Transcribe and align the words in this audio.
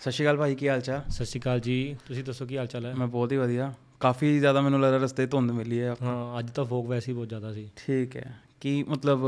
ਸਤਿ 0.00 0.10
ਸ਼੍ਰੀ 0.10 0.26
ਅਕਾਲ 0.26 0.36
ਭਾਈ 0.36 0.54
ਕੀ 0.54 0.68
ਹਾਲ 0.68 0.80
ਚਾਲ? 0.80 1.02
ਸਤਿ 1.10 1.24
ਸ਼੍ਰੀ 1.24 1.40
ਅਕਾਲ 1.40 1.60
ਜੀ। 1.60 1.96
ਤੁਸੀਂ 2.06 2.24
ਦੱਸੋ 2.24 2.46
ਕੀ 2.46 2.56
ਹਾਲ 2.56 2.66
ਚਾਲ 2.66 2.86
ਹੈ? 2.86 2.94
ਮੈਂ 2.94 3.06
ਬਹੁਤ 3.06 3.32
ਹੀ 3.32 3.36
ਵਧੀਆ। 3.36 3.72
ਕਾਫੀ 4.00 4.38
ਜ਼ਿਆਦਾ 4.38 4.60
ਮੈਨੂੰ 4.60 4.80
ਲੱਗਦਾ 4.80 4.96
ਰਸਤੇ 4.96 5.26
'ਚ 5.26 5.30
ਧੁੰਦ 5.30 5.50
ਮਿਲੀ 5.50 5.80
ਹੈ। 5.80 5.94
ਹਾਂ 6.02 6.38
ਅੱਜ 6.38 6.50
ਤਾਂ 6.50 6.64
ਫੋਕ 6.64 6.86
ਵੈਸੇ 6.86 7.10
ਹੀ 7.12 7.16
ਬਹੁਤ 7.16 7.28
ਜ਼ਿਆਦਾ 7.28 7.52
ਸੀ। 7.52 7.70
ਠੀਕ 7.76 8.16
ਹੈ। 8.16 8.34
ਕੀ 8.60 8.82
ਮਤਲਬ 8.82 9.20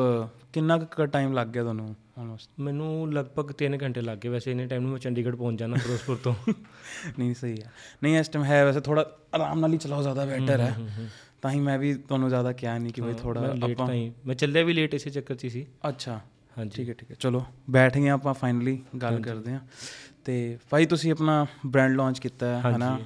ਕਿੰਨਾ 0.52 0.78
ਕੁ 0.78 1.06
ਟਾਈਮ 1.06 1.32
ਲੱਗ 1.32 1.46
ਗਿਆ 1.46 1.62
ਤੁਹਾਨੂੰ 1.62 1.94
ਆਲਮੋਸਟ 2.18 2.50
ਮੈਨੂੰ 2.60 3.12
ਲਗਭਗ 3.12 3.52
3 3.62 3.76
ਘੰਟੇ 3.82 4.00
ਲੱਗ 4.00 4.18
ਗਏ 4.18 4.28
ਵੈਸੇ 4.28 4.50
ਇੰਨੇ 4.50 4.66
ਟਾਈਮ 4.66 4.82
ਨੂੰ 4.82 4.90
ਮੈਂ 4.90 4.98
ਚੰਡੀਗੜ੍ਹ 4.98 5.36
ਪਹੁੰਚ 5.36 5.58
ਜਾਣਾ 5.60 5.76
ਫਿਰੋਜ਼ਪੁਰ 5.76 6.16
ਤੋਂ। 6.16 6.34
ਨਹੀਂ 7.18 7.34
ਸਹੀ 7.34 7.60
ਹੈ। 7.62 7.70
ਨਹੀਂ 8.02 8.18
ਇਸ 8.18 8.28
ਟਾਈਮ 8.28 8.44
ਹੈ 8.44 8.64
ਵੈਸੇ 8.64 8.80
ਥੋੜਾ 8.80 9.04
ਆਰਾਮ 9.34 9.60
ਨਾਲ 9.60 9.72
ਹੀ 9.72 9.78
ਚਲਾਓ 9.78 10.02
ਜ਼ਿਆਦਾ 10.02 10.24
ਬੈਟਰ 10.24 10.60
ਹੈ। 10.60 10.76
ਤਾਂ 11.42 11.50
ਹੀ 11.50 11.60
ਮੈਂ 11.60 11.78
ਵੀ 11.78 11.94
ਤੁਹਾਨੂੰ 11.94 12.28
ਜ਼ਿਆਦਾ 12.28 12.52
ਕਿਹਾ 12.52 12.78
ਨਹੀਂ 12.78 12.92
ਕਿ 12.92 13.02
ਬਈ 13.02 13.12
ਥੋੜਾ 13.12 13.40
ਮੈਂ 13.40 13.54
ਲੇਟ 13.54 13.78
ਤਾਂ 13.78 13.92
ਹੀ 13.92 14.12
ਮੈਂ 14.26 14.34
ਚੱਲਿਆ 14.34 14.62
ਵੀ 14.62 14.72
ਲੇਟ 14.72 14.94
ਇਸੇ 14.94 15.10
ਚੱਕਰ 15.10 15.34
'ਚ 15.34 15.46
ਸੀ। 15.46 15.66
ਅੱਛਾ। 15.88 16.20
ਹਾਂਜੀ। 16.58 16.70
ਠੀਕ 16.76 16.88
ਹੈ 16.88 16.94
ਠੀਕ 16.94 17.10
ਹੈ। 17.10 17.16
ਚਲੋ 17.20 17.44
ਬੈਠ 17.70 17.98
ਗਏ 17.98 18.08
ਆਪਾਂ 18.08 18.34
ਫਾਈਨਲੀ 18.34 18.82
ਗੱਲ 19.02 19.22
ਕਰਦੇ 19.22 19.52
ਹਾਂ। 19.52 19.60
ਤੇ 20.24 20.58
ਭਾਈ 20.70 20.86
ਤੁਸੀਂ 20.86 21.12
ਆਪਣਾ 21.12 21.46
ਬ੍ਰਾਂਡ 21.66 21.96
ਲਾਂਚ 21.96 22.18
ਕੀਤਾ 22.18 22.46
ਹੈ 22.46 22.60
ਹਨਾ? 22.76 22.98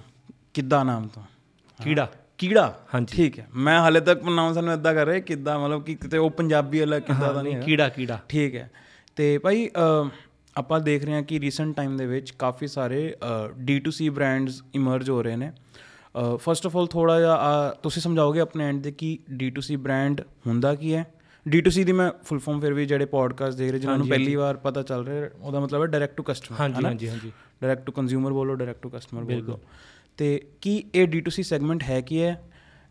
ਕਿੱਦਾਂ 0.54 0.84
ਨਾਮ 0.84 1.08
ਤੋਂ? 1.08 1.22
ਕੀੜਾ। 1.80 2.10
ਕੀੜਾ? 2.38 2.66
ਹਾਂਜੀ। 2.94 3.16
ਠੀਕ 3.16 3.38
ਹੈ। 3.38 3.46
ਮੈਂ 3.54 3.78
ਹਾਲੇ 3.80 4.00
ਤੱਕ 4.00 4.20
ਪ੍ਰੋਨਾਂਸ 4.20 4.56
ਨੂੰ 4.58 4.72
ਇਦਾਂ 4.74 4.94
ਕਰ 4.94 5.06
ਰਿਹਾ 5.06 5.20
ਕਿੱਦਾਂ 5.20 5.58
ਮਤਲਬ 5.60 5.84
ਕਿ 5.84 5.94
ਕਿਤੇ 5.94 6.18
ਉਹ 6.18 6.30
ਪੰਜਾਬੀ 6.30 6.80
ਵਾਲਾ 6.80 6.98
ਕਿੱਦਾਂ 6.98 7.34
ਦਾ 7.34 7.42
ਨਹੀਂ 7.42 7.60
ਕੀੜਾ 7.62 7.88
ਕੀੜਾ। 7.88 8.18
ਠੀਕ 8.28 8.54
ਹੈ। 8.56 8.70
ਤੇ 9.16 9.38
ਭਾਈ 9.38 9.68
ਆਪਾਂ 10.56 10.80
ਦੇਖ 10.80 11.04
ਰਹੇ 11.04 11.14
ਹਾਂ 11.14 11.22
ਕਿ 11.22 11.40
ਰੀਸੈਂਟ 11.40 11.76
ਟਾਈਮ 11.76 11.96
ਦੇ 11.96 12.06
ਵਿੱਚ 12.06 12.30
ਕਾਫੀ 12.30 12.66
ਸਾਰੇ 12.66 13.14
D2C 13.70 14.10
ਬ੍ਰਾਂਡਸ 14.12 14.62
ਇਮਰਜ 14.74 15.10
ਹੋ 15.10 15.22
ਰਹੇ 15.22 15.36
ਨੇ। 15.36 15.52
ਫਸਟ 16.34 16.66
ਆਫ 16.66 16.76
ਆਲ 16.76 16.86
ਥੋੜਾ 16.86 17.18
ਜਿਹਾ 17.20 17.70
ਤੁਸੀਂ 17.82 18.02
ਸਮਝਾਓਗੇ 18.02 18.40
ਆਪਣੇ 18.40 18.64
ਐਂਡ 18.64 18.82
ਦੇ 18.82 18.92
ਕਿ 18.92 19.18
D2C 19.34 19.78
ਬ੍ਰਾਂਡ 19.78 20.20
ਹੁੰਦਾ 20.46 20.74
ਕੀ 20.74 20.94
ਹੈ? 20.94 21.04
D2C 21.48 21.84
ਦੀ 21.84 21.92
ਮੈਂ 21.92 22.10
ਫੁੱਲ 22.24 22.38
ਫਾਰਮ 22.38 22.60
ਫਿਰ 22.60 22.72
ਵੀ 22.72 22.86
ਜਿਹੜੇ 22.86 23.04
ਪੋਡਕਾਸਟ 23.04 23.58
ਦੇਖ 23.58 23.70
ਰਹੇ 23.70 23.80
ਜਿਨ੍ਹਾਂ 23.80 23.98
ਨੂੰ 23.98 24.08
ਪਹਿਲੀ 24.08 24.34
ਵਾਰ 24.34 24.56
ਪਤਾ 24.56 24.82
ਚੱਲ 24.82 25.06
ਰਿਹਾ 25.06 25.30
ਉਹਦਾ 25.40 25.60
ਮਤਲਬ 25.60 25.82
ਹੈ 25.82 25.86
ਡਾਇਰੈਕਟ 25.86 26.16
ਟੂ 26.16 26.22
ਕਸਟਮਰ 26.22 26.60
ਹਾਂਜੀ 26.60 26.84
ਹਾਂਜੀ 26.84 27.08
ਹਾਂਜੀ। 27.08 27.32
ਡਾਇਰੈਕਟ 27.62 27.86
ਟੂ 27.86 27.92
ਕੰਜ਼ਿਊਮਰ 27.92 28.32
ਬੋਲੋ 28.32 28.54
ਡਾਇਰੈਕਟ 28.54 28.82
ਟੂ 28.82 28.88
ਕਸਟਮਰ 28.88 29.24
ਬੋਲੋ। 29.24 29.60
ਤੇ 30.16 30.46
ਕੀ 30.60 30.84
ਇਹ 30.94 31.08
D2C 31.08 31.42
ਸੈਗਮੈਂਟ 31.42 31.82
ਹੈ 31.82 32.00
ਕੀ 32.00 32.22
ਹੈ? 32.22 32.42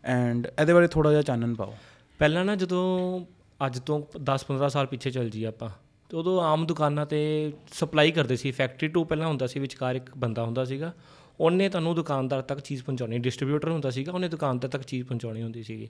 ਐਂਡ 0.04 0.46
ਇਹਦੇ 0.46 0.72
ਬਾਰੇ 0.72 0.86
ਥੋੜਾ 0.86 1.10
ਜਿਹਾ 1.10 1.22
ਚਾਨਣ 1.22 1.54
ਪਾਓ। 1.54 1.74
ਪਹਿਲਾਂ 2.18 2.44
ਨਾ 2.44 2.56
ਜਦੋਂ 2.56 3.24
ਅੱਜ 3.66 3.78
ਤੋਂ 3.78 4.02
10-15 4.24 4.68
ਸਾਲ 4.68 4.86
ਪਿੱਛੇ 4.86 5.10
ਚੱਲ 5.10 5.30
ਜੀ 5.30 5.44
ਆਪਾਂ 5.44 5.68
ਤੇ 6.10 6.16
ਉਦੋਂ 6.16 6.42
ਆਮ 6.42 6.66
ਦੁਕਾਨਾਂ 6.66 7.06
ਤੇ 7.06 7.52
ਸਪਲਾਈ 7.72 8.10
ਕਰਦੇ 8.10 8.36
ਸੀ 8.36 8.50
ਫੈਕਟਰੀ 8.50 8.88
ਟੂ 8.88 9.04
ਪਹਿਲਾਂ 9.04 9.28
ਹੁੰਦਾ 9.28 9.46
ਸੀ 9.46 9.60
ਵਿਚਕਾਰ 9.60 9.94
ਇੱਕ 9.94 10.10
ਬੰਦਾ 10.16 10.44
ਹੁੰਦਾ 10.44 10.64
ਸੀਗਾ 10.64 10.92
ਉਹਨੇ 11.40 11.68
ਤੁਹਾਨੂੰ 11.68 11.94
ਦੁਕਾਨਦਾਰ 11.94 12.42
ਤੱਕ 12.42 12.60
ਚੀਜ਼ 12.60 12.84
ਪਹੁੰਚਾਉਣੀ 12.84 13.18
ਡਿਸਟ੍ਰੀਬਿਊਟਰ 13.18 13.70
ਹੁੰਦਾ 13.70 13.90
ਸੀਗਾ 13.90 14.12
ਉਹਨੇ 14.12 14.28
ਦੁਕਾਨਦਾਰ 14.28 14.70
ਤੱਕ 14.70 14.82
ਚੀਜ਼ 14.82 15.06
ਪਹੁੰਚਾਉਣੀ 15.06 15.42
ਹੁੰਦੀ 15.42 15.62
ਸੀਗੀ। 15.62 15.88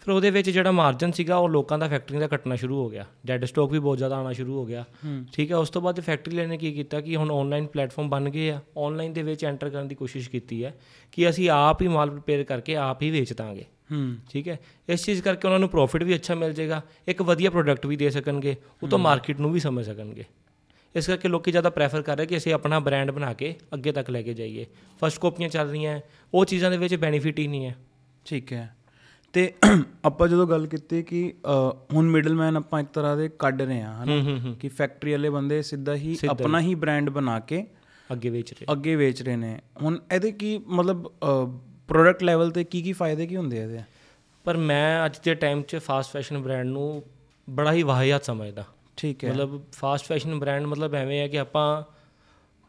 ਫਿਰ 0.00 0.14
ਉਹਦੇ 0.14 0.30
ਵਿੱਚ 0.30 0.50
ਜਿਹੜਾ 0.50 0.70
ਮਾਰਜਨ 0.70 1.12
ਸੀਗਾ 1.12 1.36
ਉਹ 1.36 1.48
ਲੋਕਾਂ 1.48 1.78
ਦਾ 1.78 1.88
ਫੈਕਟਰੀ 1.88 2.18
ਦਾ 2.18 2.26
ਕੱਟਣਾ 2.26 2.56
ਸ਼ੁਰੂ 2.56 2.76
ਹੋ 2.76 2.90
ਗਿਆ। 2.90 3.06
ਡੈਡ 3.26 3.44
ਸਟਾਕ 3.44 3.70
ਵੀ 3.70 3.78
ਬਹੁਤ 3.78 3.98
ਜ਼ਿਆਦਾ 3.98 4.16
ਆਉਣਾ 4.16 4.32
ਸ਼ੁਰੂ 4.32 4.54
ਹੋ 4.54 4.66
ਗਿਆ। 4.66 4.84
ਠੀਕ 5.32 5.50
ਹੈ 5.50 5.56
ਉਸ 5.56 5.70
ਤੋਂ 5.70 5.82
ਬਾਅਦ 5.82 6.00
ਫੈਕਟਰੀ 6.00 6.46
ਨੇ 6.46 6.56
ਕੀ 6.56 6.72
ਕੀਤਾ 6.72 7.00
ਕਿ 7.00 7.16
ਹੁਣ 7.16 7.30
ਆਨਲਾਈਨ 7.30 7.66
ਪਲੇਟਫਾਰਮ 7.66 8.08
ਬਣ 8.08 8.30
ਗਏ 8.30 8.50
ਆ। 8.50 8.60
ਆਨਲਾਈਨ 8.78 9.12
ਦੇ 9.12 9.22
ਵਿੱਚ 9.22 9.44
ਐਂਟਰ 9.44 9.70
ਕਰਨ 9.70 9.88
ਦੀ 9.88 9.94
ਕੋਸ਼ਿਸ਼ 9.94 10.30
ਕੀਤੀ 10.30 10.64
ਹੈ 10.64 10.74
ਕਿ 11.12 11.30
ਅਸੀਂ 11.30 11.50
ਆਪ 11.50 11.82
ਹੀ 11.82 11.88
ਮਾਲ 11.88 12.10
ਪ੍ਰਪੇਅਰ 12.10 12.44
ਕਰਕੇ 12.44 12.76
ਆਪ 12.76 13.02
ਹੀ 13.02 13.10
ਵੇਚ 13.10 13.32
ਦਾਂਗੇ। 13.32 13.64
ਹੂੰ। 13.92 14.16
ਠੀਕ 14.30 14.48
ਹੈ 14.48 14.60
ਇਸ 14.88 15.04
ਚੀਜ਼ 15.04 15.22
ਕਰਕੇ 15.22 15.48
ਉਹਨਾਂ 15.48 15.60
ਨੂੰ 15.60 15.68
ਪ੍ਰੋਫਿਟ 15.68 16.02
ਵੀ 16.02 16.14
ਅੱਛਾ 16.14 16.34
ਮਿਲ 16.34 16.52
ਜਾਏਗਾ 16.52 16.82
ਇੱਕ 17.08 17.22
ਵਧੀਆ 17.22 17.50
ਪ੍ਰੋਡਕਟ 17.50 17.86
ਵੀ 17.86 17.96
ਦੇ 17.96 18.10
ਸਕਣਗੇ 18.10 18.56
ਉਹ 18.82 18.88
ਤੋਂ 18.88 18.98
ਮਾਰਕੀਟ 18.98 19.40
ਨੂੰ 19.40 19.52
ਵੀ 19.52 19.60
ਸਮਝ 19.60 19.84
ਸਕਣਗੇ। 19.84 20.24
ਇਸ 20.94 21.06
ਕਰਕੇ 21.06 21.28
ਲੋਕੀ 21.28 21.50
ਜ਼ਿਆਦਾ 21.50 21.70
ਪ੍ਰੈਫਰ 21.70 22.02
ਕਰ 22.02 22.16
ਰਹੇ 22.16 22.26
ਕਿ 22.26 22.36
ਅਸੀਂ 22.36 22.52
ਆਪਣਾ 22.54 22.78
ਬ੍ਰਾਂਡ 22.78 23.10
ਬਣਾ 23.10 23.32
ਕੇ 23.32 23.54
ਅੱਗੇ 23.74 23.92
ਤੱਕ 23.92 24.10
ਲੈ 24.10 24.22
ਕੇ 24.22 24.34
ਜਾਈਏ। 24.34 24.66
ਫਸਟ 25.00 25.20
ਕਾਪੀਆਂ 25.20 25.48
ਚੱਲ 25.48 25.68
ਰਹੀਆਂ 25.68 26.00
ਉਹ 26.34 26.44
ਚੀਜ਼ਾਂ 26.44 26.70
ਦੇ 26.70 26.76
ਵਿੱਚ 26.76 26.94
ਬੈਨੀਫਿਟ 26.94 27.38
ਹੀ 27.38 27.46
ਨਹੀਂ 27.48 27.66
ਹੈ 27.66 27.74
ਠੀਕ 28.26 28.52
ਹੈ 28.52 28.74
ਤੇ 29.34 29.52
ਆਪਾਂ 30.04 30.28
ਜਦੋਂ 30.28 30.46
ਗੱਲ 30.46 30.66
ਕੀਤੀ 30.66 31.02
ਕਿ 31.02 31.22
ਹੁਣ 31.92 32.10
ਮਿਡਲਮੈਨ 32.10 32.56
ਆਪਾਂ 32.56 32.80
ਇੱਕ 32.80 32.88
ਤਰ੍ਹਾਂ 32.88 33.16
ਦੇ 33.16 33.28
ਕੱਢ 33.38 33.62
ਰਹੇ 33.62 33.80
ਹਾਂ 33.82 34.02
ਹਨਾ? 34.04 34.54
ਕਿ 34.60 34.68
ਫੈਕਟਰੀ 34.68 35.10
ਵਾਲੇ 35.12 35.30
ਬੰਦੇ 35.30 35.60
ਸਿੱਧਾ 35.62 35.94
ਹੀ 35.94 36.16
ਆਪਣਾ 36.30 36.60
ਹੀ 36.60 36.74
ਬ੍ਰਾਂਡ 36.74 37.10
ਬਣਾ 37.10 37.38
ਕੇ 37.40 37.64
ਅੱਗੇ 38.10 38.30
ਵੇਚ 38.30 38.52
ਰਹੇ। 38.52 38.66
ਅੱਗੇ 38.72 38.94
ਵੇਚ 38.96 39.22
ਰਹੇ 39.22 39.36
ਨੇ। 39.36 39.58
ਹੁਣ 39.82 39.98
ਇਹਦੇ 40.12 40.30
ਕੀ 40.32 40.56
ਮਤਲਬ 40.66 41.08
ਪ੍ਰੋਡਕਟ 41.88 42.22
ਲੈਵਲ 42.22 42.50
ਤੇ 42.50 42.64
ਕੀ 42.64 42.82
ਕੀ 42.82 42.92
ਫਾਇਦੇ 42.92 43.26
ਕੀ 43.26 43.36
ਹੁੰਦੇ 43.36 43.58
ਆ 43.60 43.62
ਇਹਦੇ? 43.62 43.80
ਪਰ 44.46 44.56
ਮੈਂ 44.56 45.04
ਅੱਜ 45.06 45.18
ਦੇ 45.24 45.34
ਟਾਈਮ 45.34 45.62
'ਚ 45.62 45.76
ਫਾਸਟ 45.76 46.12
ਫੈਸ਼ਨ 46.12 46.38
ਬ੍ਰਾਂਡ 46.38 46.66
ਨੂੰ 46.66 47.02
ਬੜਾ 47.48 47.72
ਹੀ 47.72 47.82
ਵਾਹਿਯਾਤ 47.82 48.24
ਸਮਝਦਾ। 48.24 48.64
ਠੀਕ 48.96 49.24
ਹੈ। 49.24 49.30
ਮਤਲਬ 49.30 49.62
ਫਾਸਟ 49.72 50.04
ਫੈਸ਼ਨ 50.04 50.38
ਬ੍ਰਾਂਡ 50.38 50.64
ਮਤਲਬ 50.66 50.94
ਐਵੇਂ 50.94 51.20
ਹੈ 51.20 51.28
ਕਿ 51.28 51.38
ਆਪਾਂ 51.38 51.82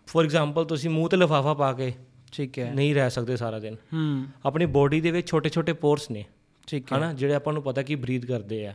ਫੋਰ 0.08 0.24
ਐਗਜ਼ਾਮਪਲ 0.24 0.66
ਤੁਸੀਂ 0.66 0.90
ਮੂੰਹ 0.90 1.09
ਤੇ 1.09 1.18
ਲਿਫਾਫਾ 1.18 1.53
ਪਾ 1.53 1.74
ਕੇ 1.74 1.94
ਠੀਕ 2.31 2.59
ਹੈ। 2.59 2.72
ਨਹੀਂ 2.74 2.96
ਰਹਿ 2.96 3.09
ਸਕਦੇ 3.09 3.38
ਸਾਰਾ 3.38 3.59
ਦਿਨ। 3.59 3.75
ਹੂੰ। 3.94 4.25
ਆਪਣੀ 4.46 4.66
ਬੋਡੀ 4.66 5.02
ਦੇ 5.02 5.12
ਵਿੱਚ 5.12 5.30
ਛੋਟੇ 5.30 5.50
ਛੋਟੇ 5.50 5.74
ਪੋਰਸ 5.74 6.12
ਨੇ। 6.12 6.25
ਠੀਕ 6.68 6.94
ਹੈ। 6.94 6.97
ਹਨਾ 6.97 7.14
ਜਿਹੜੇ 7.14 7.34
ਆਪਾਂ 7.34 7.53
ਨੂੰ 7.53 7.64
ਪਤਾ 7.64 7.81
ਕਿ 7.81 7.96
ਬਰੀਥ 7.96 8.25
ਕਰਦੇ 8.25 8.68
ਆ। 8.68 8.74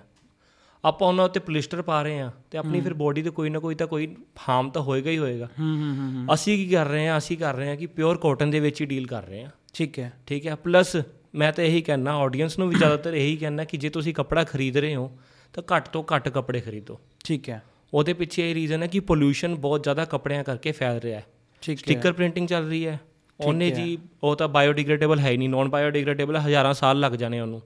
ਆਪਾਂ 0.84 1.09
ਉਹਨਾਂ 1.09 1.25
ਉੱਤੇ 1.25 1.41
ਪਲਿਸਟਰ 1.41 1.83
ਪਾ 1.83 2.03
ਰਹੇ 2.03 2.21
ਆ 2.21 2.33
ਤੇ 2.50 2.59
ਆਪਣੀ 2.59 2.81
ਫਿਰ 2.81 2.94
ਬੋਡੀ 2.94 3.22
ਤੇ 3.22 3.31
ਕੋਈ 3.31 3.50
ਨਾ 3.50 3.59
ਕੋਈ 3.59 3.75
ਤਾਂ 3.75 3.87
ਕੋਈ 3.87 4.16
ਹਾਰਮ 4.49 4.71
ਤਾਂ 4.71 4.83
ਹੋਏਗਾ 4.83 5.10
ਹੀ 5.10 5.19
ਹੋਏਗਾ। 5.19 5.47
ਹੂੰ 5.47 5.78
ਹੂੰ। 6.16 6.34
ਅਸੀਂ 6.34 6.56
ਕੀ 6.56 6.75
ਕਰ 6.75 6.87
ਰਹੇ 6.87 7.09
ਆ? 7.09 7.19
ਅਸੀਂ 7.19 7.39
ਕਰ 7.39 7.55
ਰਹੇ 7.55 7.71
ਆ 7.71 7.75
ਕਿ 7.75 7.87
ਪਿਓਰ 7.87 8.19
ਕਾਟਨ 8.19 8.50
ਦੇ 8.50 8.60
ਵਿੱਚ 8.60 8.81
ਹੀ 8.81 8.87
ਡੀਲ 8.87 9.06
ਕਰ 9.06 9.22
ਰਹੇ 9.22 9.43
ਆ। 9.43 9.50
ਠੀਕ 9.75 9.99
ਹੈ। 9.99 10.12
ਠੀਕ 10.27 10.47
ਹੈ? 10.47 10.55
ਪਲੱਸ 10.55 10.97
ਮੈਂ 11.34 11.53
ਤਾਂ 11.53 11.65
ਇਹੀ 11.65 11.83
ਕਹਿਣਾ 11.83 12.16
ਆਡੀਅנס 12.16 12.59
ਨੂੰ 12.59 12.69
ਵੀ 12.69 12.75
ਜ਼ਿਆਦਾਤਰ 12.75 13.15
ਇਹੀ 13.15 13.37
ਕਹਿਣਾ 13.37 13.65
ਕਿ 13.65 13.77
ਜੇ 13.77 13.89
ਤੁਸੀਂ 13.89 14.15
ਕੱਪੜਾ 14.15 14.44
ਖਰੀਦ 14.44 14.77
ਰਹੇ 14.77 14.94
ਹੋ 14.94 15.19
ਤਾਂ 15.53 15.77
ਘੱਟ 15.77 15.88
ਤੋਂ 15.88 16.05
ਘੱਟ 16.16 16.28
ਕੱਪੜੇ 16.28 16.61
ਖਰੀਦੋ। 16.61 16.99
ਠੀਕ 17.25 17.49
ਹੈ। 17.49 17.62
ਉਹਦੇ 17.94 18.12
ਪਿੱਛੇ 18.12 18.50
ਇਹ 18.50 18.55
ਰੀਜ਼ਨ 18.55 18.83
ਹੈ 18.83 18.87
ਕਿ 18.87 19.00
ਪੋਲੂਸ਼ਨ 19.00 19.55
ਬਹੁਤ 19.55 19.83
ਜ਼ਿਆਦਾ 19.83 20.05
ਕੱਪੜਿਆਂ 20.05 20.44
ਕਰਕੇ 20.44 20.72
ਫੈਲ 20.72 21.00
ਰਿਹਾ 21.00 21.19
ਹੈ। 21.21 21.27
ਠੀਕ 21.62 21.78
ਹੈ। 21.78 21.94
ਸਟicker 21.94 22.15
ਪ੍ਰਿੰਟਿੰਗ 22.15 22.49
ਚੱਲ 22.49 22.69
ਰਹੀ 22.69 22.87
ਹੈ। 22.87 23.00
ਉਹਨੇ 23.41 23.71
ਜੀ 23.71 23.99
ਉਹ 24.22 24.37
ਤਾਂ 24.37 24.49
ਬਾਇਓਡੀਗ੍ਰੇਡੇਬਲ 24.49 25.19
ਹੈ 25.19 25.37
ਨਹੀਂ 25.37 25.49
ਨਾਨ 25.49 25.69
ਬਾਇਓਡੀਗ੍ਰੇਡੇਬਲ 25.69 26.37
ਹਜ਼ਾਰਾਂ 26.37 26.75
ਸਾਲ 26.75 27.00
ਲੱਗ 27.00 27.12
ਜਾਣੇ 27.12 27.41
ਉਹਨੂੰ। 27.41 27.62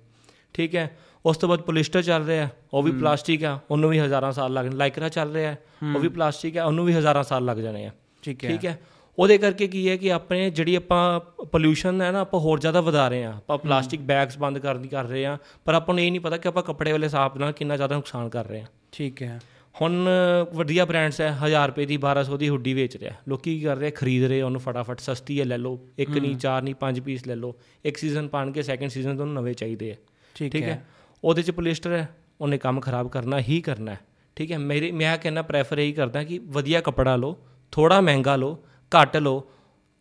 ਠੀਕ 0.54 0.76
ਹੈ। 0.76 0.96
ਉਸ 1.26 1.36
ਤੋਂ 1.36 1.48
ਬਾਅਦ 1.48 1.60
ਪੋਲਿਸਟਰ 1.60 2.02
ਚੱਲ 2.02 2.24
ਰਿਹਾ 2.24 2.48
ਉਹ 2.72 2.82
ਵੀ 2.82 2.92
ਪਲਾਸਟਿਕ 2.92 3.44
ਆ 3.44 3.58
ਉਹਨੂੰ 3.70 3.90
ਵੀ 3.90 3.98
ਹਜ਼ਾਰਾਂ 4.00 4.32
ਸਾਲ 4.32 4.52
ਲੱਗ 4.52 4.66
ਲਾਈਕਰਾ 4.66 5.08
ਚੱਲ 5.08 5.32
ਰਿਹਾ 5.32 5.56
ਉਹ 5.94 6.00
ਵੀ 6.00 6.08
ਪਲਾਸਟਿਕ 6.08 6.56
ਹੈ 6.56 6.64
ਉਹਨੂੰ 6.64 6.84
ਵੀ 6.84 6.92
ਹਜ਼ਾਰਾਂ 6.94 7.22
ਸਾਲ 7.22 7.44
ਲੱਗ 7.44 7.56
ਜਾਣੇ 7.56 7.86
ਆ। 7.86 7.90
ਠੀਕ 8.22 8.44
ਹੈ। 8.44 8.50
ਠੀਕ 8.50 8.64
ਹੈ। 8.64 8.78
ਉਹਦੇ 9.18 9.38
ਕਰਕੇ 9.38 9.66
ਕੀ 9.68 9.88
ਹੈ 9.88 9.96
ਕਿ 9.96 10.12
ਆਪਣੇ 10.12 10.50
ਜਿਹੜੀ 10.50 10.74
ਆਪਾਂ 10.74 11.20
ਪੋਲੂਸ਼ਨ 11.44 12.02
ਹੈ 12.02 12.10
ਨਾ 12.12 12.20
ਆਪਾਂ 12.20 12.40
ਹੋਰ 12.40 12.60
ਜ਼ਿਆਦਾ 12.60 12.80
ਵਧਾ 12.80 13.08
ਰਹੇ 13.08 13.24
ਆ 13.24 13.32
ਆਪਾਂ 13.32 13.58
ਪਲਾਸਟਿਕ 13.58 14.00
ਬੈਗਸ 14.00 14.38
ਬੰਦ 14.38 14.58
ਕਰਦੀ 14.58 14.88
ਕਰ 14.88 15.04
ਰਹੇ 15.04 15.26
ਆ 15.26 15.38
ਪਰ 15.64 15.74
ਆਪਾਂ 15.74 15.94
ਨੂੰ 15.94 16.04
ਇਹ 16.04 16.10
ਨਹੀਂ 16.10 16.20
ਪਤਾ 16.20 16.36
ਕਿ 16.36 16.48
ਆਪਾਂ 16.48 16.62
ਕੱਪੜੇ 16.62 16.92
ਵਾਲੇ 16.92 17.08
ਸਾਫ਼ 17.08 17.36
ਨਾਲ 17.36 17.52
ਕਿੰਨਾ 17.52 17.76
ਜ਼ਿਆਦਾ 17.76 17.94
ਨੁਕਸਾਨ 17.94 18.28
ਕਰ 18.28 18.46
ਰਹੇ 18.46 18.60
ਆ 18.60 18.64
ਠੀਕ 18.92 19.22
ਹੈ। 19.22 19.38
ਹੁਣ 19.82 20.08
ਵਧੀਆ 20.54 20.84
ਬ੍ਰਾਂਡਸ 20.84 21.20
ਹੈ 21.20 21.38
1000 21.46 21.66
ਰੁਪਏ 21.66 21.86
ਦੀ 21.86 21.98
1200 21.98 22.36
ਦੀ 22.38 22.48
ਹੁੱਡੀ 22.48 22.74
ਵੇਚ 22.74 22.96
ਰਿਹਾ। 22.96 23.12
ਲੋਕੀ 23.28 23.58
ਕੀ 23.58 23.64
ਕਰ 23.64 23.76
ਰਹੇ? 23.76 23.90
ਖਰੀਦ 23.90 24.24
ਰਹੇ 24.24 24.42
ਉਹਨੂੰ 24.42 24.60
ਫਟਾਫਟ 24.60 25.00
ਸਸਤੀ 25.00 25.40
ਹੈ 25.40 25.44
ਲੈ 25.44 25.58
ਲਓ 25.58 25.78
ਇੱਕ 25.98 26.10
ਨਹੀਂ 26.10 26.36
ਚਾਰ 26.36 26.62
ਨਹੀਂ 26.62 26.74
ਪੰਜ 26.74 27.00
ਪੀਸ 27.00 27.26
ਲੈ 27.26 27.34
ਲਓ। 27.34 27.54
ਇੱਕ 27.84 27.96
ਸੀਜ਼ਨ 27.96 28.28
ਪਾਣ 28.28 28.50
ਕੇ 28.50 28.62
ਸੈਕੰਡ 28.62 28.90
ਸੀਜ਼ਨ 28.90 29.16
ਤੋਂ 29.16 29.26
ਨਵੇਂ 29.26 29.54
ਚਾਹੀਦੇ 29.54 29.90
ਆ। 29.92 29.94
ਠੀਕ 30.34 30.52
ਠੀਕ 30.52 30.62
ਹੈ। 30.62 30.84
ਉਹਦੇ 31.24 31.42
ਚ 31.42 31.50
ਪੋਲਿਸਟਰ 31.50 31.92
ਹੈ 31.92 32.08
ਉਹਨੇ 32.40 32.58
ਕੰਮ 32.58 32.80
ਖਰਾਬ 32.80 33.08
ਕਰਨਾ 33.08 33.40
ਹੀ 33.40 33.60
ਕਰਨਾ 33.60 33.92
ਹੈ। 33.92 34.00
ਠੀਕ 34.36 34.52
ਹੈ? 34.52 34.58
ਮੇਰੇ 34.58 34.92
ਮੈਂ 34.92 35.18
ਕਹਿੰਦਾ 35.18 35.42
ਪ੍ਰੈਫਰ 35.42 35.78
ਇਹੀ 35.78 35.92
ਕਰਦਾ 35.92 36.22
ਕਿ 36.24 36.38
ਵਧੀਆ 36.38 36.80
ਕੱਪੜਾ 36.80 37.16
ਲਓ 37.16 37.36
ਥੋੜਾ 37.72 38.00
ਮਹਿੰਗਾ 38.00 38.36
ਲਓ 38.36 38.64
ਘੱਟ 38.94 39.16
ਲਓ 39.16 39.42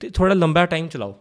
ਤੇ 0.01 0.09
ਥੋੜਾ 0.09 0.33
ਲੰਬਾ 0.33 0.65
ਟਾਈਮ 0.65 0.87
ਚਲਾਓ। 0.87 1.15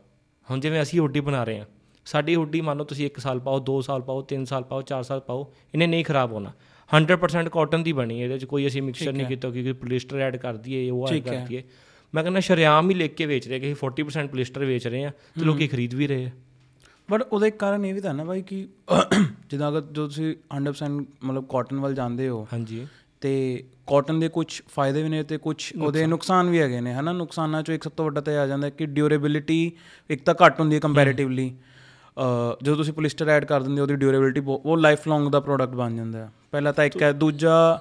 ਹੁਣ 0.49 0.61
ਜਿਵੇਂ 0.61 0.83
ਅਸੀਂ 0.83 1.01
ਹੁੱਡੀ 1.01 1.21
ਬਣਾ 1.21 1.45
ਰਹੇ 1.45 1.59
ਹਾਂ 1.59 1.67
ਸਾਡੀ 2.07 2.35
ਹੁੱਡੀ 2.35 2.61
ਮੰਨ 2.61 2.79
ਲਓ 2.79 2.85
ਤੁਸੀਂ 2.85 3.07
1 3.07 3.21
ਸਾਲ 3.21 3.41
ਪਾਓ 3.41 3.63
2 3.71 3.81
ਸਾਲ 3.83 4.03
ਪਾਓ 4.03 4.25
3 4.33 4.45
ਸਾਲ 4.45 4.63
ਪਾਓ 4.63 4.83
4 4.83 5.03
ਸਾਲ 5.03 5.21
ਪਾਓ 5.21 5.51
ਇਹਨੇ 5.75 5.87
ਨਹੀਂ 5.87 6.05
ਖਰਾਬ 6.05 6.33
ਹੋਣਾ। 6.33 6.53
100% 6.91 7.49
ਕਾਟਨ 7.53 7.83
ਦੀ 7.83 7.93
ਬਣੀ 7.93 8.21
ਹੈ 8.21 8.25
ਇਹਦੇ 8.25 8.39
ਚ 8.39 8.45
ਕੋਈ 8.45 8.67
ਅਸੀਂ 8.67 8.83
ਮਿਕਸਚਰ 8.83 9.13
ਨਹੀਂ 9.13 9.27
ਕੀਤਾ 9.27 9.51
ਕਿ 9.51 9.73
ਪੋਲਿਸਟਰ 9.73 10.21
ਐਡ 10.21 10.37
ਕਰ 10.37 10.57
ਦਈਏ 10.57 10.89
ਉਹ 10.91 11.09
ਐਡ 11.09 11.23
ਕਰ 11.25 11.37
ਦਈਏ। 11.49 11.63
ਮੈਂ 12.15 12.23
ਕਹਿੰਦਾ 12.23 12.41
ਸ਼ਰਿਆਮ 12.41 12.91
ਹੀ 12.91 12.95
ਲਿਖ 12.95 13.15
ਕੇ 13.15 13.27
ਵੇਚ 13.27 13.49
ਰਹੇ 13.49 13.61
ਕਿ 13.61 13.73
ਅਸੀਂ 13.73 13.77
40% 13.83 14.29
ਪੋਲਿਸਟਰ 14.29 14.65
ਵੇਚ 14.65 14.87
ਰਹੇ 14.87 15.05
ਆ 15.05 15.11
ਤੇ 15.11 15.45
ਲੋਕੀ 15.45 15.69
ਖਰੀਦ 15.69 15.95
ਵੀ 15.95 16.07
ਰਹੇ 16.07 16.25
ਆ। 16.27 16.31
ਬਟ 17.11 17.23
ਉਹਦਾ 17.23 17.47
ਇੱਕ 17.47 17.57
ਕਾਰਨ 17.57 17.85
ਇਹ 17.85 17.95
ਵੀ 17.95 18.01
ਤਾਂ 18.01 18.15
ਨਾ 18.15 18.25
ਬਾਈ 18.25 18.43
ਕਿ 18.43 18.67
ਜਿੱਦਾਂ 19.51 19.69
ਅਗਰ 19.69 19.81
ਜੋ 19.81 20.07
ਤੁਸੀਂ 20.07 20.35
100% 20.57 21.05
ਮਤਲਬ 21.25 21.47
ਕਾਟਨ 21.49 21.81
ਵੱਲ 21.81 21.95
ਜਾਂਦੇ 21.95 22.29
ਹੋ 22.29 22.47
ਹਾਂਜੀ। 22.53 22.87
ਤੇ 23.21 23.33
ਕਾਟਨ 23.87 24.21
ਦੇ 24.21 24.29
ਕੁਝ 24.29 24.47
ਫਾਇਦੇ 24.75 25.03
ਵੀ 25.03 25.09
ਨੇ 25.09 25.23
ਤੇ 25.23 25.37
ਕੁਝ 25.39 25.57
ਉਹਦੇ 25.75 26.07
ਨੁਕਸਾਨ। 26.07 26.51
ਵੀ 26.51 26.61
ਹੈਗੇ 26.61 26.81
ਨੇ 26.81 26.93
ਹਨਾ? 26.95 27.13
ਨੁਕਸਾਨਾਂ 27.13 27.63
ਚੋਂ 27.63 27.75
ਇੱਕ 27.75 27.83
ਸਭ 27.83 27.93
ਤੋਂ 27.97 28.05
ਵੱਡਾ 28.05 28.21
ਤਾਂ 28.21 28.33
ਇਹ 28.33 28.39
ਆ 28.39 28.47
ਜਾਂਦਾ 28.47 28.71
ਕਿ 28.71 28.87
ਡਿਊਰੇਬਿਲਿਟੀ 28.89 29.61
ਇੱਕ 30.11 30.25
ਤਾਂ 30.25 30.35
ਘੱਟ 30.45 30.61
ਹੁੰਦੀ 30.61 30.75
ਹੈ 30.75 30.81
ਕੰਪੈਰੀਟਿਵਲੀ 30.81 31.49
ਜਦੋਂ 32.63 32.77
ਤੁਸੀਂ 32.77 32.93
ਪੋਲਿਸਟਰ 32.95 33.29
ਐਡ 33.29 33.45
ਕਰ 33.45 33.63
ਦਿੰਦੇ 33.63 33.81
ਹੋ 33.81 33.83
ਉਹਦੀ 33.83 33.97
ਡਿਊਰੇਬਿਲਿਟੀ 33.97 34.41
ਉਹ 34.47 34.77
ਲਾਈਫ 34.77 35.09
ਲੌਂਗ 35.09 35.31
ਦਾ 35.33 35.41
ਪ੍ਰੋਡਕਟ 35.41 35.75
ਬਣ 35.75 35.97
ਜਾਂਦਾ 35.97 36.19
ਹੈ। 36.19 36.31
ਪਹਿਲਾ 36.53 36.73
ਤਾਂ 36.73 36.85
ਇੱਕ 36.85 37.03
ਹੈ 37.03 37.13
ਦੂਜਾ 37.13 37.79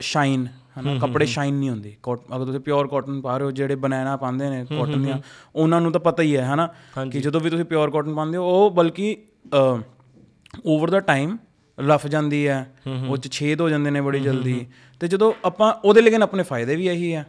ਸ਼ਾਈਨ 0.00 0.46
ਹਨਾ? 0.80 0.98
ਕੱਪੜੇ 0.98 1.26
ਸ਼ਾਈਨ 1.26 1.54
ਨਹੀਂ 1.54 1.70
ਹੁੰਦੀ। 1.70 1.96
ਅਗਰ 2.10 2.44
ਤੁਸੀਂ 2.44 2.60
ਪਿਓਰ 2.60 2.88
ਕਾਟਨ 2.88 3.20
ਪਾ 3.20 3.36
ਰਹੇ 3.36 3.46
ਹੋ 3.46 3.50
ਜਿਹੜੇ 3.50 3.74
ਬਨਾਨਾ 3.76 4.16
ਪਾਉਂਦੇ 4.16 4.50
ਨੇ 4.50 4.64
ਕਾਟਨ 4.70 5.02
ਦੀਆਂ 5.02 5.18
ਉਹਨਾਂ 5.54 5.80
ਨੂੰ 5.80 5.92
ਤਾਂ 5.92 6.00
ਪਤਾ 6.00 6.22
ਹੀ 6.22 6.36
ਹੈ 6.36 6.44
ਹਨਾ? 6.44 6.68
ਕਿ 7.12 7.20
ਜਦੋਂ 7.20 7.40
ਵੀ 7.40 7.50
ਤੁਸੀਂ 7.50 7.64
ਪਿਓਰ 7.64 7.90
ਕਾਟਨ 7.90 8.14
ਪਾਉਂਦੇ 8.14 8.38
ਹੋ 8.38 8.44
ਉਹ 8.50 8.70
ਬਲਕਿ 8.70 9.16
ਓਵਰ 10.66 10.90
ਦਾ 10.90 11.00
ਟਾਈਮ 11.00 11.36
ਰਫ 11.78 12.06
ਜਾਂਦੀ 12.06 12.46
ਹੈ 12.48 12.58
ਉਹ 13.08 13.16
ਚ 13.16 13.30
ਛੇਦ 13.32 13.60
ਹੋ 13.60 13.68
ਜਾਂਦੇ 13.70 13.90
ਨੇ 13.90 14.00
ਬੜੀ 14.00 14.20
ਜਲਦੀ। 14.20 14.66
ਤੇ 15.00 15.08
ਜਦੋਂ 15.08 15.32
ਆਪਾਂ 15.44 15.72
ਉਹਦੇ 15.84 16.00
ਲੇਕਿਨ 16.00 16.22
ਆਪਣੇ 16.22 16.42
ਫਾਇਦੇ 16.42 16.76
ਵੀ 16.76 16.86
ਇਹੀ 16.88 17.12
ਹੈ 17.14 17.26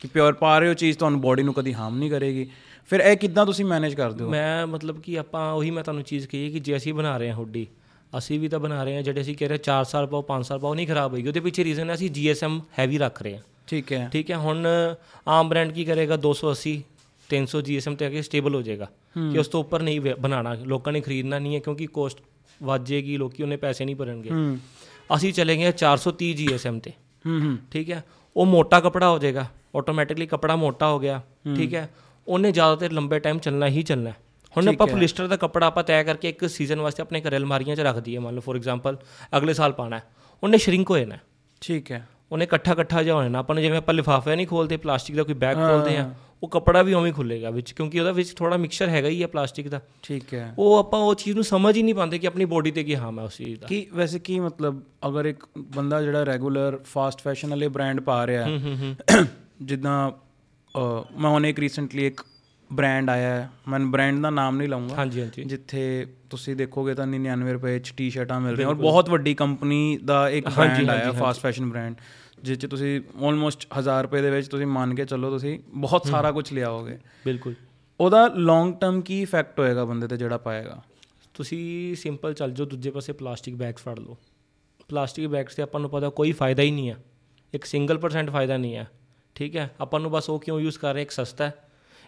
ਕਿ 0.00 0.08
ਪਿਓਰ 0.08 0.32
ਪਾ 0.32 0.58
ਰਹੇ 0.58 0.68
ਹੋ 0.68 0.74
ਚੀਜ਼ 0.74 0.98
ਤੁਹਾਨੂੰ 0.98 1.20
ਬਾਡੀ 1.20 1.42
ਨੂੰ 1.42 1.54
ਕਦੀ 1.54 1.74
ਹਾਰਮ 1.74 1.98
ਨਹੀਂ 1.98 2.10
ਕਰੇਗੀ। 2.10 2.46
ਫਿਰ 2.88 3.00
ਇਹ 3.00 3.16
ਕਿੱਦਾਂ 3.16 3.44
ਤੁਸੀਂ 3.46 3.64
ਮੈਨੇਜ 3.64 3.94
ਕਰਦੇ 3.94 4.24
ਹੋ? 4.24 4.30
ਮੈਂ 4.30 4.66
ਮਤਲਬ 4.66 5.00
ਕਿ 5.00 5.18
ਆਪਾਂ 5.18 5.52
ਉਹੀ 5.52 5.70
ਮੈਂ 5.70 5.82
ਤੁਹਾਨੂੰ 5.84 6.02
ਚੀਜ਼ 6.04 6.26
ਕਹੀ 6.26 6.50
ਕਿ 6.50 6.60
ਜੇ 6.60 6.76
ਅਸੀਂ 6.76 6.94
ਬਣਾ 6.94 7.16
ਰਹੇ 7.16 7.28
ਹਾਂ 7.28 7.36
ਹੁੱਡੀ 7.36 7.66
ਅਸੀਂ 8.18 8.38
ਵੀ 8.40 8.48
ਤਾਂ 8.48 8.58
ਬਣਾ 8.58 8.82
ਰਹੇ 8.84 8.94
ਹਾਂ 8.94 9.02
ਜਿਹੜੇ 9.02 9.20
ਅਸੀਂ 9.20 9.36
ਕਹਿ 9.36 9.48
ਰਹੇ 9.48 9.58
4 9.64 9.84
ਸਾਲ 9.84 10.06
ਪਾਓ 10.06 10.24
5 10.28 10.42
ਸਾਲ 10.42 10.58
ਪਾਓ 10.58 10.74
ਨਹੀਂ 10.74 10.86
ਖਰਾਬ 10.86 11.12
ਹੋਏਗੀ। 11.12 11.28
ਉਹਦੇ 11.28 11.40
ਪਿੱਛੇ 11.40 11.64
ਰੀਜ਼ਨ 11.64 11.90
ਹੈ 11.90 11.94
ਅਸੀਂ 11.94 12.10
GSM 12.10 12.58
ਹੈਵੀ 12.78 12.98
ਰੱਖ 12.98 13.22
ਰਹੇ 13.22 13.34
ਹਾਂ। 13.36 13.42
ਠੀਕ 13.66 13.92
ਹੈ। 13.92 14.08
ਠੀਕ 14.12 14.30
ਹੈ 14.30 14.36
ਹੁਣ 14.36 14.66
ਆਮ 15.28 15.48
ਬ੍ਰਾਂਡ 15.48 15.72
ਕੀ 15.72 15.84
ਕਰੇਗਾ? 15.84 16.16
280 16.26 16.72
300 17.30 17.60
GSM 17.68 17.96
ਤੇ 17.96 18.06
ਆ 18.06 18.10
ਕੇ 18.10 18.22
ਸਟੇਬਲ 18.22 18.54
ਹੋ 18.54 18.62
ਜਾਏਗਾ। 18.62 18.88
ਕਿ 19.32 19.38
ਉਸ 19.38 19.48
ਤੋਂ 19.48 19.60
ਉੱਪਰ 19.60 19.82
ਨਹੀਂ 19.82 20.00
ਬਣਾਉਣਾ 20.00 20.54
ਲੋਕਾਂ 20.64 20.92
ਨੇ 20.92 21.00
ਖਰੀਦਣਾ 21.00 21.38
ਨਹੀਂ 21.38 21.54
ਹੈ 21.54 21.60
ਕਿਉਂਕਿ 21.60 21.86
ਕੋਸਟ 21.86 22.18
ਵੱਧ 22.62 22.84
ਜਾਏਗੀ 22.84 23.16
ਲੋਕੀ 23.16 23.42
ਉਹਨੇ 23.42 23.56
ਪੈਸੇ 23.56 23.84
ਨਹੀਂ 23.84 23.96
ਭਰਨਗੇ। 23.96 24.30
ਅਸੀਂ 25.14 25.32
ਚਲੇ 25.32 25.56
ਗਏ 25.56 25.72
430 25.72 26.34
GSM 26.34 26.80
ਤੇ। 26.80 26.90
ਹੂੰ 27.26 27.40
ਹੂੰ। 27.40 27.58
ਠੀਕ 27.70 27.90
ਹੈ? 27.90 28.04
ਉਹ 28.36 28.46
ਮੋਟਾ 28.46 28.80
ਕਪੜਾ 28.80 29.08
ਹੋ 29.08 29.18
ਜਾਏਗਾ। 29.18 29.46
ਆਟੋਮੈਟਿਕਲੀ 29.76 30.26
ਕਪੜਾ 30.26 30.56
ਮੋਟਾ 30.56 30.88
ਹੋ 30.88 30.98
ਗਿਆ। 30.98 31.22
ਠੀਕ 31.56 31.74
ਹੈ? 31.74 31.90
ਉਹਨੇ 32.28 32.52
ਜ਼ਿਆਦਾਤਰ 32.52 32.92
ਲੰਬੇ 32.92 33.18
ਟਾਈਮ 33.18 33.38
ਚੱਲਣਾ 33.38 33.66
ਹੀ 33.66 33.82
ਚੱਲਣਾ। 33.82 34.10
ਹੁਣ 34.56 34.68
ਆਪਾਂ 34.68 34.86
ਪੋਲੀਸਟਰ 34.86 35.26
ਦਾ 35.26 35.36
ਕਪੜਾ 35.36 35.66
ਆਪਾਂ 35.66 35.84
ਤੈਅ 35.84 36.04
ਕਰਕੇ 36.04 36.28
ਇੱਕ 36.28 36.48
ਸੀਜ਼ਨ 36.48 36.80
ਵਾਸਤੇ 36.80 37.02
ਆਪਣੇ 37.02 37.20
ਘਰੇ 37.20 37.36
ਅਲਮਾਰੀਆਂ 37.36 37.76
'ਚ 37.76 37.80
ਰੱਖ 37.80 37.96
ਦਈਏ। 37.96 38.18
ਮੰਨ 38.18 38.34
ਲਓ 38.34 38.40
ਫੋਰ 38.40 38.56
ਐਗਜ਼ਾਮਪਲ 38.56 38.96
ਅਗਲੇ 39.36 39.54
ਸਾਲ 39.54 39.72
ਪਾਣਾ 39.72 39.98
ਹੈ। 39.98 40.02
ਉਹਨੇ 40.42 40.58
ਸ਼ਰਿੰਕ 40.58 40.90
ਹੋ 40.90 40.98
ਜਾਣਾ। 40.98 41.16
ਠੀਕ 41.60 41.92
ਹੈ। 41.92 42.08
ਉਹਨੇ 42.32 42.44
ਇਕੱਠਾ 42.44 42.72
ਇਕੱਠਾ 42.72 43.02
ਜਿਹਾ 43.02 43.14
ਹੋ 43.14 43.22
ਜਾਣਾ। 43.22 43.38
ਆਪਾਂ 43.38 43.54
ਨੂੰ 43.54 43.62
ਜਿਵੇਂ 43.62 43.78
ਆਪਾਂ 43.78 43.94
ਲਿਫਾਫਾ 43.94 44.34
ਨਹੀਂ 44.34 44.46
ਖੋਲਦੇ 44.46 44.76
ਪਲਾਸਟਿਕ 44.76 45.16
ਦਾ 45.16 45.22
ਕੋਈ 45.22 45.34
ਬੈਗ 45.34 45.56
ਖੋਲਦੇ 45.56 45.96
ਆ 45.96 46.14
ਉਹ 46.42 46.48
ਕਪੜਾ 46.48 46.82
ਵੀ 46.82 46.92
ਉਵੇਂ 46.94 47.12
ਖੁੱਲੇਗਾ 47.12 47.50
ਵਿੱਚ 47.50 47.72
ਕਿਉਂਕਿ 47.72 48.00
ਉਹਦਾ 48.00 48.12
ਵਿੱਚ 48.12 48.32
ਥੋੜਾ 48.36 48.56
ਮਿਕਸਚਰ 48.56 48.88
ਹੈਗਾ 48.88 49.08
ਹੀ 49.08 49.22
ਹੈ 49.22 49.26
ਪਲਾਸਟਿਕ 49.26 49.68
ਦਾ। 49.68 49.80
ਠੀਕ 50.02 50.34
ਹੈ। 50.34 50.54
ਉਹ 50.58 50.76
ਆਪਾਂ 50.78 51.00
ਉਹ 51.00 51.14
ਚੀਜ਼ 51.14 51.34
ਨੂੰ 51.36 51.44
ਸਮਝ 51.44 51.76
ਹੀ 51.76 51.82
ਨਹੀਂ 51.82 51.94
ਪਾਉਂਦੇ 51.94 52.18
ਕਿ 52.18 52.26
ਆਪਣੀ 52.26 52.44
ਬੋਡੀ 52.44 52.70
ਤੇ 52.70 52.84
ਕੀ 52.84 52.96
ਹਾਮ 52.96 53.18
ਹੈ 53.18 53.24
ਉਸ 53.24 53.36
ਚੀਜ਼ 53.36 53.60
ਦਾ। 53.60 53.66
ਕੀ 53.66 53.86
ਵੈਸੇ 53.94 54.18
ਕੀ 54.18 54.38
ਮਤਲਬ 54.40 54.80
ਅਗਰ 55.08 55.24
ਇੱਕ 55.24 55.44
ਬੰਦਾ 55.58 56.00
ਜਿਹੜਾ 56.02 56.24
ਰੈਗੂਲਰ 56.26 56.78
ਫਾਸਟ 56.84 57.20
ਫੈਸ਼ਨ 57.20 57.50
ਵਾਲੇ 57.50 57.68
ਬ੍ਰਾਂਡ 57.68 58.00
ਪਾ 58.00 58.26
ਰਿਹਾ 58.26 58.44
ਹੈ 58.46 59.24
ਜਿੱਦਾਂ 59.62 60.10
ਮੈਂ 61.20 61.30
ਹੁਣ 61.30 61.46
ਇੱਕ 61.46 61.58
ਰੀਸੈਂਟਲੀ 61.58 62.06
ਇੱਕ 62.06 62.24
ਬ੍ਰਾਂਡ 62.70 63.10
ਆਇਆ 63.10 63.28
ਹੈ। 63.34 63.50
ਮੈਂ 63.68 63.78
ਬ੍ਰਾਂਡ 63.80 64.20
ਦਾ 64.22 64.30
ਨਾਮ 64.30 64.56
ਨਹੀਂ 64.56 64.68
ਲਵਾਂਗਾ 64.68 64.94
ਹਾਂਜੀ 64.94 65.20
ਹਾਂਜੀ। 65.20 65.44
ਜਿੱਥੇ 65.44 66.06
ਤੁਸੀਂ 66.30 66.56
ਦੇਖੋਗੇ 66.56 66.94
ਤਾਂ 66.94 67.06
99 67.06 67.52
ਰੁਪਏ 67.52 67.78
ਚ 67.78 67.92
ਟੀ-ਸ਼ਰਟਾਂ 67.96 68.40
ਮਿਲ 68.40 68.54
ਰਹੀਆਂ। 68.56 68.68
ਔਰ 68.68 68.74
ਬਹੁਤ 68.74 69.10
ਵੱਡੀ 69.10 69.34
ਕੰਪਨੀ 69.34 69.98
ਦਾ 70.04 70.28
ਇੱਕ 70.30 70.48
ਬ੍ਰਾਂਡ 70.48 70.90
ਆਇਆ 70.90 71.12
ਫਾਸਟ 71.12 71.40
ਫੈਸ਼ਨ 71.40 71.68
ਬ੍ਰਾਂਡ 71.70 71.94
ਜਿਸ 72.42 72.58
ਚ 72.58 72.66
ਤੁਸੀਂ 72.66 73.00
ਆਲਮੋਸਟ 73.24 73.66
1000 73.78 74.02
ਰੁਪਏ 74.02 74.22
ਦੇ 74.22 74.30
ਵਿੱਚ 74.30 74.48
ਤੁਸੀਂ 74.48 74.66
ਮੰਨ 74.66 74.94
ਕੇ 74.94 75.04
ਚੱਲੋ 75.04 75.30
ਤੁਸੀਂ 75.30 75.58
ਬਹੁਤ 75.68 76.06
ਸਾਰਾ 76.06 76.32
ਕੁਝ 76.32 76.52
ਲਿਆਓਗੇ। 76.52 76.98
ਬਿਲਕੁਲ। 77.24 77.54
ਉਹਦਾ 78.00 78.26
ਲੌਂਗ 78.26 78.74
ਟਰਮ 78.74 79.00
ਕੀ 79.00 79.22
ਇਫੈਕਟ 79.22 79.60
ਹੋਏਗਾ 79.60 79.84
ਬੰਦੇ 79.84 80.08
ਤੇ 80.08 80.16
ਜਿਹੜਾ 80.16 80.38
ਪਾਏਗਾ? 80.38 80.82
ਤੁਸੀਂ 81.34 81.94
ਸਿੰਪਲ 81.96 82.34
ਚੱਲ 82.34 82.50
ਜਾਓ 82.50 82.66
ਦੂਜੇ 82.66 82.90
ਪਾਸੇ 82.90 83.12
ਪਲਾਸਟਿਕ 83.12 83.54
ਬੈਗਸ 83.54 83.80
ਫੜ 83.80 83.98
ਲਓ। 83.98 84.16
ਪਲਾਸਟਿਕ 84.88 85.26
ਬੈਗਸ 85.26 85.56
ਤੇ 85.56 85.62
ਆਪਾਂ 85.62 85.80
ਨੂੰ 85.80 85.90
ਪਤਾ 85.90 86.08
ਕੋਈ 86.08 86.32
ਫਾਇਦਾ 86.32 86.62
ਹੀ 86.62 86.70
ਨਹੀਂ 86.70 86.90
ਹੈ। 86.90 86.96
ਇੱਕ 87.54 87.64
ਸਿੰਗਲ 87.64 87.98
ਪਰਸੈਂਟ 87.98 88.30
ਫਾਇਦਾ 88.30 88.56
ਨਹੀਂ 88.56 88.76
ਹੈ। 88.76 88.88
ਠੀਕ 89.34 89.56
ਹੈ? 89.56 89.70
ਆਪਾਂ 89.80 90.00
ਨੂੰ 90.00 90.10
ਬਸ 90.10 90.30
ਉਹ 90.30 90.40
ਕਿਉਂ 90.40 90.60
ਯੂਜ਼ 90.60 90.78
ਕਰ 90.78 90.94
ਰਹੇ? 90.94 91.02
ਇੱਕ 91.02 91.10
ਸਸਤਾ 91.10 91.46
ਹੈ। 91.46 91.54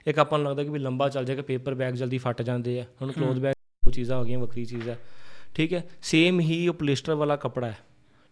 ਇੱਕ 0.07 0.19
ਆਪਾਂ 0.19 0.39
ਨੂੰ 0.39 0.49
ਲੱਗਦਾ 0.49 0.65
ਕਿ 0.65 0.69
ਵੀ 0.69 0.79
ਲੰਬਾ 0.79 1.09
ਚੱਲ 1.09 1.25
ਜਾਏਗਾ 1.25 1.43
ਪੇਪਰ 1.43 1.75
ਬੈਗ 1.75 1.95
ਜਲਦੀ 1.95 2.19
ਫਟ 2.19 2.43
ਜਾਂਦੇ 2.43 2.81
ਆ। 2.81 2.85
ਹੁਣ 3.03 3.13
ਕਲੋਥ 3.13 3.37
ਬੈਗ 3.37 3.55
ਉਹ 3.87 3.93
ਚੀਜ਼ਾਂ 3.93 4.19
ਹੋ 4.19 4.25
ਗਈਆਂ 4.25 4.39
ਵੱਖਰੀ 4.39 4.65
ਚੀਜ਼ 4.65 4.89
ਹੈ। 4.89 4.99
ਠੀਕ 5.55 5.73
ਹੈ? 5.75 5.85
ਸੇਮ 6.03 6.41
ਹੀ 6.41 6.69
ਉਹ 6.69 6.75
ਪੋਲੀਸਟਰ 6.75 7.15
ਵਾਲਾ 7.15 7.37
ਕਪੜਾ 7.37 7.67
ਹੈ। 7.67 7.79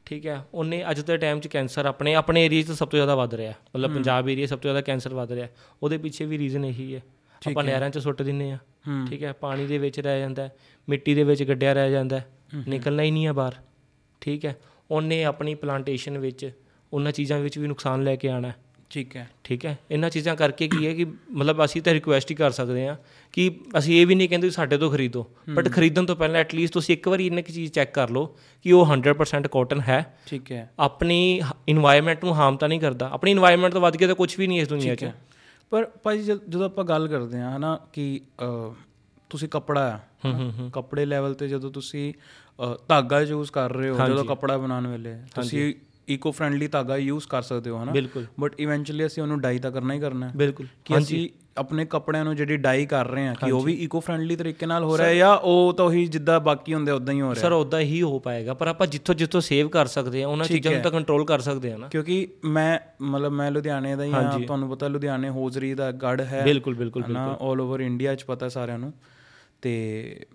ਠੀਕ 0.07 0.27
ਹੈ 0.27 0.41
ਉਹਨੇ 0.55 0.83
ਅੱਜ 0.91 1.01
ਦੇ 1.01 1.17
ਟਾਈਮ 1.17 1.41
'ਚ 1.41 1.49
ਕੈਂਸਰ 1.49 1.87
ਆਪਣੇ 1.87 2.15
ਆਪਣੇ 2.15 2.45
ਏਰੀਆ 2.45 2.63
'ਚ 2.63 2.73
ਸਭ 2.73 2.89
ਤੋਂ 2.89 2.97
ਜ਼ਿਆਦਾ 2.99 3.15
ਵੱਧ 3.15 3.35
ਰਿਹਾ। 3.35 3.53
ਮਤਲਬ 3.77 3.95
ਪੰਜਾਬ 3.95 4.29
ਏਰੀਆ 4.29 4.47
ਸਭ 4.47 4.59
ਤੋਂ 4.59 4.71
ਜ਼ਿਆਦਾ 4.71 4.81
ਕੈਂਸਰ 4.81 5.15
ਵੱਧ 5.15 5.33
ਰਿਹਾ। 5.33 5.49
ਉਹਦੇ 5.83 5.99
ਪਿੱਛੇ 5.99 6.25
ਵੀ 6.25 6.39
ਰੀਜ਼ਨ 6.39 6.65
ਇਹੀ 6.65 6.95
ਹੈ। 6.95 7.01
ਆਪਾਂ 7.43 7.65
ਨਹਿਰਾਂ 7.65 7.91
'ਚ 7.91 7.99
ਸੁੱਟ 7.99 8.23
ਦਿੰਨੇ 8.23 8.51
ਆ 8.53 8.59
ਠੀਕ 9.09 9.23
ਹੈ 9.23 9.33
ਪਾਣੀ 9.33 9.67
ਦੇ 9.67 9.79
ਵਿੱਚ 9.79 10.01
ਰਹਿ 10.01 10.21
ਜਾਂਦਾ 10.21 10.49
ਮਿੱਟੀ 10.89 11.15
ਦੇ 11.15 11.25
ਵਿੱਚ 11.25 11.43
ਗੱਡਿਆ 11.43 11.73
ਰਹਿ 11.73 11.91
ਜਾਂਦਾ 11.91 12.21
ਨਿਕਲਣਾ 12.69 13.03
ਹੀ 13.03 13.11
ਨਹੀਂ 13.11 13.27
ਹੈ 13.27 13.33
ਬਾਹਰ। 13.33 13.55
ਠੀਕ 14.21 14.45
ਹੈ 14.45 14.57
ਉਹਨੇ 14.91 15.23
ਆਪਣੀ 15.25 15.55
ਪਲਾਂਟੇਸ਼ਨ 15.55 16.19
ਵਿੱਚ 16.19 16.51
ਉਹਨਾਂ 16.93 17.13
ਚੀਜ਼ਾਂ 17.13 17.39
ਵਿੱਚ 17.41 17.59
ਵੀ 17.59 17.67
ਨੁਕਸਾਨ 17.69 18.03
ਲੈ 18.05 18.17
ਕੇ 18.17 18.29
ਆਣਾ 18.29 18.53
ਠੀਕ 18.91 19.17
ਹੈ। 19.17 19.29
ਠੀਕ 19.45 19.65
ਹੈ। 19.67 19.77
ਇਹਨਾਂ 19.91 20.11
ਚੀਜ਼ਾਂ 20.11 20.35
ਕਰਕੇ 20.37 20.69
ਕੀ 20.69 20.87
ਹੈ 20.87 20.95
ਕਿ 20.95 21.05
ਮਤਲਬ 21.33 21.65
ਅਸੀਂ 21.65 21.83
ਤਾਂ 21.83 21.93
ਰਿਕੁਐਸਟ 21.95 22.31
ਹੀ 22.31 22.37
ਕਰ 22.37 22.51
ਸਕਦੇ 22.51 22.87
ਹਾਂ 22.89 22.97
ਕਿ 23.33 23.51
ਅਸੀਂ 23.79 24.01
ਇਹ 24.01 24.07
ਵੀ 24.07 24.15
ਨਹੀਂ 24.15 24.29
ਕਹਿੰਦੇ 24.29 24.51
ਸਾਡੇ 24.51 24.79
ਤੋਂ 24.79 24.91
ਖਰੀਦੋ 24.91 25.25
ਬਟ 25.55 25.69
ਖਰੀਦਣ 25.69 26.07
ਤੋਂ 26.07 26.17
ਪਹਿਲਾਂ 26.17 26.41
ਐਟਲੀਸਟ 26.41 26.73
ਤੁਸੀਂ 26.73 26.95
ਇੱਕ 26.95 27.09
ਵਾਰੀ 27.09 27.27
ਇਹਨਾਂ 27.27 27.43
ਕੀ 27.43 27.53
ਚੀਜ਼ 27.53 27.73
ਚੈੱਕ 27.73 27.95
ਕਰ 27.95 28.11
ਲਓ 28.11 28.27
ਕਿ 28.65 28.73
ਉਹ 28.73 28.87
100% 28.87 29.49
ਕਾਟਨ 29.49 29.81
ਹੈ। 29.81 30.17
ਠੀਕ 30.27 30.53
ਹੈ। 30.53 30.71
ਆਪਣੀ 30.79 31.41
ਇਨਵਾਇਰਨਮੈਂਟ 31.69 32.25
ਨੂੰ 32.25 32.35
ਹਾਰਮ 32.35 32.57
ਤਾਂ 32.57 32.69
ਨਹੀਂ 32.69 32.81
ਕਰਦਾ। 32.81 33.09
ਆਪਣੀ 33.13 33.31
ਇਨਵਾਇਰਨਮੈਂਟ 33.31 33.73
ਤੋਂ 33.73 33.81
ਵੱਧ 33.81 33.97
ਕੇ 33.97 34.07
ਤਾਂ 34.07 34.15
ਕੁਝ 34.15 34.35
ਵੀ 34.39 34.47
ਨਹੀਂ 34.47 34.61
ਇਸ 34.61 34.69
ਦੁਨੀਆ 34.69 34.95
'ਚ। 34.95 35.11
ਪਰ 35.71 35.91
ਭਾਜੀ 36.03 36.23
ਜਦ- 36.23 36.63
ਆਪਾਂ 36.63 36.85
ਗੱਲ 36.85 37.09
ਕਰਦੇ 37.09 37.39
ਹਾਂ 37.39 37.57
ਹਨਾ 37.57 37.79
ਕਿ 37.93 38.21
ਤੁਸੀਂ 39.31 39.49
ਕੱਪੜਾ 39.49 39.81
ਆ 39.91 39.99
ਕੱਪੜੇ 40.73 41.05
ਲੈਵਲ 41.05 41.35
ਤੇ 41.35 41.49
ਜਦੋਂ 41.49 41.71
ਤੁਸੀਂ 41.71 42.13
ਧਾਗਾ 42.89 43.21
ਯੂਜ਼ 43.21 43.51
ਕਰ 43.53 43.73
ਰਹੇ 43.73 43.91
ਹੋ 43.91 44.07
ਜਦੋਂ 44.07 44.25
ਕੱਪੜਾ 44.25 44.57
ਬਣਾਉਣ 44.59 44.87
ਵੇਲੇ 44.87 45.15
ਤੁਸੀਂ 45.35 45.75
ਇਕੋ 46.11 46.33
ਫ੍ਰੈਂਡਲੀ 46.33 46.67
ਧਾਗਾ 46.67 46.97
ਯੂਜ਼ 46.97 47.29
ਕਰ 47.29 47.43
ਸਕਦੇ 47.43 47.71
ਹੋ 47.71 47.83
ਹਨਾ? 47.83 47.93
ਬਿਲਕੁਲ। 47.93 48.27
ਬਟ 48.41 48.61
ਇਵੈਂਚੁਅਲੀ 48.61 49.07
ਅਸੀਂ 49.07 49.23
ਉਹਨੂੰ 49.23 49.41
ਡਾਈ 49.41 49.59
ਤਾਂ 49.59 49.71
ਕਰਨਾ 49.71 49.95
ਹੀ 49.95 50.01
ਕਰਨਾ 50.01 50.29
ਹੈ। 50.29 50.33
ਬਿਲਕੁਲ। 50.37 50.67
ਕਿ 50.85 50.99
ਅਸੀਂ 50.99 51.29
ਆਪਣੇ 51.59 51.85
ਕੱਪੜਿਆਂ 51.85 52.25
ਨੂੰ 52.25 52.37
ਜਿਹੜੀ 52.37 52.57
ਡਾਈ 52.57 52.87
ਕਰ 52.87 53.09
ਰਹੇ 53.09 53.27
ਹਾਂ 53.27 53.35
ਕਿ 53.35 53.51
ਉਹ 53.51 53.63
ਵੀ 53.63 53.73
ਇਕੋ 53.73 54.01
ਫ੍ਰੈਂਡਲੀ 54.01 54.37
ਤਰੀਕੇ 54.37 54.67
ਨਾਲ 54.67 54.85
ਹੋ 54.85 54.99
ਰਿਹਾ 54.99 55.09
ਹੈ 55.09 55.15
ਜਾਂ 55.15 55.37
ਉਹ 55.37 55.73
ਤਾਂ 55.73 55.85
ਉਹੀ 55.85 56.07
ਜਿੱਦਾਂ 56.07 56.41
ਬਾਕੀ 56.41 56.75
ਹੁੰਦੇ 56.75 56.93
ਉਦਾਂ 56.93 57.15
ਹੀ 57.15 57.21
ਹੋ 57.21 57.35
ਰਿਹਾ 57.35 57.43
ਸਰ 57.43 57.53
ਉਦਾਂ 57.53 57.81
ਹੀ 57.81 58.03
ਹੋ 58.03 58.19
ਪਾਏਗਾ 58.19 58.55
ਪਰ 58.55 58.67
ਆਪਾਂ 58.67 58.87
ਜਿੱਥੋਂ 58.87 59.15
ਜਿੱਥੋਂ 59.15 59.41
ਸੇਵ 59.41 59.69
ਕਰ 59.69 59.87
ਸਕਦੇ 59.87 60.23
ਆ 60.23 60.29
ਉਹਨਾਂ 60.29 60.47
ਚੀਜ਼ਾਂ 60.47 60.73
ਨੂੰ 60.73 60.83
ਤਾਂ 60.83 60.91
ਕੰਟਰੋਲ 60.91 61.25
ਕਰ 61.25 61.39
ਸਕਦੇ 61.39 61.73
ਆ 61.73 61.77
ਨਾ। 61.77 61.89
ਕਿਉਂਕਿ 61.89 62.29
ਮੈਂ 62.45 62.79
ਮਤਲਬ 63.03 63.33
ਮੈਂ 63.33 63.51
ਲੁਧਿਆਣੇ 63.51 63.97
ਦਾ 63.97 64.05
ਹੀ 64.05 64.13
ਹਾਂ 64.13 64.41
ਤੁਹਾਨੂੰ 64.41 64.71
ਪਤਾ 64.71 64.89
ਲੁਧਿਆਣੇ 64.89 65.29
ਹੋਜ਼ਰੀ 65.29 65.75
ਦਾ 65.75 65.93
ਗੜ 65.93 66.21
ਹੈ। 66.21 66.43
ਬਿਲਕੁਲ 66.45 66.75
ਬਿਲਕੁਲ 66.75 67.05
ਹਨਾ 67.05 67.39
올 67.53 67.61
ਓਵਰ 67.61 67.81
ਇੰਡੀਆ 67.81 68.15
ਚ 68.15 68.25
ਪਤਾ 68.25 68.49
ਸਾਰਿਆਂ 68.49 68.79
ਨੂੰ। 68.79 68.93
ਤੇ 69.63 70.27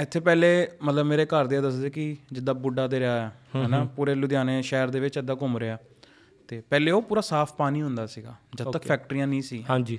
ਇੱਥੇ 0.00 0.20
ਪਹਿਲੇ 0.20 0.68
ਮਤਲਬ 0.82 1.06
ਮੇਰੇ 1.06 1.24
ਘਰ 1.26 1.46
ਦੇ 1.46 1.60
ਦੱਸਦੇ 1.60 1.90
ਕਿ 1.90 2.16
ਜਿੱਦਾਂ 2.32 2.54
ਬੁੱਢਾ 2.54 2.86
ਤੇ 2.88 3.00
ਰਿਹਾ 3.00 3.20
ਹੈ 3.20 3.66
ਹਨਾ 3.66 3.84
ਪੂਰੇ 3.96 4.14
ਲੁਧਿਆਣੇ 4.14 4.60
ਸ਼ਹਿਰ 4.62 4.88
ਦੇ 4.88 5.00
ਵਿੱਚ 5.00 5.18
ਏਦਾਂ 5.18 5.36
ਘੁੰਮ 5.36 5.58
ਰਿਹਾ। 5.58 5.78
ਤੇ 6.48 6.60
ਪਹਿਲੇ 6.70 6.90
ਉਹ 6.90 7.02
ਪੂਰਾ 7.02 7.20
ਸਾਫ਼ 7.20 7.54
ਪਾਣੀ 7.54 7.82
ਹੁੰਦਾ 7.82 8.06
ਸੀਗਾ 8.06 8.34
ਜਦ 8.54 8.70
ਤੱਕ 8.70 8.86
ਫੈਕਟਰੀਆਂ 8.86 9.26
ਨਹੀਂ 9.26 9.42
ਸੀ। 9.42 9.64
ਹਾਂਜੀ। 9.70 9.98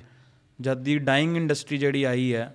ਜਦ 0.60 0.78
ਦੀ 0.78 0.98
ਡਾਈਂਗ 0.98 1.36
ਇੰਡਸਟਰੀ 1.36 1.78
ਜਿਹੜੀ 1.78 2.04
ਆਈ 2.04 2.34
ਹੈ 2.34 2.54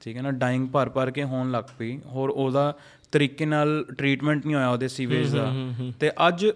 ਠੀਕ 0.00 0.16
ਹੈ 0.16 0.22
ਨਾ 0.22 0.30
ਡਾਈਂਗ 0.30 0.66
ਭਰ 0.68 0.88
ਭਰ 0.88 1.10
ਕੇ 1.10 1.24
ਹੋਣ 1.24 1.50
ਲੱਗ 1.50 1.64
ਪਈ 1.78 1.98
ਹੋਰ 2.06 2.30
ਉਹਦਾ 2.30 2.72
ਤਰੀਕੇ 3.12 3.46
ਨਾਲ 3.46 3.84
ਟ੍ਰੀਟਮੈਂਟ 3.98 4.46
ਨਹੀਂ 4.46 4.56
ਹੋਇਆ 4.56 4.68
ਉਹਦੇ 4.68 4.88
ਸੀਵੇਜ 4.88 5.34
ਦਾ। 5.36 5.52
ਤੇ 6.00 6.10
ਅੱਜ 6.28 6.46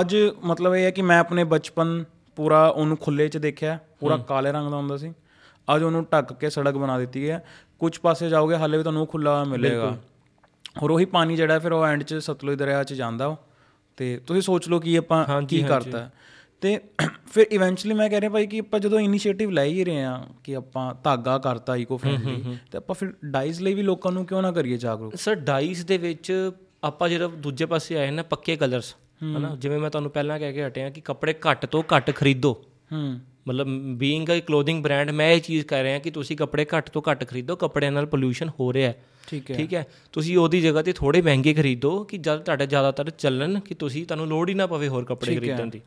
ਅੱਜ 0.00 0.16
ਮਤਲਬ 0.44 0.74
ਇਹ 0.74 0.84
ਹੈ 0.84 0.90
ਕਿ 0.90 1.02
ਮੈਂ 1.02 1.18
ਆਪਣੇ 1.18 1.44
ਬਚਪਨ 1.44 2.04
ਪੂਰਾ 2.36 2.66
ਉਹਨੂੰ 2.68 2.96
ਖੁੱਲੇ 2.96 3.28
'ਚ 3.28 3.38
ਦੇਖਿਆ 3.38 3.78
ਪੂਰਾ 4.00 4.16
ਕਾਲੇ 4.28 4.52
ਰੰਗ 4.52 4.70
ਦਾ 4.70 4.76
ਹੁੰਦਾ 4.76 4.96
ਸੀ। 4.96 5.12
ਅੱਜ 5.74 5.82
ਉਹਨੂੰ 5.82 6.04
ਢੱਕ 6.12 6.32
ਕੇ 6.32 6.50
ਸੜਕ 6.50 6.74
ਬਣਾ 6.74 6.98
ਦਿੱਤੀ 6.98 7.28
ਹੈ। 7.30 7.44
ਕੁਝ 7.78 7.98
ਪਾਸੇ 7.98 8.28
ਜਾਓਗੇ 8.28 8.56
ਹਾਲੇ 8.56 8.78
ਵੀ 8.78 8.82
ਤੁਹਾਨੂੰ 8.82 9.06
ਖੁੱਲਾ 9.06 9.44
ਮਿਲੇਗਾ। 9.44 9.98
ਹੋਰ 10.82 10.90
ਉਹੀ 10.90 11.04
ਪਾਣੀ 11.04 11.36
ਜਿਹੜਾ 11.36 11.58
ਫਿਰ 11.58 11.72
ਉਹ 11.72 11.84
ਐਂਡ 11.86 12.02
'ਚ 12.02 12.14
ਸਤਲੁਜ 12.14 12.58
ਦਰਿਆ 12.58 12.84
'ਚ 12.84 12.94
ਜਾਂਦਾ 12.94 13.26
ਉਹ। 13.26 13.36
ਤੇ 13.96 14.20
ਤੁਸੀਂ 14.26 14.42
ਸੋਚ 14.42 14.68
ਲਓ 14.68 14.80
ਕਿ 14.80 14.98
ਆਪਾਂ 14.98 15.42
ਕੀ 15.42 15.62
ਕਰਤਾ। 15.62 16.10
ਤੇ 16.60 16.80
ਫਿਰ 17.26 17.46
ਇਵੈਂਚੁਅਲੀ 17.52 17.94
ਮੈਂ 17.94 18.10
ਕਹਿ 18.10 18.20
ਰਿਹਾ 18.20 18.30
ਭਾਈ 18.30 18.46
ਕਿ 18.46 18.58
ਆਪਾਂ 18.58 18.80
ਜਦੋਂ 18.80 19.00
ਇਨੀਸ਼ੀਏਟਿਵ 19.00 19.50
ਲੈ 19.50 19.64
ਹੀ 19.64 19.84
ਰਹੇ 19.84 20.04
ਆ 20.04 20.26
ਕਿ 20.44 20.56
ਆਪਾਂ 20.56 20.94
ਧਾਗਾ 21.04 21.38
ਕਰਤਾ 21.38 21.76
ਇਕੋ 21.76 21.96
ਫ੍ਰੈਂਡਲੀ 21.96 22.58
ਤੇ 22.72 22.78
ਆਪਾਂ 22.78 22.94
ਫਿਰ 22.94 23.12
ਡਾਈਜ਼ 23.24 23.62
ਲਈ 23.62 23.74
ਵੀ 23.74 23.82
ਲੋਕਾਂ 23.82 24.12
ਨੂੰ 24.12 24.26
ਕਿਉਂ 24.26 24.42
ਨਾ 24.42 24.52
ਕਰੀਏ 24.52 24.76
ਜਾਗਰੂਕ? 24.76 25.14
ਸਰ 25.14 25.34
ਡਾਈਸ 25.34 25.84
ਦੇ 25.84 25.98
ਵਿੱਚ 25.98 26.50
ਆਪਾਂ 26.84 27.08
ਜਿਹੜਾ 27.08 27.26
ਦੂਜੇ 27.26 27.66
ਪਾਸੇ 27.66 27.98
ਆਏ 27.98 28.10
ਨਾ 28.10 28.22
ਪੱਕੇ 28.22 28.56
ਕਲਰਸ 28.56 28.94
ਹਨਾ? 29.24 29.56
ਜਿਵੇਂ 29.56 29.78
ਮੈਂ 29.78 29.90
ਤੁਹਾਨੂੰ 29.90 30.10
ਪਹਿਲਾਂ 30.10 30.38
ਕਹਿ 30.38 30.52
ਕੇ 30.52 30.66
ਹਟਿਆ 30.66 30.90
ਕਿ 30.90 31.00
ਕੱਪੜੇ 31.00 31.34
ਘੱਟ 31.50 31.66
ਤੋਂ 31.66 31.82
ਘੱਟ 31.96 32.10
ਖਰੀਦੋ। 32.10 32.64
ਹੂੰ। 32.92 33.20
ਮਤਲਬ 33.48 33.66
ਬੀਇੰਗ 33.94 34.28
ਅ 34.28 34.40
ਕਲੋਥਿੰਗ 34.46 34.82
ਬ੍ਰਾਂਡ 34.82 35.10
ਮੈਂ 35.10 35.32
ਇਹ 35.32 35.40
ਚੀਜ਼ 35.40 35.66
ਕਹਿ 35.66 35.82
ਰਿਹਾ 35.82 35.98
ਕਿ 35.98 36.10
ਤੁਸੀਂ 36.10 36.36
ਕੱਪੜੇ 36.36 36.66
ਘੱਟ 36.76 36.90
ਤੋਂ 36.90 37.02
ਘੱਟ 37.10 37.28
ਖਰੀਦੋ 37.28 37.56
ਕੱਪੜਿਆਂ 37.56 37.92
ਨਾਲ 37.92 38.06
ਪੋਲੂਸ਼ਨ 38.06 38.50
ਹੋ 38.60 38.72
ਰਿਹਾ 38.72 38.88
ਹੈ। 38.88 39.04
ਠੀਕ 39.28 39.50
ਹੈ। 39.50 39.56
ਠੀਕ 39.56 39.74
ਹੈ? 39.74 39.86
ਤੁਸੀਂ 40.12 40.38
ਉਹਦੀ 40.38 40.60
ਜਗ੍ਹਾ 40.60 40.82
ਤੇ 40.82 40.92
ਥੋੜੇ 40.92 41.22
ਮਹਿੰਗੇ 41.22 41.54
ਖਰੀਦੋ 41.54 42.04
ਕਿ 42.04 42.18
ਜਦ 42.18 42.38
ਤੁਹਾਡੇ 42.38 42.66
ਜ਼ਿਆਦਾਤਰ 42.66 43.10
ਚੱਲਣ 43.10 43.60
ਕਿ 43.60 43.74
ਤੁਸੀਂ 43.74 44.06
ਤੁਹਾਨੂੰ 44.06 44.26
ਲੋੜ 44.26 44.48
ਹੀ 44.48 44.54
ਨਾ 44.54 44.66
ਪਵੇ 44.66 44.88
ਹੋਰ 44.88 45.04
ਕੱਪੜੇ 45.04 45.36
ਖਰੀਦਣ 45.36 45.66
ਦੀ। 45.66 45.80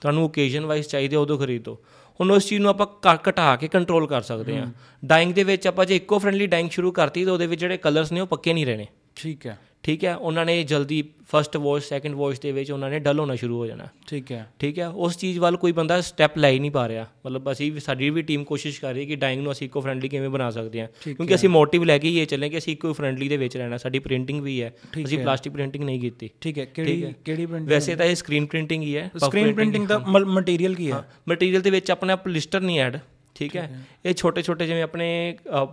ਤੁਹਾਨੂੰ 0.00 0.24
ਓਕੇਜ਼ਨ 0.24 0.66
ਵਾਈਜ਼ 0.66 0.86
ਚਾਹੀਦੇ 0.86 1.16
ਉਦੋਂ 1.16 1.38
ਖਰੀਦੋ। 1.38 1.78
ਹੁਣ 2.20 2.30
ਉਸ 2.30 2.46
ਚੀਜ਼ 2.46 2.60
ਨੂੰ 2.60 2.70
ਆਪਾਂ 2.70 2.86
ਘਟਾ 3.28 3.56
ਕੇ 3.56 3.68
ਕੰਟਰੋਲ 3.68 4.06
ਕਰ 4.06 4.22
ਸਕਦੇ 4.22 4.58
ਹਾਂ। 4.58 4.72
ਡਾਈਂਗ 5.04 5.32
ਦੇ 5.32 5.44
ਵਿੱਚ 5.44 5.66
ਆਪਾਂ 5.66 5.86
ਜੇ 5.86 5.96
ਇਕੋ 5.96 6.18
ਫ੍ਰੈਂਡਲੀ 6.18 6.46
ਡਾਈਂਗ 6.46 6.70
ਸ਼ੁਰੂ 6.70 6.92
ਕਰਤੀ 6.92 7.24
ਤਾਂ 7.24 7.32
ਉਹਦੇ 7.32 7.46
ਵਿੱਚ 7.46 7.60
ਜਿਹੜੇ 7.60 7.76
ਕਲਰਸ 7.76 8.12
ਨੇ 8.12 8.20
ਉਹ 8.20 8.26
ਪੱਕੇ 8.26 8.52
ਨਹੀਂ 8.52 8.66
ਰਹਿਣੇ। 8.66 8.86
ਠੀਕ 9.16 9.46
ਹੈ। 9.46 9.58
ਠੀਕ 9.84 10.04
ਹੈ 10.04 10.14
ਉਹਨਾਂ 10.16 10.44
ਨੇ 10.46 10.62
ਜਲਦੀ 10.62 11.02
ਫਰਸਟ 11.28 11.56
ਵਾਸ਼ 11.56 11.84
ਸੈਕੰਡ 11.88 12.14
ਵਾਸ਼ 12.14 12.40
ਦੇ 12.40 12.50
ਵਿੱਚ 12.52 12.70
ਉਹਨਾਂ 12.70 12.88
ਨੇ 12.90 12.98
ਡਲ 12.98 13.18
ਹੋਣਾ 13.20 13.34
ਸ਼ੁਰੂ 13.34 13.56
ਹੋ 13.58 13.66
ਜਾਣਾ। 13.66 13.86
ਠੀਕ 14.08 14.30
ਹੈ। 14.32 14.46
ਠੀਕ 14.58 14.78
ਹੈ 14.78 14.88
ਉਸ 14.88 15.16
ਚੀਜ਼ 15.18 15.38
ਵੱਲ 15.38 15.56
ਕੋਈ 15.56 15.72
ਬੰਦਾ 15.72 16.00
ਸਟੈਪ 16.00 16.36
ਲੈ 16.38 16.50
ਹੀ 16.50 16.58
ਨਹੀਂ 16.58 16.70
ਪਾ 16.70 16.86
ਰਿਹਾ। 16.88 17.06
ਮਤਲਬ 17.26 17.50
ਅਸੀਂ 17.52 17.70
ਸਾਡੀ 17.80 18.10
ਵੀ 18.10 18.22
ਟੀਮ 18.22 18.44
ਕੋਸ਼ਿਸ਼ 18.44 18.80
ਕਰ 18.80 18.92
ਰਹੀ 18.94 19.00
ਹੈ 19.02 19.06
ਕਿ 19.06 19.16
ਡਾਈਂਗ 19.16 19.40
ਨੂੰ 19.42 19.52
ਅਸੀਂ 19.52 19.66
ਇਕੋ 19.66 19.80
ਫ੍ਰੈਂਡਲੀ 19.80 20.08
ਕਿਵੇਂ 20.08 20.28
ਬਣਾ 20.30 20.50
ਸਕਦੇ 20.50 20.80
ਹਾਂ। 20.80 20.88
ਕਿਉਂਕਿ 21.04 21.34
ਅਸੀਂ 21.34 21.48
ਮੋਟਿਵ 21.48 21.84
ਲੈ 21.84 21.98
ਕੇ 21.98 22.08
ਹੀ 22.08 22.18
ਇਹ 22.20 22.26
ਚੱਲੇ 22.26 22.48
ਕਿ 22.50 22.58
ਅਸੀਂ 22.58 22.72
ਇਕੋ 22.72 22.92
ਫ੍ਰੈਂਡਲੀ 22.92 23.28
ਦੇ 23.28 23.36
ਵਿੱਚ 23.36 23.56
ਰਹਿਣਾ 23.56 23.76
ਸਾਡੀ 23.76 23.98
ਪ੍ਰਿੰਟਿੰਗ 23.98 24.40
ਵੀ 24.42 24.60
ਹੈ। 24.62 24.72
ਅਸੀਂ 25.04 25.18
ਪਲਾਸਟਿਕ 25.18 25.52
ਪ੍ਰਿੰਟਿੰਗ 25.52 25.84
ਨਹੀਂ 25.84 26.00
ਕੀਤੀ। 26.00 26.30
ਠੀਕ 26.40 26.58
ਹੈ 26.58 26.64
ਕਿਹੜੀ 26.64 27.14
ਕਿਹੜੀ 27.24 27.46
ਪ੍ਰਿੰਟ 27.46 27.68
ਵੈਸੇ 27.68 27.96
ਤਾਂ 27.96 28.06
ਇਹ 28.06 28.14
ਸਕਰੀਨ 28.14 28.46
ਪ੍ਰਿੰਟਿੰਗ 28.46 28.82
ਹੀ 28.82 28.96
ਹੈ 28.96 29.10
ਸਕਰੀਨ 29.18 29.54
ਪ੍ਰਿੰਟਿੰਗ 29.54 29.86
ਦਾ 29.88 29.98
ਮਟੀਰੀਅਲ 30.08 30.74
ਕੀ 30.74 30.90
ਹੈ? 30.92 31.02
ਮਟੀਰੀਅਲ 31.28 31.62
ਦੇ 31.62 31.70
ਵਿੱਚ 31.70 31.90
ਆਪਣਾ 31.90 32.16
ਪੋਲਿਸਟਰ 32.16 32.60
ਨਹੀਂ 32.60 32.80
ਐਡ 32.80 32.98
ਠੀਕ 33.36 33.56
ਹੈ। 33.56 33.70
ਇਹ 34.06 34.14
ਛੋਟੇ 34.14 34.42
ਛੋਟੇ 34.42 34.66
ਜਿਵੇਂ 34.66 34.82
ਆਪਣੇ 34.82 35.08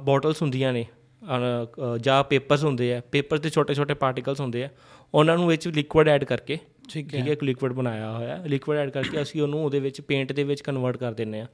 ਬੋਟਲਸ 0.03 0.41
ਹੁੰਦੀਆਂ 0.41 0.72
ਨੇ 0.74 0.86
ਜਾਂ 2.01 2.24
ਪੇਪਰਸ 2.24 2.63
ਹੁੰਦੇ 2.63 2.95
ਆ 2.95 3.01
ਪੇਪਰ 3.12 3.38
ਦੇ 3.38 3.50
ਛੋਟੇ 3.50 3.74
ਛੋਟੇ 3.74 3.93
ਪਾਰਟੀਕਲਸ 3.93 4.39
ਹੁੰਦੇ 4.41 4.63
ਆ 4.63 4.69
ਉਹਨਾਂ 5.13 5.38
ਨੂੰ 5.38 5.48
ਵਿੱਚ 5.48 5.67
ਲਿਕੁਇਡ 5.67 6.07
ਐਡ 6.07 6.24
ਕਰਕੇ 6.24 6.57
ਠੀਕ 6.89 7.15
ਹੈ। 7.15 7.25
ਇੱਕ 7.25 7.43
ਲਿਕੁਇਡ 7.43 7.74
ਬਣਾਇਆ 7.74 8.12
ਹੋਇਆ 8.12 8.38
ਹੈ 8.38 8.43
ਲਿਕੁਇਡ 8.48 8.79
ਐਡ 8.79 8.89
ਕਰਕੇ 8.89 9.21
ਅਸੀਂ 9.21 9.41
ਉਹਨੂੰ 9.41 9.63
ਉਹਦੇ 9.65 9.79
ਵਿੱਚ 9.79 10.01
ਪੇਂਟ 10.01 10.31
ਦੇ 10.31 10.43
ਵਿੱਚ 10.43 10.62
ਕਨਵਰਟ 10.62 10.98
ਕਰ 10.98 11.13
ਦਿੰਨੇ 11.13 11.41
ਆ। 11.41 11.48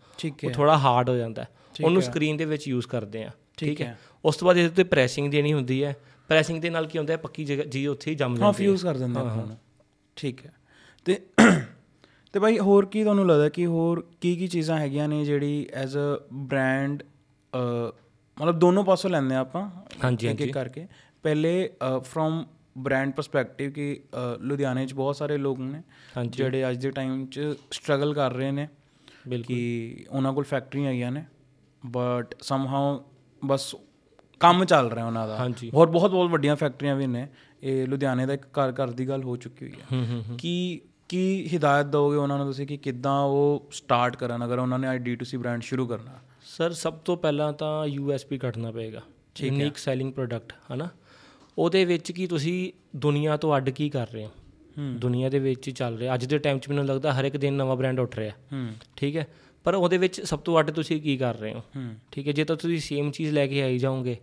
ਉਹ 0.43 0.49
ਥੋੜਾ 0.51 0.77
ਹਾਰਡ 0.77 1.09
ਹੋ 1.09 1.15
ਜਾਂਦਾ 1.15 1.41
ਹੈ। 1.41 1.47
ਉਹਨੂੰ 1.83 2.01
ਸਕਰੀਨ 2.01 2.37
ਦੇ 2.37 2.45
ਵਿੱਚ 2.45 2.67
ਯੂਜ਼ 2.67 2.87
ਕਰਦੇ 2.87 3.23
ਆ 3.23 3.31
ਠੀਕ 3.57 3.81
ਹੈ। 3.81 3.97
ਉਸ 4.25 4.37
ਤੋਂ 4.37 4.45
ਬਾਅਦ 4.45 4.57
ਇਹਦੇ 4.57 4.69
ਉੱਤੇ 4.69 4.83
ਪ੍ਰੈਸਿੰਗ 4.83 5.31
ਦੇਣੀ 5.31 5.53
ਹੁੰਦੀ 5.53 5.83
ਹੈ। 5.83 5.95
ਪ੍ਰੈਸਿੰਗ 6.29 6.61
ਦੇ 6.61 6.69
ਨਾਲ 6.69 6.87
ਕੀ 6.87 6.97
ਹੁੰਦਾ 6.97 7.13
ਹੈ 7.13 7.17
ਪੱਕੀ 7.17 7.45
ਜਗ੍ਹਾ 7.45 7.65
ਜੀ 7.65 7.87
ਉੱਥੇ 7.87 8.11
ਹੀ 8.11 8.15
ਜੰਮ 8.15 8.31
ਹਾਂ 8.31 8.37
ਜਾਂਦੀ 8.39 8.47
ਹੈ। 8.47 8.57
ਫਿਊਜ਼ 8.57 8.83
ਕਰ 8.83 8.97
ਦਿੰਦੇ 8.97 9.19
ਨੂੰ 9.19 9.57
ਠੀਕ 10.15 10.45
ਹੈ। 10.45 10.51
ਤੇ 11.05 11.19
ਤੇ 12.33 12.39
ਭਾਈ 12.39 12.59
ਹੋਰ 12.59 12.85
ਕੀ 12.85 13.03
ਤੁਹਾਨੂੰ 13.03 13.27
ਲੱਗਦਾ 13.27 13.49
ਕਿ 13.49 13.65
ਹੋਰ 13.65 14.07
ਕੀ 14.21 14.35
ਕੀ 14.35 14.47
ਚੀਜ਼ਾਂ 14.47 14.77
ਹੈਗੀਆਂ 14.77 15.07
ਨੇ 15.07 15.25
ਜਿਹੜੀ 15.25 15.67
ਐਜ਼ 15.73 15.97
ਅ 15.97 16.17
ਬ੍ਰਾਂਡ 16.33 17.03
ਮਤਲਬ 18.37 18.59
ਦੋਨੋਂ 18.59 18.83
ਪਾਸੋਂ 18.83 19.09
ਲੈਂਦੇ 19.09 19.35
ਆ 19.35 19.39
ਆਪਾਂ 19.39 19.69
ਹਾਂਜੀ, 20.03 20.27
ਇੱਕ 20.27 20.41
ਇੱਕ 20.41 20.53
ਕਰਕੇ। 20.53 20.87
ਪਹਿਲੇ 21.23 21.69
ਫਰੋਮ 22.03 22.45
ਬ੍ਰਾਂਡ 22.77 23.11
ਪਰਸਪੈਕਟਿਵ 23.13 23.71
ਕਿ 23.71 23.99
ਲੁਧਿਆਣੇ 24.41 24.85
'ਚ 24.85 24.93
ਬਹੁਤ 24.93 25.15
ਸਾਰੇ 25.15 25.37
ਲੋਕ 25.37 25.59
ਨੇ 25.59 25.81
ਜਿਹੜੇ 26.27 26.69
ਅੱਜ 26.69 26.77
ਦੇ 26.77 26.91
ਟਾਈਮ 26.91 27.25
'ਚ 27.25 27.53
ਸਟਰਗਲ 27.71 28.13
ਕਰ 28.13 28.33
ਰਹੇ 28.33 28.51
ਨੇ 28.51 28.67
ਬਿਲਕੁਲ। 29.27 29.55
ਕਿ 29.55 30.05
ਉਹਨਾਂ 30.09 30.33
ਕੋਲ 30.33 30.43
ਫੈਕਟਰੀਆਂ 30.43 30.89
ਹੈਗੀਆਂ 30.89 31.11
ਨੇ 31.11 31.23
ਬਟ 31.83 32.35
ਸਮਹਾਉ 32.41 32.99
ਬਸ 33.45 33.75
ਕੰਮ 34.41 34.65
ਚੱਲ 34.65 34.91
ਰਿਹਾ 34.91 35.05
ਉਹਨਾਂ 35.05 35.27
ਦਾ। 35.27 35.37
ਹਾਂਜੀ। 35.37 35.69
ਹੋਰ 35.73 35.89
ਬਹੁਤ 35.89 36.11
ਬਹੁਤ 36.11 36.29
ਵੱਡੀਆਂ 36.29 36.55
ਫੈਕਟਰੀਆਂ 36.55 36.95
ਵੀ 36.95 37.07
ਨੇ। 37.07 37.27
ਇਹ 37.63 37.87
ਲੁਧਿਆਣੇ 37.87 38.25
ਦਾ 38.25 38.33
ਇੱਕ 38.33 38.45
ਘਰ 38.59 38.71
ਘਰ 38.71 38.91
ਦੀ 38.91 39.07
ਗੱਲ 39.07 39.23
ਹੋ 39.23 39.35
ਚੁੱਕੀ 39.35 39.65
ਹੋਈ 39.65 39.81
ਹੈ। 39.81 40.35
ਕਿ 40.37 40.81
ਕੀ 41.09 41.49
ਹਿਦਾਇਤ 41.53 41.85
ਦੋਗੇ 41.85 42.17
ਉਹਨਾਂ 42.17 42.37
ਨੂੰ 42.37 42.45
ਤੁਸੀਂ 42.47 42.67
ਕਿ 42.67 42.77
ਕਿੱਦਾਂ 42.77 43.19
ਉਹ 43.21 43.67
ਸਟਾਰਟ 43.71 44.15
ਕਰਨ 44.15 44.45
ਅਗਰ 44.45 44.59
ਉਹਨਾਂ 44.59 44.79
ਨੇ 44.79 44.87
ਆਈ 44.87 44.99
D2C 44.99 45.39
ਬ੍ਰਾਂਡ 45.39 45.61
ਸ਼ੁਰੂ 45.61 45.87
ਕਰਨਾ? 45.87 46.19
ਸਰ 46.57 46.73
ਸਭ 46.73 46.93
ਤੋਂ 46.93 47.17
ਪਹਿਲਾਂ 47.17 47.53
ਤਾਂ 47.53 47.87
USP 47.87 48.37
ਕੱਢਣਾ 48.39 48.71
ਪਏਗਾ। 48.71 49.01
ਯੂਨੀਕ 49.41 49.77
ਸੈਲਿੰਗ 49.77 50.13
ਪ੍ਰੋਡਕਟ 50.13 50.53
ਹਨਾ? 50.73 50.87
ਉਹਦੇ 51.57 51.85
ਵਿੱਚ 51.85 52.11
ਕੀ 52.11 52.27
ਤੁਸੀਂ 52.27 52.71
ਦੁਨੀਆ 52.95 53.37
ਤੋਂ 53.37 53.57
ਅੱਡ 53.57 53.69
ਕੀ 53.69 53.89
ਕਰ 53.89 54.09
ਰਹੇ 54.09 54.25
ਹੋ? 54.25 54.31
ਦੁਨੀਆ 54.79 55.29
ਦੇ 55.29 55.39
ਵਿੱਚ 55.39 55.67
ਹੀ 55.67 55.73
ਚੱਲ 55.73 55.97
ਰਿਹਾ। 55.97 56.13
ਅੱਜ 56.13 56.25
ਦੇ 56.25 56.37
ਟਾਈਮ 56.37 56.59
'ਚ 56.59 56.69
ਮੈਨੂੰ 56.69 56.85
ਲੱਗਦਾ 56.85 57.13
ਹਰ 57.13 57.25
ਇੱਕ 57.25 57.37
ਦਿਨ 57.37 57.53
ਨਵਾਂ 57.53 57.75
ਬ੍ਰਾਂਡ 57.75 57.99
ਉੱਠ 57.99 58.17
ਰਿਹਾ। 58.17 58.31
ਹੂੰ। 58.53 58.73
ਠੀਕ 58.95 59.17
ਹੈ? 59.17 59.27
ਪਰ 59.63 59.75
ਉਹਦੇ 59.75 59.97
ਵਿੱਚ 59.97 60.21
ਸਭ 60.21 60.39
ਤੋਂ 60.39 60.59
ਅੱਡ 60.59 60.71
ਤੁਸੀਂ 60.71 61.01
ਕੀ 61.01 61.17
ਕਰ 61.17 61.35
ਰਹੇ 61.35 61.53
ਹੋ? 61.53 61.61
ਠੀਕ 62.11 62.27
ਹੈ? 62.27 62.33
ਜੇ 62.33 62.43
ਤਾਂ 62.43 62.55
ਤੁਸੀਂ 62.55 62.79
ਸੇਮ 62.79 63.11
ਚੀਜ਼ 63.11 63.33
ਲੈ 63.33 63.47
ਕੇ 63.47 63.61
ਆਈ 63.61 63.77
ਜਾਓਗੇ 63.77 64.17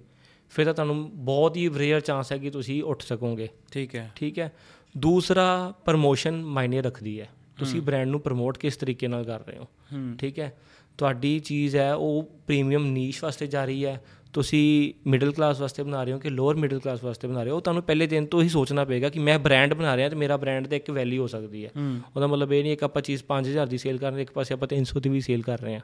ਫਿਰ 0.50 0.66
ਤਾਂ 0.66 0.74
ਤੁਹਾਨੂੰ 0.74 1.24
ਬਹੁਤ 1.24 1.56
ਹੀ 1.56 1.70
ਰੇਅਰ 1.76 2.00
ਚਾਂਸ 2.00 2.32
ਹੈ 2.32 2.38
ਕਿ 2.38 2.50
ਤੁਸੀਂ 2.50 2.82
ਉੱਠ 2.82 3.02
ਸਕੋਗੇ। 3.02 3.48
ਠੀਕ 3.72 3.94
ਹੈ। 3.94 4.12
ਠੀਕ 4.16 4.38
ਹੈ? 4.38 4.52
ਦੂਸਰਾ 4.98 5.74
ਪ੍ਰਮੋਸ਼ਨ 5.84 6.44
ਮਾਇਨੇ 6.44 6.82
ਰੱਖਦੀ 6.82 7.20
ਹੈ। 7.20 7.28
ਤੁਸੀਂ 7.58 7.82
ਬ੍ਰਾਂਡ 7.82 8.08
ਨੂੰ 8.08 8.20
ਪ੍ਰਮੋਟ 8.20 8.58
ਕਿਸ 8.58 8.76
ਤਰੀਕੇ 8.76 9.08
ਨਾਲ 9.08 9.24
ਕਰ 9.24 9.46
ਰਹੇ 9.46 9.58
ਹੂੰ। 9.58 10.16
ਠੀਕ 10.16 10.38
ਹੈ? 10.38 10.58
ਤੁਹਾਡੀ 10.98 11.40
ਚੀਜ਼ 11.40 11.76
ਹੈ 11.76 11.94
ਉਹ 11.94 12.30
ਪ੍ਰੀਮੀਅਮ 12.46 12.86
ਨੀਸ਼ 12.86 13.24
ਵਾਸਤੇ 13.24 13.46
ਜਾ 13.46 13.64
ਰਹੀ 13.64 13.84
ਹੈ। 13.84 14.04
ਤੁਸੀਂ 14.32 14.94
ਮਿਡਲ 15.08 15.32
ਕਲਾਸ 15.32 15.60
ਵਾਸਤੇ 15.60 15.82
ਬਣਾ 15.82 16.04
ਰਹੇ 16.04 16.12
ਹੋ 16.12 16.18
ਕਿ 16.18 16.30
ਲੋਅਰ 16.30 16.56
ਮਿਡਲ 16.56 16.78
ਕਲਾਸ 16.78 17.04
ਵਾਸਤੇ 17.04 17.28
ਬਣਾ 17.28 17.42
ਰਹੇ 17.42 17.50
ਹੋ? 17.50 17.60
ਤੁਹਾਨੂੰ 17.60 17.82
ਪਹਿਲੇ 17.82 18.06
ਦਿਨ 18.06 18.26
ਤੋਂ 18.26 18.42
ਹੀ 18.42 18.48
ਸੋਚਣਾ 18.48 18.84
ਪਏਗਾ 18.84 19.08
ਕਿ 19.08 19.18
ਮੈਂ 19.18 19.38
ਬ੍ਰਾਂਡ 19.38 19.74
ਬਣਾ 19.74 19.96
ਰਿਹਾ 19.96 20.08
ਤੇ 20.08 20.16
ਮੇਰਾ 20.16 20.36
ਬ੍ਰਾਂਡ 20.36 20.66
ਤੇ 20.66 20.76
ਇੱਕ 20.76 20.90
ਵੈਲਿਊ 20.90 21.22
ਹੋ 21.22 21.26
ਸਕਦੀ 21.26 21.64
ਹੈ। 21.64 21.70
ਉਹਦਾ 22.16 22.26
ਮਤਲਬ 22.26 22.52
ਇਹ 22.52 22.62
ਨਹੀਂ 22.62 22.76
ਕਿ 22.76 22.84
ਆਪਾਂ 22.84 23.02
ਚੀਜ਼ 23.02 23.22
5000 23.24 23.66
ਦੀ 23.68 23.78
ਸੇਲ 23.78 23.98
ਕਰ 23.98 24.12
ਰਹੇ 24.12 24.22
ਇੱਕ 24.22 24.30
ਪਾਸੇ 24.30 24.54
ਆਪਾਂ 24.54 24.68
300 24.68 25.00
ਦੀ 25.00 25.08
ਵੀ 25.08 25.20
ਸੇਲ 25.20 25.42
ਕਰ 25.42 25.60
ਰਹੇ 25.60 25.74
ਹਾਂ। 25.74 25.80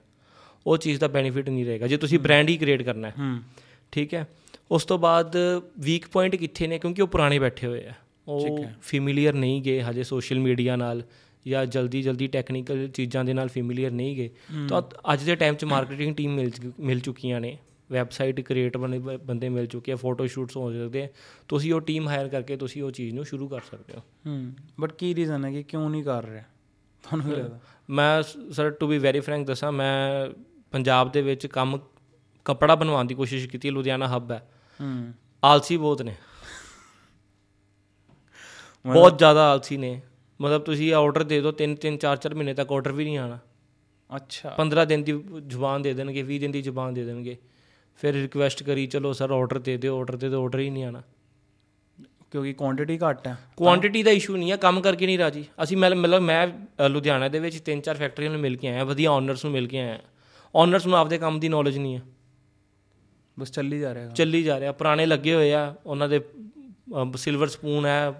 ਉਹ 0.66 0.76
ਚੀਜ਼ 0.78 1.00
ਦਾ 1.00 1.08
ਬੈਨੀਫਿਟ 1.08 1.48
ਨਹੀਂ 1.48 1.66
ਰਹੇਗਾ। 1.66 1.86
ਜੇ 1.86 1.96
ਤੁਸੀਂ 1.96 2.18
ਬ੍ਰਾਂਡ 2.18 2.48
ਹੀ 2.48 2.56
ਕ੍ਰੀਏਟ 2.56 2.82
ਕਰਨਾ 2.82 3.08
ਹੈ। 3.08 3.14
ਹੂੰ। 3.18 3.38
ਠੀਕ 3.92 4.14
ਹੈ? 4.14 4.28
ਉਸ 4.70 4.84
ਤੋਂ 4.84 4.98
ਬਾਅਦ 4.98 5.36
ਵੀਕ 5.78 6.08
ਪੁਆਇੰਟ 6.08 6.36
ਕਿੱਥੇ 6.36 6.66
ਨੇ? 6.66 6.78
ਕਿਉਂਕਿ 6.78 7.02
ਉਹ 7.02 7.08
ਪੁਰਾਣੇ 7.08 7.38
ਬੈਠੇ 7.38 7.66
ਹੋਏ 7.66 7.86
ਆ। 7.86 7.92
ਉਹ 8.28 8.64
ਫੈਮਿਲੀਅਰ 8.82 9.32
ਨਹੀਂ 9.32 9.62
ਗਏ 9.62 9.82
ਹਜੇ 9.82 10.02
ਸੋਸ਼ਲ 10.02 10.38
ਮੀਡੀਆ 10.38 10.76
ਨਾਲ। 10.76 11.02
ਜਾਂ 11.46 11.66
ਜਲਦੀ 11.66 12.02
ਜਲਦੀ 12.02 12.26
ਟੈਕਨੀਕਲ 12.26 12.88
ਚੀਜ਼ਾਂ 12.88 13.24
ਦੇ 13.24 13.34
ਨਾਲ 13.34 13.48
ਫੈਮਿਲੀਅਰ 13.48 13.90
ਨਹੀਂ 13.90 14.16
ਗਏ 14.16 14.30
ਤਾਂ 14.68 14.82
ਅੱਜ 15.12 15.22
ਦੇ 15.22 15.36
ਟਾਈਮ 15.36 15.54
'ਚ 15.54 15.64
ਮਾਰਕੀਟਿੰਗ 15.64 16.16
ਟੀਮ 16.16 16.34
ਮਿਲ 16.34 16.50
ਮਿਲ 16.80 17.00
ਚੁੱਕੀਆਂ 17.00 17.40
ਨੇ। 17.40 17.58
ਵੈਬਸਾਈਟ 17.92 18.40
ਕ੍ਰੀਏਟ 18.40 18.76
ਬਣੇ 18.76 18.98
ਬੰਦੇ 18.98 19.48
ਮਿਲ 19.48 19.66
ਚੁੱਕੇ 19.66 19.92
ਆ 19.92 19.96
ਫੋਟੋ 19.96 20.26
ਸ਼ੂਟਸ 20.26 20.56
ਹੋ 20.56 20.72
ਸਕਦੇ 20.72 21.02
ਆ। 21.02 21.08
ਤੁਸੀਂ 21.48 21.74
ਉਹ 21.74 21.80
ਟੀਮ 21.80 22.08
ਹਾਇਰ 22.08 22.28
ਕਰਕੇ 22.28 22.56
ਤੁਸੀਂ 22.56 22.82
ਉਹ 22.82 22.90
ਚੀਜ਼ 22.90 23.14
ਨੂੰ 23.14 23.24
ਸ਼ੁਰੂ 23.24 23.48
ਕਰ 23.48 23.60
ਸਕਦੇ 23.60 23.94
ਹੋ। 23.94 24.00
ਹੂੰ 24.26 24.52
ਬਟ 24.80 24.92
ਕੀ 24.92 25.14
ਰੀਜ਼ਨ 25.14 25.44
ਹੈ 25.44 25.50
ਕਿ 25.50 25.62
ਕਿਉਂ 25.62 25.90
ਨਹੀਂ 25.90 26.04
ਕਰ 26.04 26.24
ਰਿਹਾ? 26.24 26.44
ਤੁਹਾਨੂੰ 27.02 27.32
ਲੱਗਦਾ? 27.32 27.60
ਮੈਂ 27.90 28.22
sir 28.52 28.70
to 28.70 28.86
be 28.86 28.98
very 28.98 29.20
frank 29.20 29.46
ਦੱਸਾਂ 29.46 29.72
ਮੈਂ 29.72 30.28
ਪੰਜਾਬ 30.70 31.12
ਦੇ 31.12 31.22
ਵਿੱਚ 31.22 31.46
ਕੰਮ 31.46 31.78
ਕਪੜਾ 32.44 32.74
ਬਣਵਾਉਣ 32.74 33.04
ਦੀ 33.04 33.14
ਕੋਸ਼ਿਸ਼ 33.14 33.48
ਕੀਤੀ 33.48 33.70
ਲੁਧਿਆਣਾ 33.70 34.08
ਹੱਬ 34.08 34.30
ਹੈ। 34.30 34.50
ਹੂੰ। 34.80 35.12
ਆਲਸੀ 35.44 35.76
ਬਹੁਤ 35.76 36.02
ਨੇ। 36.02 36.14
ਬਹੁਤ 38.86 39.18
ਜ਼ਿਆਦਾ 39.18 39.52
ਆਲਸੀ 39.52 39.76
ਨੇ। 39.76 40.00
ਮਤਲਬ 40.40 40.62
ਤੁਸੀਂ 40.62 40.92
ਆਰਡਰ 40.94 41.22
ਦੇ 41.24 41.40
ਦਿਓ 41.40 41.52
3 41.60 41.74
3 41.84 41.96
4 42.04 42.18
4 42.24 42.34
ਮਹੀਨੇ 42.34 42.54
ਤੱਕ 42.54 42.72
ਆਰਡਰ 42.72 42.92
ਵੀ 42.92 43.04
ਨਹੀਂ 43.04 43.18
ਆਣਾ 43.18 43.38
ਅੱਛਾ। 44.10 44.54
15 44.58 44.84
ਦਿਨ 44.86 45.02
ਦੀ 45.02 45.12
ਜ਼ੁਬਾਨ 45.46 45.82
ਦੇ 45.82 45.92
ਦੇਣਗੇ 45.94 46.22
20 46.24 46.38
ਦਿਨ 46.38 46.50
ਦੀ 46.50 46.62
ਜ਼ੁਬਾਨ 46.62 46.94
ਦੇ 46.94 47.04
ਦੇਣਗੇ। 47.04 47.36
ਫਿਰ 48.00 48.14
ਰਿਕੁਐਸਟ 48.14 48.62
ਕਰੀ 48.62 48.86
ਚਲੋ 48.86 49.12
ਸਰ 49.12 49.30
ਆਰਡਰ 49.30 49.58
ਦੇ 49.58 49.76
ਦਿਓ 49.76 49.98
ਆਰਡਰ 49.98 50.16
ਦੇ 50.16 50.28
ਦਿਓ 50.28 50.42
ਆਰਡਰ 50.44 50.58
ਹੀ 50.58 50.68
ਨਹੀਂ 50.70 50.84
ਆਣਾ 50.84 51.02
ਕਿਉਂਕਿ 52.32 52.52
ਕੁਆਂਟੀਟੀ 52.52 52.98
ਘੱਟ 52.98 53.26
ਹੈ। 53.26 53.36
ਕੁਆਂਟੀਟੀ 53.56 54.02
ਦਾ 54.02 54.10
ਇਸ਼ੂ 54.10 54.36
ਨਹੀਂ 54.36 54.50
ਹੈ 54.50 54.56
ਕੰਮ 54.56 54.80
ਕਰਕੇ 54.80 55.06
ਨਹੀਂ 55.06 55.18
ਰਾਜੀ। 55.18 55.44
ਅਸੀਂ 55.62 55.76
ਮੈਂ 55.76 55.90
ਮਤਲਬ 55.90 56.22
ਮੈਂ 56.22 56.46
ਲੁਧਿਆਣਾ 56.88 57.28
ਦੇ 57.28 57.38
ਵਿੱਚ 57.38 57.58
ਤਿੰਨ 57.60 57.80
ਚਾਰ 57.80 57.96
ਫੈਕਟਰੀਆਂ 57.96 58.30
ਨੂੰ 58.30 58.40
ਮਿਲ 58.40 58.56
ਕੇ 58.56 58.68
ਆਇਆ 58.68 58.84
ਵਧੀਆ 58.84 59.10
ਓਨਰਸ 59.10 59.44
ਨੂੰ 59.44 59.52
ਮਿਲ 59.52 59.66
ਕੇ 59.68 59.78
ਆਇਆ। 59.80 59.98
ਓਨਰਸ 60.54 60.86
ਨੂੰ 60.86 60.96
ਆਪਦੇ 60.98 61.18
ਕੰਮ 61.18 61.40
ਦੀ 61.40 61.48
ਨੌਲੇਜ 61.48 61.78
ਨਹੀਂ 61.78 61.96
ਹੈ 61.96 62.02
ਬਸ 63.36 63.50
ਚੱਲੀ 63.50 63.78
ਜਾ 63.80 63.92
ਰਿਹਾ 63.94 64.08
ਚੱਲੀ 64.10 64.42
ਜਾ 64.42 64.58
ਰਿਹਾ 64.60 64.72
ਪੁਰਾਣੇ 64.72 65.06
ਲੱਗੇ 65.06 65.34
ਹੋਏ 65.34 65.52
ਆ 65.52 65.74
ਉਹਨਾਂ 65.86 66.08
ਦੇ 66.08 66.20
ਸਿਲਵਰ 67.16 67.46
ਸਪੂਨ 67.46 67.86
ਹੈ 67.86 68.12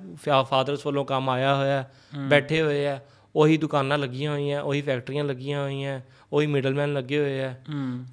ਫਾਦਰਸ 0.43 0.87
ਵੱਲੋਂ 0.87 1.05
ਕੰਮ 1.05 1.31
ਆਇਆ 1.31 1.55
ਹੋਇਆ 1.57 1.85
ਬੈਠੇ 2.29 2.63
ਹੋਏ 2.63 2.87
ਆ 2.87 3.01
ਉਹੀ 3.37 3.57
ਦੁਕਾਨਾਂ 3.57 3.99
ਲੱਗੀਆਂ 3.99 4.33
ਹੋਈਆਂ 4.33 4.63
ਉਹੀ 4.63 4.83
ਫੈਕਟਰੀਆਂ 4.83 5.25
ਲੱਗੀਆਂ 5.25 5.63
ਹੋਈਆਂ 5.63 6.01
ਉਹੀ 6.33 6.47
ਮਿਡਲਮੈਨ 6.47 6.93
ਲੱਗੇ 6.93 7.19
ਹੋਏ 7.19 7.41
ਆ 7.45 7.55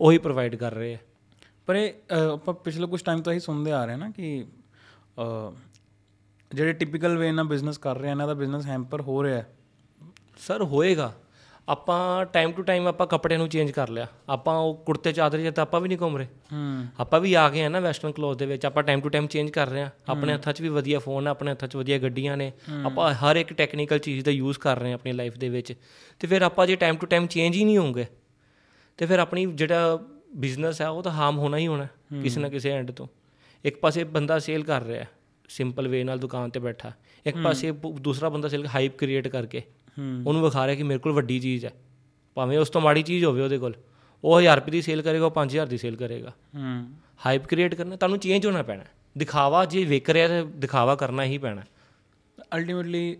ਉਹੀ 0.01 0.17
ਪ੍ਰੋਵਾਈਡ 0.17 0.55
ਕਰ 0.55 0.73
ਰਹੇ 0.73 0.93
ਆ 0.93 0.97
ਪਰ 1.65 1.75
ਇਹ 1.75 1.93
ਆਪਾਂ 2.33 2.53
ਪਿਛਲੇ 2.53 2.87
ਕੁਝ 2.87 3.01
ਟਾਈਮ 3.01 3.21
ਤੋਂ 3.21 3.33
ਹੀ 3.33 3.39
ਸੁਣਦੇ 3.39 3.71
ਆ 3.71 3.85
ਰਹੇ 3.85 3.95
ਨਾ 3.95 4.09
ਕਿ 4.09 4.45
ਜਿਹੜੇ 6.51 6.73
ਟਿਪੀਕਲ 6.73 7.17
ਵੇ 7.17 7.31
ਨਾਲ 7.31 7.45
ਬਿਜ਼ਨਸ 7.45 7.77
ਕਰ 7.77 7.97
ਰਹੇ 7.97 8.07
ਆ 8.07 8.11
ਇਹਨਾਂ 8.11 8.27
ਦਾ 8.27 8.33
ਬਿਜ਼ਨਸ 8.33 8.65
ਹੈਂਪਰ 8.65 9.01
ਹੋ 9.01 9.23
ਰਿਹਾ 9.23 9.43
ਸਰ 10.47 10.61
ਹੋਏਗਾ। 10.63 11.13
ਆਪਾਂ 11.69 12.25
ਟਾਈਮ 12.25 12.51
ਟੂ 12.51 12.63
ਟਾਈਮ 12.63 12.87
ਆਪਾਂ 12.87 13.07
ਕੱਪੜੇ 13.07 13.37
ਨੂੰ 13.37 13.49
ਚੇਂਜ 13.49 13.71
ਕਰ 13.71 13.89
ਲਿਆ। 13.89 14.07
ਆਪਾਂ 14.29 14.57
ਉਹ 14.57 14.83
ਕੁੜਤੇ 14.85 15.11
ਚਾਦਰੇ 15.11 15.51
'ਚ 15.51 15.55
ਤਾਂ 15.55 15.61
ਆਪਾਂ 15.61 15.81
ਵੀ 15.81 15.87
ਨਹੀਂ 15.87 15.97
ਘੁੰਮ 16.01 16.17
ਰਹੇ। 16.17 16.25
ਹੂੰ। 16.25 16.87
ਆਪਾਂ 16.99 17.19
ਵੀ 17.19 17.33
ਆ 17.33 17.49
ਗਏ 17.49 17.63
ਆ 17.63 17.69
ਨਾ 17.69 17.79
ਵੈਸਟਰਨ 17.79 18.11
ਕਲੋਥ 18.11 18.37
ਦੇ 18.37 18.45
ਵਿੱਚ। 18.45 18.65
ਆਪਾਂ 18.65 18.83
ਟਾਈਮ 18.83 19.01
ਟੂ 19.01 19.09
ਟਾਈਮ 19.09 19.27
ਚੇਂਜ 19.27 19.49
ਕਰ 19.49 19.69
ਰਹੇ 19.69 19.81
ਆ। 19.81 19.89
ਆਪਣੇ 20.09 20.33
ਹੱਥਾਂ 20.33 20.53
'ਚ 20.53 20.61
ਵੀ 20.61 20.69
ਵਧੀਆ 20.69 20.99
ਫੋਨ 20.99 21.27
ਆ 21.27 21.31
ਆਪਣੇ 21.31 21.51
ਹੱਥਾਂ 21.51 21.67
'ਚ 21.67 21.75
ਵਧੀਆ 21.75 21.97
ਗੱਡੀਆਂ 21.97 22.37
ਨੇ। 22.37 22.51
ਆਪਾਂ 22.85 23.13
ਹਰ 23.13 23.35
ਇੱਕ 23.35 23.53
ਟੈਕਨੀਕਲ 23.53 23.99
ਚੀਜ਼ 23.99 24.25
ਦਾ 24.25 24.31
ਯੂਜ਼ 24.31 24.59
ਕਰ 24.59 24.79
ਰਹੇ 24.79 24.91
ਆ 24.91 24.95
ਆਪਣੀ 24.95 25.11
ਲਾਈਫ 25.11 25.37
ਦੇ 25.37 25.49
ਵਿੱਚ। 25.49 25.73
ਤੇ 26.19 26.27
ਫਿਰ 26.27 26.41
ਆਪਾਂ 26.41 26.67
ਜੇ 26.67 26.75
ਟਾਈਮ 26.75 26.95
ਟੂ 26.95 27.07
ਟਾਈਮ 27.07 27.27
ਚੇਂਜ 27.27 27.55
ਹੀ 27.55 27.63
ਨਹੀਂ 27.63 27.77
ਹੋਵਾਂਗੇ 27.77 28.05
ਤੇ 28.97 29.05
ਫਿਰ 29.05 29.19
ਆਪਣੀ 29.19 29.45
ਜਿਹੜਾ 29.45 29.99
ਬਿਜ਼ਨਸ 30.35 30.81
ਹੈ 30.81 30.89
ਉਹ 30.89 31.03
ਤਾਂ 31.03 31.11
ਹਾਰਮ 31.11 31.37
ਹੋਣਾ 31.37 31.57
ਹੀ 31.57 31.67
ਹੋਣਾ 31.67 31.87
ਕਿਸੇ 32.23 32.41
ਨਾ 32.41 32.49
ਕਿਸੇ 32.49 32.71
ਐਂਡ 32.71 32.91
ਤੋਂ। 32.91 33.07
ਇੱਕ 33.65 33.79
ਪਾਸੇ 33.79 34.03
ਬੰਦਾ 34.03 34.39
ਸੇਲ 34.39 34.63
ਕਰ 34.63 34.83
ਰਿਹਾ 34.83 35.05
ਸਿੰਪਲ 35.49 35.87
ਵੇ 35.87 36.03
ਨਾਲ 36.03 36.19
ਦੁਕਾਨ 36.19 36.49
ਤੇ 36.49 36.59
ਬੈਠਾ। 36.59 36.91
ਇੱਕ 37.25 37.37
ਪਾਸੇ 37.37 37.71
ਦੂਸਰਾ 38.01 38.29
ਬੰਦਾ 38.29 38.47
ਸੇਲ 38.47 38.67
ਹਾਈਪ 38.67 38.97
ਕ੍ਰੀਏਟ 38.97 39.27
ਕਰਕੇ। 39.27 39.61
ਉਹਨੂੰ 40.27 40.43
ਵਿਖਾ 40.43 40.67
ਰਿਹਾ 40.67 40.75
ਕਿ 40.75 40.83
ਮੇਰੇ 40.83 40.99
ਕੋਲ 40.99 41.11
ਵੱਡੀ 41.11 41.39
ਚੀਜ਼ 41.39 41.65
ਹੈ। 41.65 41.73
ਭਾਵੇਂ 42.35 42.57
ਉਸ 42.59 42.69
ਤੋਂ 42.69 42.81
ਮਾੜੀ 42.81 43.03
ਚੀਜ਼ 43.03 43.25
ਹੋਵੇ 43.25 43.41
ਉਹਦੇ 43.41 43.57
ਕੋਲ 43.57 43.73
ਉਹ 44.23 44.41
1000 44.41 44.55
ਰੁਪਏ 44.55 44.71
ਦੀ 44.71 44.81
ਸੇਲ 44.81 45.01
ਕਰੇਗਾ 45.01 45.25
ਉਹ 45.25 45.31
5000 45.31 45.67
ਦੀ 45.67 45.77
ਸੇਲ 45.77 45.95
ਕਰੇਗਾ। 45.95 46.29
ਹੂੰ। 46.29 46.89
ਹਾਈਪ 47.25 47.45
ਕ੍ਰੀਏਟ 47.45 47.75
ਕਰਨਾ 47.75 47.95
ਤੁਹਾਨੂੰ 47.95 48.17
ਚੇਂਜ 48.17 48.45
ਹੋਣਾ 48.45 48.63
ਪੈਣਾ। 48.63 48.83
ਦਿਖਾਵਾ 49.17 49.65
ਜੇ 49.65 49.83
ਵਿਕ 49.83 50.09
ਰਿਹਾ 50.09 50.27
ਤੇ 50.27 50.43
ਦਿਖਾਵਾ 50.45 50.95
ਕਰਨਾ 50.95 51.23
ਹੀ 51.23 51.37
ਪੈਣਾ। 51.37 51.61
ਅਲਟੀਮੇਟਲੀ 52.55 53.17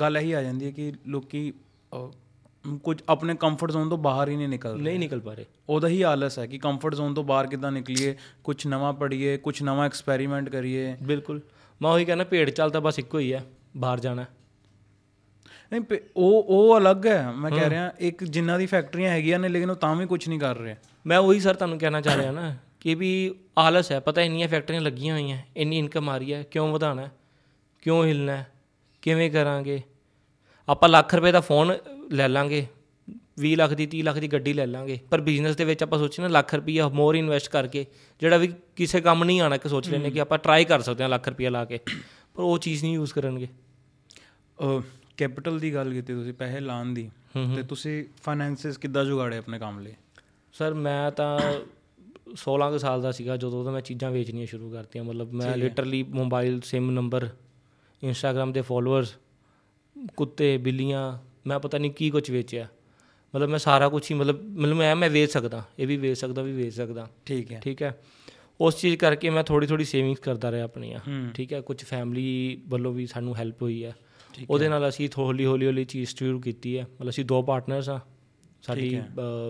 ਗੱਲ 0.00 0.18
ਇਹੀ 0.18 0.32
ਆ 0.32 0.42
ਜਾਂਦੀ 0.42 0.66
ਹੈ 0.66 0.70
ਕਿ 0.70 0.92
ਲੋਕੀ 1.06 1.52
ਕੁਝ 2.82 3.02
ਆਪਣੇ 3.08 3.34
ਕੰਫਰਟ 3.34 3.70
ਜ਼ੋਨ 3.70 3.88
ਤੋਂ 3.88 3.98
ਬਾਹਰ 3.98 4.28
ਹੀ 4.28 4.36
ਨਹੀਂ 4.36 4.48
ਨਿਕਲ 4.48 4.76
ਨਹੀਂ 4.76 4.98
ਨਿਕਲ 4.98 5.20
ਪਾ 5.20 5.34
ਰਹੇ। 5.34 5.44
ਉਹਦਾ 5.68 5.88
ਹੀ 5.88 6.02
ਆਲਸ 6.02 6.38
ਹੈ 6.38 6.46
ਕਿ 6.46 6.58
ਕੰਫਰਟ 6.58 6.94
ਜ਼ੋਨ 6.94 7.14
ਤੋਂ 7.14 7.24
ਬਾਹਰ 7.24 7.46
ਕਿੱਦਾਂ 7.46 7.72
ਨਿਕਲੀਏ 7.72 8.16
ਕੁਝ 8.44 8.66
ਨਵਾਂ 8.66 8.92
ਪੜ੍ਹੀਏ 8.92 9.36
ਕੁਝ 9.36 9.62
ਨਵਾਂ 9.62 9.86
ਐਕਸਪੈਰੀਮੈਂਟ 9.86 10.48
ਕਰੀਏ। 10.48 10.96
ਬਿਲਕੁਲ। 11.02 11.40
ਮੈਂ 11.82 11.90
ਉਹੀ 11.90 12.04
ਕਹਿੰਦਾ 12.04 12.24
ਭੇਡ 12.24 12.50
ਚਾਲ 12.50 12.70
ਤਾਂ 12.70 12.80
ਬਸ 12.80 12.98
ਇੱਕੋ 12.98 13.18
ਹੀ 13.18 13.32
ਹੈ 13.32 13.44
ਬਾਹਰ 13.76 14.00
ਜਾਣਾ। 14.00 14.24
ਨਹੀਂ 15.72 15.98
ਉਹ 16.16 16.44
ਉਹ 16.48 16.78
ਅਲੱਗ 16.78 17.06
ਹੈ 17.06 17.32
ਮੈਂ 17.32 17.50
ਕਹਿ 17.50 17.70
ਰਿਹਾ 17.70 17.92
ਇੱਕ 17.98 18.24
ਜਿੰਨਾ 18.24 18.58
ਦੀ 18.58 18.66
ਫੈਕਟਰੀਆਂ 18.66 19.10
ਹੈਗੀਆਂ 19.10 19.38
ਨੇ 19.38 19.48
ਲੇਕਿਨ 19.48 19.70
ਉਹ 19.70 19.76
ਤਾਂ 19.76 19.96
ਵੀ 19.96 20.06
ਕੁਝ 20.06 20.28
ਨਹੀਂ 20.28 20.40
ਕਰ 20.40 20.56
ਰਹੇ 20.56 20.76
ਮੈਂ 21.06 21.18
ਉਹੀ 21.18 21.40
ਸਰ 21.40 21.54
ਤੁਹਾਨੂੰ 21.54 21.78
ਕਹਿਣਾ 21.78 22.00
ਚਾਹ 22.00 22.16
ਰਿਹਾ 22.16 22.30
ਨਾ 22.30 22.56
ਕਿ 22.80 22.94
ਵੀ 22.94 23.34
ਆਲਸ 23.58 23.92
ਹੈ 23.92 24.00
ਪਤਾ 24.00 24.22
ਇੰਨੀਆਂ 24.22 24.48
ਫੈਕਟਰੀਆਂ 24.48 24.80
ਲੱਗੀਆਂ 24.80 25.14
ਹੋਈਆਂ 25.14 25.38
ਇੰਨੀ 25.56 25.78
ਇਨਕਮ 25.78 26.08
ਆ 26.08 26.18
ਰਹੀ 26.18 26.32
ਹੈ 26.32 26.42
ਕਿਉਂ 26.42 26.68
ਵਧਾਉਣਾ 26.72 27.02
ਹੈ? 27.02 27.10
ਕਿਉਂ 27.82 28.04
ਹਿਲਣਾ? 28.06 28.44
ਕਿਵੇਂ 29.02 29.30
ਕਰਾਂਗੇ 29.30 29.82
ਆਪਾਂ 30.68 30.88
ਲੱਖ 30.88 31.14
ਰੁਪਏ 31.14 31.32
ਦਾ 31.32 31.40
ਫੋਨ 31.40 31.78
ਲੈ 32.12 32.28
ਲਾਂਗੇ 32.28 32.66
20 33.42 33.54
ਲੱਖ 33.56 33.72
ਦੀ 33.72 33.88
30 33.96 34.02
ਲੱਖ 34.02 34.18
ਦੀ 34.18 34.28
ਗੱਡੀ 34.28 34.52
ਲੈ 34.52 34.66
ਲਾਂਗੇ 34.66 34.98
ਪਰ 35.10 35.20
ਬਿਜ਼ਨਸ 35.20 35.56
ਦੇ 35.56 35.64
ਵਿੱਚ 35.64 35.82
ਆਪਾਂ 35.82 35.98
ਸੋਚੀ 35.98 36.22
ਨਾ 36.22 36.28
ਲੱਖ 36.28 36.54
ਰੁਪਈਆ 36.54 36.88
ਮੋਰ 36.88 37.14
ਇਨਵੈਸਟ 37.14 37.50
ਕਰਕੇ 37.50 37.86
ਜਿਹੜਾ 38.20 38.36
ਵੀ 38.36 38.52
ਕਿਸੇ 38.76 39.00
ਕੰਮ 39.00 39.24
ਨਹੀਂ 39.24 39.40
ਆਣਾ 39.40 39.56
ਕਿ 39.56 39.68
ਸੋਚ 39.68 39.88
ਲੈਂਦੇ 39.88 40.10
ਕਿ 40.10 40.20
ਆਪਾਂ 40.20 40.38
ਟਰਾਈ 40.38 40.64
ਕਰ 40.64 40.80
ਸਕਦੇ 40.80 41.02
ਹਾਂ 41.02 41.10
ਲੱਖ 41.10 41.28
ਰੁਪਈਆ 41.28 41.50
ਲਾ 41.50 41.64
ਕੇ 41.64 41.78
ਪਰ 42.34 42.42
ਉਹ 42.42 42.58
ਚੀਜ਼ 42.58 42.84
ਨਹੀਂ 42.84 42.94
ਯੂਜ਼ 42.94 43.12
ਕਰਨਗੇ 43.14 43.48
ਕੈਪੀਟਲ 45.16 45.58
ਦੀ 45.58 45.74
ਗੱਲ 45.74 45.92
ਕੀਤੀ 45.92 46.14
ਤੁਸੀਂ 46.14 46.32
ਪੈਸੇ 46.32 46.60
ਲਾਉਣ 46.60 46.86
ਦੀ 46.86 47.10
ਤੇ 47.56 47.62
ਤੁਸੀਂ 47.62 48.04
ਫਾਈਨੈਂਸਿਸ 48.22 48.78
ਕਿੱਦਾਂ 48.78 49.04
ਜੁਗਾੜੇ 49.04 49.36
ਆਪਣੇ 49.36 49.58
ਕੰਮ 49.58 49.80
ਲਈ? 49.80 49.92
ਸਰ 50.52 50.74
ਮੈਂ 50.74 51.10
ਤਾਂ 51.10 51.38
16 52.36 52.70
ਕੁ 52.70 52.78
ਸਾਲ 52.78 53.02
ਦਾ 53.02 53.12
ਸੀਗਾ 53.12 53.36
ਜਦੋਂ 53.36 53.64
ਤੋਂ 53.64 53.72
ਮੈਂ 53.72 53.80
ਚੀਜ਼ਾਂ 53.80 54.10
ਵੇਚਣੀਆਂ 54.10 54.46
ਸ਼ੁਰੂ 54.46 54.72
ਕਰਤੀਆਂ। 54.72 55.04
ਮਤਲਬ 55.04 55.32
ਮੈਂ 55.32 55.56
literally 55.56 56.02
mobile 56.02 56.60
sim 56.60 56.90
number 56.90 57.28
Instagram 58.02 58.52
ਦੇ 58.52 58.60
ਫੋਲੋਅਰਸ 58.60 59.14
ਕੁੱਤੇ 60.16 60.56
ਬਿੱਲੀਆਂ 60.56 61.18
ਮੈਂ 61.46 61.58
ਪਤਾ 61.58 61.78
ਨਹੀਂ 61.78 61.90
ਕੀ 61.90 62.10
ਕੁਝ 62.10 62.30
ਵੇਚਿਆ। 62.30 62.68
ਮਤਲਬ 63.34 63.48
ਮੈਂ 63.48 63.58
ਸਾਰਾ 63.58 63.88
ਕੁਝ 63.88 64.10
ਹੀ 64.10 64.16
ਮਤਲਬ 64.16 64.42
ਮਤਲਬ 64.42 64.76
ਮੈਂ 64.76 64.96
ਮੈਂ 64.96 65.10
ਵੇਚ 65.10 65.30
ਸਕਦਾ 65.30 65.64
ਇਹ 65.78 65.86
ਵੀ 65.86 65.96
ਵੇਚ 65.96 66.18
ਸਕਦਾ 66.18 66.42
ਵੀ 66.42 66.52
ਵੇਚ 66.52 66.74
ਸਕਦਾ। 66.74 67.10
ਠੀਕ 67.26 67.52
ਹੈ। 67.52 67.60
ਠੀਕ 67.60 67.82
ਹੈ। 67.82 68.00
ਉਸ 68.60 68.80
ਚੀਜ਼ 68.80 68.96
ਕਰਕੇ 68.96 69.30
ਮੈਂ 69.30 69.44
ਥੋੜੀ 69.44 69.66
ਥੋੜੀ 69.66 69.84
ਸੇਵਿੰਗਸ 69.84 70.18
ਕਰਦਾ 70.18 70.50
ਰਿਹਾ 70.50 70.64
ਆਪਣੀਆਂ। 70.64 71.00
ਠੀਕ 71.34 71.52
ਹੈ। 71.52 71.60
ਕੁਝ 71.60 71.84
ਫੈਮਿਲੀ 71.84 72.62
ਵੱਲੋਂ 72.68 72.92
ਵੀ 72.92 73.06
ਸਾਨੂੰ 73.06 73.36
ਹੈਲਪ 73.36 73.62
ਹੋਈ 73.62 73.84
ਹੈ। 73.84 73.94
ਉਹਦੇ 74.50 74.68
ਨਾਲ 74.68 74.88
ਅਸੀਂ 74.88 75.08
ਹੌਲੀ 75.18 75.46
ਹੌਲੀ 75.46 75.66
ਹੌਲੀ 75.66 75.84
ਚੀਜ਼ 75.84 76.10
ਸ਼ੁਰੂ 76.10 76.40
ਕੀਤੀ 76.40 76.78
ਹੈ। 76.78 76.82
ਮਤਲਬ 76.94 77.08
ਅਸੀਂ 77.08 77.24
ਦੋ 77.24 77.42
ਪਾਰਟਨਰਸ 77.42 77.88
ਆ 77.88 78.00
ਸਾਡੀ 78.62 79.00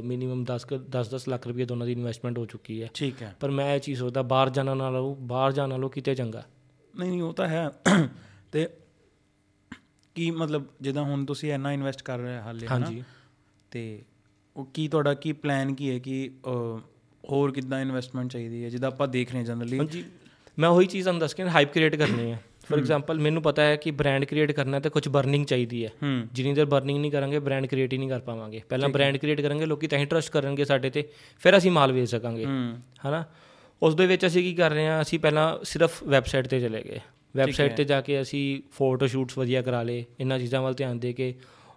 ਮਿਨੀਮਮ 0.04 0.44
10 0.44 0.64
10 0.90 1.10
10 1.14 1.28
ਲੱਖ 1.28 1.46
ਰੁਪਏ 1.46 1.64
ਦੋਨਾਂ 1.64 1.86
ਦੀ 1.86 1.92
ਇਨਵੈਸਟਮੈਂਟ 1.92 2.38
ਹੋ 2.38 2.46
ਚੁੱਕੀ 2.46 2.82
ਹੈ। 2.82 2.88
ਠੀਕ 2.94 3.22
ਹੈ। 3.22 3.34
ਪਰ 3.40 3.50
ਮੈਂ 3.50 3.74
ਇਹ 3.74 3.80
ਚੀਜ਼ 3.80 3.98
ਸੋਚਦਾ 3.98 4.22
ਬਾਹਰ 4.22 4.50
ਜਾਣਾ 4.50 4.74
ਨਾਲੋਂ 4.74 5.16
ਬਾਹਰ 5.16 5.52
ਜਾਣ 5.52 5.68
ਨਾਲੋਂ 5.68 5.90
ਕਿਤੇ 5.90 6.14
ਚੰਗਾ। 6.14 6.44
ਨਹੀਂ 6.94 7.10
ਨਹੀਂ 7.10 7.22
ਉਹ 7.22 7.32
ਤਾਂ 7.34 7.48
ਹੈ। 7.48 7.70
ਤੇ 8.52 8.68
ਕੀ 10.14 10.30
ਮਤਲਬ 10.30 10.66
ਜਿੱਦਾਂ 10.80 11.02
ਹੁਣ 11.02 11.24
ਤੁਸੀਂ 11.24 11.52
ਇੰਨਾ 11.52 11.72
ਇਨਵੈਸਟ 11.72 12.02
ਕਰ 12.02 12.18
ਰਹੇ 12.18 12.38
ਹਾਲੇ? 12.38 12.66
ਹਾਂਜੀ। 12.66 13.02
ਤੇ 13.70 14.02
ਉਹ 14.56 14.64
ਕੀ 14.74 14.88
ਤੁਹਾਡਾ 14.88 15.14
ਕੀ 15.14 15.32
ਪਲਾਨ 15.32 15.74
ਕੀ 15.74 15.90
ਹੈ 15.90 15.98
ਕਿ 15.98 16.30
ਹੋਰ 17.30 17.52
ਕਿੱਦਾਂ 17.52 17.80
ਇਨਵੈਸਟਮੈਂਟ 17.80 18.30
ਚਾਹੀਦੀ 18.30 18.64
ਹੈ 18.64 18.68
ਜਿੱਦਾਂ 18.68 18.90
ਆਪਾਂ 18.90 19.08
ਦੇਖ 19.08 19.32
ਰਹੇ 19.32 19.44
ਜਨਰਲੀ 19.44 19.78
ਹਾਂਜੀ। 19.78 20.04
ਮੈਂ 20.58 20.68
ਉਹੀ 20.68 20.86
ਚੀਜ਼ 20.86 21.04
ਤੁਹਾਨੂੰ 21.04 21.20
ਦੱਸ 21.20 21.34
ਕੇ 21.34 21.48
ਹਾਈਪ 21.48 21.72
ਕ੍ਰੀਏਟ 21.72 21.96
ਕਰਨੀ 21.96 22.30
ਹੈ। 22.30 22.42
ਫੋਰ 22.68 22.78
ਐਗਜ਼ਾਮਪਲ 22.78 23.18
ਮੈਨੂੰ 23.18 23.42
ਪਤਾ 23.42 23.62
ਹੈ 23.62 23.76
ਕਿ 23.76 23.90
ਬ੍ਰਾਂਡ 23.90 24.25
ਕ੍ਰੀਏਟ 24.25 24.52
ਕਰਨਾ 24.52 24.80
ਤੇ 24.80 24.88
ਕੁਝ 24.88 25.09
ਬਰਨਿੰਗ 25.09 25.47
ਚਾਹੀਦੀ 25.47 25.85
ਹੈ। 25.85 25.90
ਜਿੰਨੀ 26.33 26.52
ਦੇਰ 26.52 26.64
ਬਰਨਿੰਗ 26.64 26.99
ਨਹੀਂ 26.99 27.11
ਕਰਾਂਗੇ 27.11 27.38
ਬ੍ਰਾਂਡ 27.38 27.66
ਕ੍ਰੀਏਟ 27.66 27.92
ਹੀ 27.92 27.99
ਨਹੀਂ 27.99 28.09
ਕਰ 28.09 28.21
ਪਾਵਾਂਗੇ। 28.21 28.62
ਪਹਿਲਾਂ 28.68 28.88
ਬ੍ਰਾਂਡ 28.88 29.16
ਕ੍ਰੀਏਟ 29.16 29.40
ਕਰਾਂਗੇ 29.40 29.66
ਲੋਕੀ 29.66 29.87
ਤਾਂ 29.87 29.99
ਹੀ 29.99 30.04
ਟਰਸਟ 30.04 30.33
ਕਰਨਗੇ 30.33 30.64
ਸਾਡੇ 30.64 30.90
ਤੇ 30.90 31.09
ਫਿਰ 31.38 31.56
ਅਸੀਂ 31.56 31.71
ਮਾਲ 31.71 31.92
ਵੇਚ 31.92 32.11
ਸਕਾਂਗੇ। 32.11 32.44
ਹਨਾ? 33.09 33.25
ਉਸ 33.83 33.94
ਦੇ 33.94 34.06
ਵਿੱਚ 34.06 34.26
ਅਸੀਂ 34.26 34.42
ਕੀ 34.42 34.54
ਕਰ 34.54 34.71
ਰਹੇ 34.71 34.87
ਹਾਂ 34.87 35.02
ਅਸੀਂ 35.02 35.18
ਪਹਿਲਾਂ 35.18 35.59
ਸਿਰਫ 35.64 36.02
ਵੈਬਸਾਈਟ 36.04 36.47
ਤੇ 36.47 36.61
ਚਲੇ 36.61 36.83
ਗਏ। 36.83 37.00
ਵੈਬਸਾਈਟ 37.37 37.76
ਤੇ 37.76 37.85
ਜਾ 37.85 38.00
ਕੇ 38.00 38.21
ਅਸੀਂ 38.21 38.62
ਫੋਟੋ 38.73 39.06
ਸ਼ੂਟਸ 39.06 39.38
ਵਧੀਆ 39.38 39.62
ਕਰਾ 39.62 39.83
ਲਏ 39.83 40.04
ਇਹਨਾਂ 40.21 40.38
ਚੀਜ਼ਾਂ 40.38 40.62
ਵੱਲ 40.62 40.75
ਧਿਆਨ 40.75 40.99
ਦੇ 40.99 41.12
ਕੇ 41.12 41.35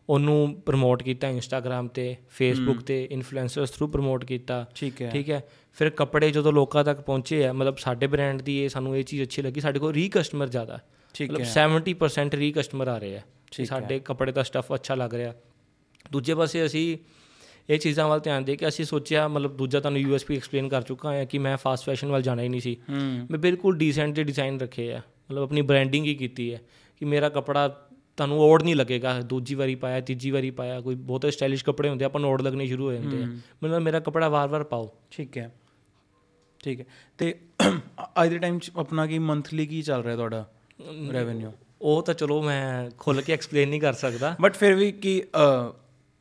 ਉਹਨੂੰ 0.09 0.61
ਪ੍ਰਮੋਟ 0.65 1.03
ਕੀਤਾ 1.03 1.29
ਇੰਸਟਾਗ੍ਰam 1.29 1.87
ਤੇ 1.87 2.15
ਫੇਸਬੁੱਕ 2.29 2.81
ਤੇ 2.81 3.07
ਇਨਫਲੂਐਂਸਰਸ 3.11 3.69
ਥਰੂ 3.69 3.87
ਪ੍ਰਮੋਟ 3.87 4.25
ਕੀਤਾ। 4.25 4.65
ਠੀਕ 4.75 5.01
ਹੈ। 5.01 5.09
ਠੀਕ 5.09 5.29
ਹੈ? 5.29 5.43
ਫਿਰ 5.77 5.89
ਕੱਪੜੇ 5.89 6.31
ਜਦੋਂ 6.31 6.53
ਲੋਕਾਂ 6.53 6.83
ਤੱਕ 6.83 7.01
ਪਹੁੰਚੇ 7.01 7.45
ਆ 7.45 7.53
ਮਤਲਬ 7.53 7.77
ਸਾਡੇ 7.77 8.07
ਬ੍ਰਾਂਡ 8.07 8.41
ਦੀ 8.41 8.63
ਇਹ 8.63 8.69
ਸਾਨੂੰ 8.69 8.97
ਇਹ 8.97 9.03
ਚੀਜ਼ 9.03 9.23
ਅੱਛੀ 9.23 9.41
ਲੱਗੀ 9.41 9.59
ਸਾਡੇ 9.61 9.79
ਕੋਲ 9.79 9.93
ਰੀ 9.93 10.09
ਕਸਟਮਰ 10.09 10.47
ਜ਼ਿਆਦਾ 10.47 10.79
ਠੀਕ 11.13 11.31
ਮਤਲਬ 11.31 11.45
70% 11.45 12.37
ਰੀ 12.37 12.51
ਕਸਟਮਰ 12.51 12.87
ਆ 12.87 12.97
ਰਹੇ 12.97 13.17
ਆ 13.17 13.21
ਸਾਡੇ 13.65 13.99
ਕੱਪੜੇ 13.99 14.31
ਦਾ 14.31 14.43
ਸਟੱਫ 14.43 14.73
ਅੱਛਾ 14.75 14.95
ਲੱਗ 14.95 15.13
ਰਿਹਾ। 15.13 15.33
ਦੂਜੇ 16.11 16.35
ਪਾਸੇ 16.35 16.65
ਅਸੀਂ 16.65 16.97
ਇਹ 17.69 17.79
ਚੀਜ਼ਾਂ 17.79 18.07
ਵੱਲ 18.07 18.19
ਧਿਆਨ 18.19 18.43
ਦੇ 18.43 18.55
ਕੇ 18.55 18.67
ਅਸੀਂ 18.67 18.85
ਸੋਚਿਆ 18.85 19.27
ਮਤਲਬ 19.27 19.57
ਦੂਜਾ 19.57 19.79
ਤੁਹਾਨੂੰ 19.79 20.01
ਯੂਐਸਪੀ 20.01 20.35
ਐਕਸਪਲੇਨ 20.37 20.69
ਕਰ 20.69 20.81
ਚੁੱਕਾ 20.81 21.13
ਹਾਂ 21.13 21.25
ਕਿ 21.25 21.37
ਮੈਂ 21.37 21.57
ਫਾਸਟ 21.57 21.85
ਫੈਸ਼ਨ 21.85 22.07
ਵੱਲ 22.07 22.21
ਜਾਣਾ 22.21 22.41
ਹੀ 22.41 22.49
ਨਹੀਂ 22.49 22.61
ਸੀ। 22.61 22.77
ਹੂੰ। 22.89 23.27
ਮੈਂ 23.31 23.39
ਬਿਲਕੁਲ 23.39 23.77
ਡੀਸੈਂਟ 23.77 24.15
ਜਿਹੇ 24.15 24.25
ਡਿਜ਼ਾਈਨ 24.25 24.59
ਰੱਖੇ 24.59 24.93
ਆ 24.93 24.97
ਮਤਲਬ 24.97 25.43
ਆਪਣੀ 25.43 25.61
ਬ੍ਰਾਂਡਿੰਗ 25.61 26.05
ਹੀ 26.05 26.15
ਕੀਤੀ 26.15 26.53
ਹੈ 26.53 26.61
ਕਿ 26.97 27.05
ਮੇਰਾ 27.05 27.29
ਕਪੜਾ 27.29 27.67
ਤੁਹਾਨੂੰ 28.17 28.39
ਓੜ 28.39 28.63
ਨਹੀਂ 28.63 28.75
ਲੱਗੇਗਾ 28.75 29.21
ਦੂਜੀ 29.21 29.55
ਵਾਰੀ 29.55 29.75
ਪਾਇਆ 29.75 29.99
ਤੀਜੀ 30.01 30.31
ਵਾਰੀ 30.31 30.51
ਪਾਇਆ 30.51 30.81
ਕੋਈ 30.81 30.95
ਬਹੁਤੇ 30.95 31.31
ਸਟਾਈਲਿਸ਼ 31.31 31.65
ਕੱਪੜੇ 31.65 31.89
ਹੁੰਦੇ 31.89 32.05
ਆਪਾਂ 32.05 32.21
ਨੂੰ 32.21 32.29
ਓੜ 32.29 32.41
ਲੱਗਣੇ 32.41 32.67
ਸ਼ੁਰੂ 32.67 32.85
ਹੋ 32.85 32.93
ਜਾਂਦੇ 32.93 33.23
ਆ। 33.23 33.27
ਮੈਨੂੰ 33.63 33.81
ਮੇਰਾ 33.81 33.99
ਕਪੜਾ 33.99 34.29
ਵਾਰ-ਵਾਰ 34.29 34.63
ਪਾਓ। 34.63 34.95
ਠੀਕ 35.11 35.37
ਹੈ। 35.37 35.55
ਠੀਕ 36.63 36.79
ਹੈ। 36.79 36.85
ਤੇ 37.17 37.33
ਅੱਜ 38.23 38.29
ਦੇ 38.29 38.37
ਟਾਈਮ 38.37 38.59
'ਚ 38.59 38.71
ਆਪਣਾ 38.77 39.05
ਕੀ 39.07 39.19
ਮੰਥਲੀ 39.19 39.65
ਕੀ 39.65 39.81
ਚੱਲ 39.81 40.03
ਰਿਹਾ 40.03 40.15
ਤੁਹਾਡਾ 40.15 40.45
ਰੈਵਨਿਊ 41.13 41.51
ਉਹ 41.81 42.01
ਤਾਂ 42.03 42.13
ਚਲੋ 42.13 42.41
ਮੈਂ 42.41 42.89
ਖੁੱਲ 42.97 43.21
ਕੇ 43.21 43.33
ਐਕਸਪਲੇਨ 43.33 43.69
ਨਹੀਂ 43.69 43.81
ਕਰ 43.81 43.93
ਸਕਦਾ। 43.93 44.35
ਬਟ 44.41 44.55
ਫਿਰ 44.55 44.73
ਵੀ 44.75 44.91
ਕਿ 44.91 45.21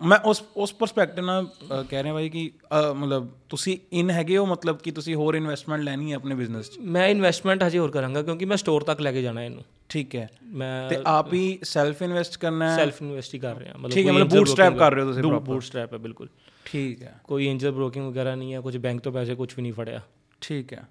ਮੈਂ 0.00 0.18
ਉਸ 0.18 0.42
ਉਸ 0.56 0.72
ਪਰਸਪੈਕਟਿਵ 0.72 1.24
ਨਾਲ 1.24 1.46
ਕਹਿ 1.90 2.02
ਰਿਹਾ 2.02 2.14
ਬਾਈ 2.14 2.28
ਕਿ 2.28 2.50
ਮਤਲਬ 2.96 3.28
ਤੁਸੀਂ 3.48 3.76
ਇਨ 3.92 4.10
ਹੈਗੇ 4.10 4.36
ਹੋ 4.36 4.44
ਮਤਲਬ 4.46 4.78
ਕਿ 4.78 4.90
ਤੁਸੀਂ 4.90 5.14
ਹੋਰ 5.14 5.34
ਇਨਵੈਸਟਮੈਂਟ 5.34 5.82
ਲੈਣੀ 5.82 6.10
ਹੈ 6.10 6.16
ਆਪਣੇ 6.16 6.34
ਬਿਜ਼ਨਸ 6.34 6.70
'ਚ? 6.70 6.78
ਮੈਂ 6.78 7.06
ਇਨਵੈਸਟਮੈਂਟ 7.08 7.62
ਹਜੇ 7.62 7.78
ਹੋਰ 7.78 7.90
ਕਰਾਂਗਾ 7.90 8.22
ਕਿਉਂਕਿ 8.22 8.44
ਮੈਂ 8.44 8.56
ਸਟੋਰ 8.56 8.82
ਤੱਕ 8.82 9.00
ਲੈ 9.00 9.12
ਕੇ 9.12 9.22
ਜਾਣਾ 9.22 9.42
ਇਹਨੂੰ। 9.44 9.62
ਠੀਕ 9.88 10.16
ਹੈ। 10.16 10.28
ਮੈਂ 10.42 10.88
ਤੇ 10.90 10.96
ਆਪ 11.06 11.32
ਹੀ 11.32 11.58
ਸੈਲਫ 11.62 12.02
ਇਨਵੈਸਟ 12.02 12.36
ਕਰਨਾ 12.38 12.70
ਹੈ? 12.70 12.76
ਸੈਲਫ 12.76 13.02
ਇਨਵੈਸਟ 13.02 13.34
ਹੀ 13.34 13.38
ਕਰ 13.38 13.56
ਰਿਹਾ 13.56 13.76
ਮਤਲਬ 13.76 13.94
ਠੀਕ 13.94 14.06
ਹੈ, 14.06 14.12
ਮਤਲਬ 14.12 14.28
bootstrap 14.28 14.56
broking 14.56 14.78
ਕਰ 14.78 14.92
ਰਹੇ 14.94 15.02
ਹੋ 15.02 15.06
ਤੁਸੀਂ 15.06 15.22
ਵਗੈਰਾ। 15.22 15.38
proper। 15.38 15.52
bootstrap 15.52 15.92
ਹੈ 15.92 15.98
ਬਿਲਕੁਲ। 15.98 16.28
ਠੀਕ 16.64 17.02
ਹੈ। 17.02 17.14
ਕੋਈ 17.24 17.48
ਐਂਜਲ 17.48 17.70
ਬ੍ਰੋਕਿੰਗ 17.70 18.06
ਵਗੈਰਾ 18.06 18.34
ਨਹੀਂ 18.34 18.54
ਹੈ 18.54 18.60
ਕੁਝ 18.60 18.76
ਬੈਂਕ 18.76 19.00
ਤੋਂ 19.00 19.12
ਪੈਸੇ 19.12 19.34
ਕੁਝ 19.34 19.52
ਵੀ 19.56 19.62
ਨਹੀਂ 19.62 19.72
ਫੜਿਆ। 19.72 20.00
ਠੀਕ 20.40 20.72
ਹੈ। 20.72 20.84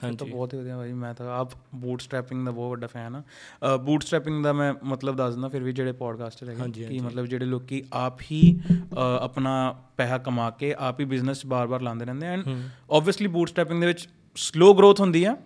ਫਿਰ 0.00 0.14
ਤਾਂ 0.14 0.26
ਬਹੁਤ 0.26 0.54
ਹੀ 0.54 0.58
ਵਧੀਆ 0.58 0.76
ਭਾਈ 0.76 0.92
ਮੈਂ 0.92 1.14
ਤਾਂ 1.14 1.26
ਆਪ 1.38 1.50
ਬੂਟ 1.74 2.00
ਸਟ੍ਰੈਪਿੰਗ 2.00 2.44
ਦਾ 2.44 2.50
ਬਹੁਤ 2.50 2.70
ਵੱਡਾ 2.70 2.86
ਫੈਨ 2.86 3.22
ਆ 3.64 3.76
ਬੂਟ 3.76 4.02
ਸਟ੍ਰੈਪਿੰਗ 4.02 4.44
ਦਾ 4.44 4.52
ਮੈਂ 4.52 4.74
ਮਤਲਬ 4.84 5.16
ਦੱਸ 5.16 5.32
ਦਿੰਦਾ 5.34 5.48
ਫਿਰ 5.48 5.62
ਵੀ 5.62 5.72
ਜਿਹੜੇ 5.72 5.92
ਪੋਡਕਾਸਟਰ 5.92 6.48
ਹੈਗੇ 6.48 6.84
ਕਿ 6.84 7.00
ਮਤਲਬ 7.00 7.26
ਜਿਹੜੇ 7.26 7.44
ਲੋਕੀ 7.44 7.82
ਆਪ 7.92 8.20
ਹੀ 8.30 8.60
ਆਪਣਾ 8.98 9.74
ਪੈਸਾ 9.96 10.18
ਕਮਾ 10.18 10.50
ਕੇ 10.50 10.74
ਆਪ 10.78 11.00
ਹੀ 11.00 11.04
ਬਿਜ਼ਨਸ 11.04 11.46
ਬਾਰ-ਬਾਰ 11.46 11.80
ਲਾਉਂਦੇ 11.80 12.04
ਰਹਿੰਦੇ 12.04 12.26
ਐਂਡ 12.26 12.44
ਆਬਵੀਅਸਲੀ 12.92 13.26
ਬੂਟ 13.26 13.48
ਸਟ੍ਰੈਪਿੰਗ 13.48 13.80
ਦੇ 13.80 13.86
ਵਿੱਚ 13.86 14.08
ਸਲੋ 14.36 14.74
ਗਰੋਥ 14.74 15.00
ਹੁੰਦੀ 15.00 15.24
ਆ 15.24 15.36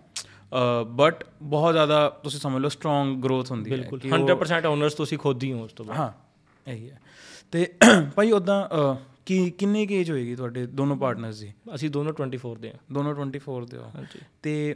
ਬਟ 0.91 1.23
ਬਹੁਤ 1.43 1.73
ਜ਼ਿਆਦਾ 1.73 2.09
ਤੁਸੀਂ 2.23 2.39
ਸਮਝ 2.39 2.61
ਲਓ 2.61 2.69
ਸਟਰੋਂਗ 2.69 3.17
ਗਰੋਥ 3.23 3.51
ਹੁੰਦੀ 3.51 3.71
ਹੈ 3.71 3.77
ਬਿਲਕੁਲ। 3.77 3.99
100% 4.11 4.65
ਓਨਰਸ 4.65 4.93
ਤੁਸੀਂ 4.93 5.17
ਖੁਦ 5.17 5.43
ਹੀ 5.43 5.51
ਹੋ 5.53 5.63
ਉਸ 5.63 5.73
ਤੋਂ 5.73 5.85
ਬਾਅਦ। 5.85 5.97
ਹਾਂ 5.99 6.11
ਇਹੀ 6.71 6.89
ਹੈ। 6.89 6.99
ਤੇ 7.51 7.73
ਭਾਈ 8.15 8.31
ਉਦਾਂ 8.31 8.67
ਕੀ 9.27 9.51
ਕਿੰਨੀ 9.51 9.87
ਏਜ 9.91 10.11
ਹੋਏਗੀ 10.11 10.35
ਤੁਹਾਡੇ 10.35 10.65
ਦੋਨੋਂ 10.65 10.97
ਪਾਰਟਨਰਸ 10.97 11.39
ਦੀ? 11.39 11.53
ਅਸੀਂ 11.75 11.89
ਦੋਨੋਂ 11.89 12.13
24 12.13 12.55
ਦੇ 12.59 12.69
ਹਾਂ। 12.69 12.93
ਦੋਨੋਂ 12.93 13.15
24 13.15 13.65
ਦੇ 13.65 13.77
ਹੋ। 13.77 13.83
ਹਾਂਜੀ। 13.83 14.19
ਤੇ 14.43 14.75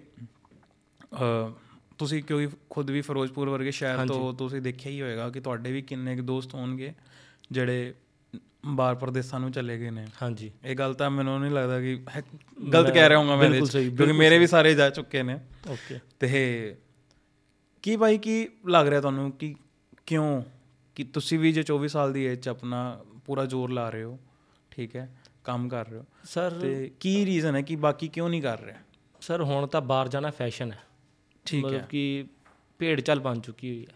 ਅ, 1.14 1.52
ਤੁਸੀਂ 1.98 2.24
ਕਿਉਂਕਿ 2.24 2.50
ਖੁਦ 2.70 2.92
ਵੀ 2.92 3.02
ਫਿਰੋਜ਼ਪੁਰ 3.02 3.50
ਵਰਗੇ 3.50 3.72
ਸ਼ਹਿਰ 3.72 4.08
ਤੋਂ 4.08 4.34
ਤੁਸੀਂ 4.34 4.62
ਦੇਖਿਆ 4.62 4.92
ਹੀ 4.92 5.02
ਹੋਵੇਗਾ 5.02 5.30
ਕਿ 5.30 5.40
ਤੁਹਾਡੇ 5.40 5.72
ਵੀ 5.72 5.82
ਕਿੰਨੇ 5.82 6.16
ਕੁ 6.16 6.22
ਦੋਸਤ 6.22 6.54
ਹੋਣਗੇ 6.54 6.94
ਜਿਹੜੇ 7.52 7.94
ਬਾਹਰ 8.66 8.96
ਪ੍ਰਦੇਸਾਂ 8.96 9.40
ਨੂੰ 9.40 9.52
ਚਲੇ 9.52 9.80
ਗਏ 9.80 9.90
ਨੇ। 9.90 10.08
ਹਾਂਜੀ। 10.22 10.52
ਇਹ 10.66 10.76
ਗੱਲ 10.76 10.94
ਤਾਂ 10.94 11.10
ਮੈਨੂੰ 11.10 11.40
ਨਹੀਂ 11.40 11.52
ਲੱਗਦਾ 11.52 11.82
ਕਿ 11.82 12.06
ਗਲਤ 12.74 12.94
ਕਹਿ 12.94 13.10
ਰਿਹਾ 13.10 13.20
ਹਾਂ 13.20 13.38
ਮੈਂ 13.38 13.50
ਕਿਉਂਕਿ 13.50 14.12
ਮੇਰੇ 14.12 14.38
ਵੀ 14.40 14.48
ਸਾਰੇ 14.48 14.74
ਜਾ 14.74 14.90
ਚੁੱਕੇ 14.90 15.24
ਨੇ। 15.24 15.40
ਓਕੇ। 15.70 16.00
ਤੇ 16.20 16.76
ਕੀ 17.82 17.98
ਭਾਈ 17.98 18.18
ਕੀ 18.18 18.48
ਲੱਗ 18.68 18.88
ਰਿਹਾ 18.88 19.02
ਤੁਹਾਨੂੰ 19.02 19.32
ਕਿ 19.32 19.56
ਕਿਉਂ 20.06 20.44
ਕਿ 20.96 21.04
ਤੁਸੀਂ 21.04 21.40
ਵੀ 21.40 21.52
ਜੇ 21.52 21.64
24 21.74 21.88
ਸਾਲ 21.88 22.14
ਦੀ 22.14 22.24
ਏਜ 22.26 22.40
'ਚ 22.40 22.50
ਆਪਣਾ 22.50 23.04
ਪੂਰਾ 23.26 23.46
ਜ਼ੋਰ 23.46 23.72
ਲਾ 23.72 23.90
ਰਹੇ 23.90 24.04
ਹੋ 24.04 24.20
ਠੀਕ 24.72 24.96
ਹੈ 24.96 25.16
ਕੰਮ 25.44 25.70
ਕਰ 25.70 25.88
ਰਹੇ 25.88 25.98
ਹੋ। 25.98 26.06
ਸਰ 26.24 26.52
ਤੇ 26.52 26.92
ਕੀ 27.00 27.26
ਰੀਜ਼ਨ 27.26 27.56
ਹੈ 27.56 27.62
ਕਿ 27.62 27.76
ਬਾਕੀ 27.76 28.08
ਕਿਉਂ 28.08 28.30
ਨਹੀਂ 28.30 28.42
ਕਰ 28.42 28.60
ਰਹੇ? 28.62 28.74
ਸਰ 29.22 29.42
ਹੁਣ 29.42 29.68
ਤਾਂ 29.68 29.82
ਬਾਹਰ 29.82 30.08
ਜਾਣਾ 30.08 30.32
ਫੈਸ਼ਨ 30.32 30.72
ਹੈ। 30.72 30.80
ਠੀਕ 31.46 31.66
ਹੈ। 31.66 31.70
ਮਤਲਬ 31.70 31.86
ਕਿ 31.86 32.26
ਭੇਡ 32.80 33.02
ਚੱਲ 33.02 33.20
ਬਣ 33.20 33.40
ਚੁੱਕੀ 33.40 33.70
ਹੋਈ 33.70 33.88
ਹੈ। 33.92 33.96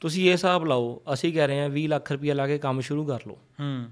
ਤੁਸੀਂ 0.00 0.26
ਇਹ 0.26 0.32
ਹਿਸਾਬ 0.32 0.64
ਲਾਓ 0.64 1.02
ਅਸੀਂ 1.12 1.32
ਕਹਿ 1.32 1.46
ਰਹੇ 1.46 1.60
ਹਾਂ 1.60 1.68
20 1.68 1.86
ਲੱਖ 1.86 2.12
ਰੁਪਇਆ 2.12 2.34
ਲਾ 2.34 2.46
ਕੇ 2.46 2.58
ਕੰਮ 2.58 2.80
ਸ਼ੁਰੂ 2.80 3.06
ਕਰ 3.06 3.20
ਲਓ। 3.26 3.38
ਹੂੰ। 3.60 3.86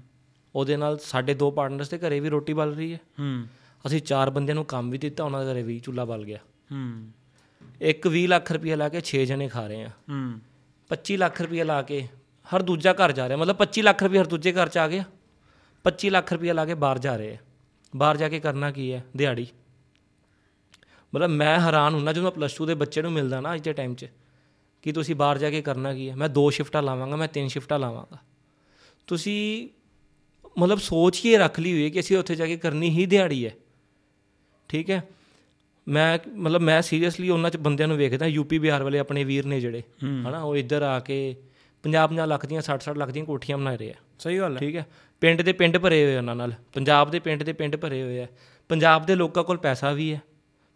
ਉਹਦੇ 0.55 0.77
ਨਾਲ 0.77 0.97
ਸਾਡੇ 0.97 1.33
ਦੋ 1.33 1.51
ਪਾਰਟਨਰਸ 1.51 1.89
ਦੇ 1.89 1.97
ਘਰੇ 1.97 2.19
ਵੀ 2.19 2.29
ਰੋਟੀ 2.29 2.53
ਬਲ 2.53 2.73
ਰਹੀ 2.75 2.93
ਹੈ। 2.93 2.99
ਹੂੰ। 3.19 3.47
ਅਸੀਂ 3.87 4.01
ਚਾਰ 4.01 4.29
ਬੰਦਿਆਂ 4.29 4.55
ਨੂੰ 4.55 4.65
ਕੰਮ 4.65 4.89
ਵੀ 4.89 4.97
ਦਿੱਤਾ 4.97 5.23
ਉਹਨਾਂ 5.23 5.45
ਦੇ 5.45 5.53
ਘਰੇ 5.53 5.63
ਵੀ 5.63 5.79
ਚੁੱਲਾ 5.79 6.05
ਬਲ 6.05 6.23
ਗਿਆ। 6.25 6.37
ਹੂੰ। 6.71 7.11
ਇੱਕ 7.81 8.07
20 8.07 8.27
ਲੱਖ 8.27 8.51
ਰੁਪਇਆ 8.51 8.75
ਲਾ 8.75 8.89
ਕੇ 8.89 9.01
6 9.01 9.25
ਜਣੇ 9.25 9.47
ਖਾ 9.47 9.67
ਰਹੇ 9.67 9.83
ਆ 9.83 9.89
ਹੂੰ। 10.09 10.39
25 10.89 11.17
ਲੱਖ 11.17 11.41
ਰੁਪਇਆ 11.41 11.63
ਲਾ 11.63 11.81
ਕੇ 11.81 12.07
ਹਰ 12.55 12.61
ਦੂਜਾ 12.61 12.93
ਘਰ 12.93 13.11
ਜਾ 13.11 13.27
ਰਿਹਾ। 13.29 13.37
ਮਤਲਬ 13.37 13.55
25 13.55 13.81
ਲੱਖ 13.81 14.03
ਰੁਪਇਆ 14.03 14.21
ਹਰ 14.21 14.27
ਦੂਜੇ 14.27 14.51
ਘਰ 14.51 14.69
ਚ 14.69 14.77
ਆ 14.77 14.87
ਗਿਆ। 14.87 15.03
25 15.87 16.09
ਲੱਖ 16.09 16.33
ਰੁਪਇਆ 16.33 16.53
ਲਾ 16.53 16.65
ਕੇ 16.65 16.73
ਬਾਹਰ 16.73 16.99
ਜਾ 16.99 17.15
ਰਹੇ 17.15 17.33
ਆ। 17.33 17.37
ਬਾਹਰ 17.95 18.17
ਜਾ 18.17 18.29
ਕੇ 18.29 18.39
ਕਰਨਾ 18.39 18.71
ਕੀ 18.71 18.93
ਹੈ? 18.93 19.03
ਦਿਹਾੜੀ। 19.15 19.47
ਮਤਲਬ 21.15 21.29
ਮੈਂ 21.29 21.59
ਹੈਰਾਨ 21.59 21.93
ਹੁੰਨਾ 21.93 22.13
ਜਦੋਂ 22.13 22.31
ਪਲੱਸ 22.31 22.61
2 22.61 22.65
ਦੇ 22.65 22.73
ਬੱਚੇ 22.75 23.01
ਨੂੰ 23.01 23.11
ਮਿਲਦਾ 23.11 23.41
ਨਾ 23.41 23.55
ਅੱਜ 23.55 23.61
ਦੇ 23.61 23.73
ਟਾਈਮ 23.73 23.95
'ਚ 23.95 24.07
ਕਿ 24.81 24.91
ਤੁਸੀਂ 24.91 25.15
ਬਾਹਰ 25.15 25.37
ਜਾ 25.37 25.49
ਕੇ 25.49 25.61
ਕਰਨਾ 25.61 25.93
ਕੀ 25.93 26.09
ਹੈ? 26.09 26.15
ਮੈਂ 26.15 26.29
ਦੋ 26.29 26.49
ਸ਼ਿਫਟਾਂ 26.49 26.83
ਲਾਵਾਂਗਾ 26.83 27.15
ਮੈਂ 27.15 27.27
ਤਿੰਨ 27.27 27.47
ਸ਼ਿਫਟਾਂ 27.47 27.79
ਲਾਵਾਂਗਾ। 27.79 28.17
ਤੁਸੀਂ 29.07 29.69
ਮਤਲਬ 30.57 30.79
ਸੋਚ 30.79 31.25
ਹੀ 31.25 31.37
ਰੱਖ 31.37 31.59
ਲਈ 31.59 31.73
ਹੋਈ 31.73 31.83
ਹੈ 31.83 31.89
ਕਿ 31.89 31.99
ਅਸੀਂ 31.99 32.17
ਉੱਥੇ 32.17 32.35
ਜਾ 32.35 32.45
ਕੇ 32.45 32.57
ਕਰਨੀ 32.57 32.89
ਹੀ 32.89 33.05
ਦਿਹਾੜੀ 33.05 33.45
ਹੈ। 33.45 33.51
ਠੀਕ 34.69 34.91
ਹੈ? 34.91 35.07
ਮੈਂ 35.87 36.19
ਮਤਲਬ 36.35 36.61
ਮੈਂ 36.61 36.81
ਸੀਰੀਅਸਲੀ 36.81 37.29
ਉਹਨਾਂ 37.29 37.49
ਚ 37.49 37.57
ਬੰਦਿਆਂ 37.57 37.87
ਨੂੰ 37.87 37.97
ਵੇਖਦਾ 37.97 38.25
ਯੂਪੀ 38.25 38.59
ਬਿਹਾਰ 38.59 38.83
ਵਾਲੇ 38.83 38.99
ਆਪਣੇ 38.99 39.23
ਵੀਰ 39.23 39.45
ਨੇ 39.45 39.61
ਜਿਹੜੇ 39.61 39.83
ਹਨਾ 40.03 40.41
ਉਹ 40.41 40.55
ਇੱਧਰ 40.55 40.81
ਆ 40.81 40.99
ਕੇ 40.99 41.35
50-50 41.83 42.25
ਲੱਖ 42.27 42.45
ਦੀਆਂ 42.45 42.61
60-60 42.61 42.97
ਲੱਖ 42.97 43.09
ਦੀਆਂ 43.09 43.25
ਕੋਠੀਆਂ 43.25 43.57
ਬਣਾ 43.57 43.75
ਰਹੇ 43.75 43.91
ਆ। 43.91 43.95
ਸਹੀ 44.19 44.39
ਗੱਲ 44.39 44.53
ਹੈ। 44.53 44.59
ਠੀਕ 44.59 44.75
ਹੈ? 44.75 44.85
ਪਿੰਡ 45.21 45.41
ਦੇ 45.41 45.53
ਪਿੰਡ 45.53 45.77
ਭਰੇ 45.77 46.05
ਹੋਏ 46.05 46.17
ਉਹਨਾਂ 46.17 46.35
ਨਾਲ। 46.35 46.53
ਪੰਜਾਬ 46.73 47.11
ਦੇ 47.11 47.19
ਪਿੰਡ 47.19 47.43
ਦੇ 47.43 47.53
ਪਿੰਡ 47.53 47.75
ਭਰੇ 47.75 48.03
ਹੋਏ 48.03 48.23
ਆ। 48.23 48.27
ਪੰਜਾਬ 48.69 49.05
ਦੇ 49.05 49.15
ਲੋਕਾਂ 49.15 49.43
ਕੋਲ 49.43 49.57
ਪੈਸਾ 49.57 49.91
ਵੀ 49.91 50.13
ਹੈ। 50.13 50.21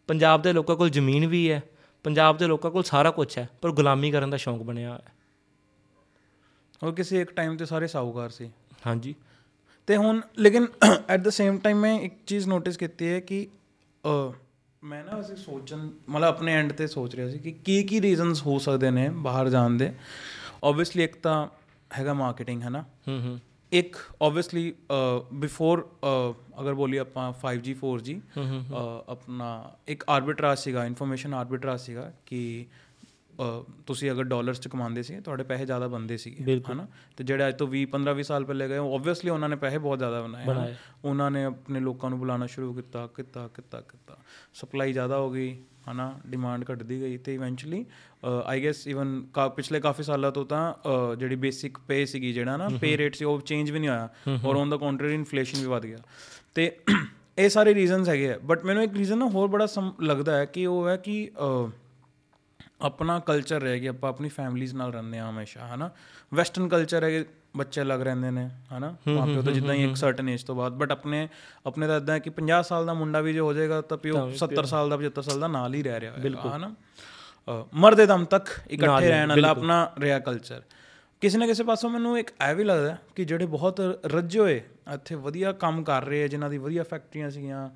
ਪੰਜਾਬ 0.08 0.42
ਦੇ 0.42 0.54
ਲੋਕਾਂ 0.54 0.76
ਕੋਲ 0.76 0.90
ਜ਼ਮੀਨ 0.90 1.28
ਵੀ 1.28 1.52
ਹੈ। 1.52 1.64
ਪੰਜਾਬ 2.04 2.38
ਦੇ 2.38 2.48
ਲੋਕਾਂ 2.48 2.72
ਕੋਲ 2.72 2.84
ਸਾਰਾ 2.84 3.12
ਕੁਝ 3.12 3.38
ਹੈ 3.38 3.50
ਪਰ 3.62 3.72
ਗੁਲਾਮੀ 3.72 4.12
ਕਰਨ 4.12 4.30
ਦਾ 4.30 4.38
ਸ਼ੌਂਕ 4.38 4.64
ਬਣਿਆ 4.64 4.90
ਹੋਇਆ 4.90 5.02
ਹੈ। 5.08 5.12
ਉਹ 6.88 6.94
ਕਿਸੇ 6.94 7.22
ਇੱਕ 7.22 7.32
ਟਾਈਮ 7.32 7.58
ਤੇ 7.58 7.66
ਸਾਰੇ 7.66 7.88
ਸਾਊਕਾਰ 7.88 8.30
ਸੀ। 8.30 8.52
ਹਾਂਜੀ। 8.88 9.16
ਤੇ 9.88 9.98
ਹੁਣ 9.98 10.22
ਲੇਕਿਨ 10.40 10.68
ਐਟ 11.10 11.20
ਦ 11.20 11.30
ਸੇਮ 11.30 11.58
ਟਾਈਮ 11.58 11.78
ਮੈਂ 11.78 12.00
ਇੱਕ 12.00 12.14
ਚੀਜ਼ 12.28 12.48
ਨੋਟਿਸ 12.48 12.78
ਕੀਤੀ 12.78 13.08
ਹੈ 13.08 13.20
ਕਿ 13.20 13.48
ਅ, 14.06 14.32
ਮੈਂ 14.84 15.04
ਨਾ 15.04 15.16
ਵੈਸੇ 15.16 15.36
ਸੋਚਣ 15.36 15.78
ਮਤਲਬ 16.10 16.24
ਆਪਣੇ 16.24 16.54
ਐਂਡ 16.54 16.72
ਤੇ 16.74 16.88
ਸੋਚ 16.88 17.16
ਰਿਹਾ 17.16 17.30
ਸੀ 17.30 17.40
ਕਿ 17.40 17.52
ਕੀ 17.52 17.84
ਕੀ 17.84 18.02
ਰੀਜ਼ਨਸ 18.02 18.46
ਹੋ 18.46 18.60
ਸਕਦੇ 18.60 18.92
ਨੇ 18.92 19.10
ਬਾਹਰ 19.10 19.50
ਜਾਣ 19.50 19.70
ਦੇ। 19.70 19.94
ਆਬਵੀਅਸਲੀ 20.64 21.04
ਇੱਕ 21.04 21.16
ਤਾਂ 21.16 21.48
ਹੈਗਾ 22.00 22.14
ਮਾਰਕੀਟਿੰਗ 22.14 22.64
ਹੈ 22.64 22.70
ਨਾ? 22.70 22.82
ਹੂੰ 23.08 23.22
ਹੂੰ। 23.22 23.40
ਇੱਕ 23.72 23.96
ਆਬਵੀਅਸਲੀ 24.22 24.74
ਬਿਫੋਰ 25.34 25.88
ਅਗਰ 26.62 26.74
ਬੋਲੀ 26.74 26.98
ਆਪਾਂ 26.98 27.34
5G 27.42 27.76
4G 27.84 28.16
ਅ, 28.38 29.04
ਆਪਣਾ 29.10 29.50
ਇੱਕ 29.88 30.04
ਆਰਬਿਟਰਾਜ 30.10 30.58
ਸੀਗਾ 30.58 30.86
ਇਨਫੋਰਮੇਸ਼ਨ 30.86 31.34
ਆਰਬਿਟਰਾਜ 31.34 31.80
ਸੀਗਾ 31.80 32.12
ਕਿ 32.26 32.66
ਤੁਸੀਂ 33.88 34.12
ਅਗਰ 34.12 34.24
ਡਾਲਰਸ 34.24 34.60
ਚ 34.60 34.68
ਕਮਾਉਂਦੇ 34.68 35.04
ਸੀ 35.04 35.20
ਤੁਹਾਡੇ 35.20 35.44
ਪੈਸੇ 35.44 35.66
ਜ਼ਿਆਦਾ 35.66 35.88
ਬਣਦੇ 35.88 36.18
ਸੀਗੇ 36.18 36.60
ਹਨਾ? 36.72 36.88
ਤੇ 37.18 37.24
ਜਿਹੜੇ 37.24 37.48
ਅੱਜ 37.48 37.58
ਤੋਂ 37.58 37.68
20 37.68 37.86
15 37.92 38.16
20 38.18 38.24
ਸਾਲ 38.24 38.46
ਪਹਿਲੇ 38.46 38.70
ਗਏ 38.70 38.78
ਆਬਵੀਅਸਲੀ 38.78 39.30
ਉਹਨਾਂ 39.30 39.50
ਨੇ 39.50 39.56
ਪੈਸੇ 39.56 39.78
ਬਹੁਤ 39.78 39.98
ਜ਼ਿਆਦਾ 39.98 40.22
ਬਣਾਏ 40.22 40.46
ਹਨਾ। 40.46 40.68
ਉਹਨਾਂ 41.06 41.32
ਨੇ 41.32 41.44
ਆਪਣੇ 41.44 41.80
ਲੋਕਾਂ 41.80 42.10
ਨੂੰ 42.10 42.20
ਬੁਲਾਉਣਾ 42.20 42.46
ਸ਼ੁਰੂ 42.46 42.74
ਕੀਤਾ 42.74 43.08
ਕੀਤਾ 43.16 43.48
ਕੀਤਾ 43.48 43.82
ਕੀਤਾ। 43.82 44.18
ਸਪਲਾਈ 44.54 44.94
ਜ਼ਿਆਦਾ 44.94 45.18
ਹੋ 45.18 45.32
ਗਈ 45.32 45.58
ਹਨਾ? 45.92 46.20
ਡਿਮਾਂਡ 46.28 46.66
ਘਟਦੀ 46.72 47.02
ਗਈ 47.02 47.18
ਤੇ 47.18 47.34
ਇਵੈਂਚੁਅਲੀ 47.36 47.86
ਆਈ 48.46 48.64
ਗੈਸ 48.64 48.88
ਇਵਨ 48.88 49.22
ਪਿਛਲੇ 49.56 49.80
ਕਾਫੀ 49.80 50.04
ਸਾਲਾਂ 50.04 50.32
ਤੋਂ 50.32 50.46
ਤਾਂ 50.46 50.74
ਜਿਹੜੀ 51.16 51.36
ਬੇਸਿਕ 51.36 51.78
ਪੇ 51.78 52.06
ਸੀਗੀ 52.06 52.34
ਜਿਹੜਾ 52.34 52.58
ਨਾ 52.58 52.70
ਪੇ 52.82 52.98
ਰੇਟ 52.98 53.16
ਸੀ 53.16 53.26
ਉਹ 53.26 53.42
ਚੇਂਜ 53.42 53.72
ਵੀ 53.72 53.80
ਨਹੀਂ 53.80 53.90
ਹੋਇਆ। 53.90 54.10
ਔਰ 54.46 54.56
ਔਨ 54.56 54.70
ਦਾ 54.70 54.78
ਕੰਟਰੀ 54.78 55.14
ਇਨਫਲੇਸ਼ਨ 55.14 55.60
ਵੀ 55.60 55.66
ਵਧ 55.66 55.86
ਗਿਆ। 55.86 55.98
ਤੇ 56.56 56.78
ਇਹ 57.40 57.50
ਸਾਰੇ 57.50 57.74
ਰੀਜ਼ਨਸ 57.74 58.10
ਹੈਗੇ 58.10 58.34
ਆ। 58.34 58.40
ਬਟ 58.44 58.66
ਮੈਨੂੰ 58.66 58.84
ਇੱਕ 58.84 58.94
ਰੀਜ਼ਨ 58.94 59.18
ਨਾ 59.18 59.28
ਹੋਰ 59.30 59.48
ਬੜਾ 59.48 59.68
ਲੱਗਦਾ 60.04 60.38
ਹੈ 60.38 60.46
ਕਿ 60.46 60.66
ਉਹ 60.66 60.88
ਹੈ 60.88 60.98
ਕਿ 60.98 61.30
ਆਪਣਾ 62.82 63.20
ਕਲਚਰ 63.20 63.62
ਰਹਿ 63.62 63.80
ਗਿਆ 63.80 63.92
ਆਪਾਂ 63.92 64.10
ਆਪਣੀ 64.10 64.30
ਫੈਮਲੀਜ਼ 64.30 64.74
ਨਾਲ 64.76 64.92
ਰਹਿੰਦੇ 64.94 65.20
ਆ 65.20 65.30
ਹਮੇਸ਼ਾ 65.30 65.68
ਹਨਾ? 65.76 65.90
ਵੈਸਟਰਨ 66.34 66.68
ਕਲਚਰ 66.70 67.04
ਹੈ 67.04 67.24
ਬੱਚੇ 67.58 67.84
ਲੱਗ 67.84 68.02
ਰਹਿੰਦੇ 68.02 68.32
ਨੇ 68.32 68.48
ਹਨਾ? 68.74 68.96
ਮਾਪਿਓ 69.08 69.42
ਤਾਂ 69.42 69.54
ਜਿੱਦਾਂ 69.54 69.74
ਹੀ 69.76 69.84
ਇੱਕ 69.84 69.96
ਸਰਟਨ 69.96 70.30
ਏਜ 70.30 70.44
ਤੋਂ 70.44 70.56
ਬਾਅਦ 70.56 70.74
ਬਟ 70.74 70.92
ਆਪਣੇ 70.92 71.28
ਆਪਣੇ 71.66 71.88
ਤਾਂ 71.88 71.98
ਇਦਾਂ 71.98 72.20
ਕਿ 72.20 72.32
50 72.42 72.62
ਸਾਲ 72.64 72.86
ਦਾ 72.86 72.94
ਮੁੰਡਾ 72.94 73.22
ਵੀ 73.22 73.34
ਜੇ 73.34 73.40
ਹੋ 73.40 73.54
ਜਾਏਗਾ 73.54 73.82
ਤਾਂ 73.82 73.98
ਪਿਓ 73.98 74.30
70 74.38 74.66
ਸਾਲ 74.66 74.90
ਦਾ 74.90 74.98
75 74.98 75.22
ਸਾਲ 75.22 75.40
ਦਾ 75.40 75.48
ਨਾਲ 75.48 75.74
ਹੀ 75.74 75.84
ਰਹਿ 75.84 76.00
ਰਿਹਾ 76.00 76.12
ਹੋਏਗਾ 76.12 76.56
ਹਨਾ? 76.58 76.72
ਮਰਦੇ 77.74 78.06
ਦਮ 78.06 78.26
ਤੱਕ 78.26 78.50
ਇਕੱਠੇ 78.72 79.08
ਰਹਿਣ 79.10 79.30
ਵਾਲਾ 79.30 79.50
ਆਪਣਾ 79.50 79.78
ਰਿਹਾ 80.00 80.20
ਕਲਚਰ 80.20 80.62
ਕਿਸੇ 81.22 81.38
ਨਾ 81.38 81.48
ਕਿਸੇ 81.48 81.64
ਪਾਸੋਂ 81.64 81.90
ਮੈਨੂੰ 81.90 82.18
ਇੱਕ 82.20 82.32
ਐ 82.42 82.54
ਵੀ 82.54 82.64
ਲੱਗਦਾ 82.64 82.98
ਕਿ 83.16 83.26
ਜਿਹੜੇ 83.26 83.46
ਬਹੁਤ 83.46 83.80
ਰੱਜੇ 84.06 84.40
ਹੋਏ 84.40 84.62
ਇੱਥੇ 84.94 85.16
ਵਧੀਆ 85.16 85.52
ਕੰਮ 85.52 85.84
ਕਰ 85.84 86.04
ਰਹੇ 86.04 86.24
ਆ 86.24 86.28
ਜਿਨ੍ਹਾਂ 86.28 86.50
ਦੀ 86.50 86.58
ਵਧੀਆ 86.58 86.84
ਫੈਕਟਰੀਆਂ 86.84 87.30
ਸੀਗੀਆਂ 87.30 87.70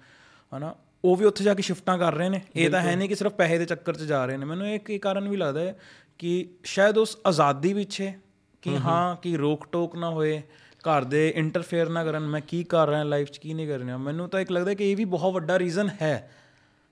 ਹਨਾ? 0.57 0.75
ਉਹ 1.05 1.15
ਵੀ 1.15 1.25
ਉੱਥੇ 1.25 1.43
ਜਾ 1.43 1.53
ਕੇ 1.53 1.61
ਸ਼ਿਫਟਾਂ 1.61 1.97
ਕਰ 1.97 2.13
ਰਹੇ 2.13 2.29
ਨੇ। 2.29 2.41
ਇਹ 2.55 2.69
ਤਾਂ 2.69 2.81
ਹੈ 2.81 2.95
ਨਹੀਂ 2.95 3.09
ਕਿ 3.09 3.15
ਸਿਰਫ 3.15 3.33
ਪੈਸੇ 3.33 3.57
ਦੇ 3.57 3.65
ਚੱਕਰ 3.65 3.95
'ਚ 3.95 4.03
ਜਾ 4.03 4.25
ਰਹੇ 4.25 4.37
ਨੇ। 4.37 4.45
ਮੈਨੂੰ 4.45 4.67
ਇੱਕ 4.67 4.89
ਇਹ 4.89 4.99
ਕਾਰਨ 4.99 5.29
ਵੀ 5.29 5.37
ਲੱਗਦਾ 5.37 5.59
ਹੈ 5.59 5.79
ਕਿ 6.19 6.49
ਸ਼ਾਇਦ 6.63 6.97
ਉਸ 6.97 7.17
ਆਜ਼ਾਦੀ 7.27 7.73
ਪਿੱਛੇ 7.73 8.13
ਕਿ 8.61 8.77
ਹਾਂ 8.77 9.15
ਕਿ 9.15 9.35
ਰੋਕ 9.37 9.67
ਟੋਕ 9.71 9.95
ਨਾ 9.95 10.09
ਹੋਏ 10.09 10.41
ਘਰ 10.79 11.03
ਦੇ 11.03 11.33
ਇੰਟਰਫੇਅਰ 11.35 11.89
ਨਾ 11.89 12.03
ਕਰਨ। 12.03 12.27
ਮੈਂ 12.27 12.41
ਕੀ 12.41 12.63
ਕਰ 12.63 12.87
ਰਿਹਾ 12.87 13.03
ਲਾਈਫ 13.03 13.31
'ਚ 13.31 13.37
ਕੀ 13.37 13.53
ਨਹੀਂ 13.53 13.67
ਕਰ 13.67 13.79
ਰਿਹਾ। 13.79 13.97
ਮੈਨੂੰ 13.97 14.29
ਤਾਂ 14.29 14.39
ਇੱਕ 14.39 14.51
ਲੱਗਦਾ 14.51 14.73
ਕਿ 14.73 14.91
ਇਹ 14.91 14.97
ਵੀ 14.97 15.05
ਬਹੁਤ 15.05 15.33
ਵੱਡਾ 15.33 15.59
ਰੀਜ਼ਨ 15.59 15.89
ਹੈ। 16.01 16.31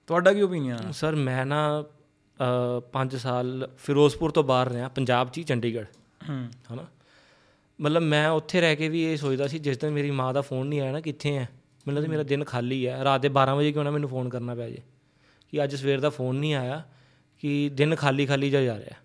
ਤੁਹਾਡਾ 0.07 0.33
ਕੀ 0.33 0.41
ਓਪੀਨੀਅਨ 0.41 0.85
ਹੈ? 0.85 0.91
ਸਰ 0.91 1.15
ਮੈਂ 1.15 1.45
ਨਾ 1.45 1.83
5 2.91 3.15
ਸਾਲ 3.15 3.69
ਫਿਰੋਜ਼ਪੁਰ 3.77 4.31
ਤੋਂ 4.31 4.43
ਬਾਹਰ 4.43 4.69
ਰਿਹਾ 4.69 4.87
ਪੰਜਾਬ 4.87 5.29
'ਚ 5.29 5.37
ਹੀ 5.37 5.43
ਚੰਡੀਗੜ੍ਹ। 5.43 5.87
ਹੂੰ 6.29 6.49
ਹਨਾ? 6.73 6.85
ਮਤਲਬ 7.81 8.01
ਮੈਂ 8.01 8.29
ਉੱਥੇ 8.29 8.61
ਰਹਿ 8.61 8.75
ਕੇ 8.75 8.89
ਵੀ 8.89 9.03
ਇਹ 9.03 9.17
ਸੋਚਦਾ 9.17 9.47
ਸੀ 9.47 9.59
ਜਿਸ 9.59 9.77
ਦਿਨ 9.77 9.89
ਮੇਰੀ 9.89 10.11
ਮਾਂ 10.11 10.33
ਦਾ 10.33 10.41
ਫੋਨ 10.41 10.67
ਨਹੀਂ 10.67 10.81
ਆਇਆ 10.81 10.91
ਨਾ 10.91 11.01
ਕਿੱਥੇ 11.01 11.37
ਹੈ? 11.37 11.49
ਮੈਨੂੰ 11.87 12.01
ਲੱਗਦਾ 12.01 12.11
ਮੇਰਾ 12.11 12.23
ਦਿਨ 12.23 12.43
ਖਾਲੀ 12.43 12.87
ਹੈ 12.87 13.03
ਰਾਤ 13.03 13.21
ਦੇ 13.21 13.29
12 13.29 13.55
ਵਜੇ 13.55 13.71
ਕਿਉਂ 13.71 13.83
ਨਾ 13.83 13.91
ਮੈਨੂੰ 13.91 14.09
ਫੋਨ 14.09 14.29
ਕਰਨਾ 14.29 14.55
ਪੈ 14.55 14.69
ਜੇ? 14.69 14.77
ਕਿ 15.49 15.63
ਅੱਜ 15.63 15.75
ਸਵੇਰ 15.75 15.99
ਦਾ 15.99 16.09
ਫੋਨ 16.09 16.35
ਨਹੀਂ 16.35 16.53
ਆਇਆ 16.55 16.83
ਕਿ 17.39 17.69
ਦਿਨ 17.73 17.95
ਖਾਲੀ 17.95 18.25
ਖਾਲੀ 18.25 18.49
ਜਿਹਾ 18.49 18.61
ਜਾ 18.61 18.77
ਰਿਹਾ। 18.77 18.95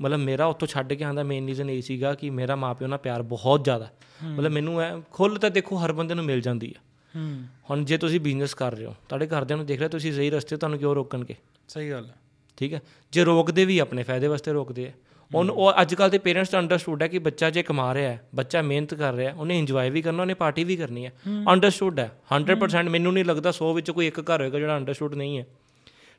ਮਤਲਬ 0.00 0.18
ਮੇਰਾ 0.18 0.46
ਉੱਥੋਂ 0.46 0.68
ਛੱਡ 0.68 0.92
ਕੇ 0.92 1.04
ਆਂਦਾ 1.04 1.22
ਮੇਨ 1.22 1.46
ਰੀਜ਼ਨ 1.46 1.70
ਇਹ 1.70 1.82
ਸੀਗਾ 1.82 2.14
ਕਿ 2.14 2.30
ਮੇਰਾ 2.30 2.56
ਮਾਪਿਓ 2.56 2.88
ਨਾਲ 2.88 2.98
ਪਿਆਰ 2.98 3.22
ਬਹੁਤ 3.22 3.64
ਜ਼ਿਆਦਾ। 3.64 3.90
ਮਤਲਬ 4.24 4.52
ਮੈਨੂੰ 4.52 4.80
ਐ 4.80 5.00
ਖੁੱਲ 5.12 5.38
ਤਾਂ 5.38 5.50
ਦੇਖੋ 5.50 5.76
ਹਰ 5.76 5.92
ਬੰਦੇ 5.92 6.14
ਨੂੰ 6.14 6.24
ਮਿਲ 6.24 6.40
ਜਾਂਦੀ 6.40 6.74
ਹੂੰ। 7.16 7.44
ਹੁਣ 7.70 7.84
ਜੇ 7.84 7.98
ਤੁਸੀਂ 7.98 8.20
ਬਿਜ਼ਨਸ 8.20 8.54
ਕਰ 8.54 8.74
ਰਹੇ 8.74 8.86
ਹੋ 8.86 8.94
ਤੁਹਾਡੇ 9.08 9.26
ਘਰਦਿਆਂ 9.26 9.56
ਨੂੰ 9.56 9.66
ਦੇਖ 9.66 9.78
ਰਿਹਾ 9.78 9.88
ਤੁਸੀਂ 9.88 10.12
ਸਹੀ 10.12 10.30
ਰਸਤੇ 10.30 10.56
ਤੁਹਾਨੂੰ 10.56 10.78
ਕਿਉਂ 10.78 10.94
ਰੋਕਣਗੇ? 10.94 11.34
ਸਹੀ 11.68 11.90
ਗੱਲ 11.90 12.06
ਹੈ 12.06 12.14
ਠੀਕ 12.56 12.74
ਹੈ? 12.74 12.82
ਜੇ 13.12 13.24
ਰੋਕਦੇ 13.24 13.64
ਵੀ 13.64 13.78
ਆਪਣੇ 13.78 14.02
ਫਾਇਦੇ 14.02 14.26
ਵਾਸਤੇ 14.26 14.52
ਰੋਕਦੇ 14.52 14.88
ਆ। 14.88 14.92
ਹੁਣ 15.34 15.50
ਉਹ 15.50 15.72
ਅੱਜ 15.80 15.94
ਕੱਲ 15.94 16.10
ਦੇ 16.10 16.18
ਪੇਰੈਂਟਸ 16.18 16.48
ਤਾਂ 16.48 16.60
ਅੰਡਰਸਟੂਡ 16.60 17.02
ਹੈ 17.02 17.08
ਕਿ 17.08 17.18
ਬੱਚਾ 17.18 17.50
ਜੇ 17.50 17.62
ਕਮਾ 17.62 17.94
ਰਿਹਾ 17.94 18.10
ਹੈ 18.10 18.28
ਬੱਚਾ 18.34 18.62
ਮਿਹਨਤ 18.62 18.94
ਕਰ 18.94 19.14
ਰਿਹਾ 19.14 19.34
ਉਹਨੇ 19.34 19.58
ਇੰਜੋਏ 19.58 19.90
ਵੀ 19.90 20.02
ਕਰਨਾ 20.02 20.22
ਉਹਨੇ 20.22 20.34
ਪਾਰਟੀ 20.34 20.64
ਵੀ 20.64 20.76
ਕਰਨੀ 20.76 21.06
ਹੈ। 21.06 21.12
ਅੰਡਰਸਟੂਡ 21.52 21.98
ਹੈ। 21.98 22.20
100% 22.36 22.90
ਮੈਨੂੰ 22.90 23.12
ਨਹੀਂ 23.12 23.24
ਲੱਗਦਾ 23.24 23.50
100 23.50 23.74
ਵਿੱਚ 23.74 23.90
ਕੋਈ 23.90 24.06
ਇੱਕ 24.06 24.20
ਘਰ 24.20 24.40
ਹੋਏਗਾ 24.40 24.58
ਜਿਹੜਾ 24.58 24.76
ਅੰਡਰਸਟੂਡ 24.76 25.14
ਨਹੀਂ 25.14 25.38
ਹੈ। 25.38 25.46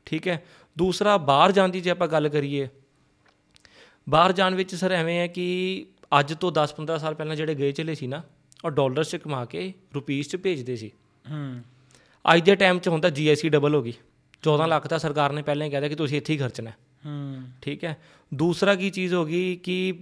ਠੀਕ 0.06 0.28
ਹੈ? 0.28 0.44
ਦੂਸਰਾ 0.78 1.16
ਬਾਹਰ 1.16 1.52
ਜਾਣ 1.52 1.68
ਦੀ 1.68 1.80
ਜੇ 1.80 1.90
ਆਪਾਂ 1.90 2.08
ਗੱਲ 2.08 2.28
ਕਰੀਏ 2.28 2.68
ਬਾਹਰ 4.08 4.32
ਜਾਣ 4.32 4.54
ਵਿੱਚ 4.54 4.74
ਸਰ 4.74 4.92
ਐਵੇਂ 4.92 5.18
ਹੈ 5.18 5.26
ਕਿ 5.26 5.86
ਅੱਜ 6.20 6.34
ਤੋਂ 6.34 6.52
10-15 6.52 6.98
ਸਾਲ 6.98 7.14
ਪਹਿਲਾਂ 7.14 7.36
ਜਿਹੜੇ 7.36 7.54
ਗਏ 7.54 7.72
ਚਲੇ 7.72 7.94
ਸੀ 7.94 8.06
ਨਾ 8.06 8.22
ਉਹ 8.64 8.70
ਡਾਲਰਸ 8.70 9.10
'ਚ 9.10 9.16
ਕਮਾ 9.16 9.44
ਕੇ 9.44 9.72
ਰੁਪੀਸ 9.94 10.28
'ਚ 10.28 10.36
ਭੇਜਦੇ 10.36 10.76
ਸੀ। 10.76 10.92
ਹੂੰ। 11.30 11.62
ਅੱਜ 12.34 12.42
ਦੇ 12.42 12.56
ਟਾਈਮ 12.56 12.78
'ਚ 12.78 12.88
ਹੁੰਦਾ 12.88 13.10
ਜੀਐਸਟੀ 13.10 13.48
ਡਬਲ 13.48 13.74
ਹੋ 13.74 13.82
ਗਈ। 13.82 13.92
14 14.42 14.66
ਲੱਖ 14.66 14.86
ਤਾਂ 14.86 14.98
ਸਰਕਾਰ 14.98 15.32
ਨੇ 15.32 15.42
ਪਹਿਲਾਂ 15.42 15.66
ਹੀ 15.66 15.70
ਕਹਿ 15.70 15.80
ਦਿੱਤਾ 15.80 15.88
ਕਿ 15.88 15.94
ਤੁਸੀਂ 15.94 16.18
ਇੱਥੇ 16.18 16.32
ਹੀ 16.32 16.38
ਖਰਚਣਾ 16.38 16.70
ਹੈ। 16.70 16.76
ਹੂੰ। 17.06 17.42
ਠੀਕ 17.62 17.84
ਹੈ। 17.84 17.96
ਦੂਸਰਾ 18.34 18.74
ਕੀ 18.74 18.90
ਚੀਜ਼ 18.90 19.14
ਹੋ 19.14 19.26
ਗਈ 19.26 19.56
ਕਿ 19.56 19.94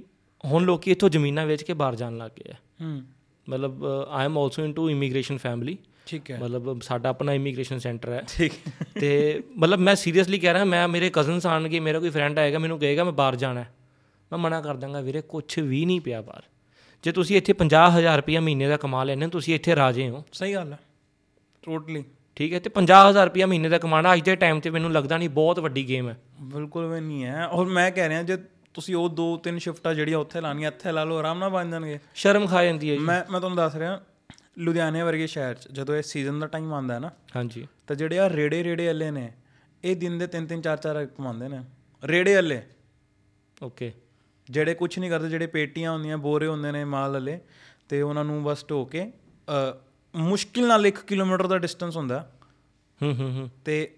ਹੁਣ 0.44 0.64
ਲੋਕੀ 0.64 0.90
ਇੱਥੋਂ 0.90 1.08
ਜ਼ਮੀਨਾਂ 1.08 1.46
ਵੇਚ 1.46 1.62
ਕੇ 1.62 1.72
ਬਾਹਰ 1.72 1.94
ਜਾਣ 1.94 2.16
ਲੱਗ 2.16 2.30
ਗਏ 2.30 2.52
ਆ। 2.52 2.54
ਹੂੰ। 2.82 3.02
ਮਤਲਬ 3.48 3.84
I 4.10 4.24
am 4.24 4.38
also 4.38 4.64
into 4.64 4.90
immigration 4.90 5.36
family 5.36 5.78
ਠੀਕ 6.06 6.30
ਹੈ। 6.30 6.38
ਮਤਲਬ 6.38 6.80
ਸਾਡਾ 6.80 7.08
ਆਪਣਾ 7.08 7.32
ਇਮੀਗ੍ਰੇਸ਼ਨ 7.32 7.78
ਸੈਂਟਰ 7.78 8.12
ਹੈ। 8.12 8.24
ਠੀਕ। 8.36 8.52
ਤੇ 9.00 9.42
ਮਤਲਬ 9.56 9.78
ਮੈਂ 9.78 9.94
ਸੀਰੀਅਸਲੀ 9.94 10.38
ਕਹਿ 10.38 10.52
ਰਿਹਾ 10.52 10.64
ਮੈਂ 10.64 10.88
ਮੇਰੇ 10.88 11.10
ਕਜ਼ਨਸ 11.10 11.46
ਆਣਗੇ 11.46 11.80
ਮੇਰਾ 11.80 12.00
ਕੋਈ 12.00 12.10
ਫਰੈਂਡ 12.10 12.38
ਆਏਗਾ 12.38 12.58
ਮੈਨੂੰ 12.58 12.78
ਕਹੇਗਾ 12.78 13.04
ਮੈਂ 13.04 13.12
ਬਾਹਰ 13.12 13.36
ਜਾਣਾ 13.36 13.60
ਹੈ। 13.60 13.74
ਮੈਂ 14.32 14.38
ਮਨਾ 14.38 14.60
ਕਰ 14.60 14.74
ਦਾਂਗਾ 14.74 15.00
ਵੀਰੇ 15.00 15.20
ਕੁਝ 15.20 15.58
ਵੀ 15.58 15.84
ਨਹੀਂ 15.84 16.00
ਪਿਆ 16.00 16.22
ਬਾਹਰ। 16.22 16.42
ਜੇ 17.02 17.12
ਤੁਸੀਂ 17.12 17.36
ਇੱਥੇ 17.36 17.52
50000 17.52 18.16
ਰੁਪਇਆ 18.16 18.40
ਮਹੀਨੇ 18.40 18.68
ਦਾ 18.68 18.76
ਕਮਾ 18.76 19.04
ਲੈਣੇ 19.04 19.28
ਤੁਸੀਂ 19.28 19.54
ਇੱਥੇ 19.54 19.76
ਰਾਜੇ 19.76 20.08
ਹੋ। 20.08 20.24
ਸਹੀ 20.32 20.54
ਗੱਲ 20.54 20.72
ਹੈ। 20.72 20.78
ਟੋਟਲੀ 21.62 22.04
ਠੀਕ 22.36 22.52
ਹੈ 22.52 22.58
ਤੇ 22.58 22.70
50000 22.70 23.24
ਰੁਪਇਆ 23.24 23.46
ਮਹੀਨੇ 23.46 23.68
ਦਾ 23.68 23.78
ਕਮਾਣਾ 23.78 24.14
ਅੱਜ 24.14 24.20
ਦੇ 24.20 24.36
ਟਾਈਮ 24.36 24.60
ਤੇ 24.60 24.70
ਮੈਨੂੰ 24.70 24.92
ਲੱਗਦਾ 24.92 25.16
ਨਹੀਂ 25.18 25.28
ਬਹੁਤ 25.28 25.58
ਵੱਡੀ 25.58 25.88
ਗੇਮ 25.88 26.08
ਹੈ। 26.08 26.16
ਬਿਲਕੁਲ 26.40 26.86
ਵੀ 26.86 27.00
ਨਹੀਂ 27.00 27.24
ਹੈ। 27.24 27.46
ਔਰ 27.46 27.66
ਮੈਂ 27.66 27.90
ਕਹਿ 27.90 28.08
ਰਿਹਾ 28.08 28.22
ਜੇ 28.22 28.36
ਤੁਸੀਂ 28.74 28.94
ਉਹ 28.96 29.08
ਦੋ 29.08 29.36
ਤਿੰਨ 29.36 29.58
ਸ਼ਿਫਟਾਂ 29.58 29.94
ਜਿਹੜੀਆਂ 29.94 30.18
ਉੱਥੇ 30.18 30.40
ਲਾਣੀਆਂ 30.40 30.70
ਇੱਥੇ 30.70 30.92
ਲਾ 30.92 31.04
ਲਓ 31.04 31.16
ਆਰਾਮ 31.16 31.38
ਨਾਲ 31.38 31.50
ਬਣ 31.50 31.70
ਜਾਣਗੇ। 31.70 31.98
ਸ਼ਰਮ 32.14 32.46
ਖਾ 32.46 32.64
ਜਾਂਦੀ 32.64 32.90
ਹੈ 32.90 32.94
ਜੀ। 32.96 33.00
ਮੈਂ 33.00 33.22
ਮੈਂ 33.30 33.40
ਤੁਹਾਨੂੰ 33.40 33.56
ਦੱਸ 33.56 33.76
ਰਿਹਾ 33.76 34.00
ਲੁਧਿਆਣੇ 34.58 35.02
ਵਰਗੇ 35.02 35.26
ਸ਼ਹਿਰ 35.26 35.54
'ਚ 35.54 35.68
ਜਦੋਂ 35.72 35.96
ਇਹ 35.96 36.02
ਸੀਜ਼ਨ 36.02 36.38
ਦਾ 36.40 36.46
ਟਾਈਮ 36.46 36.72
ਆਉਂਦਾ 36.74 36.94
ਹੈ 36.94 36.98
ਨਾ 36.98 37.10
ਹਾਂਜੀ। 37.36 37.66
ਤਾਂ 37.86 37.96
ਜਿਹੜੇ 37.96 38.18
ਆ 38.18 38.28
ਰੇੜੇ 38.28 38.64
ਰੇੜੇ 38.64 38.86
ਵਾਲੇ 38.86 39.10
ਨੇ 39.10 39.32
ਇਹ 39.84 39.96
ਦਿਨ 39.96 40.18
ਦੇ 40.18 40.26
ਤਿੰਨ 40.26 40.46
ਤਿੰਨ 40.46 40.60
ਚਾਰ 40.60 40.76
ਚਾਰ 40.76 41.04
ਕਮਾਉਂਦੇ 41.06 41.48
ਨੇ। 41.48 41.58
ਰੇੜੇ 42.02 42.34
ਵਾਲੇ। 42.34 42.62
ਓਕੇ 43.62 43.92
ਜਿਹੜੇ 44.50 44.74
ਕੁਝ 44.74 44.98
ਨਹੀਂ 44.98 45.10
ਕਰਦੇ 45.10 45.28
ਜਿਹੜੇ 45.28 45.46
ਪੇਟੀਆਂ 45.46 45.92
ਹੁੰਦੀਆਂ 45.92 46.18
ਬੋਰੇ 46.18 46.46
ਹੁੰਦੇ 46.46 46.72
ਨੇ 46.72 46.84
ਮਾਲ 46.84 47.12
ਵਾਲੇ 47.12 47.38
ਤੇ 47.88 48.02
ਉਹਨਾਂ 48.02 48.24
ਨੂੰ 48.24 48.42
ਬਸ 48.44 48.64
ਢੋ 48.70 48.84
ਕੇ 48.84 49.10
ਮੁਸ਼ਕਿਲ 50.16 50.66
ਨਾਲ 50.66 50.86
1 50.86 51.00
ਕਿਲੋਮੀਟਰ 51.06 51.46
ਦਾ 51.46 51.58
ਡਿਸਟੈਂਸ 51.58 51.96
ਹੁੰਦਾ 51.96 52.18
ਹੂੰ। 53.00 53.14
ਹੂੰ 53.14 53.30
ਹੂੰ 53.32 53.50
ਤੇ 53.64 53.94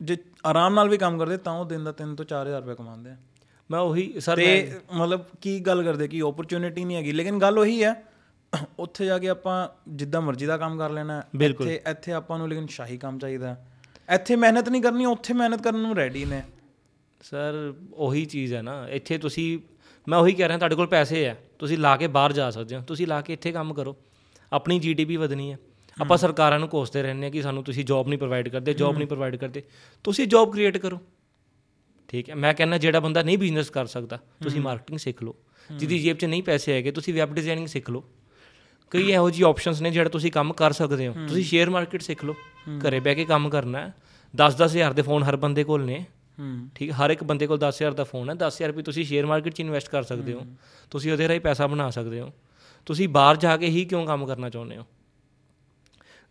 ਜੇ 0.00 0.16
ਆਰਾਮ 0.46 0.74
ਨਾਲ 0.74 0.88
ਵੀ 0.88 0.98
ਕੰਮ 0.98 1.18
ਕਰਦੇ 1.18 1.36
ਤਾਂ 1.36 1.52
ਉਹ 1.52 1.64
ਦਿਨ 1.64 1.84
ਦਾ 1.84 1.92
3 2.02 2.14
ਤੋਂ 2.16 2.24
4000 2.24 2.60
ਰੁਪਏ 2.60 2.74
ਕਮਾਉਂਦੇ 2.74 3.10
ਆ। 3.10 3.16
ਮੈਂ 3.70 3.80
ਉਹੀ 3.80 4.20
ਸਰ 4.20 4.36
ਤੇ 4.36 4.80
ਮਤਲਬ 4.94 5.24
ਕੀ 5.40 5.58
ਗੱਲ 5.60 5.82
ਕਰਦੇ 5.82 6.08
ਕਿ 6.08 6.20
ਓਪਰਚ्युनिटी 6.22 6.84
ਨਹੀਂ 6.86 6.96
ਹੈਗੀ। 6.96 7.12
ਲੇਕਿਨ 7.12 7.38
ਗੱਲ 7.38 7.58
ਉਹੀ 7.58 7.82
ਹੈ 7.84 7.94
ਉੱਥੇ 8.78 9.06
ਜਾ 9.06 9.18
ਕੇ 9.18 9.28
ਆਪਾਂ 9.28 9.56
ਜਿੱਦਾਂ 9.88 10.20
ਮਰਜ਼ੀ 10.22 10.46
ਦਾ 10.46 10.56
ਕੰਮ 10.56 10.78
ਕਰ 10.78 10.90
ਲੈਣਾ 10.90 11.22
ਇੱਥੇ 11.42 11.80
ਇੱਥੇ 11.90 12.12
ਆਪਾਂ 12.12 12.38
ਨੂੰ 12.38 12.48
ਲੇਕਿਨ 12.48 12.66
ਸ਼ਾਹੀ 12.66 12.96
ਕੰਮ 12.96 13.18
ਚਾਹੀਦਾ 13.18 13.56
ਇੱਥੇ 14.14 14.36
ਮਿਹਨਤ 14.36 14.68
ਨਹੀਂ 14.68 14.82
ਕਰਨੀ 14.82 15.06
ਉੱਥੇ 15.06 15.34
ਮਿਹਨਤ 15.34 15.62
ਕਰਨ 15.62 15.78
ਨੂੰ 15.78 15.96
ਰੈਡੀ 15.96 16.24
ਨੇ। 16.24 16.42
ਸਰ 17.20 17.74
ਉਹੀ 17.92 18.24
ਚੀਜ਼ 18.24 18.54
ਹੈ 18.54 18.62
ਨਾ। 18.62 18.88
ਇੱਥੇ 18.88 19.18
ਤੁਸੀਂ 19.18 19.58
ਮੈਂ 20.06 20.18
ਉਹੀ 20.18 20.32
ਕਹਿ 20.32 20.48
ਰਿਹਾ 20.48 20.58
ਤੁਹਾਡੇ 20.58 20.76
ਕੋਲ 20.76 20.86
ਪੈਸੇ 20.86 21.28
ਆ 21.28 21.34
ਤੁਸੀਂ 21.58 21.78
ਲਾ 21.78 21.96
ਕੇ 21.96 22.06
ਬਾਹਰ 22.06 22.32
ਜਾ 22.32 22.50
ਸਕਦੇ 22.50 22.76
ਹੋ। 22.76 22.80
ਤੁਸੀਂ 22.82 23.06
ਲਾ 23.06 23.20
ਕੇ 23.20 23.32
ਇੱਥੇ 23.32 23.52
ਕੰਮ 23.52 23.74
ਕਰੋ। 23.74 23.96
ਆਪਣੀ 24.52 24.78
ਜੀਡੀਪੀ 24.78 25.16
ਵਧਣੀ 25.16 25.52
ਹੈ। 25.52 25.58
ਆਪਾਂ 26.00 26.16
ਸਰਕਾਰਾਂ 26.16 26.58
ਨੂੰ 26.58 26.68
ਕੋਸਦੇ 26.68 27.02
ਰਹਿੰਦੇ 27.02 27.24
ਹਾਂ 27.24 27.30
ਕਿ 27.30 27.42
ਸਾਨੂੰ 27.42 27.64
ਤੁਸੀਂ 27.64 27.84
ਜੌਬ 27.84 28.08
ਨਹੀਂ 28.08 28.18
ਪ੍ਰੋਵਾਈਡ 28.18 28.48
ਕਰਦੇ 28.48 28.74
ਜੌਬ 28.74 28.96
ਨਹੀਂ 28.96 29.08
ਪ੍ਰੋਵਾਈਡ 29.08 29.36
ਕਰਦੇ। 29.36 29.62
ਤੁਸੀਂ 30.04 30.26
ਜੌਬ 30.26 30.52
ਕ੍ਰੀਏਟ 30.52 30.78
ਕਰੋ। 30.78 31.00
ਠੀਕ 32.08 32.30
ਹੈ 32.30 32.34
ਮੈਂ 32.34 32.54
ਕਹਿੰਦਾ 32.54 32.78
ਜਿਹੜਾ 32.78 33.00
ਬੰਦਾ 33.00 33.22
ਨਹੀਂ 33.22 33.38
ਬਿਜ਼ਨਸ 33.38 33.70
ਕਰ 33.70 33.86
ਸਕਦਾ 33.86 34.16
ਤੁਸੀਂ 34.42 34.60
ਮਾਰਕੀਟਿੰਗ 34.60 34.98
ਸਿੱਖ 34.98 35.22
ਲਓ। 35.22 35.36
ਜਿਹਦੀ 35.76 35.98
ਜੇਬ 35.98 36.16
'ਚ 36.16 36.24
ਨਹੀਂ 36.24 36.42
ਪੈਸੇ 36.42 36.72
ਹੈਗੇ 36.72 36.90
ਤੁਸੀਂ 36.92 37.14
ਵੈਬ 37.14 37.34
ਡਿਜ਼ਾਈਨਿੰਗ 37.34 37.66
ਸਿੱਖ 37.66 37.90
ਲਓ। 37.90 38.04
ਕਈ 38.90 39.10
ਇਹੋ 39.10 39.30
ਜਿਹੀ 39.30 39.42
ਆਪਸ਼ਨਸ 39.48 39.82
ਨੇ 39.82 39.90
ਜਿਹੜਾ 39.90 40.10
ਤੁਸੀਂ 40.10 40.32
ਕੰਮ 40.32 40.52
ਕਰ 40.52 40.72
ਸਕਦੇ 40.72 41.08
ਹੋ। 41.08 41.14
ਤੁਸੀਂ 41.28 41.44
ਸ਼ੇਅਰ 41.44 41.70
ਮਾਰਕੀਟ 41.70 42.02
ਸਿੱਖ 42.02 42.24
ਲਓ। 42.24 42.34
ਘਰੇ 42.88 43.00
ਬਹਿ 43.00 43.14
ਕੇ 43.14 43.24
ਕੰਮ 43.24 43.48
ਕਰਨਾ 43.48 43.78
ਹੈ। 43.78 43.94
10-10 44.36 44.70
ਹਜ਼ਾਰ 44.70 44.92
ਦੇ 44.92 45.02
ਫੋਨ 45.02 45.22
ਹਰ 45.22 45.36
ਬੰਦੇ 45.36 45.64
ਕੋਲ 45.64 45.84
ਨੇ। 45.84 46.04
ਠੀਕ 46.74 46.90
ਹਰ 46.90 47.10
ਇੱਕ 47.10 47.24
ਬੰਦੇ 47.24 47.46
ਕੋਲ 47.46 47.58
10000 47.58 47.94
ਦਾ 47.94 48.04
ਫੋਨ 48.04 48.30
ਹੈ। 48.30 48.34
10000 48.34 48.68
ਰੁਪਏ 48.68 48.82
ਤੁਸੀਂ 48.82 49.04
ਸ਼ੇਅਰ 49.04 49.26
ਮਾਰਕੀਟ 49.26 49.54
'ਚ 49.54 49.60
ਇਨਵੈਸਟ 49.60 49.88
ਕਰ 49.88 50.02
ਸਕਦੇ 50.02 50.32
ਹੋ। 50.32 50.46
ਤੁਸੀਂ 50.90 51.12
ਉਹਦੇ 51.12 51.28
ਰਾਹੀਂ 51.28 51.40
ਪੈਸਾ 51.40 51.66
ਬਣਾ 51.66 51.90
ਸਕਦੇ 51.90 52.20
ਹੋ। 52.20 52.32
ਤੁਸੀਂ 52.86 53.08
ਬਾਹਰ 53.08 53.36
ਜਾ 53.36 53.56
ਕੇ 53.56 53.66
ਹੀ 53.66 53.84
ਕਿਉਂ 53.84 54.06
ਕੰਮ 54.06 54.26
ਕਰਨਾ 54.26 54.50
ਚਾਹੁੰਦੇ 54.50 54.76
ਹੋ? 54.76 54.84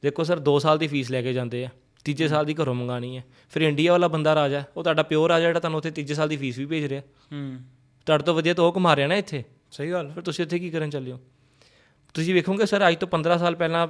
ਦੇਖੋ 0.04 0.24
ਸਰ 0.24 0.40
2 0.40 0.60
ਸਾਲ 0.60 0.78
ਦੀ 0.78 0.88
ਫੀਸ 0.88 1.12
ਲੈ 1.12 1.22
ਕੇ 1.22 1.34
ਜਾਂਦੇ 1.34 1.66
ਆ। 1.66 1.70
ਤੀਜੇ 2.06 2.28
ਸਾਲ 2.28 2.46
ਦੀ 2.46 2.54
ਘਰੋਂ 2.54 2.76
ਮੰਗਾਣੀ 2.76 3.18
ਹੈ 3.18 3.24
ਫਿਰ 3.50 3.62
ਇੰਡੀਆ 3.62 3.92
ਵਾਲਾ 3.92 4.08
ਬੰਦਾ 4.08 4.36
ਰਾਜਾ 4.36 4.64
ਉਹ 4.78 4.84
ਤੁਹਾਡਾ 4.84 5.04
ਪਿਓਰ 5.04 5.30
ਰਾਜਾ 5.30 5.46
ਜਿਹੜਾ 5.48 5.60
ਤੁਹਾਨੂੰ 5.60 5.78
ਉੱਥੇ 5.78 5.92
ਤੀਜੇ 5.92 6.14
ਸਾਲ 6.14 6.30
ਦੀ 6.30 6.38
ਫੀਸ 6.38 6.58
ਵੀ 6.58 6.66
ਭੇਜ 6.66 6.86
ਰਿਹਾ। 6.86 7.02
ਹੂੰ। 7.32 7.60
ਤੁਹਾਡੇ 8.06 8.24
ਤੋਂ 8.24 8.34
ਵਧੀਆ 8.36 8.54
ਤਾਂ 8.54 8.64
ਉਹ 8.64 8.74
ਕਮਾ 8.74 8.96
ਰਿਹਾ 8.96 9.08
ਨਾ 9.08 9.16
ਇੱਥੇ? 9.16 9.44
ਸਹੀ 9.72 9.92
ਗੱਲ। 9.92 10.12
ਫਿਰ 10.12 10.24
ਤੁਸੀਂ 10.24 10.46
ਇੱਥੇ 10.46 10.60
ਕੀ 10.60 10.70
ਕਰਨ 10.70 10.90
ਚੱਲੇ 10.90 11.12
ਹੋ? 11.12 11.20
ਤੁਸੀਂ 12.14 12.34
ਵੇਖੋਗੇ 12.34 12.66
ਸਰ 12.66 12.88
ਅੱਜ 12.88 12.96
ਤੋਂ 12.96 13.08
15 13.08 13.38
ਸਾਲ 13.38 13.56
ਪਹਿਲਾਂ 13.56 13.88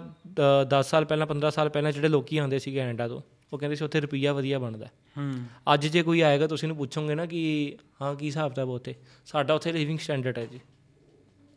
10 0.65 0.81
ਸਾਲ 0.81 1.05
ਪਹਿਲਾਂ 1.05 1.27
15 1.27 1.49
ਸਾਲ 1.51 1.69
ਪਹਿਲਾਂ 1.69 1.91
ਜਿਹੜੇ 1.91 2.07
ਲੋਕੀ 2.07 2.37
ਆਉਂਦੇ 2.37 2.59
ਸੀ 2.59 2.73
ਕੈਨੇਡਾ 2.75 3.07
ਤੋਂ 3.07 3.21
ਉਹ 3.53 3.57
ਕਹਿੰਦੇ 3.57 3.75
ਸੀ 3.75 3.83
ਉੱਥੇ 3.85 3.99
ਰੁਪਈਆ 3.99 4.33
ਵਧੀਆ 4.33 4.59
ਬਣਦਾ 4.59 4.85
ਹੂੰ। 5.17 5.33
ਅੱਜ 5.73 5.87
ਜੇ 5.87 6.01
ਕੋਈ 6.03 6.21
ਆਏਗਾ 6.21 6.47
ਤੁਸੀਂ 6.47 6.67
ਉਹਨੂੰ 6.67 6.77
ਪੁੱਛੋਗੇ 6.77 7.15
ਨਾ 7.15 7.25
ਕਿ 7.25 7.77
ਹਾਂ 8.01 8.15
ਕੀ 8.15 8.25
ਹਿਸਾਬ 8.25 8.49
ਕਿਤਾਬ 8.49 8.69
ਉੱਥੇ? 8.69 8.95
ਸਾਡਾ 9.25 9.53
ਉੱਥੇ 9.53 9.71
ਲਿਵਿੰਗ 9.71 9.99
ਸਟੈਂਡਰਡ 9.99 10.37
ਹੈ 10.37 10.45
ਜੀ। 10.45 10.59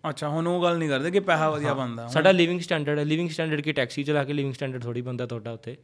ਅੱਛਾ 0.09 0.29
ਹੁਣ 0.29 0.47
ਉਹ 0.47 0.63
ਗੱਲ 0.63 0.79
ਨਹੀਂ 0.79 0.89
ਕਰਦੇ 0.89 1.11
ਕਿ 1.11 1.21
ਪੈਸਾ 1.21 1.51
ਵਧੀਆ 1.51 1.75
ਬਣਦਾ 1.75 2.07
ਸਾਡਾ 2.09 2.31
ਲਿਵਿੰਗ 2.33 2.61
ਸਟੈਂਡਰਡ 2.61 2.99
ਹੈ। 2.99 3.05
ਲਿਵਿੰਗ 3.05 3.31
ਸਟੈਂਡਰਡ 3.31 3.61
ਕੀ? 3.61 3.73
ਟੈਕਸੀ 3.73 4.05
ਚਲਾ 4.05 4.25
ਕੇ 4.25 4.33
ਲਿਵਿੰਗ 4.33 4.55
ਸਟੈਂਡਰਡ 4.55 4.83
ਥੋੜੀ 4.83 5.01
ਬੰਦਾ 5.01 5.27
ਤੁਹਾਡਾ 5.27 5.53
ਉੱਥੇ। 5.53 5.77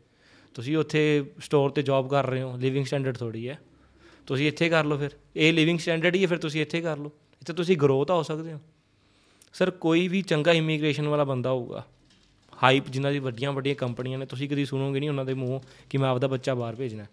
ਤੁਸੀਂ 0.55 0.77
ਉੱਥੇ 0.77 1.31
ਸਟੋਰ 1.40 1.70
ਤੇ 1.70 1.83
ਜੌਬ 1.83 2.11
ਕਰ 2.11 2.27
ਰਹੇ 2.27 2.42
ਹੋ। 2.42 2.57
ਲਿਵਿੰਗ 2.57 2.87
ਸਟੈਂਡਰਡ 2.87 3.16
ਥੋੜੀ 3.16 3.48
ਹੈ। 3.48 3.59
ਤੁਸੀਂ 4.27 4.48
ਇੱਥੇ 4.48 4.68
ਕਰ 4.68 4.85
ਲਓ 4.85 4.98
ਫਿਰ। 4.98 5.11
ਇਹ 5.37 5.53
ਲਿਵਿੰਗ 5.53 5.79
ਸਟੈਂਡਰਡ 5.79 6.14
ਹੀ 6.14 6.22
ਹੈ 6.22 6.27
ਫਿਰ 6.27 6.38
ਤੁਸੀਂ 6.38 6.62
ਇੱਥੇ 6.62 6.81
ਕਰ 6.81 6.98
ਲਓ। 6.98 7.12
ਇੱਥੇ 7.42 7.53
ਤੁਸੀਂ 7.53 7.77
ਗਰੋ 7.77 8.05
ਤਾਂ 8.05 8.16
ਹੋ 8.16 8.22
ਸਕਦੇ 8.22 8.53
ਹੋ। 8.53 8.59
ਸਰ 9.53 9.70
ਕੋਈ 9.70 10.09
ਵੀ 10.09 10.22
ਚੰਗਾ 10.22 10.53
ਇਮੀਗ੍ਰੇਸ਼ਨ 10.53 11.09
ਵਾਲਾ 11.09 11.24
ਬੰਦਾ 11.24 11.50
ਹੋਊਗਾ। 11.50 11.87
ਹਾਈਪ 12.62 12.88
ਜਿਨ੍ਹਾਂ 12.88 13.12
ਦੀ 13.12 13.18
ਵੱਡੀਆਂ 13.18 13.53
ਵੱਡੀਆਂ 13.53 13.74
ਕੰਪਨੀਆਂ 13.74 14.18
ਨੇ 14.18 14.27
ਤੁਸੀਂ 14.27 14.48
ਕਦੀ 14.48 14.64
ਸੁਣੋਗੇ 14.64 15.00
ਨਹੀਂ 15.00 15.11
ਉਹਨਾਂ 15.11 15.24
ਦੇ 15.24 15.35
ਮੂੰਹੋਂ 15.35 15.61
ਕਿ 15.90 15.98
ਮੈਂ 15.98 16.11
ਆਪਦਾ 16.11 16.27
ਬੱਚਾ 16.27 16.55
ਬਾਹਰ 16.55 16.74
ਭੇਜਣਾ। 16.74 17.03
ਹੈ। 17.03 17.09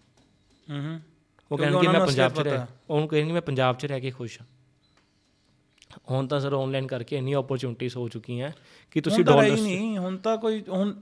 ਹੂੰ। 0.70 1.00
ਉਹ 1.52 1.58
ਕਹਿਣਗੇ 1.58 1.88
ਮੈਂ 1.88 2.06
ਪੰਜਾਬ 2.06 2.34
'ਚ 2.34 2.40
ਰਹਿ 2.40 2.66
ਉਹਨੂੰ 2.90 3.08
ਕਹਿਣਗੇ 3.08 3.34
ਮੈਂ 3.34 3.42
ਪੰਜਾਬ 3.42 3.78
'ਚ 3.78 3.86
ਰਹਿ 3.86 4.02
ਕੇ 4.02 4.12
ਖੁਸ਼ 4.12 4.42
ਹਾਂ। 4.42 4.48
ਹੁਣ 6.12 6.28
ਤਾਂ 6.28 6.40
ਸਰ 6.40 6.54
ਆਨਲਾਈਨ 6.54 6.88
ਕਰਕੇ 6.88 7.18
ਇੰਨੀ 7.18 7.34
ਓਪਰਚੁਨਿਟੀਜ਼ 7.34 7.98
ਹੋ 7.98 8.10
ਚੁੱਕੀਆਂ 8.10 8.52
ਕਿ 8.92 9.02
ਤੁਸੀਂ 9.02 9.26
ਡਾਲਰ 9.26 9.52
ਨਹੀਂ 9.52 9.98
ਹੁਣ 9.98 10.18
ਤਾਂ 10.18 10.38
ਕੋਈ 10.38 10.64
ਹੁਣ 10.70 10.94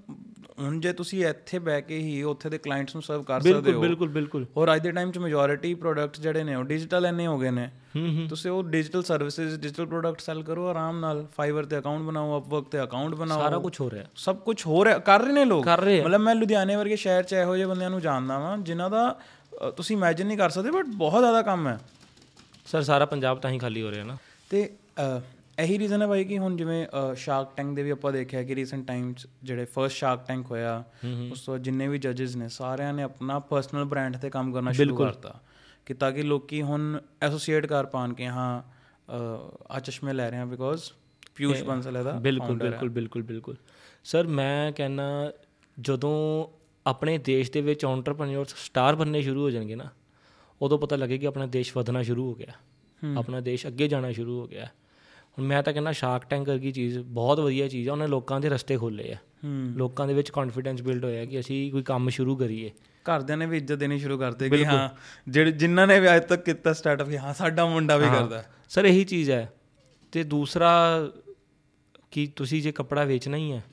ਹੁਣ 0.60 0.80
ਜੇ 0.80 0.94
ਤੁਸੀਂ 0.94 1.26
ਇੱਥੇ 1.26 1.60
ਬਹਿ 1.60 1.82
ਕੇ 1.82 1.98
ਹੀ 1.98 2.24
ਉੱਥੇ 2.24 2.50
ਦੇ 2.50 2.58
ਕਲਾਇੰਟਸ 2.58 2.96
ਨੂੰ 2.96 3.02
ਸਰਵ 3.02 3.24
ਕਰ 3.24 3.42
ਸਕਦੇ 3.42 3.74
ਹੋ। 3.74 3.82
ਬਿਲਕੁਲ 3.82 4.10
ਬਿਲਕੁਲ। 4.10 4.46
ਔਰ 4.58 4.76
ਅੱਜ 4.76 4.82
ਦੇ 4.82 4.92
ਟਾਈਮ 4.92 5.12
'ਚ 5.12 5.18
ਮੈਜੋਰਿਟੀ 5.18 5.74
ਪ੍ਰੋਡਕਟ 5.74 6.20
ਜਿਹੜੇ 6.20 6.44
ਨੇ 6.44 6.56
ਉਹ 6.56 6.64
ਡਿਜੀਟਲ 6.64 7.06
ਇੰਨੇ 7.06 7.28
ਹੋ 7.28 7.40
ਗਏ 7.40 7.52
ਨੇ। 7.52 7.70
ਹੂੰ 7.96 8.18
ਹੂੰ। 8.18 8.28
ਤੁਸੀਂ 8.28 8.52
ਉਹ 8.52 8.64
digital 8.64 9.04
services 9.04 9.56
digital 9.56 9.86
product 9.86 10.22
sell 10.22 10.44
ਕਰੋ 10.44 10.68
ਆਰਾਮ 10.68 11.00
ਨਾਲ। 11.00 11.26
ਫਾਈਵਰ 11.38 11.66
ਤੇ 11.66 11.78
ਅਕਾਊਂਟ 11.78 12.02
ਬਣਾਓ 12.02 12.40
ਅਪਵਰਕ 12.40 12.66
ਤੇ 12.66 12.84
ਅਕਾਊਂਟ 12.84 13.16
ਬਣਾਓ। 13.16 13.40
ਸਾਰਾ 13.40 13.58
ਕੁਝ 13.58 13.82
ਹੋ 13.82 13.90
ਰਿਹਾ। 13.90 14.06
ਸਭ 14.16 14.36
ਕੁਝ 14.36 14.68
ਹੋ 14.68 14.86
ਰਿਹਾ 14.86 14.98
ਕਰ 14.98 15.22
ਰਹੇ 15.22 15.34
ਨੇ 15.34 15.46
ਲੋਕ। 15.46 15.66
ਕਰ 15.66 15.80
ਰਹੇ 15.80 16.02
ਆ। 16.02 16.04
ਮਤਲਬ 16.04 16.22
ਮੈਂ 16.22 16.36
ਲੁਧਿਆਣੇ 16.36 16.76
ਵਰਗੇ 16.76 16.96
ਸ਼ਹਿਰ 16.96 17.24
'ਚ 17.24 17.34
ਇਹੋ 17.34 17.56
ਜਿਹੇ 17.56 17.68
ਬੰਦਿਆਂ 17.68 17.90
ਨੂੰ 17.90 18.02
ਜਾਣਦਾ 18.02 18.40
ਵਾਂ 18.40 18.58
ਜਿਨ੍ਹਾਂ 18.58 18.90
ਦਾ 18.90 19.20
ਤੁਸੀਂ 19.78 19.98
ਇਮੇਜਿਨ 19.98 20.28
ਨਹੀਂ 20.28 20.38
ਕਰ 20.38 20.50
ਸਕਦੇ 20.50 20.72
ਬਟ 20.72 20.86
ਬਹੁਤ 20.86 21.22
ਜ਼ਿਆਦਾ 21.22 21.42
ਕੰਮ 21.42 21.68
ਹੈ। 21.68 21.80
ਸਰ 22.66 22.82
ਸਾਰਾ 22.82 23.06
ਪੰਜਾਬ 23.06 23.40
ਤਾਂ 23.40 23.52
ਹੀ 23.52 23.58
ਖਾਲੀ 23.58 23.82
ਹੋ 23.82 23.92
ਰਿਹਾ 23.92 24.06
ਨਾ। 24.06 24.18
ਤੇ 24.50 24.76
ਇਹੀ 25.60 25.80
ਰੀਜ਼ਨ 25.80 26.02
ਹੈ 26.02 26.08
ਭਾਈ 26.08 26.24
ਕਿ 26.24 26.38
ਹੁਣ 26.38 26.56
ਜਿਵੇਂ 26.56 26.88
ਸ਼ਾਰਕ 27.16 27.56
ਟੈਂਕ 27.58 27.76
ਦੇ 27.76 27.84
ਵੀ 27.84 27.90
ਆਪਾਂ 27.90 28.12
ਦੇਖਿਆ 28.12 28.44
ਕਿ 28.44 28.56
ਰੀਸੈਂਟ 28.56 28.88
ਟਾਈਮ 28.88 29.14
'ਚ 29.14 29.28
ਜਿਹੜੇ 29.44 29.66
ਫਰਸਟ 29.66 29.96
ਸ਼ਾਰਕ 29.96 30.28
ਟੈਂਕ 30.28 30.52
ਹੋਇਆ 30.52 30.84
ਉਸ 31.32 31.42
ਤੋਂ 31.42 31.58
ਜਿੰਨੇ 31.58 31.88
ਵੀ 31.88 31.98
ਜੱਜਸ 31.98 32.36
ਨੇ 32.36 32.50
ਸਾਰਿਆਂ 32.50 32.94
ਨੇ 32.94 33.04
ਆਪਣਾ 33.04 33.40
ਪਰਸਨਲ 33.40 33.84
ਬ੍ਰਾਂਡ 33.84 34.18
ਤੇ 34.18 34.30
ਕੰਮ 34.30 34.54
ਕਰਨਾ 34.54 34.72
ਸ਼ੁਰੂ 34.72 34.96
ਕਰਤਾ 34.96 35.42
ਕਿ 35.86 35.94
ਤਾਂ 35.94 36.12
ਕਿ 36.12 36.22
ਲੋਕੀ 36.22 36.62
ਹੁਣ 36.62 37.02
ਐਸੋਸੀਏਟ 37.22 37.66
ਕਰ 37.66 37.86
ਪਾਣ 37.86 38.14
ਕਿ 38.14 38.28
ਹਾਂ 38.28 38.62
ਆ 39.72 39.80
ਚਸ਼ਮੇ 39.80 40.14
ਲੈ 40.14 40.30
ਰਹੇ 40.30 40.38
ਹਾਂ 40.38 40.46
ਬਿਕੋਜ਼ 40.46 40.82
ਪਿਊਸ਼ 41.36 41.64
ਬੰਸਲ 41.64 41.98
ਇਹਦਾ 41.98 42.12
ਬਿਲਕੁਲ 42.12 42.58
ਬਿਲਕੁਲ 42.58 42.90
ਬਿਲਕੁਲ 42.90 43.24
ਬਿਲਕੁਲ। 43.24 43.56
ਸਰ 44.04 44.28
ਮੈਂ 44.28 44.72
ਕਹਿੰਨਾ 44.72 45.32
ਜਦੋਂ 45.80 46.48
ਆਪਣੇ 46.88 47.18
ਦੇਸ਼ 47.18 47.52
ਦੇ 47.52 47.62
ਵਿੱਚ 47.62 47.86
ਐਂਟਰਪ੍ਰੈਨਿਓਰਸ 47.86 48.56
ਸਟਾਰ 48.58 48.96
ਬਣਨੇ 48.96 49.22
ਸ਼ੁਰੂ 49.22 49.42
ਹੋ 49.42 49.50
ਜਾਣਗੇ 49.50 49.76
ਨਾ 49.76 49.90
ਉਦੋਂ 50.62 50.80
ਪਤਾ 50.80 50.96
ਲੱਗੇ 50.96 51.18
ਕਿ 51.18 51.28
ਆਪਣਾ 51.28 51.46
ਦੇਸ਼ 51.46 51.78
ਵਧਣਾ 51.78 52.04
ਸ਼ੁਰੂ 52.04 52.30
ਹੋ 52.30 52.36
ਗਿਆ। 52.36 52.54
ਆਪਣਾ 53.18 53.40
ਦੇਸ਼ 53.40 53.68
ਅੱਗੇ 53.68 53.88
ਜਾਣਾ 53.88 54.12
ਸ਼ੁਰੂ 54.12 54.40
ਹੋ 54.40 54.48
ਗਿਆ। 54.48 54.68
ਹੁਣ 55.38 55.46
ਮੈਂ 55.46 55.64
ਤਾਂ 55.64 55.74
ਕਹਿੰਦਾ 55.74 55.92
ਸ਼ਾਰਕ 55.92 56.26
ਟੈਂਕ 56.26 56.48
ਵਰਗੀ 56.48 56.72
ਚੀਜ਼ 56.72 57.00
ਬਹੁਤ 57.00 57.40
ਵਧੀਆ 57.40 57.68
ਚੀਜ਼ 57.68 57.90
ਆ 57.90 57.92
ਉਹਨੇ 57.92 58.08
ਲੋਕਾਂ 58.08 58.40
ਦੇ 58.40 58.50
ਰਸਤੇ 58.50 58.78
ਖੋਲੇ 58.78 59.14
ਆ। 59.14 59.18
ਲੋਕਾਂ 59.76 60.08
ਦੇ 60.08 60.14
ਵਿੱਚ 60.14 60.30
ਕੌਨਫੀਡੈਂਸ 60.30 60.82
ਬਿਲਡ 60.82 61.06
ਹੋਇਆ 61.06 61.26
ਕਿ 61.26 61.40
ਅਸੀਂ 61.40 61.72
ਕੋਈ 61.72 61.84
ਕੰਮ 61.84 62.10
ਸ਼ੁਰੂ 62.10 62.38
ਕਰੀਏ। 62.38 62.72
ਘਰਦਿਆਂ 63.04 63.38
ਨੇ 63.38 63.46
ਵੀ 63.46 63.58
ਇੱਜ਼ਤ 63.58 63.76
ਦੇਣੀ 63.76 64.00
ਸ਼ੁਰੂ 64.00 64.18
ਕਰਤੇ 64.20 64.50
ਕਿ 64.50 64.66
ਹਾਂ 64.66 64.90
ਜਿਹੜੇ 65.32 65.52
ਜਿਨ੍ਹਾਂ 65.52 65.88
ਨੇ 65.88 66.00
ਵੀ 66.00 66.16
ਅੱਜ 66.16 66.24
ਤੱਕ 66.24 66.46
ਕੀਤਾ 66.46 66.74
ਸਟਾਰਟਅਪ 66.74 67.10
ਕਿ 67.10 67.20
ਹਾਂ 67.20 67.34
ਸਾਡਾ 67.34 67.66
ਮੁੰਡਾ 67.66 67.98
ਵੀ 67.98 68.06
ਕਰਦਾ। 68.06 68.44
ਸਰ 68.70 68.86
ਇਹੀ 68.86 69.04
ਚੀਜ਼ 69.04 69.32
ਹੈ। 69.32 69.54
ਤੇ 70.12 70.24
ਦੂਸਰਾ 70.24 71.02
ਕਿ 72.12 72.28
ਤੁਸੀਂ 72.36 72.62
ਜੇ 72.62 72.72
ਕਪੜਾ 72.72 73.04
ਵੇਚਣਾ 73.04 73.38
ਹੀ 73.38 73.52
ਹੈ 73.52 73.64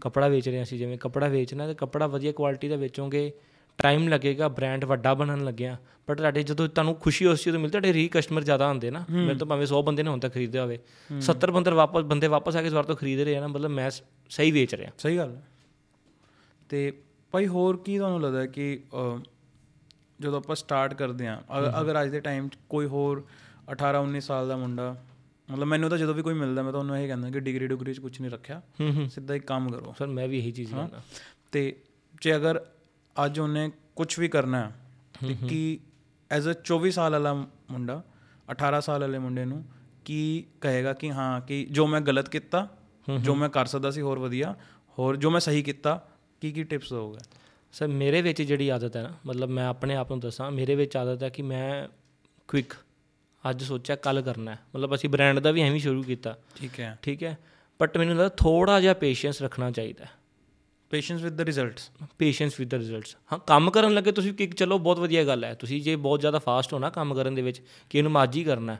ਕਪੜਾ 0.00 0.28
ਵੇਚ 0.28 0.48
ਰਹੇ 0.48 0.62
ਅਸੀਂ 0.62 0.78
ਜਿਵੇਂ 0.78 0.98
ਕਪੜਾ 0.98 1.28
ਵੇਚਣਾ 1.28 1.66
ਤੇ 1.66 1.74
ਕਪੜਾ 1.74 2.06
ਵਧੀਆ 2.06 2.32
ਕੁਆਲਿਟੀ 2.32 2.68
ਦਾ 2.68 2.76
ਵੇਚੋਗੇ 2.76 3.32
ਟਾਈਮ 3.78 4.08
ਲੱਗੇਗਾ 4.08 4.48
ਬ੍ਰਾਂਡ 4.48 4.84
ਵੱਡਾ 4.84 5.14
ਬਣਨ 5.14 5.44
ਲੱਗਿਆ। 5.44 5.76
ਪਰ 6.06 6.14
ਤੁਹਾਡੇ 6.16 6.42
ਜਦੋਂ 6.42 6.68
ਤੁਹਾਨੂੰ 6.68 6.94
ਖੁਸ਼ੀ 6.94 7.26
ਉਸ 7.26 7.42
ਚੀਜ਼ 7.44 7.54
ਤੋਂ 7.54 7.60
ਮਿਲਦੀ 7.60 7.70
ਤੁਹਾਡੇ 7.70 7.92
ਰੀ 7.92 8.08
ਕਸਟਮਰ 8.08 8.42
ਜ਼ਿਆਦਾ 8.42 8.66
ਆਉਂਦੇ 8.66 8.90
ਨਾ। 8.90 9.04
ਮੇਰੇ 9.10 9.34
ਤੋਂ 9.34 9.46
ਭਾਵੇਂ 9.46 9.66
100 9.66 9.82
ਬੰਦੇ 9.82 10.02
ਨੇ 10.02 10.10
ਹੁਣ 10.10 10.20
ਤੱਕ 10.20 10.34
ਖਰੀਦਿਆ 10.34 10.62
ਹੋਵੇ। 10.62 10.78
70 11.20 11.50
ਬੰਦੇ 11.50 11.70
ਵਾਪਸ 11.70 12.02
ਬੰਦੇ 12.02 12.26
ਵਾਪਸ 12.26 12.56
ਆ 12.56 12.60
ਕੇ 12.60 12.66
ਇਸ 12.66 12.72
ਵਾਰ 12.72 12.84
ਤੋਂ 12.84 12.96
ਖਰੀਦ 12.96 13.20
ਰਹੇ 13.20 13.36
ਆ 13.36 13.40
ਨਾ 13.40 13.46
ਮਤਲਬ 13.46 13.70
ਮੈਂ 13.70 13.90
ਸਹੀ 14.30 14.50
ਵੇਚ 14.50 14.74
ਰਿਹਾ। 14.74 14.90
ਸਹੀ 14.98 15.16
ਗੱਲ 15.16 15.36
ਹੈ। 15.36 15.42
ਤੇ 16.68 16.92
ਭਾਈ 17.32 17.46
ਹੋਰ 17.46 17.76
ਕੀ 17.76 17.98
ਤੁਹਾਨੂੰ 17.98 18.22
ਲੱਗਦਾ 18.22 18.40
ਹੈ 18.40 18.46
ਕਿ 18.46 18.80
ਜਦੋਂ 20.20 20.38
ਆਪਾਂ 20.38 20.56
ਸਟਾਰਟ 20.56 20.94
ਕਰਦੇ 20.94 21.26
ਹਾਂ 21.26 21.40
ਅਗਰ- 21.80 22.02
ਅੱਜ 22.02 22.10
ਦੇ 22.10 22.20
ਟਾਈਮ 22.20 22.48
'ਚ 22.48 22.52
ਕੋਈ 22.68 22.86
ਹੋਰ 22.86 23.26
18 23.72 24.02
19 24.02 24.20
ਸਾਲ 24.20 24.48
ਦਾ 24.48 24.56
ਮੁੰਡਾ 24.56 25.04
ਮਤਲਬ 25.50 25.66
ਮੈਨੂੰ 25.66 25.90
ਤਾਂ 25.90 25.98
ਜਦੋਂ 25.98 26.14
ਵੀ 26.14 26.22
ਕੋਈ 26.22 26.34
ਮਿਲਦਾ 26.34 26.62
ਮੈਂ 26.62 26.72
ਤਾਂ 26.72 26.80
ਉਹਨੂੰ 26.80 26.98
ਇਹ 26.98 27.06
ਕਹਿੰਦਾ 27.06 27.30
ਕਿ 27.30 27.40
ਡਿਗਰੀ 27.40 27.66
ਡਿਗਰੀ 27.66 27.94
'ਚ 27.94 27.98
ਕੁਝ 28.00 28.20
ਨਹੀਂ 28.20 28.30
ਰੱਖਿਆ। 28.30 28.62
ਹੂੰ 28.80 28.94
ਹੂੰ। 28.94 29.08
ਸਿੱਧਾ 29.08 29.34
ਇੱਕ 29.34 29.46
ਕੰਮ 29.46 29.70
ਕਰੋ। 29.70 29.94
ਸਰ 29.98 30.06
ਮੈਂ 30.06 30.28
ਵੀ 30.28 30.38
ਇਹੀ 30.38 30.52
ਚੀਜ਼ 30.52 30.70
ਕਰਦਾ 30.74 31.02
ਤੇ 31.52 31.76
ਜੇ 32.22 32.36
ਅਗਰ 32.36 32.66
ਅੱਜ 33.24 33.40
ਉਹਨੇ 33.40 33.70
ਕੁਝ 33.96 34.20
ਵੀ 34.20 34.28
ਕਰਨਾ 34.28 34.70
ਹੈ। 34.70 34.74
ਕੀ 35.48 35.80
ਐਜ਼ 36.30 36.48
ਅ 36.48 36.50
24 36.50 36.90
ਸਾਲ 36.90 37.12
ਵਾਲਾ 37.12 37.34
ਮੁੰਡਾ 37.70 38.02
18 38.52 38.80
ਸਾਲ 38.80 39.00
ਵਾਲੇ 39.00 39.18
ਮੁੰਡੇ 39.18 39.44
ਨੂੰ 39.44 39.64
ਕੀ 40.04 40.44
ਕਹੇਗਾ 40.60 40.92
ਕਿ 40.92 41.10
ਹਾਂ 41.10 41.40
ਕਿ 41.40 41.66
ਜੋ 41.70 41.86
ਮੈਂ 41.86 42.00
ਗਲਤ 42.00 42.28
ਕੀਤਾ 42.28 42.68
ਜੋ 43.20 43.34
ਮੈਂ 43.34 43.48
ਕਰ 43.48 43.66
ਸਕਦਾ 43.66 43.90
ਸੀ 43.90 44.00
ਹੋਰ 44.00 44.18
ਵਧੀਆ 44.18 44.56
ਹੋਰ 44.98 45.16
ਜੋ 45.16 45.30
ਮੈਂ 45.30 45.40
ਸਹੀ 45.40 45.62
ਕੀਤਾ 45.62 46.08
ਕੀ 46.40 46.52
ਕੀ 46.52 46.64
ਟਿਪਸ 46.64 46.90
ਦੋਗੇ 46.90 47.18
ਸਰ 47.72 47.86
ਮੇਰੇ 47.86 48.22
ਵਿੱਚ 48.22 48.42
ਜਿਹੜੀ 48.42 48.68
ਆਦਤ 48.68 48.96
ਹੈ 48.96 49.02
ਨਾ 49.02 49.10
ਮਤਲਬ 49.26 49.48
ਮੈਂ 49.48 49.66
ਆਪਣੇ 49.66 49.96
ਆਪ 49.96 50.10
ਨੂੰ 50.10 50.20
ਦੱਸਾਂ 50.20 50.50
ਮੇਰੇ 50.50 50.74
ਵਿੱਚ 50.74 50.96
ਆਦਤ 50.96 51.22
ਹੈ 51.22 51.28
ਕਿ 51.28 51.42
ਮੈਂ 51.42 51.88
ਕੁਇਕ 52.48 52.72
ਅੱਜ 53.50 53.64
ਸੋਚਿਆ 53.64 53.96
ਕੱਲ 53.96 54.22
ਕਰਨਾ 54.22 54.50
ਹੈ। 54.50 54.58
ਮਤਲਬ 54.74 54.94
ਅਸੀਂ 54.94 55.10
ਬ੍ਰਾਂਡ 55.10 55.38
ਦਾ 55.38 55.50
ਵੀ 55.50 55.60
ਐਵੇਂ 55.62 55.80
ਸ਼ੁਰੂ 55.80 56.02
ਕੀਤਾ। 56.02 56.36
ਠੀਕ 56.54 56.80
ਹੈ। 56.80 56.98
ਠੀਕ 57.02 57.22
ਹੈ? 57.22 57.38
ਬਟ 57.82 57.98
ਮੈਨੂੰ 57.98 58.14
ਲੱਗਦਾ 58.16 58.28
ਥੋੜਾ 58.28 58.80
ਜਿਹਾ 58.80 58.94
ਪੇਸ਼ੈਂਸ 58.94 59.42
ਰੱਖਣਾ 59.42 59.70
ਚਾਹੀਦਾ 59.70 60.04
patience 60.94 61.22
with 61.22 61.32
the 61.36 61.40
results 61.40 61.90
patience 62.18 62.60
with 62.60 62.70
the 62.70 62.74
results 62.74 63.16
ਹਾਂ 63.32 63.38
ਕੰਮ 63.38 63.70
ਕਰਨ 63.70 63.94
ਲੱਗੇ 63.94 64.12
ਤੁਸੀਂ 64.12 64.32
ਕਿਕ 64.32 64.54
ਚਲੋ 64.54 64.78
ਬਹੁਤ 64.78 64.98
ਵਧੀਆ 64.98 65.24
ਗੱਲ 65.24 65.44
ਹੈ। 65.44 65.54
ਤੁਸੀਂ 65.54 65.82
ਜੇ 65.82 65.96
ਬਹੁਤ 65.96 66.20
ਜ਼ਿਆਦਾ 66.20 66.38
ਫਾਸਟ 66.38 66.74
ਹੋ 66.74 66.78
ਨਾ 66.78 66.90
ਕੰਮ 66.90 67.14
ਕਰਨ 67.14 67.34
ਦੇ 67.34 67.42
ਵਿੱਚ 67.42 67.62
ਕਿ 67.90 67.98
ਇਹਨੂੰ 67.98 68.12
ਹੀ 68.36 68.44
ਕਰਨਾ 68.44 68.76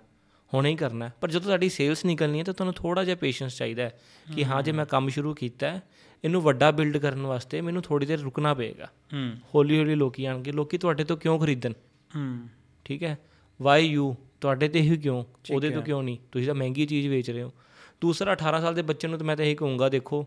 ਹੁਣੇ 0.55 0.71
ਹੀ 0.71 0.77
ਕਰਨਾ। 0.77 1.11
ਪਰ 1.21 1.31
ਜਦੋਂ 1.31 1.41
ਤੁਹਾਡੀ 1.41 1.69
ਸੇਲਸ 1.69 2.05
ਨਿਕਲਣੀ 2.05 2.39
ਹੈ 2.39 2.45
ਤਾਂ 2.45 2.55
ਤੁਹਾਨੂੰ 2.55 2.75
ਥੋੜਾ 2.75 3.05
ਜਿਹਾ 3.05 3.17
ਪੇਸ਼ੈਂਸ 3.17 3.57
ਚਾਹੀਦਾ 3.57 3.83
ਹੈ 3.83 4.01
ਕਿ 4.37 4.45
ਹਾਂ 4.45 4.63
ਜੇ 4.63 4.73
ਮੈਂ 4.73 4.87
ਕੰਮ 4.87 5.09
ਸ਼ੁਰੂ 5.09 5.35
ਕੀਤਾ 5.35 5.71
ਹੈ 5.71 5.83
ਇਹਨੂੰ 6.25 6.43
ਵੱਡਾ 6.43 6.71
ਬਿਲਡ 6.71 6.97
ਕਰਨ 6.97 7.27
ਵਾਸਤੇ 7.27 7.61
ਮੈਨੂੰ 7.61 7.83
ਥੋੜੀ 7.83 8.07
ਦੇਰ 8.07 8.21
ਰੁਕਣਾ 8.21 8.55
ਪਏਗਾ। 8.55 8.85
ਹੂੰ। 8.85 9.37
ਹੌਲੀ 9.55 9.79
ਹੌਲੀ 9.79 9.95
ਲੋਕੀ 9.95 10.25
ਆਣਗੇ 10.25 10.53
ਲੋਕੀ 10.53 10.79
ਤੁਹਾਡੇ 10.79 11.05
ਤੋਂ 11.05 11.17
ਕਿਉਂ 11.17 11.39
ਖਰੀਦਣ? 11.39 11.73
ਹੂੰ। 12.17 12.49
ਠੀਕ 12.85 13.03
ਹੈ। 13.03 13.19
ਵਾਈ 13.63 13.87
ਯੂ 13.87 14.17
ਤੁਹਾਡੇ 14.41 14.69
ਤੇ 14.69 14.81
ਹੀ 14.81 14.97
ਕਿਉਂ? 14.97 15.25
ਉਹਦੇ 15.53 15.71
ਤੋਂ 15.71 15.83
ਕਿਉਂ 15.83 16.03
ਨਹੀਂ? 16.03 16.19
ਤੁਸੀਂ 16.33 16.47
ਤਾਂ 16.47 16.55
ਮਹਿੰਗੀ 16.55 16.87
ਚੀਜ਼ 16.87 17.09
ਵੇਚ 17.09 17.31
ਰਹੇ 17.31 17.43
ਹੋ। 17.43 17.53
ਦੂਸਰਾ 18.01 18.33
18 18.33 18.61
ਸਾਲ 18.61 18.75
ਦੇ 18.75 18.83
ਬੱਚੇ 18.83 19.09
ਨੂੰ 19.09 19.19
ਤਾਂ 19.19 19.27
ਮੈਂ 19.27 19.37
ਤਾਂ 19.37 19.45
ਇਹ 19.45 19.57
ਕਹੂੰਗਾ 19.57 19.89
ਦੇਖੋ 19.89 20.27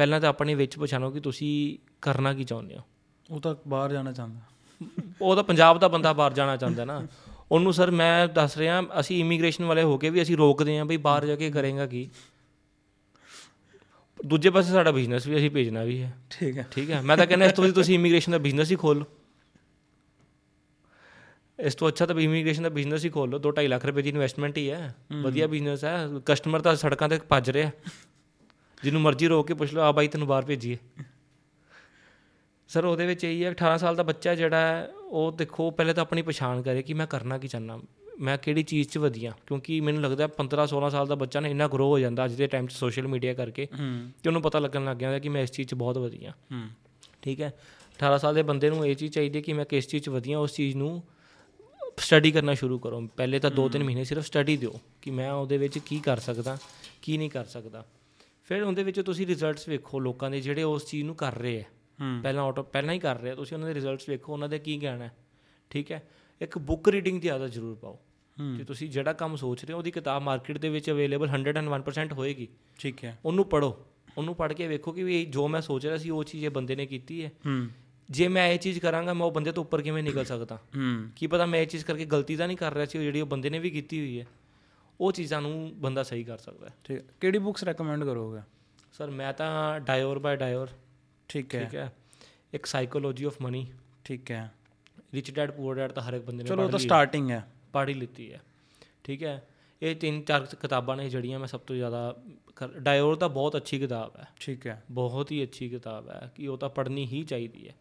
ਪਹਿਲਾਂ 0.00 0.20
ਤਾਂ 0.20 0.28
ਆਪਣੇ 0.28 0.54
ਵਿੱਚ 0.54 0.78
ਪਛਾਣੋ 0.78 1.10
ਕਿ 1.10 1.20
ਤੁਸੀਂ 1.20 1.78
ਕਰਨਾ 2.02 2.34
ਕੀ 2.34 2.44
ਚਾਹੁੰਦੇ 2.44 2.76
ਹੋ। 2.76 2.82
ਉਹ 3.30 3.40
ਤਾਂ 3.40 3.54
ਬਾਹਰ 3.68 3.92
ਜਾਣਾ 3.92 4.12
ਚਾਹੁੰਦਾ। 4.12 4.40
ਉਹ 5.20 5.36
ਤਾਂ 5.36 5.44
ਪੰਜਾਬ 5.44 5.78
ਦਾ 5.78 5.88
ਬੰਦਾ 5.88 6.12
ਬਾਹਰ 6.12 6.32
ਜਾਣਾ 6.32 6.56
ਚਾਹੁੰਦਾ 6.56 6.84
ਨਾ। 6.84 7.06
ਉਹਨੂੰ 7.52 7.72
ਸਰ 7.72 7.90
ਮੈਂ 7.90 8.28
ਦੱਸ 8.28 8.58
ਰਿਹਾ 8.58 8.82
ਅਸੀਂ 9.00 9.20
ਇਮੀਗ੍ਰੇਸ਼ਨ 9.20 9.64
ਵਾਲੇ 9.64 9.82
ਹੋ 9.82 9.98
ਕੇ 9.98 10.10
ਵੀ 10.10 10.22
ਅਸੀਂ 10.22 10.36
ਰੋਕਦੇ 10.36 10.78
ਹਾਂ 10.78 10.84
ਬਈ 10.84 10.96
ਬਾਹਰ 10.96 11.26
ਜਾ 11.26 11.36
ਕੇ 11.36 11.50
ਕਰੇਗਾ 11.50 11.86
ਕੀ। 11.86 12.10
ਦੂਜੇ 14.26 14.50
ਪਾਸੇ 14.50 14.72
ਸਾਡਾ 14.72 14.90
ਬਿਜ਼ਨਸ 14.90 15.26
ਵੀ 15.26 15.36
ਅਸੀਂ 15.36 15.50
ਭੇਜਣਾ 15.50 15.84
ਵੀ 15.84 16.02
ਹੈ। 16.02 16.12
ਠੀਕ 16.30 16.58
ਹੈ। 16.58 16.68
ਠੀਕ 16.70 16.90
ਹੈ। 16.90 17.00
ਮੈਂ 17.00 17.16
ਤਾਂ 17.16 17.26
ਕਹਿੰਦਾ 17.26 17.46
ਇਸ 17.46 17.52
ਤੋਂ 17.52 17.64
ਵਧੀਆ 17.64 17.74
ਤੁਸੀਂ 17.74 17.94
ਇਮੀਗ੍ਰੇਸ਼ਨ 17.94 18.32
ਦਾ 18.32 18.38
ਬਿਜ਼ਨਸ 18.38 18.70
ਹੀ 18.70 18.76
ਖੋਲ 18.76 19.04
ਇਸ 21.58 21.74
ਤੋਂ 21.74 21.88
ਅੱਛਾ 21.88 22.06
ਤਾਂ 22.06 22.20
ਇਮੀਗ੍ਰੇਸ਼ਨ 22.20 22.62
ਦਾ 22.62 22.68
ਬਿਜ਼ਨਸ 22.68 23.04
ਹੀ 23.04 23.10
ਖੋਲ 23.10 23.30
ਲਓ। 23.30 23.38
2.5 23.38 23.68
ਲੱਖ 23.68 23.86
ਰੁਪਏ 23.86 24.02
ਦੀ 24.02 24.08
ਇਨਵੈਸਟਮੈਂਟ 24.08 24.58
ਹੀ 24.58 24.70
ਹੈ। 24.70 24.94
ਵਧੀਆ 25.12 25.46
ਬਿਜ਼ਨਸ 25.46 25.84
ਹੈ। 25.84 26.08
ਕਸਟਮਰ 26.26 26.60
ਤਾਂ 26.60 26.76
ਸੜਕਾਂ 26.76 27.08
ਤੇ 27.08 27.18
ਭੱਜ 27.28 27.50
ਰਿਹਾ। 27.50 27.70
ਜਿਹਨੂੰ 28.84 29.00
ਮਰਜ਼ੀ 29.00 29.28
ਰੋਕ 29.28 29.46
ਕੇ 29.46 29.54
ਪੁੱਛ 29.54 29.72
ਲਓ 29.74 29.82
ਆ 29.82 29.92
ਬਾਈ 29.92 30.08
ਤੈਨੂੰ 30.08 30.28
ਬਾਹਰ 30.28 30.44
ਭੇਜੀਏ। 30.44 30.76
ਸਰ 32.70 32.84
ਉਹਦੇ 32.84 33.06
ਵਿੱਚ 33.06 33.24
ਇਹੀ 33.24 33.44
ਹੈ 33.44 33.50
18 33.50 33.76
ਸਾਲ 33.78 33.96
ਦਾ 33.96 34.02
ਬੱਚਾ 34.02 34.34
ਜਿਹੜਾ 34.34 34.56
ਹੈ 34.56 34.90
ਉਹ 35.02 35.32
ਦੇਖੋ 35.32 35.70
ਪਹਿਲੇ 35.70 35.92
ਤਾਂ 35.92 36.02
ਆਪਣੀ 36.02 36.22
ਪਛਾਣ 36.22 36.62
ਕਰੇ 36.62 36.82
ਕਿ 36.82 36.94
ਮੈਂ 36.94 37.06
ਕਰਨਾ 37.06 37.38
ਕੀ 37.38 37.48
ਚਾਹੁੰਦਾ। 37.48 37.78
ਮੈਂ 38.20 38.38
ਕਿਹੜੀ 38.38 38.62
ਚੀਜ਼ 38.62 38.88
'ਚ 38.88 38.98
ਵਧੀਆ? 38.98 39.32
ਕਿਉਂਕਿ 39.46 39.80
ਮੈਨੂੰ 39.80 40.02
ਲੱਗਦਾ 40.02 40.28
15 40.38 40.66
16 40.66 40.90
ਸਾਲ 40.90 41.06
ਦਾ 41.06 41.14
ਬੱਚਾ 41.14 41.40
ਨਾ 41.40 41.48
ਇੰਨਾ 41.48 41.68
ਗਰੋ 41.68 41.88
ਹੋ 41.88 41.98
ਜਾਂਦਾ 41.98 42.24
ਅੱਜ 42.24 42.34
ਦੇ 42.34 42.46
ਟਾਈਮ 42.46 42.66
'ਚ 42.66 42.72
ਸੋਸ਼ਲ 42.72 43.06
ਮੀਡੀਆ 43.08 43.34
ਕਰਕੇ 43.34 43.66
ਕਿ 43.66 44.28
ਉਹਨੂੰ 44.28 44.42
ਪਤਾ 44.42 44.58
ਲੱਗਣ 44.58 44.84
ਲੱਗ 44.84 44.96
ਜਾਂਦਾ 44.96 45.18
ਕਿ 45.18 45.28
ਮੈਂ 45.28 45.42
ਇਸ 45.42 45.50
ਚੀਜ਼ 45.50 45.68
'ਚ 45.68 45.74
ਬਹੁਤ 45.74 45.98
ਵਧੀਆ। 45.98 46.32
ਠੀਕ 47.22 47.40
ਹੈ? 47.40 47.52
18 47.98 48.18
ਸਾਲ 48.18 48.34
ਦੇ 48.34 48.42
ਬੰਦੇ 48.42 48.70
ਨੂੰ 48.70 48.86
ਇਹ 48.86 48.94
ਚੀਜ਼ 48.96 49.12
ਚਾਹੀਦੀ 49.12 49.42
ਕਿ 49.42 49.52
ਮੈਂ 49.52 49.64
ਕਿਸ 49.64 49.88
ਚੀਜ਼ 49.88 50.04
'ਚ 50.04 50.08
ਵਧੀਆ 50.08 50.38
ਉਸ 50.38 50.54
ਚੀਜ਼ 50.54 50.76
ਨੂੰ 50.76 51.02
ਸਟੱਡੀ 51.98 52.30
ਕਰਨਾ 52.30 52.54
ਸ਼ੁਰੂ 52.54 52.78
ਕਰੋ। 52.78 53.00
ਪਹਿਲੇ 53.16 53.38
ਤਾਂ 53.38 53.50
2-3 53.50 53.82
ਮਹੀਨੇ 53.84 54.04
ਸਿਰਫ 54.04 54.24
ਸਟੱਡੀ 54.26 54.56
ਦਿਓ 54.56 54.80
ਕਿ 55.02 55.10
ਮੈਂ 55.10 55.32
ਉਹਦੇ 55.32 55.58
ਵਿੱਚ 55.58 55.78
ਕੀ 55.78 55.98
ਕਰ 56.00 56.18
ਸਕਦਾ 56.18 56.58
ਕੀ 57.02 57.18
ਨਹੀਂ 57.18 57.30
ਕਰ 57.30 57.44
ਸਕਦਾ। 57.44 57.84
ਫਿਰ 58.50 58.62
ਉਹਦੇ 58.62 58.82
ਵਿੱਚ 58.82 59.00
ਤੁਸੀਂ 59.00 59.26
ਰਿਜ਼ਲਟਸ 59.26 59.68
ਵੇਖੋ 59.68 60.00
ਲੋਕਾਂ 60.00 60.30
ਦੇ 60.30 60.40
ਜਿਹੜੇ 60.40 60.62
ਉਸ 60.62 60.86
ਚੀਜ਼ 60.86 61.04
ਨੂੰ 61.04 61.14
ਕਰ 61.14 61.38
ਰਹੇ 61.38 61.64
ਹੂੰ। 62.00 62.20
ਪਹਿਲਾਂ 62.22 62.44
ਆਟੋ 62.44 62.62
ਪਹਿਲਾਂ 62.62 62.94
ਹੀ 62.94 62.98
ਕਰ 62.98 63.20
ਰਹੇ 63.20 63.30
ਆ। 63.30 63.34
ਤੁਸੀਂ 63.34 63.56
ਉਹਨਾਂ 63.56 63.68
ਦੇ 63.68 63.74
ਰਿਜ਼ਲਟਸ 63.74 64.08
ਵੇਖੋ 64.08 64.32
ਉਹਨਾਂ 64.32 64.48
ਦੇ 64.48 64.58
ਕੀ 64.58 64.78
ਕਹਿਣਾ 64.78 65.04
ਹੈ। 65.04 65.16
ਠੀਕ 65.70 65.92
ਹੈ? 65.92 66.08
ਇੱਕ 66.40 66.58
ਬੁੱਕ 66.58 66.88
ਰੀਡਿੰਗ 66.88 67.20
ਦੀ 67.20 67.28
ਆਦਤ 67.28 67.50
ਜ਼ਰੂਰ 67.52 67.74
ਪਾਓ। 67.74 67.98
ਕਿ 68.56 68.64
ਤੁਸੀਂ 68.64 68.90
ਜਿਹੜਾ 68.90 69.12
ਕੰਮ 69.12 69.36
ਸੋਚ 69.36 69.64
ਰਹੇ 69.64 69.72
ਹੋ 69.72 69.78
ਉਹਦੀ 69.78 69.90
ਕਿਤਾਬ 69.90 70.22
ਮਾਰਕੀਟ 70.22 70.58
ਦੇ 70.58 70.68
ਵਿੱਚ 70.68 70.90
ਅਵੇਲੇਬਲ 70.90 71.28
101% 71.28 72.12
ਹੋਏਗੀ। 72.12 72.48
ਠੀਕ 72.78 73.04
ਹੈ। 73.04 73.18
ਉਹਨੂੰ 73.24 73.44
ਪੜੋ 73.44 73.86
ਉਹਨੂੰ 74.18 74.34
ਪੜ੍ਹ 74.34 74.54
ਕੇ 74.54 74.66
ਵੇਖੋ 74.66 74.92
ਕਿ 74.92 75.02
ਵੀ 75.02 75.24
ਜੋ 75.24 75.48
ਮੈਂ 75.48 75.60
ਸੋਚ 75.60 75.86
ਰਿਹਾ 75.86 75.96
ਸੀ 75.96 76.10
ਉਹ 76.10 76.24
ਚੀਜ਼ 76.24 76.44
ਇਹ 76.44 76.50
ਬੰਦੇ 76.50 76.76
ਨੇ 76.76 76.86
ਕੀਤੀ 76.86 77.24
ਹੈ। 77.24 77.32
ਹੂੰ। 77.46 77.68
ਜੇ 78.10 78.28
ਮੈਂ 78.28 78.48
ਇਹ 78.48 78.58
ਚੀਜ਼ 78.58 78.80
ਕਰਾਂਗਾ 78.80 79.14
ਮੈਂ 79.14 79.26
ਉਹ 79.26 79.32
ਬੰਦੇ 79.32 79.52
ਤੋਂ 79.52 79.64
ਉੱਪਰ 79.64 79.82
ਕਿਵੇਂ 79.82 80.02
ਨਿਕਲ 80.02 80.24
ਸਕਦਾ? 80.24 80.56
ਹੂੰ। 80.56 81.10
ਕੀ 81.16 81.26
ਪਤਾ 81.26 81.46
ਮੈਂ 81.46 81.60
ਇਹ 81.60 81.66
ਚੀਜ਼ 81.66 81.84
ਕਰਕੇ 81.84 82.04
ਗਲਤੀ 82.04 82.36
ਤਾਂ 82.36 82.46
ਨਹੀਂ 82.46 82.56
ਕਰ 82.56 82.74
ਰਿਹਾ 82.74 82.86
ਸੀ 82.86 82.98
ਜਿਹੜੀ 82.98 83.20
ਉਹ 83.20 83.26
ਬੰਦੇ 83.26 83.50
ਨੇ 83.50 83.58
ਵੀ 83.58 83.70
ਕੀਤੀ 83.70 84.00
ਹੋਈ 84.00 84.20
ਹੈ। 84.20 84.26
ਉਹ 85.00 85.12
ਚੀਜ਼ਾਂ 85.12 85.42
ਨੂੰ 85.42 85.72
ਬੰਦਾ 85.74 86.02
ਸਹੀ 86.02 86.24
ਕਰ 86.24 86.38
ਸਕਦਾ 86.38 86.66
ਹੈ। 86.66 86.74
ਠੀਕ 86.84 86.98
ਹੈ। 86.98 87.04
ਕਿਹੜੀ 87.20 87.38
ਬੁੱਕਸ 87.38 87.64
ਰეკਮੈਂਡ 87.64 88.04
ਕਰੋਗੇ? 88.04 88.40
ਸਰ 88.92 89.10
ਮੈਂ 89.10 89.32
ਤਾਂ 89.32 89.80
ਡਾਇਓਰ 89.80 90.18
ਬਾਈ 90.18 90.36
ਡਾਇਓਰ 90.36 90.68
ਠੀਕ 91.28 91.54
ਹੈ। 91.54 91.64
ਠੀਕ 91.64 91.74
ਹੈ। 91.74 91.92
ਇੱਕ 92.54 92.66
ਸਾਈਕੋਲੋਜੀ 92.66 93.24
ਆਫ 93.24 93.42
ਮਨੀ 93.42 93.72
ਠੀਕ 94.04 94.30
ਹੈ। 94.30 94.54
ਰਿਚ 95.14 95.30
ਡੈਡ 95.30 95.50
ਪੂਅਰ 95.50 95.76
ਡੈਡ 95.76 95.92
ਤਾਂ 95.92 96.02
ਹਰ 96.02 96.12
ਇੱਕ 96.14 96.24
ਬੰਦੇ 96.24 96.42
ਨੇ 96.42 96.48
ਚਲੋ 96.48 96.64
ਉਹ 96.64 96.70
ਤਾਂ 96.70 96.78
ਸਟਾਰਟਿੰਗ 96.78 97.30
ਹੈ। 97.30 97.48
ਪੜ੍ਹ 97.72 97.88
ਹੀ 97.88 97.94
ਲਿੱਤੀ 97.94 98.32
ਹੈ। 98.32 98.40
ਠੀਕ 99.04 99.22
ਹੈ। 99.22 99.48
ਇਹ 99.82 99.96
ਤਿੰਨ 99.96 100.22
ਚਾਰ 100.22 100.46
ਕਿਤਾਬਾਂ 100.60 100.96
ਨੇ 100.96 101.08
ਜਿਹੜੀਆਂ 101.08 101.38
ਮੈਂ 101.38 101.48
ਸਭ 101.48 101.60
ਤੋਂ 101.60 101.76
ਜ਼ਿਆਦਾ 101.76 102.16
ਡਾਇਓਰ 102.78 103.16
ਤਾਂ 103.16 103.28
ਬਹੁਤ 103.28 103.56
ਅੱਛੀ 103.56 103.78
ਕਿਤਾਬ 103.78 104.16
ਹੈ। 104.18 104.26
ਠੀਕ 104.40 104.66
ਹੈ। 104.66 104.84
ਬਹੁਤ 104.90 105.32
ਹੀ 105.32 105.42
ਅੱਛੀ 105.42 105.68
ਕਿਤਾਬ 105.68 106.08
ਹੈ 106.10 106.32
ਕਿ 106.34 106.46
ਉਹ 106.48 106.58
ਤਾਂ 106.58 106.68
ਪੜ੍ਹਨੀ 106.68 107.06
ਹੀ 107.06 107.22
ਚਾਹੀਦੀ 107.24 107.68
ਹੈ। 107.68 107.74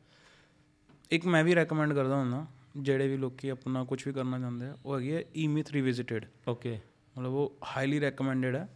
ਇੱਕ 1.11 1.25
ਮੈਂ 1.25 1.43
ਵੀ 1.43 1.55
ਰეკਮੈਂਡ 1.55 1.93
ਕਰਦਾ 1.93 2.15
ਹੁੰਦਾ 2.15 2.45
ਜਿਹੜੇ 2.77 3.07
ਵੀ 3.07 3.17
ਲੋਕੀ 3.17 3.49
ਆਪਣਾ 3.49 3.83
ਕੁਝ 3.83 4.07
ਵੀ 4.07 4.13
ਕਰਨਾ 4.13 4.39
ਚਾਹੁੰਦੇ 4.39 4.65
ਆ 4.65 4.77
ਉਹ 4.85 4.95
ਹੈਗੀ 4.95 5.15
ਹੈ 5.15 5.23
ਈਮਿਥ 5.35 5.71
ਰਿਵਿਜ਼ਿਟਡ 5.71 6.25
ਓਕੇ 6.47 6.79
ਮਤਲਬ 7.19 7.33
ਉਹ 7.33 7.57
ਹਾਈਲੀ 7.67 7.99
ਰეკਮੈਂਡਡ 7.99 8.55
ਹੈ। 8.55 8.67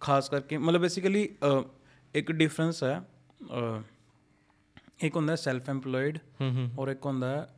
ਖਾਸ 0.00 0.28
ਕਰਕੇ 0.28 0.58
ਮਤਲਬ 0.58 0.80
ਬੇਸਿਕਲੀ 0.80 1.28
ਇੱਕ 2.14 2.30
ਡਿਫਰੈਂਸ 2.32 2.82
ਹੈ 2.84 3.00
ਇੱਕ 5.02 5.16
ਹੁੰਦਾ 5.16 5.36
ਸੈਲਫ 5.36 5.68
ਹੂੰ 6.40 6.70
ਔਰ 6.78 6.88
ਇੱਕ 6.88 7.06
ਹੁੰਦਾ 7.06 7.48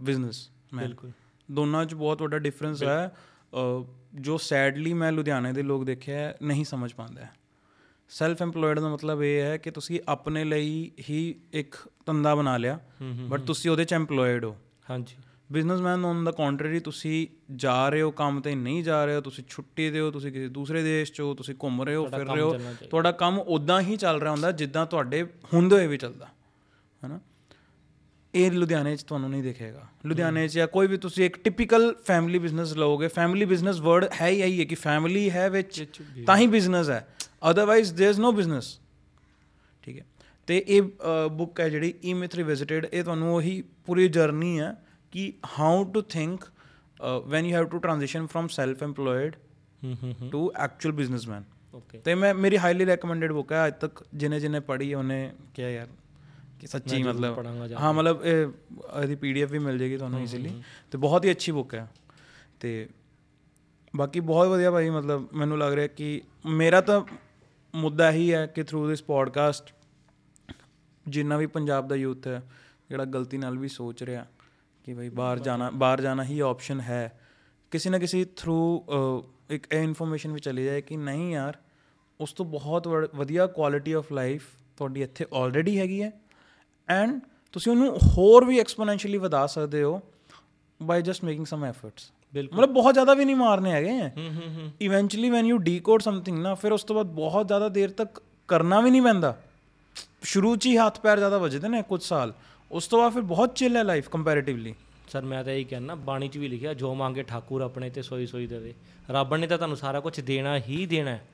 ਬਿਜ਼ਨਸ 0.00 0.48
ਬਿਲਕੁਲ। 0.74 1.10
ਦੋਨਾਂ 1.48 1.84
'ਚ 1.84 1.94
ਬਹੁਤ 1.94 2.22
ਵੱਡਾ 2.22 2.38
ਡਿਫਰੈਂਸ 2.38 2.82
ਹੈ 2.82 3.16
ਜੋ 4.14 4.36
ਸੈਡਲੀ 4.38 4.92
ਮੈਂ 4.92 5.10
ਲੁਧਿਆਣੇ 5.12 5.52
ਦੇ 5.52 5.62
ਲੋਕ 5.62 5.84
ਦੇਖਿਆ 5.84 6.34
ਨਹੀਂ 6.42 6.64
ਸਮਝ 6.64 6.92
ਪਾਉਂਦੇ 6.92 7.22
ਸੈਲਫ 8.10 8.42
EMPLOYED 8.42 8.80
ਦਾ 8.80 8.88
ਮਤਲਬ 8.88 9.22
ਇਹ 9.22 9.40
ਹੈ 9.42 9.56
ਕਿ 9.56 9.70
ਤੁਸੀਂ 9.70 10.00
ਆਪਣੇ 10.08 10.44
ਲਈ 10.44 10.90
ਹੀ 11.08 11.34
ਇੱਕ 11.52 11.74
ਧੰਦਾ 12.06 12.34
ਬਣਾ 12.34 12.56
ਲਿਆ 12.56 12.78
ਬਟ 13.28 13.40
ਤੁਸੀਂ 13.40 13.70
ਉਹਦੇ 13.70 13.84
'ਚ 13.84 13.94
EMPLOYED 13.94 14.44
ਹੋ। 14.44 14.56
ਹਾਂਜੀ। 14.90 15.16
ਬਿਜ਼ਨਸਮੈਨ 15.51 16.05
ਔਨ 16.05 16.23
ਦਾ 16.23 16.31
ਕੰਟਰੀ 16.31 16.79
ਤੁਸੀਂ 16.79 17.27
ਜਾ 17.55 17.89
ਰਹੇ 17.89 18.01
ਹੋ 18.01 18.11
ਕੰਮ 18.11 18.41
ਤੇ 18.41 18.55
ਨਹੀਂ 18.55 18.83
ਜਾ 18.83 19.05
ਰਹੇ 19.05 19.15
ਹੋ 19.15 19.21
ਤੁਸੀਂ 19.21 19.43
ਛੁੱਟੀ 19.47 19.91
ਤੇ 19.91 19.99
ਹੋ 19.99 20.11
ਤੁਸੀਂ 20.11 20.31
ਕਿਸੇ 20.31 20.47
ਦੂਸਰੇ 20.47 20.83
ਦੇਸ਼ 20.83 21.13
'ਚ 21.13 21.21
ਹੋ 21.21 21.33
ਤੁਸੀਂ 21.33 21.55
ਘੁੰਮ 21.63 21.81
ਰਹੇ 21.83 21.95
ਹੋ 21.95 22.05
ਫਿਰ 22.05 22.19
ਰਹੇ 22.19 22.41
ਹੋ 22.41 22.51
ਚੱਲਣਾ 22.51 22.73
ਚਾਹੀਦਾ। 22.73 22.87
ਤੁਹਾਡਾ 22.89 23.11
ਕੰਮ 23.11 23.39
ਉਦਾਂ 23.39 23.81
ਹੀ 23.81 23.97
ਚੱਲ 23.97 24.19
ਰਿਹਾ 24.21 24.31
ਹੁੰਦਾ 24.31 24.51
ਜਿੱਦਾਂ 24.51 24.85
ਤੁਹਾਡੇ 24.85 25.23
ਹੁੰਦੇ 25.23 25.75
ਹੋਏ 25.75 25.87
ਵੀ 25.87 25.97
ਚੱਲਦਾ 25.97 26.25
ਹੈਨਾ 27.03 27.19
ਇਹ 28.33 28.51
ਲੁਧਿਆਣੇ 28.51 28.95
'ਚ 28.95 29.03
ਤੁਹਾਨੂੰ 29.03 29.29
ਨਹੀਂ 29.29 29.43
ਦਿਖੇਗਾ 29.43 29.87
ਲੁਧਿਆਣੇ 30.05 30.47
'ਚ 30.47 30.53
ਜਾਂ 30.53 30.67
ਕੋਈ 30.67 30.87
ਵੀ 30.87 30.97
ਤੁਸੀਂ 30.97 31.25
ਇੱਕ 31.25 31.37
ਟਿਪੀਕਲ 31.37 31.95
ਫੈਮਿਲੀ 32.05 32.39
ਬਿਜ਼ਨਸ 32.39 32.73
ਲਓਗੇ 32.73 33.07
ਫੈਮਿਲੀ 33.07 33.45
ਬਿਜ਼ਨਸ 33.45 33.79
ਵਰਡ 33.79 34.05
ਹੈ 34.21 34.27
ਹੀ 34.27 34.41
ਇਹੀ 34.41 34.59
ਹੈ 34.59 34.65
ਕਿ 34.65 34.75
ਫੈਮਿਲੀ 34.75 35.31
ਹੈ 35.31 35.49
ਵਿੱਚ 35.49 35.85
ਤਾਂ 36.27 36.37
ਹੀ 36.37 36.47
ਬਿਜ਼ਨਸ 36.47 36.89
ਹੈ 36.89 37.07
otherwise 37.49 37.93
there 37.93 38.15
is 38.15 38.21
no 38.25 38.31
business 38.31 38.79
ਠੀਕ 39.83 39.99
ਹੈ 39.99 40.05
ਤੇ 40.47 40.65
ਇਹ 40.67 40.81
ਬੁੱਕ 41.31 41.59
ਹੈ 41.59 41.69
ਜਿਹੜੀ 41.69 41.93
ਈਮਿਥ 42.03 42.35
ਰਿਵਿਜ਼ਿਟਡ 42.35 42.87
ਇਹ 42.93 43.03
ਤੁਹਾਨੂੰ 43.03 43.35
ਉਹੀ 43.35 43.63
ਪੂਰੀ 43.85 44.07
ਜਰਨੀ 44.07 44.59
ਹੈ 44.59 44.75
ਕਿ 45.14 45.32
how 45.58 45.84
to 45.84 46.00
think 46.00 46.44
when 47.26 47.46
you 47.46 47.56
have 47.56 47.64
to 47.64 47.78
transition 47.78 48.26
from 48.26 48.48
self 48.48 48.82
ਹੂੰ 48.82 50.30
ਟੂ 50.30 50.50
ਐਕਚੁਅਲ 50.56 50.92
ਬਿਜ਼ਨਸਮੈਨ 50.92 51.44
ਓਕੇ 51.74 51.98
ਤੇ 51.98 52.14
ਮੈਂ 52.14 52.34
ਮੇਰੀ 52.34 52.58
ਹਾਈਲੀ 52.58 52.84
ਰეკਮੈਂਡਡ 52.84 53.32
ਬੁੱਕ 53.32 53.52
ਹੈ 53.52 53.66
ਅੱਜ 53.66 53.74
ਤੱਕ 53.80 54.04
ਜਿਨੇ 54.14 54.40
ਜਿਨੇ 54.40 54.60
ਪੜ੍ਹੀ 54.60 54.94
ਉਹਨੇ 54.94 55.18
ਕਿਹਾ 55.54 55.68
ਯਾਰ 55.70 55.88
ਕਿ 56.60 56.66
ਸੱਚੀ 56.66 57.02
ਮਤਲਬ 57.02 57.38
ਹਾਂ 57.80 57.92
ਮਤਲਬ 57.94 58.24
ਇਹ 58.24 58.46
ਇਹਦੀ 59.02 59.14
ਪੀਡੀਐਫ 59.14 59.50
ਵੀ 59.50 59.58
ਮਿਲ 59.58 59.78
ਜੇਗੀ 59.78 59.96
ਤੁਹਾਨੂੰ 59.96 60.20
ਈਜ਼ੀਲੀ 60.20 60.62
ਤੇ 60.92 60.98
ਬਹੁਤ 60.98 61.24
ਹੀ 61.24 61.30
ਅੱਛੀ 61.30 61.52
ਬੁੱਕ 61.52 61.74
ਹੈ 61.74 61.86
ਤੇ 62.60 62.88
ਬਾਕੀ 63.96 64.20
ਬਹੁਤ 64.20 64.48
ਵਧੀਆ 64.48 64.70
ਭਾਈ 64.70 64.90
ਮਤਲਬ 64.90 65.28
ਮੈਨੂੰ 65.34 65.58
ਲੱਗ 65.58 65.72
ਰਿਹਾ 65.72 65.86
ਕਿ 65.86 66.20
ਮੇਰਾ 66.46 66.80
ਤਾਂ 66.80 67.00
ਮੁੱਦਾ 67.74 68.10
ਹੀ 68.10 68.32
ਹੈ 68.32 68.46
ਕਿ 68.46 68.62
ਥਰੂ 68.62 68.86
ਦਿਸ 68.88 69.02
ਪੋਡਕਾਸਟ 69.02 69.72
ਜਿੰਨਾ 71.08 71.36
ਵੀ 71.36 71.46
ਪੰਜਾਬ 71.46 71.88
ਦਾ 71.88 71.94
ਯੂਥ 71.94 72.26
ਹੈ 72.26 72.42
ਜਿਹੜਾ 72.88 73.04
ਗਲਤੀ 73.04 73.38
ਨਾਲ 73.38 73.58
ਵੀ 73.58 73.68
ਸੋਚ 73.68 74.02
ਰਿਹਾ 74.02 74.26
ਕਿ 74.84 74.94
ਭਾਈ 74.94 75.08
ਬਾਹਰ 75.08 75.38
ਜਾਣਾ 75.38 75.70
ਬਾਹਰ 75.70 76.00
ਜਾਣਾ 76.00 76.24
ਹੀ 76.24 76.40
ਆਪਸ਼ਨ 76.40 76.80
ਹੈ। 76.80 77.20
ਕਿਸੇ 77.70 77.90
ਨਾ 77.90 77.98
ਕਿਸੇ 77.98 78.24
ਥਰੂ 78.36 78.84
ਇੱਕ 79.50 79.66
ਇਹ 79.72 79.82
ਇਨਫੋਰਮੇਸ਼ਨ 79.82 80.32
ਵੀ 80.32 80.40
ਚਲੀ 80.40 80.64
ਜਾਏ 80.64 80.80
ਕਿ 80.80 80.96
ਨਹੀਂ 80.96 81.30
ਯਾਰ 81.32 81.56
ਉਸ 82.20 82.32
ਤੋਂ 82.32 82.44
ਬਹੁਤ 82.46 82.88
ਵਧੀਆ 83.14 83.46
ਕੁਆਲਿਟੀ 83.46 83.92
ਆਫ 83.92 84.12
ਲਾਈਫ 84.12 84.46
ਤੁਹਾਡੀ 84.76 85.02
ਇੱਥੇ 85.02 85.26
ਆਲਰੇਡੀ 85.34 85.78
ਹੈਗੀ 85.78 86.02
ਹੈ। 86.02 86.12
ਐਂਡ 86.88 87.20
ਤੁਸੀਂ 87.54 87.72
ਉਹਨੂੰ 87.72 87.96
ਹੋਰ 88.08 88.44
ਵੀ 88.44 88.58
ਐਕਸਪੋਨੈਂਸ਼ੀਅਲੀ 88.58 89.18
ਵਧਾ 89.18 89.46
ਸਕਦੇ 89.46 89.82
ਹੋ 89.82 90.00
by 90.80 91.02
just 91.02 91.24
making 91.24 91.46
some 91.46 91.64
efforts 91.64 92.10
ਬਿਲਕੁਲ। 92.34 92.58
ਮਤਲਬ 92.58 92.72
ਬਹੁਤ 92.74 92.94
ਜ਼ਿਆਦਾ 92.94 93.14
ਵੀ 93.14 93.24
ਨਹੀਂ 93.24 93.36
ਮਾਰਨੇ 93.36 93.72
ਹੈਗੇ। 93.72 93.90
ਹੂੰ 93.90 94.30
ਹੂੰ 94.34 94.54
ਹੂੰ। 94.54 94.70
Eventually 94.80 95.30
when 95.30 95.46
you 95.46 95.58
decode 95.58 96.02
something 96.02 96.38
ਨਾ 96.38 96.54
ਫਿਰ 96.54 96.72
ਉਸ 96.72 96.84
ਤੋਂ 96.84 96.96
ਬਾਅਦ 96.96 97.06
ਬਹੁਤ 97.06 97.46
ਜ਼ਿਆਦਾ 97.46 97.68
ਦੇਰ 97.68 97.90
ਤੱਕ 97.90 98.22
ਕਰਨਾ 98.48 98.80
ਵੀ 98.80 98.90
ਨਹੀਂ 98.90 99.02
ਪੈਂਦਾ। 99.02 99.36
ਸ਼ੁਰੂ 100.22 100.56
'ਚ 100.56 100.66
ਹੀ 100.66 100.76
ਹੱਥ 100.76 101.00
ਪੈਰ 101.00 101.18
ਜ਼ਿਆਦਾ 101.18 101.38
ਵੱਜਦੇ 101.38 101.68
ਨੇ 101.68 101.82
ਕੁਝ 101.82 102.02
ਸਾਲ। 102.02 102.34
ਉਸ 102.74 102.86
ਤੋਂ 102.86 102.98
ਬਾਅਦ 102.98 103.12
ਫਿਰ 103.12 103.22
ਬਹੁਤ 103.22 103.54
ਚਿਲ 103.56 103.76
ਹੈ 103.76 103.82
ਲਾਈਫ 103.82 104.08
ਕੰਪੈਰੀਟਿਵਲੀ 104.08 104.74
ਸਰ 105.08 105.22
ਮੈਂ 105.22 105.44
ਤਾਂ 105.44 105.52
ਇਹੀ 105.52 105.64
ਕਹਿਣਾ 105.64 105.94
ਬਾਣੀ 105.94 106.28
'ਚ 106.28 106.38
ਵੀ 106.38 106.48
ਲਿਖਿਆ 106.48 106.74
ਜੋ 106.74 106.94
ਮੰਗੇ 106.94 107.22
ਠਾਕੁਰ 107.22 107.62
ਆਪਣੇ 107.62 107.90
ਤੇ 107.90 108.02
ਸੋਈ 108.02 108.26
ਸੋਈ 108.26 108.46
ਦੇਵੇ 108.46 108.74
ਰੱਬ 109.10 109.34
ਨੇ 109.34 109.46
ਤਾਂ 109.46 109.56
ਤੁਹਾਨੂੰ 109.58 109.76
ਸਾਰਾ 109.76 110.00
ਕੁਝ 110.00 110.20
ਦੇਣਾ 110.20 110.56
ਹੀ 110.58 110.86
ਦੇਣਾ 110.86 111.10
ਹੈ। 111.10 111.24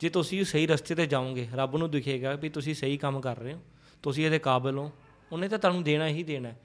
ਜੇ 0.00 0.08
ਤੁਸੀਂ 0.08 0.44
ਸਹੀ 0.44 0.66
ਰਸਤੇ 0.66 0.94
ਤੇ 0.94 1.06
ਜਾਓਗੇ 1.06 1.48
ਰੱਬ 1.54 1.76
ਨੂੰ 1.76 1.90
ਦਿਖੇਗਾ 1.90 2.34
ਵੀ 2.34 2.48
ਤੁਸੀਂ 2.48 2.74
ਸਹੀ 2.74 2.96
ਕੰਮ 2.96 3.20
ਕਰ 3.20 3.36
ਰਹੇ 3.38 3.52
ਹੋ 3.54 3.60
ਤੁਸੀਂ 4.02 4.24
ਇਹਦੇ 4.26 4.38
ਕਾਬਿਲ 4.38 4.78
ਹੋ 4.78 4.90
ਉਹਨੇ 5.32 5.48
ਤਾਂ 5.48 5.58
ਤੁਹਾਨੂੰ 5.58 5.82
ਦੇਣਾ 5.84 6.08
ਹੀ 6.08 6.22
ਦੇਣਾ 6.22 6.48
ਹੈ। 6.48 6.56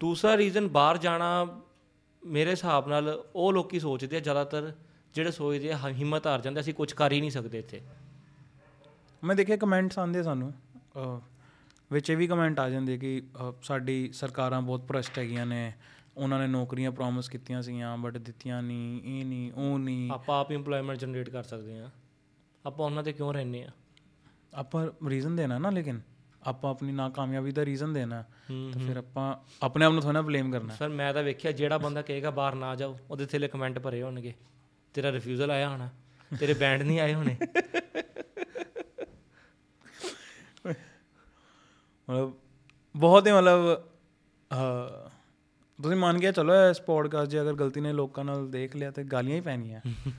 ਦੂਸਰਾ 0.00 0.36
ਰੀਜ਼ਨ 0.36 0.68
ਬਾਹਰ 0.68 0.98
ਜਾਣਾ 0.98 1.46
ਮੇਰੇ 2.22 2.50
ਹਿਸਾਬ 2.50 2.88
ਨਾਲ 2.88 3.24
ਉਹ 3.34 3.52
ਲੋਕੀ 3.52 3.80
ਸੋਚਦੇ 3.80 4.16
ਆ 4.16 4.20
ਜ਼ਿਆਦਾਤਰ 4.20 4.72
ਜਿਹੜੇ 5.14 5.30
ਸੋਚਦੇ 5.30 5.72
ਆ 5.72 5.78
ਹਿੰਮਤ 5.88 6.26
ਹਾਰ 6.26 6.40
ਜਾਂਦੇ 6.40 6.60
ਅਸੀਂ 6.60 6.74
ਕੁਝ 6.74 6.92
ਕਰ 6.92 7.12
ਹੀ 7.12 7.20
ਨਹੀਂ 7.20 7.30
ਸਕਦੇ 7.30 7.58
ਇੱਥੇ 7.58 7.80
ਮੈਂ 9.22 9.36
ਦੇਖਿਆ 9.36 9.56
ਕਮੈਂਟਸ 9.56 9.98
ਆਉਂਦੇ 9.98 10.22
ਸਾਨੂੰ 10.22 10.52
ਵਿੱਚ 11.92 12.10
ਇਹ 12.10 12.16
ਵੀ 12.16 12.26
ਕਮੈਂਟ 12.26 12.60
ਆ 12.60 12.68
ਜਾਂਦੇ 12.70 12.96
ਕਿ 12.98 13.22
ਸਾਡੀ 13.62 14.10
ਸਰਕਾਰਾਂ 14.12 14.60
ਬਹੁਤ 14.62 14.84
ਭ੍ਰਸ਼ਟ 14.84 15.18
ਹੈਗੀਆਂ 15.18 15.46
ਨੇ 15.46 15.72
ਉਹਨਾਂ 16.16 16.38
ਨੇ 16.38 16.46
ਨੌਕਰੀਆਂ 16.46 16.90
ਪ੍ਰੋਮਿਸ 16.92 17.28
ਕੀਤੀਆਂ 17.28 17.62
ਸੀਗੀਆਂ 17.62 17.96
ਬਟ 17.98 18.18
ਦਿੱਤੀਆਂ 18.18 18.62
ਨਹੀਂ 18.62 19.00
ਇਹ 19.04 19.24
ਨਹੀਂ 19.24 19.52
ਉਹ 19.52 19.78
ਨਹੀਂ। 19.78 20.10
ਆਪਾਂ 20.10 20.40
ਆਪ 20.40 20.52
ਇੰਪਲੋਇਮੈਂਟ 20.52 20.98
ਜਨਰੇਟ 20.98 21.30
ਕਰ 21.30 21.42
ਸਕਦੇ 21.42 21.78
ਹਾਂ। 21.78 21.90
ਆਪਾਂ 22.64 22.86
ਉਹਨਾਂ 22.86 23.02
ਤੇ 23.02 23.12
ਕਿਉਂ 23.12 23.32
ਰਹਿੰਦੇ 23.34 23.62
ਆ 23.62 23.70
ਆਪਾਂ 24.54 24.86
ਰੀਜ਼ਨ 25.08 25.36
ਦੇਣਾ 25.36 25.58
ਨਾ 25.58 25.70
ਲੇਕਿਨ 25.70 26.00
ਆਪਾਂ 26.42 26.70
ਆਪਣੀ 26.70 26.92
ਨਾਕਾਮਯਾਬੀ 26.92 27.52
ਦਾ 27.52 27.64
ਰੀਜ਼ਨ 27.64 27.92
ਦੇਣਾ। 27.92 28.22
ਤਾਂ 28.72 28.80
ਫਿਰ 28.80 28.96
ਆਪਾਂ 28.96 29.34
ਆਪਣੇ 29.62 29.84
ਆਪ 29.84 29.92
ਨੂੰ 29.92 30.02
ਥੋੜਾ 30.02 30.20
ਬਲੇਮ 30.22 30.50
ਕਰਨਾ। 30.52 30.74
ਸਰ 30.74 30.88
ਮੈਂ 30.88 31.12
ਤਾਂ 31.14 31.22
ਵੇਖਿਆ 31.22 31.52
ਜਿਹੜਾ 31.52 31.78
ਬੰਦਾ 31.78 32.02
ਕਹੇਗਾ 32.02 32.30
ਬਾਹਰ 32.30 32.54
ਨਾ 32.54 32.74
ਜਾਓ 32.74 32.98
ਉਹਦੇ 33.10 33.26
ਥੱਲੇ 33.26 33.48
ਕਮੈਂਟ 33.48 33.78
ਭਰੇ 33.78 34.02
ਹੋਣਗੇ। 34.02 34.34
ਤੇਰਾ 34.94 35.12
ਰਿਫਿਊਜ਼ਲ 35.12 35.50
ਆਇਆ 35.50 35.68
ਹੋਣਾ 35.68 35.88
ਤੇਰੇ 36.40 36.54
ਬੈਂਡ 36.54 36.82
ਨਹੀਂ 36.82 37.00
ਆਏ 37.00 37.14
ਹੋਣੇ। 37.14 37.36
ਮਤਲਬ 42.08 42.32
ਬਹੁਤ 42.94 43.26
ਹੀ 43.26 43.32
ਮਤਲਬ 43.32 43.74
ਤੁਸੀਂ 45.78 45.96
ਮੰਨ 45.96 46.18
ਗਿਆ 46.18 46.32
ਚਲੋ 46.32 46.54
ਇਸ 46.70 46.80
ਪੋਡਕਾਸਟ 46.80 47.30
ਜੇ 47.30 47.40
ਅਗਰ 47.40 47.54
ਗਲਤੀ 47.54 47.80
ਨੇ 47.80 47.92
ਲੋਕਾਂ 47.92 48.24
ਨਾਲ 48.24 48.50
ਦੇਖ 48.50 48.76
ਲਿਆ 48.76 48.90
ਤੇ 48.90 49.04
ਗਾਲੀਆਂ 49.04 49.36
ਹੀ 49.36 49.40
ਪੈਣੀਆਂ। 49.40 49.80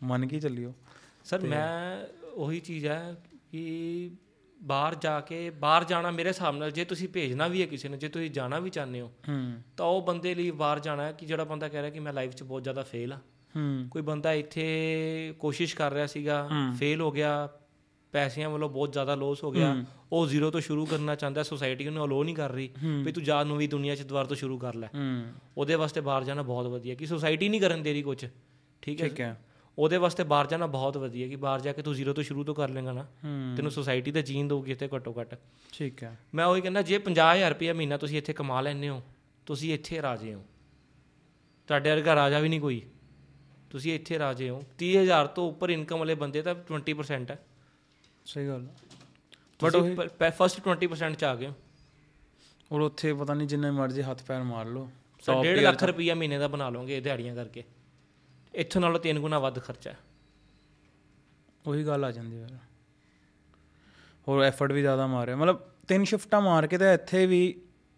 ਮੰਨ 0.00 0.26
ਕੇ 0.26 0.40
ਚੱਲਿਓ। 0.40 0.72
ਸਰ 1.24 1.40
ਮੈਂ 1.40 2.06
ਉਹੀ 2.34 2.60
ਚੀਜ਼ 2.60 2.86
ਹੈ 2.86 3.14
ਕਿ 3.52 4.10
ਬਾਹਰ 4.62 4.94
ਜਾ 4.94 5.20
ਕੇ 5.20 5.50
ਬਾਹਰ 5.50 5.84
ਜਾਣਾ 5.84 6.10
ਮੇਰੇ 6.10 6.28
ਹਿਸਾਬ 6.28 6.56
ਨਾਲ 6.56 6.70
ਜੇ 6.70 6.84
ਤੁਸੀਂ 6.84 7.08
ਭੇਜਣਾ 7.08 7.46
ਵੀ 7.48 7.60
ਹੈ 7.62 7.66
ਕਿਸੇ 7.66 7.88
ਨੂੰ 7.88 7.98
ਜੇ 7.98 8.08
ਤੁਸੀਂ 8.08 8.30
ਜਾਣਾ 8.30 8.58
ਵੀ 8.58 8.70
ਚਾਹੁੰਦੇ 8.70 9.00
ਹੋ 9.00 9.12
ਹੂੰ। 9.28 9.62
ਤਾਂ 9.76 9.86
ਉਹ 9.86 10.02
ਬੰਦੇ 10.02 10.34
ਲਈ 10.34 10.50
ਬਾਹਰ 10.50 10.78
ਜਾਣਾ 10.78 11.02
ਹੈ 11.02 11.12
ਕਿ 11.12 11.26
ਜਿਹੜਾ 11.26 11.44
ਬੰਦਾ 11.44 11.68
ਕਹਿ 11.68 11.80
ਰਿਹਾ 11.80 11.90
ਕਿ 11.90 12.00
ਮੈਂ 12.00 12.12
ਲਾਈਫ 12.12 12.34
'ਚ 12.34 12.42
ਬਹੁਤ 12.42 12.62
ਜ਼ਿਆਦਾ 12.62 12.82
ਫੇਲ 12.82 13.12
ਆ 13.12 13.16
ਹੂੰ। 13.56 13.88
ਕੋਈ 13.90 14.02
ਬੰਦਾ 14.02 14.32
ਇੱਥੇ 14.32 15.34
ਕੋਸ਼ਿਸ਼ 15.38 15.76
ਕਰ 15.76 15.92
ਰਿਹਾ 15.92 16.06
ਸੀਗਾ 16.06 16.48
ਫੇਲ 16.78 17.00
ਹੋ 17.00 17.10
ਗਿਆ 17.12 17.48
ਪੈਸਿਆਂ 18.12 18.50
ਵੱਲੋਂ 18.50 18.68
ਬਹੁਤ 18.68 18.92
ਜ਼ਿਆਦਾ 18.92 19.14
ਲੋਸ 19.14 19.44
ਹੋ 19.44 19.50
ਗਿਆ। 19.50 19.84
ਉਹ 20.12 20.26
ਜ਼ੀਰੋ 20.26 20.50
ਤੋਂ 20.50 20.60
ਸ਼ੁਰੂ 20.60 20.86
ਕਰਨਾ 20.86 21.14
ਚਾਹੁੰਦਾ 21.14 21.42
ਸੋਸਾਇਟੀ 21.42 21.86
ਉਹਨੂੰ 21.86 22.06
ਅਲੋ 22.06 22.24
ਨਹੀਂ 22.24 22.34
ਕਰ 22.34 22.52
ਰਹੀ 22.52 22.70
ਵੀ 23.04 23.12
ਤੂੰ 23.12 23.24
ਜਾ 23.24 23.44
ਨਵੀਂ 23.44 23.68
ਦੁਨੀਆ 23.68 23.94
'ਚ 23.94 24.02
ਦੁਬਾਰਾ 24.02 24.28
ਤੋਂ 24.28 24.36
ਸ਼ੁਰੂ 24.36 24.58
ਕਰ 24.58 24.74
ਲੈ। 24.74 24.88
ਉਹਦੇ 25.58 25.74
ਵਾਸਤੇ 25.74 26.00
ਬਾਹਰ 26.00 26.24
ਜਾਣਾ 26.24 26.42
ਬਹੁਤ 26.42 26.66
ਵਧੀਆ 26.66 26.94
ਕਿ 26.94 27.06
ਸੋਸਾਇਟੀ 27.06 27.48
ਨਹੀਂ 27.48 27.60
ਕਰਨ 27.60 27.82
ਦੇ 27.82 27.92
ਰਹੀ 27.92 28.02
ਕੁਝ 28.02 28.26
ਠੀਕ 28.82 29.02
ਹੈ 29.02 29.08
ਠੀਕ 29.08 29.20
ਹੈ। 29.20 29.40
ਉਹਦੇ 29.78 29.96
ਵਾਸਤੇ 29.96 30.24
ਬਾਹਰ 30.24 30.46
ਜਾਣਾ 30.46 30.66
ਬਹੁਤ 30.66 30.96
ਵਧੀਆ 30.96 31.28
ਕਿ 31.28 31.36
ਬਾਹਰ 31.36 31.60
ਜਾ 31.60 31.72
ਕੇ 31.72 31.82
ਤੂੰ 31.82 31.94
ਜ਼ੀਰੋ 31.94 32.12
ਤੋਂ 32.12 32.22
ਸ਼ੁਰੂ 32.22 32.44
ਤੋਂ 32.44 32.54
ਕਰ 32.54 32.68
ਲੇਗਾ 32.68 32.92
ਨਾ। 32.92 33.06
ਤੈਨੂੰ 33.56 33.70
ਸੋਸਾਇਟੀ 33.70 34.12
ਤੇ 34.12 34.22
ਜੀਣ 34.22 34.48
ਦਊਗੀ 34.48 34.72
ਇੱਥੇ 34.72 34.88
ਘੱਟੋ 34.96 35.14
ਘੱਟ। 35.20 35.34
ਠੀਕ 35.72 36.02
ਹੈ। 36.02 36.18
ਮੈਂ 36.34 36.46
ਉਹੀ 36.46 36.60
ਕਹਿੰਦਾ 36.60 36.82
ਜੇ 36.82 36.98
50000 36.98 37.50
ਰੁਪਏ 37.50 37.72
ਮਹੀਨਾ 37.72 37.96
ਤੁਸੀਂ 37.96 38.18
ਇੱਥੇ 38.18 38.32
ਕਮਾ 38.32 38.60
ਲੈਂਦੇ 38.60 38.88
ਹੋ 38.88 39.02
ਤੁਸੀਂ 39.46 39.74
ਇੱਥੇ 39.74 40.02
ਰਾਜੇ 40.02 40.34
ਹੋ। 40.34 40.44
ਤੁਹਾਡੇ 41.68 41.90
ਵਰਗਾ 41.90 42.14
ਰਾਜਾ 42.14 42.38
ਵੀ 42.38 42.48
ਨਹੀਂ 42.48 42.60
ਕੋਈ। 42.60 42.82
ਤੁਸੀਂ 43.70 43.94
ਇੱਥੇ 43.94 44.18
ਰਾਜੇ 44.18 44.50
ਹੋ। 44.50 44.62
30000 44.78 45.26
ਤੋਂ 45.26 45.48
ਉੱਪਰ 45.48 45.70
ਇਨਕਮ 45.70 45.98
ਵਾਲੇ 45.98 46.14
ਬੰਦੇ 46.14 46.42
ਤਾਂ 46.42 46.54
20% 46.54 47.30
ਹੈ। 47.30 47.38
ਸਹੀ 48.28 48.46
ਗੱਲ 48.48 48.66
ਬਟ 49.60 49.74
ਉਹ 49.76 50.30
ਫਸਟ 50.38 50.60
20% 50.60 51.14
ਚ 51.14 51.24
ਆ 51.24 51.34
ਗਏ। 51.34 51.52
ਔਰ 52.72 52.80
ਉੱਥੇ 52.80 53.12
ਪਤਾ 53.14 53.34
ਨਹੀਂ 53.34 53.48
ਜਿੰਨੇ 53.48 53.70
ਮਰਜ਼ੀ 53.70 54.02
ਹੱਥ 54.02 54.22
ਪੈਰ 54.22 54.42
ਮਾਰ 54.42 54.66
ਲਓ। 54.66 54.88
ਸੋ 55.22 55.32
1.5 55.32 55.62
ਲੱਖ 55.62 55.84
ਰੁਪਈਆ 55.84 56.14
ਮਹੀਨੇ 56.14 56.38
ਦਾ 56.38 56.48
ਬਣਾ 56.48 56.68
ਲਓਗੇ 56.68 57.00
ਦਿਹਾੜੀਆਂ 57.00 57.34
ਕਰਕੇ। 57.34 57.64
ਇੱਥੋਂ 58.54 58.80
ਨਾਲੋਂ 58.80 59.00
ਤਿੰਨ 59.00 59.18
ਗੁਣਾ 59.20 59.38
ਵੱਧ 59.38 59.58
ਖਰਚਾ। 59.58 59.90
ਹੈ 59.90 59.96
ਉਹੀ 61.66 61.86
ਗੱਲ 61.86 62.04
ਆ 62.04 62.10
ਜਾਂਦੀ 62.10 62.38
ਫਿਰ। 62.38 62.56
ਹੋਰ 64.26 64.42
ਐਫਰਟ 64.42 64.72
ਵੀ 64.72 64.80
ਜ਼ਿਆਦਾ 64.80 65.06
ਮਾਰਿਆ। 65.06 65.36
ਮਤਲਬ 65.36 65.60
ਤਿੰਨ 65.88 66.04
ਸ਼ਿਫਟਾਂ 66.04 66.40
ਮਾਰ 66.40 66.66
ਕੇ 66.66 66.78
ਤੇ 66.78 66.92
ਇੱਥੇ 66.94 67.26
ਵੀ 67.26 67.40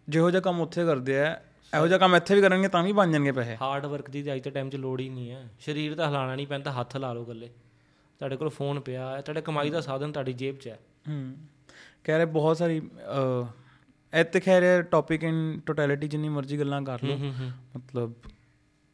ਜਿਹੋ 0.07 0.29
ਜਿਹਾ 0.31 0.41
ਕੰਮ 0.41 0.61
ਉੱਥੇ 0.61 0.85
ਕਰਦੇ 0.85 1.19
ਆ 1.19 1.31
ਇਹੋ 1.73 1.87
ਜਿਹਾ 1.87 1.97
ਕੰਮ 1.99 2.15
ਇੱਥੇ 2.15 2.35
ਵੀ 2.35 2.41
ਕਰਨਗੇ 2.41 2.67
ਤਾਂ 2.67 2.83
ਵੀ 2.83 2.91
ਬਣ 2.91 3.11
ਜਾਣਗੇ 3.11 3.31
ਪੈਸੇ। 3.31 3.57
ਹਾਰਡ 3.61 3.85
ਵਰਕ 3.85 4.09
ਦੀ 4.09 4.33
ਅੱਜ 4.33 4.41
ਦੇ 4.41 4.49
ਟਾਈਮ 4.49 4.69
'ਚ 4.69 4.75
ਲੋੜ 4.75 4.99
ਹੀ 4.99 5.09
ਨਹੀਂ 5.09 5.31
ਹੈ 5.31 5.47
ਸਰੀਰ 5.59 5.95
ਤਾਂ 5.95 6.07
ਹਿਲਾਣਾ 6.07 6.35
ਨਹੀਂ 6.35 6.47
ਪੈਂਦਾ 6.47 6.71
ਹੱਥ 6.71 6.97
ਲਾ 6.97 7.13
ਲਓ 7.13 7.25
ਗੱਲੇ 7.25 7.49
ਤੁਹਾਡੇ 8.21 8.35
ਕੋਲ 8.37 8.49
ਫੋਨ 8.49 8.79
ਪਿਆ 8.79 9.09
ਹੈ 9.09 9.21
ਤੁਹਾਡੇ 9.21 9.41
ਕਮਾਈ 9.41 9.69
ਦਾ 9.69 9.81
ਸਾਧਨ 9.81 10.11
ਤੁਹਾਡੀ 10.11 10.33
ਜੇਬ 10.33 10.57
'ਚ 10.57 10.67
ਹੈ। 10.67 10.79
ਹੂੰ। 11.09 11.35
ਕਹਿ 12.03 12.17
ਰਹੇ 12.17 12.25
ਬਹੁਤ 12.25 12.57
ਸਾਰੀ 12.57 12.81
ਇਹ 14.13 14.23
ਤੇ 14.23 14.39
ਖੈਰ 14.39 14.81
ਟੌਪਿਕ 14.81 15.23
ਇਨ 15.23 15.59
ਟੋਟੈਲਿਟੀ 15.65 16.07
ਜਿੰਨੀ 16.07 16.29
ਮਰਜ਼ੀ 16.29 16.59
ਗੱਲਾਂ 16.59 16.81
ਕਰ 16.81 16.99
ਲਓ। 17.03 17.15
ਮਤਲਬ 17.77 18.13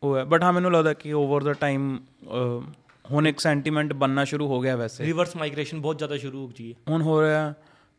ਉਹ 0.04 0.18
ਹੈ। 0.18 0.24
ਬਟ 0.24 0.44
ਹਾਂ 0.44 0.54
ਮੈਨੂੰ 0.54 0.72
ਲੱਗਦਾ 0.72 0.94
ਕਿ 0.94 1.14
ਓਵਰ 1.14 1.44
ਦਾ 1.44 1.54
ਟਾਈਮ 1.54 2.00
ਹੁਣ 3.12 3.28
ਇੱਕ 3.28 3.40
ਸੈਂਟੀਮੈਂਟ 3.40 3.94
ਬੰਨਣਾ 3.94 4.24
ਸ਼ੁਰੂ 4.24 4.48
ਹੋ 4.48 4.60
ਗਿਆ 4.62 4.76
ਵੈਸੇ। 4.76 5.06
ਰਿਵਰਸ 5.06 5.36
ਮਾਈਗ੍ਰੇਸ਼ਨ 5.36 5.82
ਬਹੁਤ 5.82 5.98
ਜ਼ਿਆਦਾ 5.98 6.18
ਸ਼ੁਰੂ 6.18 6.44
ਹੋ 6.44 6.52
ਗਈ 6.60 6.74
ਹੈ। 6.74 6.80
ਹੁਣ 6.90 7.02
ਹੋ 7.02 7.22
ਰਿਹਾ 7.22 7.54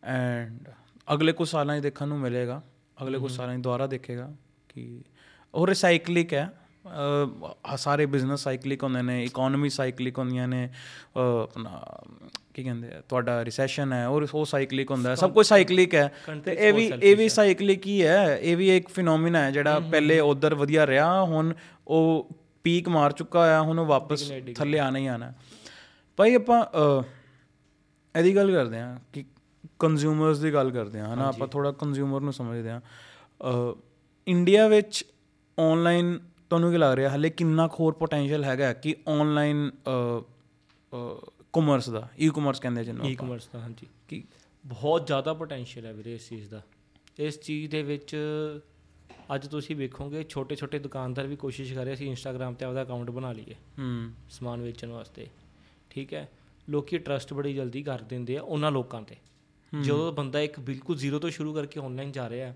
ਐਂਡ 0.05 0.71
ਅਗਲੇ 1.14 1.33
ਕੁਝ 1.33 1.49
ਸਾਲਾਂ 1.49 1.79
'ਚ 1.79 1.83
ਦੇਖਣ 1.83 2.09
ਨੂੰ 2.09 2.21
ਮਿਲੇਗਾ। 2.21 2.62
ਅਗਲੇ 3.03 3.19
ਕੁਝ 3.19 3.33
ਸਾਲਾਂ 3.33 3.59
'ਚ 3.59 3.61
ਦੁਬਾਰਾ 3.61 3.87
ਦੇਖੇਗਾ 3.87 4.33
ਕਿ 4.69 5.01
ਉਹ 5.55 5.67
ਰਿਸਾਈਕਲਿਕ 5.67 6.35
ਹੈ। 6.35 6.51
ਸਾਰੇ 7.77 8.07
ਬਿਜ਼ਨਸ 8.07 8.40
ਸਾਈਕਲਿਕ 8.40 8.83
ਹੁੰਦੇ 8.83 9.03
ਨੇ 9.03 9.24
ਇਕਨੋਮੀ 9.24 9.70
ਸਾਈਕਲਿਕ 9.70 10.18
ਹੁੰਦੀਆਂ 10.18 10.48
ਨੇ 10.48 10.68
ਆਪਣਾ 11.16 11.83
ਕੀ 12.55 12.64
ਕਹਿੰਦੇ 12.64 12.88
ਆ 12.88 13.03
ਤੁਹਾਡਾ 13.09 13.44
ਰਿਸੈਸ਼ਨ 13.44 13.92
ਹੈ 13.92 14.09
ਔਰ 14.09 14.27
ਉਹ 14.35 14.44
ਸਾਈਕਲਿਕ 14.44 14.90
ਹੁੰਦਾ 14.90 15.14
ਸਭ 15.14 15.33
ਕੁਝ 15.33 15.46
ਸਾਈਕਲਿਕ 15.46 15.94
ਹੈ। 15.94 16.12
ਤੇ 16.44 16.53
ਇਹ 16.53 16.72
ਵੀ 16.72 16.92
ਇਹ 17.03 17.16
ਵੀ 17.16 17.29
ਸਾਈਕਲਿਕ 17.29 17.87
ਹੀ 17.87 18.03
ਹੈ 18.07 18.38
ਇਹ 18.38 18.57
ਵੀ 18.57 18.77
ਇੱਕ 18.77 18.88
ਫਿਨੋਮੀਨਾ 18.88 19.44
ਹੈ 19.44 19.51
ਜਿਹੜਾ 19.51 19.79
ਪਹਿਲੇ 19.81 20.20
ਉਧਰ 20.20 20.55
ਵਧੀਆ 20.55 20.87
ਰਿਹਾ 20.87 21.22
ਹੁਣ 21.22 21.53
ਉਹ 21.88 22.29
ਪੀਕ 22.64 22.88
ਮਾਰ 22.88 23.12
ਚੁੱਕਾ 23.12 23.40
ਹੋਇਆ 23.40 23.62
ਹੁਣ 23.62 23.79
ਉਹ 23.79 23.87
ਵਾਪਸ 23.87 24.33
ਥੱਲੇ 24.57 24.79
ਆਣਾ 24.79 24.98
ਹੀ 24.98 25.07
ਆਣਾ। 25.07 25.33
ਭਾਈ 26.16 26.35
ਆਪਾਂ 26.35 26.64
ਇਹਦੀ 28.18 28.37
ਗੱਲ 28.37 28.53
ਕਰਦੇ 28.53 28.81
ਹਾਂ 28.81 28.96
ਕਿ 29.12 29.24
ਕੰਜ਼ਿਊਮਰਸ 29.79 30.38
ਦੀ 30.38 30.53
ਗੱਲ 30.55 30.70
ਕਰਦੇ 30.70 31.01
ਹਾਂ 31.01 31.14
ਹਨਾ? 31.14 31.29
ਆਪਾਂ 31.29 31.48
ਥੋੜਾ 31.48 31.72
ਕੰਜ਼ਿਊਮਰ 31.72 32.20
ਨੂੰ 32.20 32.33
ਸਮਝਦੇ 32.33 32.70
ਹਾਂ। 32.70 32.81
ਇੰਡੀਆ 34.27 34.68
ਵਿੱਚ 34.68 35.05
ਆਨਲਾਈਨ 35.59 36.18
ਤੁਹਾਨੂੰ 36.50 36.70
ਕੀ 36.70 36.78
ਲੱਗ 36.78 36.94
ਰਿਹਾ? 36.94 37.14
ਹਲੇ 37.14 37.30
ਕਿੰਨਾ 37.30 37.66
ਹੋਰ 37.66 37.92
ਪੋਟੈਂਸ਼ੀਅਲ 37.92 38.44
ਹੈਗਾ 38.44 38.72
ਕਿ 38.72 38.96
ਆਨਲਾਈਨ 39.08 39.70
ਕਮਰਸ 41.52 41.88
ਦਾ 41.88 42.08
ਈ-ਕਮਰਸ 42.20 42.61
ਕਹਿੰਦੇ 42.61 42.84
ਜਿਹਨੂੰ। 42.84 43.06
ਈ-ਕਮਰਸ 43.06 43.48
ਦਾ 43.48 43.61
ਹਾਂਜੀ। 43.61 43.87
ਕਿ 44.08 44.24
ਬਹੁਤ 44.66 45.06
ਜ਼ਿਆਦਾ 45.06 45.34
ਪੋਟੈਂਸ਼ੀਅਲ 45.34 45.87
ਹੈ 45.87 45.92
ਵੀਰੇ 45.92 46.14
ਇਸ 46.14 46.28
ਚੀਜ਼ 46.28 46.50
ਦਾ। 46.50 46.62
ਇਸ 47.18 47.40
ਚੀਜ਼ 47.40 47.70
ਦੇ 47.70 47.82
ਵਿੱਚ 47.82 48.16
ਅੱਜ 49.34 49.48
ਤੁਸੀਂ 49.48 49.76
ਵੇਖੋਗੇ 49.76 50.24
ਛੋਟੇ 50.28 50.56
ਛੋਟੇ 50.56 50.78
ਦੁਕਾਨਦਾਰ 50.78 51.26
ਵੀ 51.26 51.37
ਕੋਸ਼ਿਸ਼ 51.37 51.74
ਕਰ 51.74 51.84
ਰਹੇ 51.84 51.96
ਸੀ 51.96 52.06
ਇੰਸਟਾਗ੍ਰam 52.06 52.54
ਤੇ 52.54 52.64
ਆਪਦਾ 52.64 52.82
ਅਕਾਊਂਟ 52.82 53.11
ਬਣਾ 53.11 53.32
ਲਈਏ। 53.32 53.54
ਹੂੰ। 53.78 54.12
ਸਮਾਨ 54.30 54.61
ਵੇਚਣ 54.61 54.88
ਵਾਸਤੇ। 54.88 55.26
ਠੀਕ 55.90 56.14
ਹੈ? 56.14 56.28
ਲੋਕੀ 56.68 56.98
ਟਰਸਟ 56.98 57.34
ਬੜੀ 57.34 57.54
ਜਲਦੀ 57.54 57.82
ਕਰ 57.82 57.98
ਦਿੰਦੇ 57.98 58.37
ਆ 58.37 58.42
ਉਹਨਾਂ 58.42 58.70
ਲੋਕਾਂ 58.72 59.02
ਤੇ। 59.02 59.16
ਜਦੋਂ 59.82 60.12
ਬੰਦਾ 60.12 60.40
ਇੱਕ 60.40 60.61
ਬਿਲਕੁਲ 60.61 60.96
ਜ਼ੀਰੋ 60.96 61.18
ਤੋਂ 61.18 61.30
ਸ਼ੁਰੂ 61.30 61.54
ਕਰਕੇ 61.54 61.80
ਆਨਲਾਈਨ 61.80 62.12
ਜਾ 62.12 62.28
ਰਿਹਾ 62.28 62.54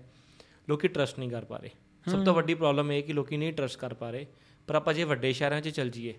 ਲੋਕੀ 0.69 0.87
ਟਰਸਟ 0.87 1.19
ਨਹੀਂ 1.19 1.29
ਕਰ 1.29 1.45
ਪਾ 1.45 1.57
ਰਹੇ। 1.57 1.69
ਸਭ 2.11 2.25
ਤੋਂ 2.25 2.33
ਵੱਡੀ 2.33 2.53
ਪ੍ਰੋਬਲਮ 2.53 2.91
ਇਹ 2.91 2.95
ਹੈ 2.95 3.01
ਕਿ 3.01 3.13
ਲੋਕੀ 3.13 3.37
ਨਹੀਂ 3.37 3.53
ਟਰਸਟ 3.53 3.79
ਕਰ 3.79 3.93
ਪਾ 3.93 4.11
ਰਹੇ। 4.11 4.25
ਪਰ 4.67 4.75
ਆਪਾਂ 4.75 4.93
ਜੇ 4.93 5.03
ਵੱਡੇ 5.03 5.33
ਸ਼ਹਿਰਾਂ 5.33 5.61
'ਚ 5.61 5.69
ਚੱਲ 5.69 5.89
ਜਾਈਏ 5.89 6.13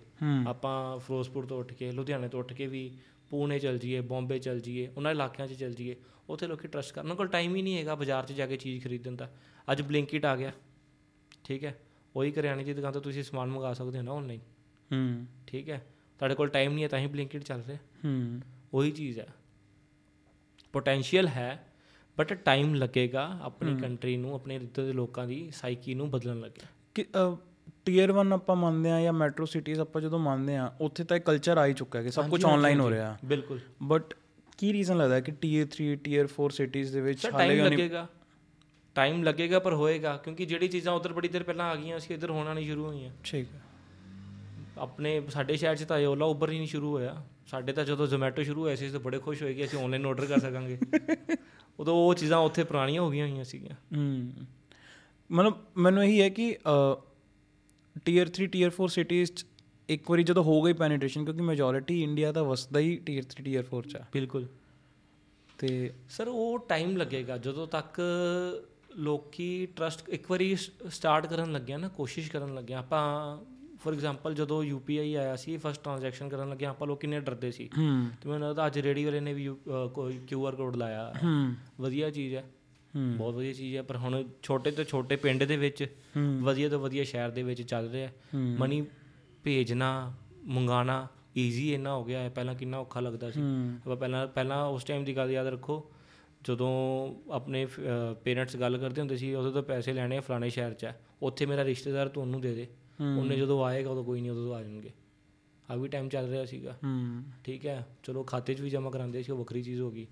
ਆਪਾਂ 0.47 0.99
ਫਿਰੋਜ਼ਪੁਰ 0.99 1.45
ਤੋਂ 1.45 1.59
ਉੱਠ 1.59 1.73
ਕੇ 1.73 1.91
ਲੁਧਿਆਣੇ 1.91 2.27
ਤੋਂ 2.27 2.39
ਉੱਠ 2.39 2.53
ਕੇ 2.53 2.67
ਵੀ 2.67 2.97
ਪੂਨੇ 3.29 3.59
ਚੱਲ 3.59 3.77
ਜਾਈਏ 3.77 4.01
ਬੰਬੇ 4.01 4.39
ਚੱਲ 4.39 4.59
ਜਾਈਏ 4.59 4.87
ਉਹਨਾਂ 4.97 5.11
ਇਲਾਕਿਆਂ 5.11 5.47
'ਚ 5.47 5.53
ਚੱਲ 5.53 5.73
ਜਾਈਏ 5.73 5.95
ਉੱਥੇ 6.29 6.47
ਲੋਕੀ 6.47 6.67
ਟਰਸਟ 6.67 6.93
ਕਰਨ 6.93 7.15
ਕੋਲ 7.15 7.27
ਟਾਈਮ 7.27 7.55
ਹੀ 7.55 7.61
ਨਹੀਂ 7.61 7.77
ਹੈਗਾ 7.77 7.95
ਬਾਜ਼ਾਰ 7.95 8.25
'ਚ 8.25 8.33
ਜਾ 8.33 8.47
ਕੇ 8.47 8.57
ਚੀਜ਼ 8.57 8.83
ਖਰੀਦਣ 8.83 9.15
ਦਾ। 9.15 9.31
ਅੱਜ 9.71 9.81
ਬਲਿੰਕਿਟ 9.81 10.25
ਆ 10.25 10.35
ਗਿਆ। 10.35 10.51
ਠੀਕ 11.43 11.65
ਹੈ? 11.65 11.79
ਉਹੀ 12.15 12.31
ਕਰਿਆਨੇ 12.31 12.63
ਦੀ 12.63 12.73
ਦੁਕਾਨ 12.73 12.91
ਤੋਂ 12.91 13.01
ਤੁਸੀਂ 13.01 13.23
ਸਮਾਨ 13.23 13.49
ਮੰਗਾ 13.49 13.73
ਸਕਦੇ 13.73 13.97
ਹੋ 13.97 14.03
ਨਾ 14.03 14.11
ਆਨਲਾਈਨ 14.13 14.39
ਹੂੰ। 14.91 15.25
ਠੀਕ 15.47 15.69
ਹੈ? 15.69 15.85
ਤੁਹਾਡੇ 16.19 16.35
ਕੋਲ 16.35 16.47
ਟਾਈਮ 16.47 16.73
ਨਹੀਂ 16.73 16.83
ਹੈ 16.83 16.89
ਤਾਂ 16.89 16.99
ਹੀ 16.99 17.07
ਬਲਿੰਕਿਟ 17.07 17.43
ਚੱਲ 17.43 17.61
ਰਿਹਾ। 17.67 17.77
ਹੂੰ। 18.05 18.41
ਉਹੀ 18.73 18.91
ਚੀਜ਼ 18.91 19.19
ਹੈ। 19.19 19.27
ਪੋਟੈਂਸ਼ੀਅਲ 20.73 21.27
ਹੈ। 21.27 21.67
ਬਟ 22.17 22.33
ਟਾਈਮ 22.33 22.75
ਲੱਗੇਗਾ 22.75 23.39
ਆਪਣੀ 23.41 23.77
ਕੰਟਰੀ 23.77 24.17
ਨੂੰ 24.17 24.35
ਆਪਣੇ 24.35 24.55
ਇੱਧਰ 24.55 24.83
ਦੇ 24.83 24.93
ਲੋਕਾਂ 24.93 25.27
ਦੀ 25.27 25.51
ਸਾਈਕੀ 25.55 25.93
ਨੂੰ 25.93 26.11
ਬਦਲਣ 26.11 26.39
ਲੱਗੇ। 26.39 26.61
ਕਿ 26.95 27.05
ਟੀਅਰ 27.85 28.11
1 28.11 28.31
ਆਪਾਂ 28.33 28.55
ਮੰਨਦੇ 28.55 28.91
ਆ 28.91 29.01
ਜਾਂ 29.01 29.13
ਮੈਟਰੋ 29.13 29.45
ਸਿਟੀਜ਼ 29.45 29.79
ਆਪਾਂ 29.79 30.01
ਜਦੋਂ 30.01 30.19
ਮੰਨਦੇ 30.19 30.55
ਆ 30.55 30.73
ਉੱਥੇ 30.81 31.03
ਤਾਂ 31.03 31.17
ਇਹ 31.17 31.21
ਕਲਚਰ 31.21 31.57
ਆ 31.57 31.65
ਹੀ 31.65 31.73
ਚੁੱਕਾ 31.73 31.99
ਹੈ 31.99 32.03
ਕਿ 32.03 32.11
ਸਭ 32.11 32.29
ਕੁਝ 32.29 32.45
ਆਨਲਾਈਨ 32.45 32.79
ਹੋ 32.79 32.89
ਰਿਹਾ। 32.89 33.17
ਬਿਲਕੁਲ। 33.25 33.59
ਬਟ 33.83 34.13
ਕੀ 34.57 34.73
ਰੀਜ਼ਨ 34.73 34.97
ਲੱਗਦਾ 34.97 35.19
ਕਿ 35.19 35.31
ਟੀਅਰ 35.31 35.67
3 35.67 35.95
ਟੀਅਰ 35.95 36.27
4 36.27 36.49
ਸਿਟੀਜ਼ 36.49 36.93
ਦੇ 36.93 37.01
ਵਿੱਚ 37.01 37.27
ਹਾਲੇ 37.33 37.61
ਲੱਗੇਗਾ। 37.61 38.07
ਟਾਈਮ 38.95 39.23
ਲੱਗੇਗਾ 39.23 39.59
ਪਰ 39.59 39.73
ਹੋਏਗਾ 39.73 40.17
ਕਿਉਂਕਿ 40.17 40.45
ਜਿਹੜੀ 40.45 40.67
ਚੀਜ਼ਾਂ 40.67 40.93
ਉਧਰ 40.93 41.13
ਬੜੀ 41.13 41.27
ਦੇਰ 41.27 41.43
ਪਹਿਲਾਂ 41.43 41.65
ਆ 41.65 41.75
ਗਈਆਂ 41.75 41.99
ਸੀ 41.99 42.13
ਇੱਧਰ 42.13 42.29
ਹੋਣਾ 42.29 42.53
ਨਹੀਂ 42.53 42.65
ਸ਼ੁਰੂ 42.65 42.85
ਹੋਈਆਂ। 42.85 43.11
ਠੀਕ 43.23 43.47
ਹੈ। 43.55 43.61
ਆਪਣੇ 44.77 45.21
ਸਾਡੇ 45.29 45.57
ਸ਼ਹਿਰ 45.57 45.75
'ਚ 45.75 45.83
ਤਾਂ 45.83 45.99
ਇਹ 45.99 46.07
ਓਲਾ 46.07 46.25
ਉਬਰ 46.25 46.51
ਹੀ 46.51 46.57
ਨਹੀਂ 46.57 46.67
ਸ਼ੁਰੂ 46.67 46.91
ਹੋਇਆ। 46.91 47.25
ਸਾਡੇ 47.47 47.73
ਤਾਂ 47.73 47.85
ਜਦੋਂ 47.85 48.07
ਜ਼ੋਮੈਟੋ 48.07 48.43
ਸ਼ੁਰੂ 48.43 48.61
ਹੋਇਆ 48.61 48.75
ਸੀ 48.75 48.89
ਤਾਂ 48.89 48.99
ਬੜੇ 48.99 49.19
ਖੁਸ਼ 49.19 49.43
ਹੋਏ 49.43 49.53
ਕਿ 49.53 49.65
ਅਸੀਂ 49.65 49.79
ਆਨਲਾਈਨ 49.79 50.05
ਆਰਡਰ 50.05 50.25
ਕਰ 50.25 50.39
ਸਕਾਂਗੇ। 50.39 50.77
ਉਦੋਂ 51.79 51.93
ਉਹ 51.93 52.15
ਚੀਜ਼ਾਂ 52.15 52.37
ਉੱਥੇ 52.37 52.63
ਪੁਰਾਣੀਆਂ 52.63 53.01
ਹੋ 53.01 53.11
ਗਈਆਂ 53.11 53.27
ਹੋਈਆਂ 53.27 53.43
ਸੀਗੀਆਂ। 53.43 53.97
ਹੂੰ। 53.97 54.31
ਮਤਲਬ 55.31 55.53
ਮੈਨੂੰ 55.77 56.03
ਇਹੀ 56.03 56.21
ਹੈ 56.21 56.29
ਕਿ 56.29 56.57
ਟੀਅਰ 58.05 58.27
3 58.27 58.45
ਟੀਅਰ 58.45 58.71
4 58.71 58.87
ਸਿਟੀਜ਼ 58.87 59.31
ਇੱਕ 59.89 60.09
ਵਾਰੀ 60.09 60.23
ਜਦੋਂ 60.23 60.43
ਹੋ 60.43 60.61
ਗਈ 60.61 60.73
ਪੈਨੀਟ੍ਰੇਸ਼ਨ 60.73 61.25
ਕਿਉਂਕਿ 61.25 61.41
ਮੈਜੋਰਿਟੀ 61.41 62.03
ਇੰਡੀਆ 62.03 62.31
ਦਾ 62.31 62.43
ਵਸਦਾ 62.43 62.79
ਹੀ 62.79 62.95
ਟੀਅਰ 62.97 63.23
3 63.23 63.43
ਟੀਅਰ 63.43 63.63
4 63.63 63.81
ਚ 63.81 63.95
ਆ। 63.95 64.05
ਬਿਲਕੁਲ। 64.13 64.47
ਤੇ 65.57 65.93
ਸਰ 66.09 66.27
ਉਹ 66.27 66.59
ਟਾਈਮ 66.59 66.97
ਲੱਗੇਗਾ 66.97 67.37
ਜਦੋਂ 67.37 67.67
ਤੱਕ 67.67 68.01
ਲੋਕੀ 68.95 69.65
ਟਰਸਟ 69.65 70.09
ਇੱਕ 70.09 70.31
ਵਾਰੀ 70.31 70.55
ਸਟਾਰਟ 70.89 71.25
ਕਰਨ 71.25 71.51
ਲੱਗਿਆ 71.51 71.77
ਨਾ 71.77 71.87
ਕੋਸ਼ਿਸ਼ 71.87 72.31
ਕਰਨ 72.31 72.55
ਲੱਗਿਆ 72.55 72.79
ਆਪਾਂ 72.79 73.37
ਫੋਰ 73.85 73.93
ਐਗਜ਼ਾਮਪਲ 73.93 74.33
ਜਦੋਂ 74.33 74.63
ਯੂਪੀਆਈ 74.63 75.13
ਆਇਆ 75.15 75.35
ਸੀ 75.35 75.57
ਫਸਟ 75.57 75.83
ਟ੍ਰਾਂਜੈਕਸ਼ਨ 75.83 76.29
ਕਰਨ 76.29 76.49
ਲੱਗਿਆ 76.49 76.69
ਆਪਾਂ 76.69 76.87
ਲੋਕ 76.87 76.99
ਕਿੰਨੇ 76.99 77.19
ਡਰਦੇ 77.19 77.51
ਸੀ। 77.51 77.69
ਤੇ 78.21 78.29
ਮੈਨੂੰ 78.29 78.47
ਲੱਗਦਾ 78.47 78.67
ਅੱਜ 78.67 78.79
ਰੇਡੀ 78.79 79.05
ਵਾਲੇ 79.05 79.19
ਨੇ 79.19 79.33
ਵੀ 79.33 79.49
ਕੋਈ 79.93 80.19
ਕਿਊਆਰ 80.27 80.55
ਕੋਡ 80.55 80.75
ਲਾਇਆ। 80.75 81.13
ਵਧੀਆ 81.81 82.09
ਚੀਜ਼ 82.09 82.35
ਹੈ। 82.35 82.43
ਬਹੁਤ 83.17 83.35
ਵਧੀਆ 83.35 83.53
ਚੀਜ਼ 83.53 83.75
ਹੈ 83.75 83.81
ਪਰ 83.81 83.97
ਹੁਣ 83.97 84.23
ਛੋਟੇ 84.43 84.71
ਤੋਂ 84.71 84.83
ਛੋਟੇ 84.83 85.15
ਪਿੰਡ 85.15 85.43
ਦੇ 85.43 85.57
ਵਿੱਚ 85.57 85.85
ਵਧੀਆ 86.41 86.69
ਤੋਂ 86.69 86.79
ਵਧੀਆ 86.79 87.03
ਸ਼ਹਿਰ 87.03 87.29
ਦੇ 87.29 87.43
ਵਿੱਚ 87.43 87.61
ਚੱਲ 87.61 87.89
ਰਿਹਾ। 87.89 88.09
ਮਨੀ 88.35 88.81
ਭੇਜਣਾ 89.43 90.13
ਮੰਗਾਣਾ 90.43 91.07
ਈਜ਼ੀ 91.37 91.73
ਇੰਨਾ 91.73 91.93
ਹੋ 91.95 92.03
ਗਿਆ 92.03 92.19
ਹੈ 92.19 92.29
ਪਹਿਲਾਂ 92.29 92.55
ਕਿੰਨਾ 92.55 92.77
ਔਖਾ 92.77 92.99
ਲੱਗਦਾ 92.99 93.31
ਸੀ। 93.31 93.41
ਆਪਾਂ 93.85 93.95
ਪਹਿਲਾਂ 93.95 94.27
ਪਹਿਲਾਂ 94.27 94.65
ਉਸ 94.65 94.83
ਟਾਈਮ 94.83 95.03
ਦੀ 95.03 95.15
ਗੱਲ 95.17 95.31
ਯਾਦ 95.31 95.47
ਰੱਖੋ 95.47 95.91
ਜਦੋਂ 96.43 96.69
ਆਪਣੇ 97.31 97.65
ਪੇਰੈਂਟਸ 98.23 98.55
ਗੱਲ 98.57 98.77
ਕਰਦੇ 98.77 99.01
ਹੁੰਦੇ 99.01 99.17
ਸੀ 99.17 99.33
ਉਦੋਂ 99.35 99.51
ਤੋਂ 99.51 99.63
ਪੈਸੇ 99.63 99.93
ਲੈਣੇ 99.93 100.19
ਫਲਾਣੇ 100.19 100.49
ਸ਼ਹਿਰ 100.49 100.73
'ਚ 100.73 100.85
ਹੈ। 100.85 100.99
ਉੱਥੇ 101.21 101.45
ਮੇਰਾ 101.45 101.63
ਰਿਸ਼ਤੇਦਾਰ 101.63 102.07
ਤੁਹਾਨੂੰ 102.07 102.41
ਦੇ 102.41 102.53
ਦੇ। 102.55 102.67
ਉਹਨੇ 103.03 103.35
ਜਦੋਂ 103.35 103.65
ਆਏਗਾ 103.65 103.89
ਉਦੋਂ 103.89 104.03
ਕੋਈ 104.03 104.21
ਨਹੀਂ 104.21 104.31
ਉਦੋਂ 104.31 104.55
ਆ 104.55 104.63
ਜਾਣਗੇ। 104.63 104.89
ਆ 105.71 105.75
ਵੀ 105.75 105.87
ਟਾਈਮ 105.87 106.09
ਚੱਲ 106.09 106.29
ਰਿਹਾ 106.29 106.45
ਸੀਗਾ। 106.45 106.71
ਹੂੰ। 106.71 107.23
ਠੀਕ 107.43 107.65
ਹੈ? 107.65 107.87
ਚਲੋ 108.03 108.23
ਖਾਤੇ 108.23 108.53
'ਚ 108.53 108.61
ਵੀ 108.61 108.69
ਜਮ੍ਹਾਂ 108.69 108.91
ਕਰਾਉਂਦੇ 108.91 109.23
ਸੀ 109.23 109.31
ਉਹ 109.31 109.37
ਵੱਖਰੀ 109.37 109.63
ਚੀਜ਼ 109.63 109.81
ਹੋ 109.81 109.91
ਗਈ। 109.91 110.07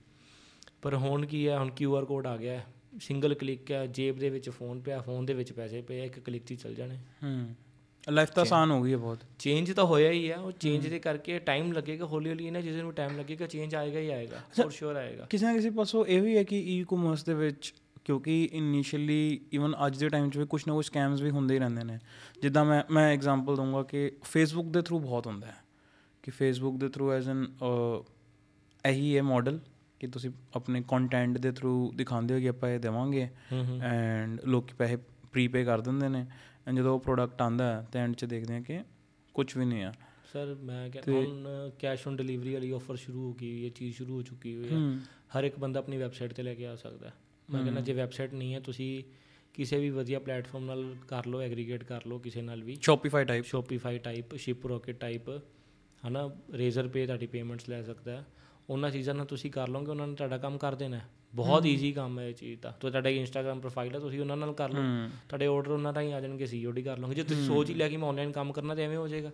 ਪਰ 0.81 0.95
ਹੁਣ 0.95 1.25
ਕੀ 1.25 1.47
ਹੈ? 1.47 1.59
ਹੁਣ 1.59 1.71
ਕਿਊਆਰ 1.71 2.05
ਕੋਡ 2.05 2.27
ਆ 2.27 2.37
ਗਿਆ। 2.37 2.61
ਸਿੰਗਲ 3.01 3.33
ਕਲਿੱਕ 3.33 3.71
ਹੈ 3.71 3.87
ਜੇਬ 3.87 4.19
ਦੇ 4.19 4.29
ਵਿੱਚ 4.29 4.49
ਫੋਨ 4.49 4.81
ਪਿਆ 4.81 5.01
ਫੋਨ 5.01 5.25
ਦੇ 5.25 5.33
ਵਿੱਚ 5.33 5.51
ਪੈਸੇ 5.51 5.81
ਪਏ 5.81 6.01
ਆ, 6.01 6.03
ਇੱਕ 6.03 6.19
ਕਲਿੱਕ 6.19 6.45
'ਚ 6.45 6.51
ਹੀ 6.51 6.55
ਚੱਲ 6.55 6.75
ਜਾਣੇ। 6.75 6.95
ਹੂੰ। 6.95 7.55
ਲਾਈਫ 8.09 8.29
ਤਾਂ 8.29 8.41
ਆਸਾਨ 8.41 8.71
ਹੋ 8.71 8.81
ਗਈ 8.81 8.91
ਹੈ 8.91 8.97
ਬਹੁਤ। 8.97 9.19
ਚੇਂਜ 9.39 9.73
ਤਾਂ 9.73 9.83
ਹੋਇਆ 9.83 10.11
ਹੀ 10.11 10.31
ਹੈ 10.31 10.37
ਉਹ 10.37 10.51
ਚੇਂਜ 10.51 10.87
ਦੇ 10.87 10.99
ਕਰਕੇ 10.99 11.39
ਟਾਈਮ 11.39 11.71
ਲੱਗੇਗਾ 11.71 12.05
ਹੌਲੀ 12.05 12.29
ਹੌਲੀ 12.29 12.47
ਇਹਨਾਂ 12.47 12.61
ਚੀਜ਼ਾਂ 12.61 12.83
ਨੂੰ 12.83 12.93
ਟਾਈਮ 12.93 13.17
ਲੱਗੇਗਾ 13.17 13.47
ਚੇਂਜ 13.47 13.75
ਆਏਗਾ 13.75 13.99
ਹੀ 13.99 14.09
ਆਏਗਾ 14.09 14.37
ਫੋਰ 14.61 14.71
ਸ਼ੋਰ 14.71 14.95
ਆਏਗਾ। 14.95 15.25
ਕਿਸੇ 15.25 15.45
ਨਾ 15.45 15.53
ਕਿਸੇ 15.53 15.69
ਪਾਸੋਂ 15.69 16.05
ਇਹ 16.05 16.21
ਵੀ 16.21 16.37
ਹੈ 16.37 16.43
ਕਿ 16.43 16.59
ਈ-ਕਾਮਰਸ 16.59 17.23
ਦੇ 17.23 17.33
ਵਿੱਚ 17.33 17.73
ਕਿਉਂਕਿ 18.05 18.49
ਇਨੀਸ਼ੀਅਲੀ 18.51 19.39
ਇਵਨ 19.53 19.75
ਅੱਜ 19.87 19.97
ਦੇ 19.97 20.09
ਟਾਈਮ 20.09 20.29
'ਚ 20.29 20.37
ਵੀ 20.37 20.45
ਕੁਝ 20.45 20.63
ਨਾ 20.67 20.73
ਕੁਝ 20.73 20.85
ਸਕੈਮਸ 20.85 21.21
ਵੀ 21.21 21.29
ਹੁੰਦੇ 21.29 21.53
ਹੀ 21.53 21.59
ਰਹਿੰਦੇ 21.59 21.83
ਨੇ। 21.83 21.99
ਜਿੱਦਾਂ 22.41 22.65
ਮੈਂ 22.65 22.83
ਮੈਂ 22.91 23.07
ਐਗਜ਼ਾਮਪਲ 23.13 23.55
ਦਊਂਗਾ 23.55 23.83
ਕਿ 23.83 24.11
ਫੇਸਬੁੱਕ 24.23 24.67
ਦੇ 24.67 24.81
ਥਰੂ 24.81 24.99
ਬਹੁਤ 24.99 25.27
ਹੁੰਦਾ 25.27 25.47
ਹੈ। 25.47 25.55
ਕਿ 26.23 26.31
ਫੇਸਬੁੱਕ 26.31 26.77
ਦੇ 26.77 26.89
ਥਰੂ 26.89 27.11
ਐਜ਼ 27.11 27.29
ਐਨ 27.29 27.45
ਇਹੀ 28.85 29.17
ਹੈ 29.17 29.21
ਮਾਡਲ 29.21 29.59
ਕਿ 29.99 30.07
ਤੁਸੀਂ 30.07 30.29
ਆਪਣੇ 30.55 30.83
ਕੰਟੈਂਟ 30.87 31.37
ਦੇ 31.37 31.51
ਥਰੂ 31.51 31.91
ਦਿਖਾਉਂਦੇ 31.95 32.33
ਹੋ 32.33 32.39
ਕਿ 32.39 32.49
ਆਪਾਂ 32.49 32.69
ਇਹ 32.69 32.79
ਦੇਵਾਂਗੇ। 32.79 33.27
ਐਂਡ 33.83 34.41
ਲੋਕੀ 34.45 34.73
ਪੈਸੇ 34.77 34.95
ਪ੍ਰੀਪੇ 35.31 35.63
ਕਰ 35.65 35.81
ਦਿੰਦੇ 35.81 36.09
ਨੇ। 36.09 36.25
ਐਂਡ 36.67 36.77
ਜਦੋਂ 36.77 36.93
ਉਹ 36.93 36.99
ਪ੍ਰੋਡਕਟ 36.99 37.41
ਆਂਦਾ 37.41 37.73
ਹੈ 37.73 37.87
ਤੇ 37.91 37.99
ਐਂਡ 37.99 38.15
'ਚ 38.15 38.25
ਦੇਖਦੇ 38.25 38.55
ਆ 38.55 38.61
ਕਿ 38.61 38.79
ਕੁਝ 39.35 39.57
ਵੀ 39.57 39.65
ਨਹੀਂ 39.65 39.83
ਆ। 39.83 39.93
ਸਰ 40.33 40.55
ਮੈਂ 40.63 40.89
ਕਹਿੰਦਾ 40.89 41.19
ਹੁਣ 41.19 41.71
ਕੈਸ਼ 41.79 42.07
ਔਨ 42.07 42.15
ਡਿਲੀਵਰੀ 42.15 42.53
ਵਾਲੀ 42.53 42.71
ਆਫਰ 42.71 42.95
ਸ਼ੁਰੂ 42.95 43.27
ਹੋ 43.27 43.33
ਗਈ 43.33 43.65
ਇਹ 43.65 43.71
ਚੀਜ਼ 43.71 43.95
ਸ਼ੁਰੂ 43.95 44.15
ਹੋ 44.15 44.21
ਚੁੱਕੀ 44.21 44.55
ਹੋਈ 44.55 44.69
ਹੂੰ। 44.71 44.99
ਹਰ 45.33 45.43
ਇੱਕ 45.43 45.59
ਬੰਦਾ 45.59 45.79
ਆਪਣੀ 45.79 45.97
ਵੈਬਸਾਈਟ 45.97 46.33
ਤੇ 46.33 46.43
ਲੈ 46.43 46.53
ਕੇ 46.55 46.67
ਆ 46.67 46.75
ਸਕਦਾ 46.75 47.07
ਹੈ। 47.07 47.13
ਮੈਂ 47.49 47.63
ਕਹਿੰਦਾ 47.63 47.81
ਜੇ 47.81 47.93
ਵੈਬਸਾਈਟ 47.93 48.33
ਨਹੀਂ 48.33 48.53
ਹੈ 48.53 48.59
ਤੁਸੀਂ 48.59 49.03
ਕਿਸੇ 49.53 49.77
ਵੀ 49.77 49.89
ਵਧੀਆ 49.89 50.19
ਪਲੇਟਫਾਰਮ 50.19 50.65
ਨਾਲ 50.65 50.95
ਕਰ 51.07 51.25
ਲਓ 51.25 51.41
ਐਗਰੀਗੇਟ 51.41 51.83
ਕਰ 51.83 52.01
ਲਓ 52.07 52.19
ਕਿਸੇ 52.19 52.41
ਨਾਲ 52.41 52.63
ਵੀ। 52.63 52.75
Shopify 52.81 53.25
type 53.25 53.45
Shopify 53.45 53.97
type 53.97 54.35
Shiprocket 54.67 54.99
type 54.99 55.29
ਹਨਾ? 56.07 56.29
ਰੇਜ਼ਰ 56.53 56.87
ਪੇ 56.87 57.05
ਤੁਹਾਡੀ 57.05 57.27
ਪੇਮੈਂਟਸ 57.27 57.69
ਲੈ 57.69 57.81
ਸਕਦਾ 57.83 58.23
ਉਹਨਾਂ 58.69 58.89
ਚੀਜ਼ਾਂ 58.91 59.15
ਨਾਲ 59.15 59.25
ਤੁਸੀਂ 59.25 59.51
ਕਰ 59.51 59.67
ਲਓਗੇ 59.67 59.91
ਉਹਨਾਂ 59.91 60.07
ਨੇ 60.07 60.15
ਤੁਹਾਡਾ 60.15 60.37
ਕੰਮ 60.37 60.57
ਕਰ 60.57 60.75
ਦੇਣਾ। 60.75 60.99
ਬਹੁਤ 61.35 61.65
ਈਜ਼ੀ 61.65 61.91
ਕੰਮ 61.91 62.19
ਹੈ 62.19 62.27
ਇਹ 62.29 62.33
ਚੀਜ਼ 62.33 62.59
ਦਾ 62.61 62.71
ਤੇ 62.71 62.89
ਤੁਹਾਡਾ 62.89 63.09
ਇੰਸਟਾਗ੍ਰam 63.09 63.59
ਪ੍ਰੋਫਾਈਲ 63.59 63.93
ਹੈ 63.95 63.99
ਤੁਸੀਂ 63.99 64.19
ਉਹਨਾਂ 64.21 64.37
ਨਾਲ 64.37 64.53
ਕਰ 64.53 64.69
ਲਓ। 64.69 64.81
ਤੁਹਾਡੇ 65.29 65.45
ਆਰਡਰ 65.45 65.71
ਉਹਨਾਂ 65.71 65.93
ਦਾ 65.93 66.01
ਹੀ 66.01 66.11
ਆ 66.11 66.21
ਜਾਣਗੇ 66.21 66.45
ਸੀਓਡੀ 66.45 66.83
ਕਰ 66.83 66.97
ਲਓਗੇ। 66.97 67.15
ਜੇ 67.15 67.23
ਤੁਸੀਂ 67.23 67.45
ਸੋਚ 67.47 67.69
ਹੀ 67.69 67.75
ਲਿਆ 67.75 67.89
ਕਿ 67.89 67.97
ਮੈਂ 67.97 68.09
ਆਨਲਾਈਨ 68.09 68.31
ਕੰਮ 68.31 68.51
ਕਰਨਾ 68.53 68.75
ਤੇ 68.75 68.83
ਐਵੇਂ 68.83 68.97
ਹੋ 68.97 69.07
ਜਾਏਗਾ। 69.07 69.31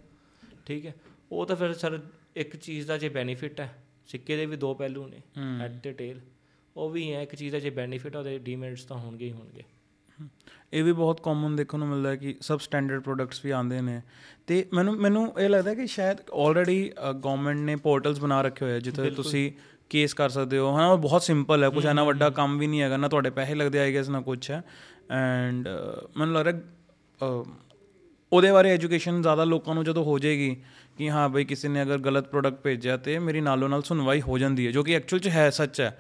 ਠੀਕ 0.66 0.86
ਹੈ? 0.86 0.96
ਉਹ 1.32 1.46
ਤਾਂ 1.46 1.56
ਫਿਰ 1.56 1.74
ਸਰ 1.74 2.00
ਇੱਕ 2.36 2.56
ਚੀਜ਼ 2.56 2.88
ਦਾ 2.88 2.98
ਜੇ 2.98 3.10
ਬੈਨੀਫਿਟ 3.10 3.60
ਹੈ 3.60 3.84
ਸਿੱਕੇ 4.08 4.38
ਦੇ 4.38 4.46
ਵੀ 4.46 4.56
ਦੋ 4.56 4.74
ਪਹਿਲੂ 4.74 5.08
ਨੇ 5.08 5.22
ਹੈਡ 5.38 5.80
ਤੇ 5.80 5.92
ਟੇਲ 5.92 6.20
ਉਹ 6.78 6.90
ਵੀ 6.90 7.14
ਹੈ 7.14 7.22
ਇੱਕ 7.22 7.36
ਚੀਜ਼ 7.36 7.52
ਦਾ 7.52 7.60
ਜੇ 7.60 7.70
ਬੈਨੀਫਿਟ 7.70 8.16
ਉਹਦੇ 8.16 8.38
ਡਿਮੈਰਿਟਸ 8.38 8.84
ਤਾਂ 8.84 8.98
ਹੋਣਗੇ 8.98 9.26
ਹੀ 9.26 9.32
ਹੋਣਗੇ। 9.32 9.64
ਇਹ 10.74 10.84
ਵੀ 10.84 10.92
ਬਹੁਤ 10.92 11.22
ਕਾਮਨ 11.22 11.56
ਦੇਖਣ 11.56 11.80
ਨੂੰ 11.80 11.88
ਮਿਲਦਾ 11.88 12.10
ਹੈ 12.10 12.16
ਕਿ 12.16 12.36
ਸਬ 12.42 12.60
ਸਟੈਂਡਰਡ 12.60 13.02
ਪ੍ਰੋਡਕਟਸ 13.04 13.46
ਵੀ 13.46 13.52
ਆਉਂਦੇ 13.52 13.82
ਨੇ। 13.82 14.02
ਤੇ 14.48 14.66
ਮੈਨੂੰ 14.74 14.96
ਮੈਨੂੰ 14.98 15.40
ਇਹ 15.40 15.50
ਲੱਗਦਾ 15.50 15.74
ਕਿ 15.74 15.88
ਸ਼ਾਇਦ 15.88 16.18
ਆਲਰੇਡੀ 16.34 16.92
ਗਵਰਨਮੈਂਟ 17.26 17.58
ਨੇ 17.58 17.76
ਪੋਰਟਲਸ 17.76 18.20
ਬਣਾ 18.20 18.42
ਰੱਖੇ 18.42 18.66
ਹੋਏ 18.66 18.74
ਆ 18.74 18.80
ਜਿੱਥੇ 18.80 19.10
ਤੁਸੀਂ 19.10 19.52
ਕੇਸ 19.90 20.14
ਕਰ 20.14 20.30
ਸਕਦੇ 20.30 20.58
ਹੋ। 20.58 20.72
ਹਾਂ 20.72 20.88
ਉਹ 20.90 20.98
ਬਹੁਤ 20.98 21.24
ਸਿੰਪਲ 21.24 21.64
ਹੈ 21.64 21.70
ਕੁਝ 21.70 21.86
ਐਨਾ 21.86 22.04
ਵੱਡਾ 22.04 22.30
ਕੰਮ 22.30 22.58
ਵੀ 22.58 22.68
ਨਹੀਂ 22.68 22.82
ਹੈਗਾ 22.82 22.98
ਨਾ 22.98 23.08
ਤੁਹਾਡੇ 23.08 23.30
ਪੈਸੇ 23.30 23.56
ਲੱਗਦੇ 23.56 23.80
ਆਈ 23.80 23.94
ਗੈਸ 23.94 24.10
ਨਾ 24.10 24.22
ਕੁਝ 24.22 24.52
ਹੈ। 24.52 24.64
ਐਂਡ 25.12 25.68
ਮੈਨੂੰ 26.18 26.36
ਲੱਗ 26.36 26.48
ਰਿਹਾ 26.48 26.60
ਅਹ, 27.22 27.44
ਉਹਦੇ 28.34 28.52
ਬਾਰੇ 28.52 28.72
ਐਜੂਕੇਸ਼ਨ 28.72 29.22
ਜ਼ਿਆਦਾ 29.22 29.44
ਲੋਕਾਂ 29.44 29.76
ਨੂੰ 29.76 29.84
ਜਦੋਂ 29.84 30.04
ਹੋ 30.04 30.20
ਜਾਏਗੀ 30.20 30.56
ਕਿ 30.98 31.10
ਹਾਂ 31.10 31.30
ਬਈ 31.30 31.46
ਕਿਸੇ 31.46 31.68
ਨੇ 31.68 31.82
ਅਗਰ 31.82 31.98
ਗਲਤ 31.98 32.28
ਪ੍ਰੋਡਕਟ 32.28 32.62
ਭੇਜਿਆ 32.62 32.98
ਤੇ 32.98 33.20
ਮੇਰੀ 33.20 33.42
ਨਾਲੋਂ 33.42 33.70
ਨਾਲ 33.70 33.82
ਸੁਣਵਾਈ 33.82 34.22
ਹੋ 34.22 34.38
ਜਾਂਦੀ 34.38 34.68
ਹੈ 34.68 34.72
ਜੋ 34.72 34.84
ਕਿ 34.84 34.96
ਐਕਚੁਅਲ 34.96 35.20
'ਚ 35.20 35.28
ਹੈ 35.28 35.50
ਸੱਚ 35.50 35.82
ਹੈ। 35.82 35.98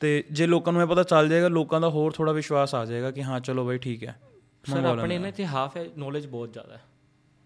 ਤੇ 0.00 0.24
ਜੇ 0.32 0.46
ਲੋਕਾਂ 0.46 0.72
ਨੂੰ 0.72 0.82
ਇਹ 0.82 0.86
ਪਤਾ 0.86 1.02
ਚੱਲ 1.02 1.28
ਜਾਏਗਾ 1.28 1.48
ਲੋਕਾਂ 1.48 1.80
ਦਾ 1.80 1.88
ਹੋਰ 1.88 2.12
ਥੋੜਾ 2.12 2.32
ਵਿਸ਼ਵਾਸ 2.32 2.74
ਆ 2.74 2.84
ਜਾਏਗਾ 2.84 3.10
ਕਿ 3.10 3.22
ਹਾਂ 3.22 3.40
ਚਲੋ 3.40 3.66
ਬਈ 3.66 3.78
ਠੀਕ 3.78 4.04
ਹੈ 4.04 4.20
ਸਰ 4.70 4.84
ਆਪਣੇ 4.84 5.14
ਇਹਨਾਂ 5.14 5.32
ਤੇ 5.32 5.46
ਹਾਫ 5.46 5.76
ਹੈ 5.76 5.86
ਨੋਲੇਜ 5.98 6.26
ਬਹੁਤ 6.26 6.52
ਜ਼ਿਆਦਾ 6.52 6.76
ਹੈ। 6.76 6.82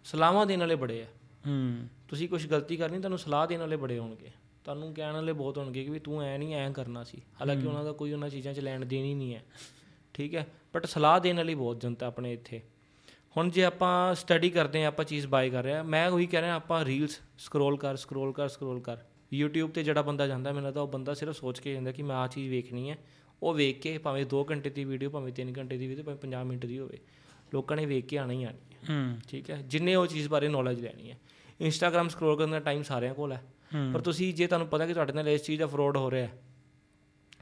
ਸਲਾਹਾਂ 0.05 0.46
ਦੇਣ 0.46 0.61
ਵਾਲੇ 0.61 0.74
ਬੜੇ 0.74 1.03
ਆ। 1.03 1.07
ਹੂੰ। 1.46 1.88
ਤੁਸੀਂ 2.09 2.28
ਕੁਝ 2.28 2.46
ਗਲਤੀ 2.46 2.76
ਕਰਨੀ 2.76 2.98
ਤੁਹਾਨੂੰ 2.98 3.18
ਸਲਾਹ 3.18 3.46
ਦੇਣ 3.46 3.61
ਵਾਲੇ 3.61 3.76
ਬੜੇ 3.76 3.98
ਹੋਣਗੇ। 3.98 4.30
ਤੁਹਾਨੂੰ 4.64 4.94
ਕਹਿਣ 4.94 5.12
ਵਾਲੇ 5.12 5.32
ਬਹੁਤ 5.32 5.59
ਹੋਣਗੇ 5.59 5.84
ਕਿ 5.84 5.90
ਵੀ 5.90 5.98
ਤੂੰ 5.98 6.22
ਐ 6.22 6.38
ਨਹੀਂ 6.38 6.55
ਐ 6.55 6.70
ਕਰਨਾ 6.70 7.05
ਸੀ। 7.05 7.22
ਹਾਲਾਂਕਿ 7.40 7.66
ਉਹਨਾਂ 7.66 7.84
ਦਾ 7.84 7.92
ਕੋਈ 7.92 8.12
ਉਹਨਾਂ 8.12 8.28
ਚੀਜ਼ਾਂ 8.28 8.55
'ਚ 8.55 8.61
ਲੈਣ 8.61 8.84
ਦੇਣ 8.84 9.05
ਹੀ 9.05 9.14
ਨਹੀਂ 9.14 9.34
ਹੈ। 9.34 9.42
ਠੀਕ 10.14 10.34
ਹੈ 10.34 10.46
ਬਟ 10.74 10.86
ਸਲਾਹ 10.86 11.20
ਦੇਣ 11.20 11.36
ਵਾਲੀ 11.36 11.55
ਬਹੁਤ 11.55 11.80
ਜਨਤਾ 11.80 12.07
ਆਪਣੇ 12.07 12.32
ਇੱਥੇ। 12.32 12.62
ਹੁਣ 13.36 13.50
ਜੇ 13.50 13.64
ਆਪਾਂ 13.64 14.14
ਸਟੱਡੀ 14.14 14.50
ਕਰਦੇ 14.50 14.84
ਆ 14.84 14.88
ਆਪਾਂ 14.88 15.05
ਚੀਜ਼ 15.05 15.26
ਬਾਏ 15.26 15.50
ਕਰ 15.50 15.62
ਰਹੇ 15.62 15.74
ਆ 15.74 15.82
ਮੈਂ 15.82 16.09
ਉਹੀ 16.11 16.26
ਕਹਿ 16.26 16.40
ਰਿਹਾ 16.40 16.55
ਆਪਾਂ 16.55 16.84
ਰੀਲਸ 16.84 17.20
ਸਕਰੋਲ 17.38 17.76
ਕਰ 17.76 17.96
ਸਕਰੋਲ 17.96 18.32
ਕਰ 18.32 18.48
ਸਕਰੋਲ 18.48 18.80
ਕਰ। 18.80 18.96
YouTube 19.41 19.72
ਤੇ 19.72 19.83
ਜਿਹੜਾ 19.83 20.03
ਬੰਦਾ 20.03 20.26
ਜਾਂਦਾ 20.26 20.53
ਮੈਨੂੰ 20.53 20.66
ਲੱਗਦਾ 20.68 20.80
ਉਹ 20.80 20.89
ਬੰਦਾ 20.89 21.14
ਸਿਰਫ 21.14 21.37
ਸੋਚ 21.37 21.59
ਕੇ 21.59 21.72
ਜਾਂਦਾ 21.72 21.93
ਕਿ 21.93 22.03
ਮੈਂ 22.03 22.16
ਆ 22.16 22.26
ਚੀਜ਼ 22.26 22.51
ਵੇਖਣੀ 22.51 22.91
ਹੈ। 22.91 22.99
ਉਹ 23.43 23.55
ਵੇਖ 23.55 23.80
ਕੇ 23.80 23.99
ਭਾਵੇਂ 23.99 24.26
2 24.26 24.45
ਘੰਟੇ 24.51 24.70
ਦੀ 24.70 24.85
ਵੀਡੀਓ 24.85 25.11
ਭਾਵੇਂ 25.11 25.33
3 25.33 25.53
ਘੰਟੇ 25.59 25.78
ਦੀ 25.78 25.87
ਵੀਡੀਓ 25.87 26.05
ਭਾਵੇਂ 26.05 26.18
50 26.18 26.45
ਮਿੰਟ 26.47 26.66
ਦੀ 26.66 26.78
ਹੋਵੇ 26.78 26.99
ਲੋਕਾਂ 27.55 27.76
ਨੇ 27.76 27.87
ਵੇਖ 27.87 28.07
ਕੇ 28.07 28.18
ਆਣਾ 28.18 28.33
ਹੀ 28.33 28.45
ਆਣੀ 28.45 28.59
ਹੈ। 28.59 28.95
ਠੀਕ 29.28 29.51
ਹੈ? 29.51 29.62
ਜਿੰਨੇ 29.66 29.95
ਉਹ 29.95 30.07
ਚੀਜ਼ 30.07 30.28
ਬਾਰੇ 30.28 30.49
ਨੌਲੇਜ 30.49 30.80
ਲੈਣੀ 30.80 31.11
ਹੈ। 31.11 31.18
ਇੰਸਟਾਗ੍ਰam 31.61 32.09
ਸਕਰੋਲ 32.09 32.39
ਕਰਨ 32.39 32.51
ਦਾ 32.51 32.61
ਟਾਈਮ 32.61 32.83
ਸਾਰਿਆਂ 32.83 33.14
ਕੋਲ 33.14 33.33
ਹੈ। 33.33 33.43
ਪਰ 33.95 34.01
ਤੁਸੀਂ 34.01 34.35
ਜੇ 34.35 34.47
ਤੁਹਾਨੂੰ 34.47 34.68
ਪਤਾ 34.68 34.87
ਕਿ 34.87 34.93
ਤੁਹਾਡੇ 34.95 35.12
ਨਾਲ 35.12 35.28
ਇਸ 35.28 35.43
ਚੀਜ਼ 35.43 35.61
ਦਾ 35.61 35.66
ਫਰਾਡ 35.66 35.97
ਹੋ 35.97 36.11
ਰਿਹਾ 36.11 36.26
ਹੈ 36.26 36.33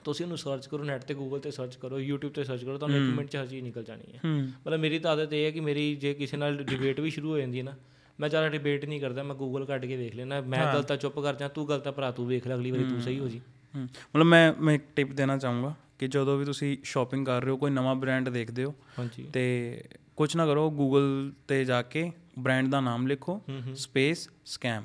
ਤੁਸੀਂ 0.05 0.27
ਉਹਨੂੰ 0.27 0.39
ਸਰਚ 0.39 0.67
ਕਰੋ 0.67 0.85
ਨੈਟ 0.85 1.05
ਤੇ 1.05 1.15
ਗੂਗਲ 1.15 1.41
ਤੇ 1.41 1.51
ਸਰਚ 1.51 1.77
ਕਰੋ 1.77 1.99
YouTube 1.99 2.33
ਤੇ 2.35 2.45
ਸਰਚ 2.45 2.65
ਕਰੋ 2.65 2.79
ਤੁਹਾਨੂੰ 2.79 2.97
ਇੱਕ 2.97 3.17
ਮਿੰਟ 3.17 3.31
'ਚ 3.31 3.37
ਹਰ 3.37 3.47
ਚੀਜ਼ 3.47 3.63
ਨਿਕਲ 3.63 3.85
ਜਾਣੀ 3.85 4.15
ਹੈ। 4.15 4.21
ਹੂੰ। 4.25 4.43
ਮਤਲਬ 4.43 4.81
ਮੇਰੀ 4.81 4.99
ਤਾਂ 4.99 5.13
ਆਦਤ 5.13 5.33
ਇਹ 5.33 5.45
ਹੈ 5.45 5.51
ਕਿ 5.51 5.61
ਮੇਰੀ 5.61 5.95
ਜੇ 5.97 6.15
ਕਿਸੇ 6.15 6.37
ਨਾਲ 6.37 6.57
ਡਿਬੇਟ 6.57 7.01
ਵੀ 7.01 7.11
ਸ਼ੁਰੂ 7.11 7.31
ਹੋ 7.31 7.39
ਜਾਂਦੀ 7.39 7.59
ਹੈ 7.59 7.63
ਨਾ 7.63 7.77
ਮੈਂ 8.21 8.29
ਜ਼ਿਆਦਾ 8.29 8.49
ਡਿਬੇਟ 8.49 8.85
ਨਹੀਂ 8.85 9.01
ਕਰਦਾ 9.01 9.23
ਮੈਂ 9.23 9.35
ਗੂਗਲ 9.35 9.65
ਕੱਢ 9.65 9.87
ਕੇ 9.87 9.97
ਵੇਖ 9.97 10.15
ਲੈਣਾ 10.15 10.41
ਮੈਂ 10.41 10.75
ਗਲਤ 10.75 10.93
ਚੁੱਪ 10.93 11.21
ਕਰ 11.21 11.35
ਜਾ 11.35 11.49
ਤੂੰ 11.49 11.69
ਗਲਤ 11.69 11.89
ਭਰਾ 11.89 12.11
ਤੂੰ 12.11 12.27
ਵੇਖ 12.27 12.47
ਲੈ 12.47 12.55
ਅਗਲੀ 12.55 12.71
ਵਾਰੀ 12.71 12.85
ਤੂੰ 12.85 13.01
ਸਹੀ 13.01 13.19
ਹੋ 13.19 13.29
ਜੀ। 13.29 13.41
ਮਤਲਬ 13.77 14.27
ਮੈਂ 14.27 14.53
ਮੈਂ 14.61 14.75
ਇੱਕ 14.75 14.85
ਟਿਪ 14.97 15.13
ਦੇਣਾ 15.13 15.39
ਚਾਹੂੰਗਾ 15.39 15.75
ਕਿ 15.99 16.09
ਜਦੋਂ 16.09 16.39
ਵੀ 16.39 16.45
ਤੁਸੀਂ 16.45 16.77
ਸ਼ਾਪਿੰਗ 16.85 17.27
ਕਰ 17.27 17.43
ਰਹੇ 17.43 17.51
ਹੋ 17.51 17.57
ਕੋਈ 17.57 17.71
ਨਵਾਂ 17.71 17.95
ਬ੍ਰਾਂਡ 17.95 18.29
ਦੇਖਦੇ 18.29 18.65
ਹੋ 18.65 18.75
ਹਾਂਜੀ। 18.99 19.23
ਤੇ 19.23 19.85
ਕੁਝ 20.17 20.37
ਨਾ 20.37 20.47
ਕਰੋ 20.47 20.71
ਗੂਗਲ 20.71 21.33
ਤੇ 21.49 21.65
ਜਾ 21.65 21.83
ਕੇ 21.83 22.13
ਬ੍ਰਾਂਡ 22.39 22.69
ਦਾ 22.69 22.81
ਨਾਮ 22.81 23.07
ਲਿਖੋ 23.07 23.41
ਸਪੇਸ 23.75 24.29
ਸਕੈਮ 24.45 24.85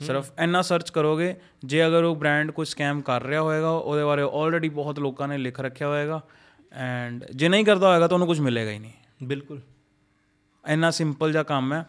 ਸਿਰਫ 0.00 0.32
ਇੰਨਾ 0.38 0.62
ਸਰਚ 0.62 0.90
ਕਰੋਗੇ 0.90 1.34
ਜੇ 1.64 1.86
ਅਗਰ 1.86 2.04
ਉਹ 2.04 2.16
ਬ੍ਰਾਂਡ 2.16 2.50
ਕੋਈ 2.50 2.66
ਸਕੈਮ 2.66 3.00
ਕਰ 3.00 3.22
ਰਿਹਾ 3.22 3.40
ਹੋਏਗਾ 3.42 3.70
ਉਹਦੇ 3.70 4.04
ਬਾਰੇ 4.04 4.22
ਆਲਰੇਡੀ 4.22 4.68
ਬਹੁਤ 4.68 4.98
ਲੋਕਾਂ 4.98 5.28
ਨੇ 5.28 5.38
ਲਿਖ 5.38 5.60
ਰੱਖਿਆ 5.60 5.88
ਹੋਏਗਾ 5.88 6.22
ਐਂਡ 6.72 7.24
ਜੇ 7.24 7.48
ਨਹੀਂ 7.48 7.64
ਕਰਦਾ 7.64 7.90
ਹੋਏਗਾ 7.90 8.08
ਤਾਂ 8.08 8.14
ਉਹਨੂੰ 8.14 8.26
ਕੁਝ 8.28 8.40
ਮਿਲੇਗਾ 8.40 8.70
ਹੀ 8.70 8.78
ਨਹੀਂ। 8.78 8.92
ਬਿਲਕੁਲ। 9.22 9.60
ਇੰਨਾ 10.68 10.90
ਸਿੰਪਲ 10.90 11.32
ਜਿਹਾ 11.32 11.42
ਕੰਮ 11.42 11.72
ਹੈ। 11.72 11.84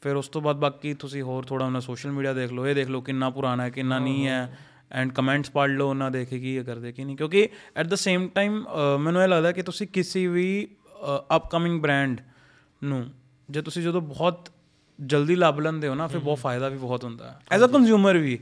ਫਿਰ 0.00 0.16
ਉਸ 0.16 0.28
ਤੋਂ 0.28 0.42
ਬਾਅਦ 0.42 0.56
ਬਾਕੀ 0.56 0.94
ਤੁਸੀਂ 0.94 1.22
ਹੋਰ 1.22 1.44
ਥੋੜਾ 1.44 1.66
ਉਹਨਾਂ 1.66 1.80
ਸੋਸ਼ਲ 1.80 2.12
ਮੀਡੀਆ 2.12 2.32
ਦੇਖ 2.32 2.52
ਲਓ 2.52 2.66
ਇਹ 2.66 2.74
ਦੇਖ 2.74 2.88
ਲਓ 2.88 3.00
ਕਿੰਨਾ 3.00 3.30
ਪੁਰਾਣਾ 3.30 3.62
ਹੈ 3.62 3.70
ਕਿੰਨਾ 3.70 3.98
ਨਹੀਂ 3.98 4.26
ਹੈ 4.26 4.58
ਐਂਡ 4.92 5.12
ਕਮੈਂਟਸ 5.12 5.50
ਪੜ੍ਹ 5.50 5.72
ਲਓ 5.72 5.88
ਉਹਨਾਂ 5.88 6.10
ਦੇਖੇ 6.10 6.38
ਕੀ 6.38 6.54
ਇਹ 6.54 6.64
ਕਰਦੇ 6.64 6.92
ਕੀ 6.92 7.04
ਨਹੀਂ 7.04 7.16
ਕਿਉਂਕਿ 7.16 7.48
ਐਟ 7.76 7.86
ਦ 7.86 7.94
ਸੇਮ 7.94 8.28
ਟਾਈਮ 8.28 8.64
ਮੈਨੂੰ 9.00 9.22
ਇਹ 9.22 9.28
ਲੱਗਦਾ 9.28 9.52
ਕਿ 9.52 9.62
ਤੁਸੀਂ 9.62 9.86
ਕਿਸੇ 9.86 10.26
ਵੀ 10.26 10.68
ਅਪਕਮਿੰਗ 11.36 11.82
ਬ੍ਰਾਂਡ 11.82 12.20
ਨੂੰ 12.84 13.10
ਜੇ 13.50 13.62
ਤੁਸੀਂ 13.62 13.82
ਜਦੋਂ 13.82 14.00
ਬਹੁਤ 14.00 14.48
ਜਲਦੀ 15.06 15.34
ਲੱਭ 15.34 15.60
ਲੈਂਦੇ 15.60 15.88
ਹੋ 15.88 15.94
ਨਾ 15.94 16.06
ਫਿਰ 16.06 16.18
ਬਹੁਤ 16.18 16.38
ਫਾਇਦਾ 16.38 16.68
ਵੀ 16.68 16.78
ਬਹੁਤ 16.78 17.04
ਹੁੰਦਾ। 17.04 17.30
ਹੈ 17.30 17.40
ਐਜ਼ 17.52 17.64
ਅ 17.64 17.66
ਕੰਜ਼ਿਊਮਰ 17.66 18.18
ਵੀ 18.18 18.38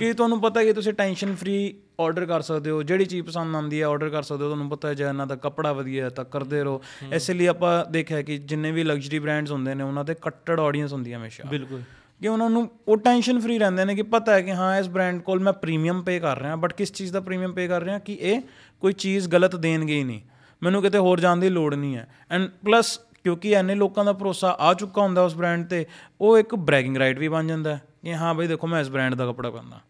ਕਿ 0.00 0.12
ਤੁਹਾਨੂੰ 0.12 0.40
ਪਤਾ 0.40 0.60
ਹੈ 0.60 0.64
ਕਿ 0.64 0.72
ਤੁਸੀਂ 0.72 0.92
ਟੈਨਸ਼ਨ 0.92 1.34
ਫ੍ਰੀ 1.34 1.74
ਆਰਡਰ 2.00 2.26
ਕਰ 2.26 2.40
ਸਕਦੇ 2.40 2.70
ਹੋ 2.70 2.82
ਜਿਹੜੀ 2.82 3.04
ਚੀਜ਼ 3.04 3.26
ਪਸੰਦ 3.26 3.56
ਆਉਂਦੀ 3.56 3.80
ਹੈ 3.80 3.86
ਆਰਡਰ 3.86 4.08
ਕਰ 4.08 4.22
ਸਕਦੇ 4.22 4.44
ਹੋ। 4.44 4.48
ਤੁਹਾਨੂੰ 4.48 4.68
ਪਤਾ 4.70 4.88
ਹੈ 4.88 4.94
ਜੇ 4.94 5.04
ਇਹਨਾਂ 5.04 5.26
ਦਾ 5.26 5.36
ਕੱਪੜਾ 5.36 5.72
ਵਧੀਆ 5.72 6.04
ਹੈ 6.04 6.08
ਤਾਂ 6.08 6.24
ਕਰਦੇ 6.24 6.62
ਰਹੋ। 6.64 6.82
ਇਸੇ 7.12 7.34
ਲਈ 7.34 7.46
ਆਪਾਂ 7.46 7.84
ਦੇਖਿਆ 7.90 8.22
ਕਿ 8.22 8.38
ਜਿੰਨੇ 8.38 8.72
ਵੀ 8.72 8.84
ਲਗਜ਼ਰੀ 8.84 9.18
ਬ੍ਰਾਂਡਸ 9.18 9.50
ਹੁੰਦੇ 9.50 9.74
ਨੇ 9.74 9.84
ਉਹਨਾਂ 9.84 10.04
ਦੇ 10.04 10.14
ਕੱਟੜ 10.14 10.60
ਆਡੀਅנס 10.60 10.92
ਹੁੰਦੀ 10.92 11.12
ਹੈ 11.12 11.18
ਹਮੇਸ਼ਾ। 11.18 11.44
ਬਿਲਕੁਲ। 11.50 11.82
ਕਿ 12.20 12.28
ਉਹਨਾਂ 12.28 12.50
ਨੂੰ 12.50 12.68
ਉਹ 12.88 12.96
ਟੈਨਸ਼ਨ 12.96 13.40
ਫ੍ਰੀ 13.40 13.58
ਰਹਿੰਦੇ 13.58 13.84
ਨੇ 13.84 13.94
ਕਿ 13.94 14.02
ਪਤਾ 14.02 14.32
ਹੈ 14.32 14.40
ਕਿ 14.40 14.52
ਹਾਂ 14.52 14.78
ਇਸ 14.78 14.88
ਬ੍ਰਾਂਡ 14.88 15.20
ਕੋਲ 15.20 15.40
ਮੈਂ 15.40 15.52
ਪ੍ਰੀਮੀਅਮ 15.52 16.02
ਪੇ 16.02 16.18
ਕਰ 16.20 16.38
ਰਿਹਾ 16.38 16.56
ਬਟ 16.56 16.72
ਕਿਸ 16.72 16.92
ਚੀਜ਼ 16.92 17.12
ਦਾ 17.12 17.20
ਪ੍ਰੀਮੀਅਮ 17.20 17.52
ਪੇ 17.52 17.68
ਕਰ 17.68 17.82
ਰਿਹਾ 17.82 17.98
ਕਿ 17.98 18.18
ਇਹ 18.20 18.40
ਕੋਈ 18.80 18.92
ਚੀਜ਼ 18.92 19.28
ਗਲਤ 19.28 19.56
ਦੇਣਗੇ 19.56 19.94
ਹੀ 19.94 20.04
ਨਹੀਂ। 20.04 20.20
ਮੈਨੂੰ 20.62 20.82
ਕਿਤੇ 20.82 20.98
ਹੋਰ 20.98 21.20
ਜਾਣ 21.20 21.36
ਦੀ 21.36 21.48
ਲੋੜ 21.48 21.74
ਨਹੀਂ 21.74 21.96
ਹੈ। 21.96 22.08
ਐਂਡ 22.30 22.48
ਪਲੱਸ 22.64 23.00
ਕਿਉਂਕਿ 23.24 23.52
ਐਨੇ 23.52 23.74
ਲੋਕਾਂ 23.74 24.04
ਦਾ 24.04 24.12
ਭਰੋਸਾ 24.12 24.56
ਆ 24.60 24.74
ਚੁੱਕਾ 24.74 25.02
ਹੁੰਦਾ 25.02 25.22
ਉਸ 25.22 25.34
ਬ੍ਰਾਂਡ 25.34 25.66
ਤੇ 25.66 25.86
ਉਹ 26.20 26.38
ਇੱਕ 26.38 26.54
ਬ੍ਰੈਗਿੰਗ 26.54 26.96
ਰਾਈਟ 26.96 27.18
ਵੀ 27.18 27.28
ਬਣ 27.28 27.46
ਜਾਂਦਾ 27.46 27.74
ਹੈ 27.76 27.82
ਕਿ 28.02 28.14
ਹਾਂ 28.14 28.34
ਬਈ 28.34 28.46
ਦੇਖੋ 28.46 28.66
ਮੈਂ 28.66 28.80
ਇਸ 28.80 28.90
ਬ੍ਰਾਂਡ 28.90 29.14
ਦਾ 29.14 29.26
ਕੱਪੜਾ 29.26 29.50
ਪਾਉਂਦਾ। 29.50 29.80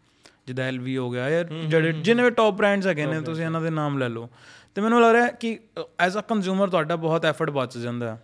ਜਿੱਦਾਂ 0.50 0.66
ਐਲਵੀ 0.66 0.96
ਹੋ 0.96 1.10
ਗਿਆ 1.10 1.30
ਜਾਂ 1.30 1.44
ਜਿਹੜੇ 1.44 1.92
ਜਿੰਨੇ 2.02 2.22
ਵੀ 2.22 2.30
ਟੌਪ 2.36 2.54
ਬ੍ਰਾਂਡਸ 2.54 2.86
ਹੈਗੇ 2.86 3.06
ਨੇ 3.06 3.20
ਤੁਸੀਂ 3.22 3.44
ਇਹਨਾਂ 3.44 3.60
ਦੇ 3.60 3.70
ਨਾਮ 3.70 3.98
ਲੈ 3.98 4.08
ਲਓ। 4.08 4.28
ਤੇ 4.74 4.82
ਮੈਨੂੰ 4.82 5.00
ਲੱਗ 5.02 5.14
ਰਿਹਾ 5.14 5.26
ਕਿ 5.40 5.58
ਐਜ਼ 6.00 6.18
ਅ 6.18 6.20
ਕੰਜ਼ਿਊਮਰ 6.20 6.68
ਤੁਹਾਡਾ 6.68 6.96
ਬਹੁਤ 6.98 7.24
ਐਫਰਟ 7.24 7.50
ਬਚ 7.50 7.76
ਜਾਂਦਾ 7.78 8.14
ਹੈ। 8.14 8.20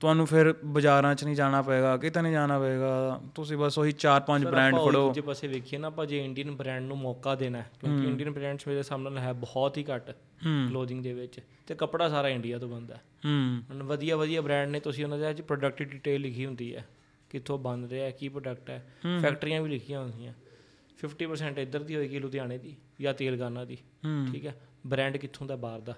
ਤੁਹਾਨੂੰ 0.00 0.26
ਫਿਰ 0.26 0.52
ਬਾਜ਼ਾਰਾਂ 0.66 1.14
'ਚ 1.14 1.24
ਨਹੀਂ 1.24 1.34
ਜਾਣਾ 1.36 1.60
ਪਏਗਾ 1.62 1.96
ਕਿਤੇ 1.96 2.20
ਨਹੀਂ 2.22 2.32
ਜਾਣਾ 2.32 2.58
ਪਏਗਾ। 2.60 3.20
ਤੁਸੀਂ 3.34 3.56
ਬਸ 3.56 3.78
ਉਹੀ 3.78 3.92
4-5 4.04 4.44
ਬ੍ਰਾਂਡ 4.46 4.76
ਫੜੋ। 4.76 5.06
ਦੂਜੇ 5.06 5.20
ਪਾਸੇ 5.20 5.48
ਵੇਖੀਏ 5.48 5.78
ਨਾ 5.78 5.88
ਆਪਾਂ 5.88 6.06
ਜੇ 6.06 6.24
ਇੰਡੀਅਨ 6.24 6.50
ਬ੍ਰਾਂਡ 6.56 6.82
ਨੂੰ 6.82 6.98
ਮੌਕਾ 6.98 7.34
ਦੇਣਾ 7.34 7.62
ਕਿਉਂਕਿ 7.80 8.06
ਇੰਡੀਅਨ 8.08 8.30
ਬ੍ਰਾਂਡਸ 8.30 8.66
ਮੇਰੇ 8.68 8.82
ਸਾਹਮਣੇ 8.82 9.20
ਹੈ 9.20 9.32
ਬਹੁਤ 9.38 9.78
ਹੀ 9.78 9.84
ਘੱਟ 9.84 10.10
ਕਲੋਥਿੰਗ 10.42 11.02
ਦੇ 11.02 11.12
ਵਿੱਚ 11.14 11.40
ਤੇ 11.66 11.74
ਕੱਪੜਾ 11.74 12.08
ਸਾਰਾ 12.08 12.28
ਇੰਡੀਆ 12.28 12.58
ਤੋਂ 12.58 12.68
ਬਣਦਾ 12.68 12.94
ਹੈ। 12.94 13.00
ਵਧੀਆ 13.84 14.16
ਵਧੀਆ 14.16 14.40
ਬ੍ਰਾਂਡ 14.40 14.70
ਨੇ 14.70 14.80
ਤੁਸੀਂ 14.80 15.04
ਉਹਨਾਂ 15.04 15.18
ਦੇ 15.18 15.30
ਅੱਜ 15.30 15.40
ਪ੍ਰੋਡਕਟ 15.40 15.82
ਡਿਟੇਲ 15.82 16.20
ਲਿਖੀ 16.20 16.46
ਹੁੰਦੀ 16.46 16.74
ਹੈ 16.76 16.84
ਕਿੱਥੋਂ 17.30 17.58
ਬਣ 17.58 17.86
ਰਿਹਾ 17.86 18.10
ਕੀ 18.10 18.28
ਪ੍ਰੋਡਕਟ 18.28 18.70
ਹੈ 18.70 18.82
ਫੈਕਟਰੀਆਂ 19.22 19.62
ਵੀ 19.62 19.70
ਲਿਖੀਆਂ 19.70 20.00
ਹੁੰਦੀਆਂ 20.00 20.32
50% 20.98 21.58
ਇੱਧਰ 21.58 21.82
ਦੀ 21.82 21.96
ਹੋਏਗੀ 21.96 22.18
ਲੁਧਿਆਣੇ 22.18 22.58
ਦੀ 22.58 22.76
ਜਾਂ 23.00 23.14
ਤੇਲਗਾਨਾ 23.14 23.64
ਦੀ। 23.64 23.76
ਠੀਕ 24.32 24.46
ਹੈ? 24.46 24.54
ਬ੍ਰਾਂਡ 24.86 25.16
ਕਿੱਥੋਂ 25.16 25.46
ਦਾ 25.46 25.56
ਬਾਹਰ 25.56 25.80
ਦਾ। 25.80 25.94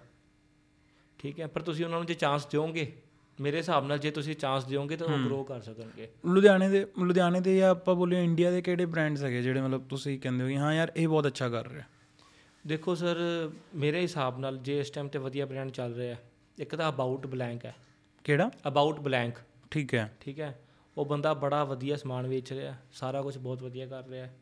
ਠੀਕ 1.18 1.40
ਹੈ? 1.40 1.46
ਪਰ 1.46 1.62
ਤੁਸੀਂ 1.62 1.84
ਉਹਨਾਂ 1.84 1.98
ਨੂੰ 1.98 2.06
ਜੇ 2.06 2.14
ਚਾਂਸ 2.14 2.46
ਦਿਓਗੇ 2.46 2.92
ਮੇਰੇ 3.40 3.58
ਹਿਸਾਬ 3.58 3.86
ਨਾਲ 3.86 3.98
ਜੇ 3.98 4.10
ਤੁਸੀਂ 4.10 4.34
ਚਾਂਸ 4.36 4.64
ਦਿਓਗੇ 4.64 4.96
ਤਾਂ 4.96 5.06
ਉਹ 5.06 5.18
ਗਰੋ 5.18 5.44
ਕਰ 5.44 5.60
ਸਕਣਗੇ। 5.60 6.08
ਲੁਧਿਆਣੇ 6.26 6.68
ਦੇ 6.68 6.86
ਲੁਧਿਆਣੇ 6.98 7.40
ਦੇ 7.40 7.56
ਜਾਂ 7.58 7.70
ਆਪਾਂ 7.70 7.94
ਬੋਲੀਏ 7.94 8.24
ਇੰਡੀਆ 8.24 8.50
ਦੇ 8.50 8.62
ਕਿਹੜੇ 8.62 8.86
ਬ੍ਰਾਂਡਸ 8.86 9.22
ਹੈਗੇ 9.24 9.42
ਜਿਹੜੇ 9.42 9.60
ਮਤਲਬ 9.60 9.86
ਤੁਸੀਂ 9.88 10.18
ਕਹਿੰਦੇ 10.20 10.44
ਹੋ 10.44 10.48
ਕਿ 10.48 10.56
ਹਾਂ 10.56 10.74
ਯਾਰ 10.74 10.92
ਇਹ 10.96 11.08
ਬਹੁਤ 11.08 11.26
ਅੱਛਾ 11.26 11.48
ਕਰ 11.48 11.68
ਰਿਹਾ? 11.68 11.84
ਦੇਖੋ 12.66 12.94
ਸਰ 12.94 13.16
ਮੇਰੇ 13.74 14.00
ਹਿਸਾਬ 14.02 14.38
ਨਾਲ 14.38 14.58
ਜੇ 14.58 14.80
ਇਸ 14.80 14.90
ਟਾਈਮ 14.90 15.08
ਤੇ 15.08 15.18
ਵਧੀਆ 15.18 15.46
ਬ੍ਰਾਂਡ 15.46 15.70
ਚੱਲ 15.70 15.94
ਰਿਹਾ 15.94 16.16
ਇੱਕ 16.58 16.74
ਤਾਂ 16.76 16.88
ਅਬਾਊਟ 16.88 17.26
ਬਲੈਂਕ 17.26 17.64
ਹੈ। 17.64 17.74
ਕਿਹੜਾ? 18.24 18.50
ਅਬਾਊਟ 18.68 19.00
ਬਲੈਂਕ 19.00 19.34
ਠੀਕ 19.70 19.94
ਹੈ। 19.94 20.16
ਠੀਕ 20.20 20.40
ਹੈ? 20.40 20.58
ਉਹ 20.98 21.06
ਬੰਦਾ 21.06 21.34
ਬੜਾ 21.34 21.64
ਵਧੀਆ 21.64 21.96
ਸਮਾਨ 21.96 22.26
ਵੇਚ 22.26 22.52
ਰਿਹਾ 22.52 22.76
ਸਾਰਾ 22.92 23.22
ਕੁਝ 23.22 23.38
ਬਹੁਤ 23.38 23.62
ਵਧੀਆ 23.62 23.86
ਕਰ 23.86 24.06
ਰਿਹਾ। 24.08 24.26
ਹੈ। 24.26 24.34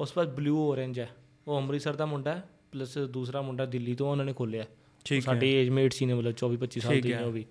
ਉਸ 0.00 0.12
ਬਾਅਦ 0.16 0.34
ਬਲੂ 0.34 0.70
ਔਰੇਂਜ 0.70 1.00
ਹੈ। 1.00 1.08
ਉਹ 1.48 1.58
ਅੰਮ੍ਰਿਤਸਰ 1.58 1.96
ਦਾ 1.96 2.06
ਮੁੰਡਾ 2.06 2.34
ਹੈ 2.34 2.44
ਪਲੱਸ 2.72 2.98
ਦੂਸਰਾ 2.98 3.42
ਮੁੰਡਾ 3.42 3.66
ਦਿੱਲੀ 3.66 3.94
ਤੋਂ 3.94 4.10
ਉਹਨਾਂ 4.10 4.24
ਨੇ 4.24 4.32
ਖੋਲਿਆ 4.32 4.64
ਠੀਕ 5.04 5.18
ਹੈ। 5.18 5.24
ਸਾਡੇ 5.24 5.62
ਏਜਮੇਟ 5.62 5.92
ਸੀ 5.92 6.06
ਨੇ 6.06 6.14
ਮਤਲਬ 6.14 6.32
24 6.32 6.56
25 6.56 6.80
ਸਾਲ 6.80 7.00
ਦੇ 7.00 7.16
ਨੇ 7.16 7.22
ਉਹ 7.22 7.32
ਵੀ। 7.32 7.46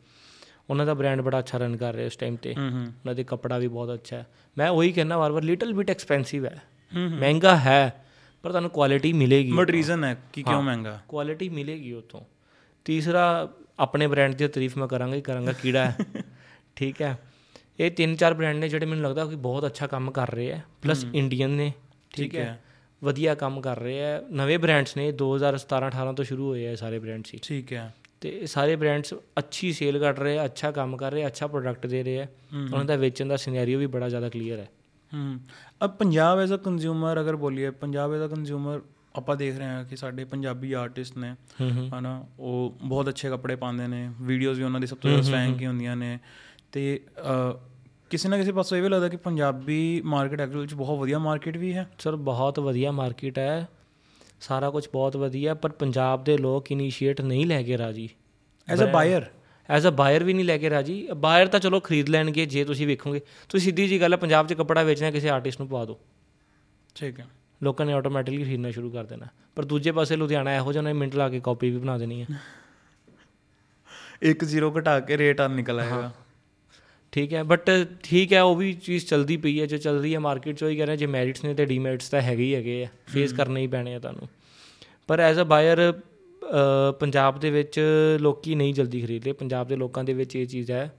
ਉਹਨਾਂ 0.70 0.86
ਦਾ 0.86 0.93
ਬ੍ਰਾਂਡ 0.93 1.22
ਬੜਾ 1.22 1.39
ਅੱਛਾ 1.39 1.58
ਰਨ 1.58 1.78
ਕਰ 1.78 1.93
ਰਿਹਾ 1.93 2.06
ਇਸ 2.06 2.16
ਟਾਈਮ 2.16 2.36
ਤੇ। 2.36 2.56
ਉਹਨਾਂ 2.60 3.16
ਦੇ 3.16 3.24
ਕੱਪੜਾ 3.24 3.58
ਵੀ 3.58 3.68
ਬਹੁਤ 3.68 3.93
ਅੱਛਾ 3.93 4.18
ਹੈ। 4.18 4.28
ਮੈਂ 4.58 4.70
ਉਹੀ 4.70 4.91
ਕਹਿੰਦਾ 4.91 5.18
ਵਾਰ-ਵਾਰ 5.18 5.43
ਲਿਟਲ 5.43 5.74
ਬਿਟ 5.74 5.89
ਐਕਸਪੈਂਸਿਵ 5.89 6.45
ਹੈ। 6.45 6.62
ਹੂੰ 6.95 7.10
ਮਹਿੰਗਾ 7.10 7.58
ਹੈ 7.58 8.06
ਪਰ 8.41 8.50
ਤੁਹਾਨੂੰ 8.50 8.70
ਕੁਆਲਿਟੀ 8.70 9.14
ਮਿਲੇਗੀ 9.14 9.52
ਬਟ 9.52 9.70
ਰੀਜ਼ਨ 9.70 10.04
ਹੈ 10.04 10.18
ਕਿ 10.34 10.43
ਕਿਉਂ 10.43 10.62
ਮਹਿੰਗਾ? 10.62 11.02
ਕੁਆਲਿਟੀ 11.08 11.50
ਮਿਲੇਗੀ 11.50 11.93
ਉਤੋਂ 11.93 12.22
ਤੀਸਰਾ 12.86 13.54
ਆਪਣੇ 13.80 14.08
ਬ੍ਰਾਂਡ 14.08 14.34
ਦੀ 14.34 14.47
ਤਾਰੀਫ 14.47 14.78
ਮੈਂ 14.78 14.88
ਕਰਾਂਗਾ 14.88 15.16
ਹੀ 15.16 15.22
ਕਰਾਂਗਾ 15.22 15.52
ਕੀੜਾ 15.52 15.86
ਹੈ। 15.86 15.97
ਠੀਕ 16.76 17.02
ਹੈ। 17.02 17.18
ਇਹ 17.80 17.92
ਤਿੰਨ 17.92 18.16
ਚਾਰ 18.16 18.34
ਬ੍ਰਾਂਡ 18.34 18.58
ਨੇ 18.58 18.70
ਜਿਹੜੇ 18.70 18.86
ਮੈਨੂੰ 18.86 19.04
ਲੱਗਦਾ 19.04 19.26
ਕਿ 19.26 19.36
ਬਹੁਤ 19.36 19.66
ਅੱਛਾ 19.66 19.88
ਕੰਮ 19.88 20.12
ਕਰ 20.12 20.34
ਰਹੇ 20.34 20.52
ਆ। 20.54 20.60
ਪਲੱਸ 20.82 21.06
ਇੰਡੀਅਨ 21.14 21.50
ਨੇ 21.50 21.74
ਠੀਕ 22.12 22.36
ਹੈ। 22.36 22.60
ਵਧੀਆ 23.04 23.36
ਕੰਮ 23.36 23.62
ਕਰ 23.62 23.80
ਰਹੇ 23.80 24.06
ਆ। 24.06 24.24
ਨਵੇਂ 24.32 24.60
ਬ੍ਰਾਂਡਸ 24.60 24.98
ਨੇ 24.98 25.12
2017 25.12 25.88
18 25.88 26.14
ਤੋਂ 26.14 26.26
ਸ਼ੁਰੂ 26.26 26.48
ਹੋਏ 26.48 26.68
ਆ 26.68 26.76
ਸਾਰੇ 26.76 27.00
ਬ੍ਰਾਂਡ 27.00 27.26
ਸੀ। 27.26 27.40
ਠੀਕ 27.44 27.74
ਹੈ। 27.74 27.94
ਤੇ 28.22 28.46
ਸਾਰੇ 28.46 28.76
ਬ੍ਰਾਂਡਸ 28.76 29.14
ਅੱਛੀ 29.40 29.74
ਸੇਲ 29.74 30.00
ਕਰ 30.00 30.18
ਰਹੇ 30.18 30.38
ਆ 30.38 30.46
ਅੱਛਾ 30.46 30.72
ਕੰਮ 30.72 30.98
ਕਰ 30.98 31.12
ਰਹੇ 31.12 31.24
ਆ 31.24 31.28
ਅੱਛਾ 31.28 31.48
ਪ੍ਰੋਡਕਟ 31.48 31.88
ਦੇ 31.88 32.04
ਰਹੇ 32.04 32.22
ਆ। 32.22 32.28
ਉਹਨਾਂ 32.54 32.86
ਦਾ 32.86 32.96
ਵੇਚਣ 32.96 33.28
ਦਾ 33.28 33.36
ਸਿਨੈਰੀਓ 33.36 33.80
ਵੀ 33.80 33.86
ਬੜਾ 33.86 34.10
ਜ਼ਿਆਦਾ 34.10 34.30
ਕਲੀਅਰ 34.30 34.60
ਹੈ। 34.60 34.68
ਹੂੰ। 35.14 35.40
ਅਬ 35.86 35.92
ਪੰਜਾਬ 35.92 36.40
ਐਜ਼ 36.40 36.54
ਅ 36.54 36.58
ਕੰਜ਼ਿਊਮਰ 36.58 37.22
ਅਗਰ 37.22 37.36
ਬੋਲੀਏ 37.36 37.70
ਪੰਜਾਬ 37.70 38.14
ਐਜ਼ 38.14 38.24
ਅ 38.24 38.28
ਕੰਜ਼ਿਊਮਰ 38.28 38.82
ਆਪਾਂ 39.16 39.36
ਦੇਖ 39.36 39.58
ਰਹੇ 39.58 39.68
ਹਾਂ 39.68 39.84
ਕਿ 39.86 39.96
ਸਾਡੇ 39.96 40.24
ਪੰਜਾਬੀ 40.26 40.74
ਆਰਟਿਸਟ 40.74 41.18
ਨੇ 41.18 41.32
ਹੂੰ 41.62 41.72
ਹੂੰ। 41.72 41.90
ਹਨਾ 42.00 42.26
ਉਹ 42.40 42.78
ਬਹੁਤ 42.84 43.10
ਅੱਛੇ 43.10 43.30
ਕੱਪੜੇ 43.30 43.56
ਪਾਉਂਦੇ 43.56 43.88
ਨੇ 43.88 44.10
ਵੀਡੀਓਜ਼ 44.22 44.60
ਵੀ 44.60 44.66
ਉਹਨਾਂ 44.66 44.80
ਦੀ 44.80 44.88
ਸਭ 44.88 44.98
ਤੋਂ 44.98 45.10
ਜ਼ਿਆਦਾ 45.10 45.28
ਸਵੈਂਕ 45.28 45.62
ਹੀ। 45.62 45.66
ਹੁੰਦੀਆਂ 45.66 45.96
ਨੇ। 45.96 46.20
ਤੇ 46.72 47.00
ਕਿਸੇ 48.10 48.30
ਨਾ 48.30 48.38
ਕਿਸੇ 48.38 48.51
ਪਾਸੋਂ 48.51 48.78
ਇਹ 48.78 48.84
ਵੀ 48.84 48.89
ਲੱਗਦਾ 48.89 49.10
ਕਿ 49.10 49.18
ਪੰਜਾਬੀ 49.18 50.01
ਮਾਰਕੀਟ 50.05 50.41
ਐਕਚੁਅਲ 50.41 50.62
ਵਿੱਚ 50.62 50.74
ਬਹੁਤ 50.74 50.99
ਵਧੀਆ 50.99 51.20
ਮਾਰਕੀਟ 51.20 51.57
ਵੀ 51.57 51.74
ਹੈ। 51.74 51.89
ਸਰ 51.99 52.16
ਬਹੁਤ 52.16 52.60
ਵਧੀਆ 52.60 52.91
ਮਾਰਕੀਟ 52.91 53.39
ਹੈ। 53.39 53.68
ਸਾਰਾ 54.41 54.70
ਕੁਝ 54.70 54.88
ਬਹੁਤ 54.93 55.18
ਵਧੀਆ 55.18 55.53
ਪਰ 55.53 55.70
ਪੰਜਾਬ 55.70 56.24
ਦੇ 56.24 56.38
ਲੋਕ 56.38 56.72
ਇਨੀਸ਼ੀਏਟ 56.72 57.22
ਨਹੀਂ 57.22 57.45
ਲੈ 57.45 57.64
ਕੇ 57.64 57.78
ਰਾਜੀ। 57.78 58.10
ਐਜ਼ 58.68 58.84
ਅ 58.84 58.86
ਬਾਇਰ 58.86 59.22
ਐਜ਼ 59.70 59.88
ਅ 59.88 59.89
ਬਾਇਰ 59.89 60.24
ਵੀ 60.24 60.34
ਨਹੀਂ 60.34 60.45
ਲੈ 60.45 60.57
ਕੇ 60.57 60.70
ਰਾਜੀ। 60.70 61.07
ਬਾਇਰ 61.18 61.47
ਤਾਂ 61.47 61.60
ਚਲੋ 61.60 61.80
ਖਰੀਦ 61.80 62.10
ਲੈਣਗੇ 62.10 62.45
ਜੇ 62.45 62.66
ਤੁਸੀਂ 62.66 62.88
ਵੇਖੋਗੇ। 62.88 63.22
ਤੁਸੀਂ 63.49 63.66
ਸਿੱਧੀ 63.66 63.88
ਜੀ 63.88 64.01
ਗੱਲ 64.01 64.14
ਹੈ 64.14 64.18
ਪੰਜਾਬ 64.18 64.47
'ਚ 64.47 64.53
ਕੱਪੜਾ 64.53 64.84
ਵੇਚਣਾ 64.84 65.12
ਕਿਸੇ 65.12 65.30
ਆਰਟਿਸਟ 65.30 65.60
ਨੂੰ 65.60 65.68
ਪਵਾ 65.68 65.86
ਦਿਓ। 65.86 65.99
ਠੀਕ 66.95 67.20
ਹੈ। 67.20 67.28
ਲੋਕਾਂ 67.64 67.86
ਨੇ 67.86 67.93
ਆਟੋਮੈਟਿਕਲੀ 67.93 68.43
ਖਰੀਦਣਾ 68.43 68.72
ਸ਼ੁਰੂ 68.72 68.91
ਕਰ 68.91 69.03
ਦੇਣਾ। 69.03 69.26
ਪਰ 69.55 69.66
ਦੂਜੇ 69.66 69.91
ਪਾਸੇ 69.91 70.16
ਲੁਧਿਆਣਾ 70.16 70.55
ਇਹੋ 70.55 70.74
ਜਿਹਾ 70.74 70.82
ਉਹਨੇ 70.82 70.93
ਮਿੰਟ 70.93 71.16
ਲਾ 71.16 71.30
ਕੇ 71.30 71.39
ਕਾਪੀ 71.39 71.70
ਵੀ 71.70 71.78
ਬਣਾ 71.78 71.97
ਦੇਣੀ 71.97 72.22
ਹੈ। 72.22 72.28
ਇੱਕ 74.22 74.45
ਜ਼ੀਰੋ 74.45 74.74
ਘਟਾ 74.80 74.99
ਕੇ 74.99 75.18
ਰੇਟ 75.18 75.41
ਆ 75.41 75.47
ਨਿਕਲ 75.47 75.80
ਆਏਗਾ। 75.80 76.12
ਠੀਕ 77.12 77.34
ਹੈ 77.34 77.43
ਬਟ 77.43 77.70
ਠੀਕ 78.03 78.34
ਹੈ 78.34 78.41
ਉਹ 78.43 78.55
ਵੀ 78.55 78.74
ਚੀਜ਼ 78.74 79.05
ਚਲਦੀ 79.05 79.38
ਪਈ 79.38 79.60
ਹੈ 79.62 79.66
ਜੋ 79.66 79.78
ਚੱਲ 79.78 79.99
ਰਹੀ 80.01 80.14
ਹੈ 80.14 80.20
ਮਾਰਕੀਟ 80.20 80.57
'ਚ 80.57 80.64
ਉਹੀ 80.64 80.76
ਕਹਿ 80.78 80.86
ਰਹੇ 80.86 80.97
ਜੇ 80.97 81.05
ਮੈਰਿਟਸ 81.05 81.43
ਨੇ 81.43 81.53
ਤੇ 81.53 81.66
ਡੀਮੈਰਿਟਸ 81.66 82.10
ਤਾਂ 82.10 82.22
ਹੈਗੇ 82.22 82.43
ਹੀ 82.43 82.53
ਹੈਗੇ 82.55 82.84
ਆ 82.84 82.88
ਫੇਸ 83.07 83.34
ਕਰਨੇ 83.34 83.62
ਹੀ 83.62 83.68
ਪੈਣੇ 83.68 83.93
ਆ 83.95 83.99
ਤੁਹਾਨੂੰ। 83.99 84.28
ਪਰ 85.07 85.20
ਐਜ਼ 85.20 85.39
ਅ 85.39 85.43
ਬਾਇਰ 85.43 85.91
ਪੰਜਾਬ 86.99 87.39
ਦੇ 87.39 87.49
ਵਿੱਚ 87.51 87.80
ਲੋਕੀ 88.20 88.55
ਨਹੀਂ 88.55 88.74
ਜਲਦੀ 88.74 89.01
ਖਰੀਦਦੇ। 89.01 89.32
ਪੰਜਾਬ 89.32 89.68
ਦੇ 89.68 89.76
ਲੋਕਾਂ 89.76 90.03
ਦੇ 90.03 90.14
ਵਿੱਚ 90.14 90.36
ਇਹ 90.36 90.45
ਚੀਜ਼ 90.47 90.72
ਹੈ 90.72 90.91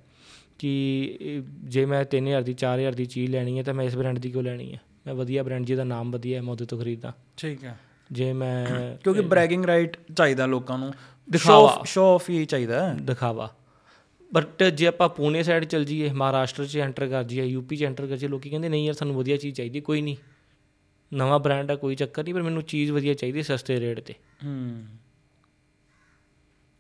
ਕਿ 0.59 1.43
ਜੇ 1.65 1.85
ਮੈਂ 1.87 2.05
3000 2.05 2.43
ਦੀ 2.45 2.55
4000 2.55 2.95
ਦੀ 2.95 3.07
ਚੀਜ਼ 3.07 3.31
ਲੈਣੀ 3.31 3.59
ਹੈ 3.59 3.63
ਤਾਂ 3.63 3.75
ਮੈਂ 3.75 3.85
ਇਸ 3.85 3.97
ਬ੍ਰਾਂਡ 3.97 4.19
ਦੀ 4.19 4.31
ਕਿਉਂ 4.31 4.43
ਲੈਣੀ 4.43 4.73
ਹੈ? 4.73 4.81
ਮੈਂ 5.07 5.15
ਵਧੀਆ 5.15 5.43
ਬ੍ਰਾਂਡ 5.43 5.65
ਜਿਹਦਾ 5.65 5.85
ਨਾਮ 5.85 6.11
ਵਧੀਆ 6.11 6.37
ਹੈ 6.37 6.43
ਮੈਂ 6.43 6.51
ਉਹਦੇ 6.51 6.65
ਤੋਂ 6.65 6.79
ਖਰੀਦਾਂ। 6.79 7.13
ਠੀਕ 7.37 7.65
ਹੈ। 7.65 7.79
ਜੇ 8.13 8.33
ਮੈਂ 8.33 8.67
ਕਿਉਂਕਿ 9.05 9.21
ਬ੍ਰੈਗਿੰਗ 9.21 9.65
ਰਾਈਟ 9.65 9.97
ਚਾਹੀਦਾ 10.17 10.47
ਲੋਕਾਂ 10.47 10.79
ਨੂੰ। 10.79 10.93
ਦਿਖਾਵਾ। 11.29 11.83
ਸ਼ੋ 11.87 12.15
ਆਫ 12.15 12.31
ਹੀ 12.31 12.45
ਚਾਹੀਦਾ 12.45 12.93
ਦਿਖਾਵਾ। 13.03 13.49
ਬਟ 14.33 14.63
ਜੇ 14.63 14.87
ਆਪਾਂ 14.87 15.09
ਪੂਨੇ 15.09 15.43
ਸਾਈਡ 15.43 15.65
ਚਲ 15.65 15.85
ਜਾਈਏ 15.85 16.13
ਮਹਾਰਾਸ਼ਟਰ 16.13 16.67
'ਚ 16.67 16.79
ਐਂਟਰ 16.79 17.09
ਕਰ 17.09 17.25
ਜਾਈਏ 17.25 17.45
ਯੂਪੀ 17.45 17.77
'ਚ 17.77 17.83
ਐਂਟਰ 17.83 18.07
ਕਰ 18.07 18.17
ਜਾਈਏ 18.17 18.31
ਲੋਕੀ 18.31 18.51
ਕਹਿੰਦੇ 18.51 18.69
ਨਹੀਂ 18.69 18.87
ਯਾਰ 18.87 18.95
ਸਾਨੂੰ 18.95 19.17
ਵਧੀਆ 19.17 19.37
ਚੀਜ਼ 19.37 19.57
ਚਾਹੀਦੀ 19.57 19.81
ਕੋਈ 19.81 20.01
ਨਹੀਂ। 20.01 20.17
ਨਵਾਂ 21.15 21.39
ਬ੍ਰਾਂਡ 21.39 21.71
ਆ 21.71 21.75
ਕੋਈ 21.75 21.95
ਚੱਕਰ 21.95 22.25
ਨਹੀਂ 22.25 22.35
ਪਰ 22.35 22.43
ਮੈਨੂੰ 22.43 22.63
ਚੀਜ਼ 22.63 22.93
ਵਧੀਆ 22.93 23.15
ਚਾਹੀਦੀ 23.15 23.43
ਸਸਤੇ 23.43 23.81
ਰੇਟ 23.81 24.01
ਤੇ। 24.01 24.15
ਹੂੰ। 24.45 24.85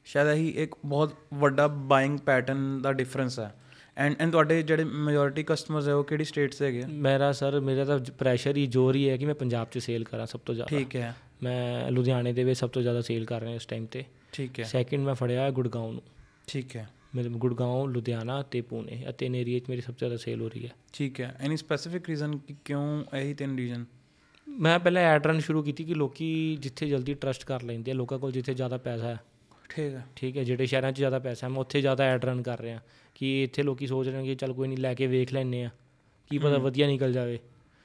ਸ਼ਾਇਦ 0.05 0.29
ਇਹੀ 0.29 0.49
ਇੱਕ 0.49 0.75
ਬਹੁਤ 0.85 1.15
ਵੱਡਾ 1.35 1.67
ਬਾਇੰਗ 1.67 2.19
ਪੈਟਰਨ 2.19 2.83
ਦਾ 2.83 2.93
ਡਿਫਰੈਂਸ 2.93 3.41
ਹੈ 3.41 3.55
ਐਂਡ 3.97 4.17
ਐਂਡ 4.21 4.33
ਤੁਹਾਡੇ 4.33 4.63
ਜਿਹੜੇ 4.63 4.85
ਮੈਜੋਰਿਟੀ 4.85 5.45
ਕਸਟਮਰਸ 5.47 5.89
ਹੈ 5.89 5.95
ਉਹ 5.95 6.05
ਕਿਹੜੀ 6.05 6.25
ਸਟੇਟ 6.25 6.53
ਸੇ 6.53 6.67
ਹੈਗੇ? 6.67 6.85
ਮੇਰਾ 6.89 7.33
ਸਰ 7.33 7.61
ਮੇਰਾ 7.61 7.85
ਤਾਂ 7.85 7.99
ਪ੍ਰੈਸ਼ਰ 7.99 8.57
ਹੀ 8.57 8.67
ਜ਼ੋਰ 8.67 8.95
ਹੀ 8.95 9.11
ਹੈ 9.11 9.17
ਕਿ 9.17 9.27
ਮੈਂ 9.27 9.35
ਪੰਜਾਬ 9.35 9.69
'ਚ 9.71 9.79
ਸੇਲ 9.79 10.05
ਕਰਾਂ 10.05 10.27
ਸਭ 10.27 10.41
ਤੋਂ 10.41 10.55
ਜ਼ਿਆਦਾ। 10.55 10.77
ਠੀਕ 10.77 10.97
ਹੈ। 10.97 11.17
ਮੈਂ 11.43 11.91
ਲੁਧਿਆਣੇ 11.91 12.33
ਦੇ 12.33 12.45
ਵਿੱਚ 12.45 12.61
ਸਭ 12.61 12.71
ਤੋਂ 12.71 12.83
ਜ਼ਿਆਦਾ 12.83 13.01
ਸੇਲ 13.01 13.25
ਕਰ 13.25 13.41
ਰਿਹਾ 13.41 13.55
ਇਸ 13.55 13.67
ਟਾਈਮ 13.67 13.87
ਤੇ। 13.87 14.05
ਠੀਕ 14.33 14.61
ਹੈ। 14.61 14.65
ਸੈਕਿੰਡ 14.65 15.05
ਮੈਂ 15.05 15.15
ਫੜਿਆ 15.15 15.51
ਗੁੜਗਾਉਂ 15.51 15.93
ਨੂੰ। 15.93 16.03
ਠੀਕ 16.47 16.77
ਹੈ। 16.77 16.89
ਮੇਰੇ 17.15 17.29
ਗੁੜਗਾਉਂ 17.29 17.89
ਲੁਧਿਆਣਾ 17.89 18.43
ਤੇ 18.43 18.61
ਪੂਨੇ 18.61 19.05
ਇਹ 19.09 19.13
ਤਿੰਨ 19.13 19.35
ਏਰੀਆ 19.35 19.59
'ਚ 19.59 19.63
ਮੇਰੀ 19.69 19.81
ਸਭ 19.81 19.87
ਤੋਂ 19.87 19.97
ਜ਼ਿਆਦਾ 19.99 20.17
ਸੇਲ 20.17 20.41
ਹੋ 20.41 20.49
ਰਹੀ 20.49 20.65
ਹੈ। 20.65 20.71
ਠੀਕ 20.93 21.21
ਹੈ। 21.21 21.37
ਐਨੀ 21.41 21.57
ਸਪੈਸੀਫਿਕ 21.57 22.09
ਰੀਜ਼ਨ 22.09 22.39
ਕਿ 22.39 22.55
ਕਿਉਂ 22.65 23.05
ਇਹੀ 23.17 23.35
ਤਿੰਨ 23.35 23.57
ਰੀਜ਼ਨ 23.59 23.85
ਮੈਂ 24.49 24.79
ਪਹਿਲਾਂ 24.79 25.03
ਐਡ 25.03 25.27
ਰਨ 25.27 25.41
ਸ਼ੁਰੂ 25.41 25.63
ਕੀਤੀ 25.63 25.85
ਕਿ 25.85 25.95
ਲੋਕੀ 25.95 26.57
ਜਿੱਥੇ 26.61 26.89
ਜਲਦੀ 26.89 27.15
ਟਰਸਟ 27.15 27.45
ਕਰ 27.45 27.63
ਲੈਂਦੇ 27.63 27.91
ਆ 27.91 27.95
ਲੋਕਾਂ 27.95 28.19
ਕੋਲ 28.19 28.33
ਜਿੱਥੇ 28.33 28.55
ਜ਼ਿਆਦਾ 28.55 28.77
ਪੈਸਾ 28.77 29.07
ਹੈ। 29.07 29.21
ਠੀਕ 29.69 29.95
ਹੈ। 29.95 30.07
ਠੀਕ 30.17 30.37
ਹੈ 30.39 30.45
ਜਿਹੜੇ 30.45 30.67
ਸ਼ਹਿਰਾਂ 30.67 30.93
'ਚ 30.93 30.97
ਜ਼ਿਆਦਾ 30.97 31.19
ਪੈਸਾ 31.19 31.47
ਹੈ 31.47 31.53
ਮੈਂ 31.53 31.61
ਉੱਥੇ 31.61 31.81
ਜ਼ਿਆਦਾ 31.81 32.05
ਐਡ 32.05 32.25
ਰਨ 32.25 32.43
ਕਰ 32.43 32.61
ਰਿਹਾ। 32.61 32.81
ਕਿ 33.15 33.43
ਇੱਥੇ 33.43 33.63
ਲੋਕੀ 33.63 33.87
ਸੋਚ 33.87 34.09
ਰਹੇ 34.09 34.21
ਨੇ 34.21 34.25
ਕਿ 34.25 34.35
ਚੱਲ 34.35 34.53
ਕੋਈ 34.53 34.69
ਨਹੀਂ 34.69 34.79
ਲੈ 34.79 34.95
ਕੇ 34.95 35.07
ਵੇਖ 35.07 35.33
ਲੈਂਦੇ 35.33 35.65
ਆ 35.65 35.71
ਕੀ 36.31 36.39
ਪਤਾ 36.39 36.59
ਵਧੀਆ 36.59 36.87
ਨਿਕਲ 36.87 37.13
ਜਾਵੇ। 37.13 37.39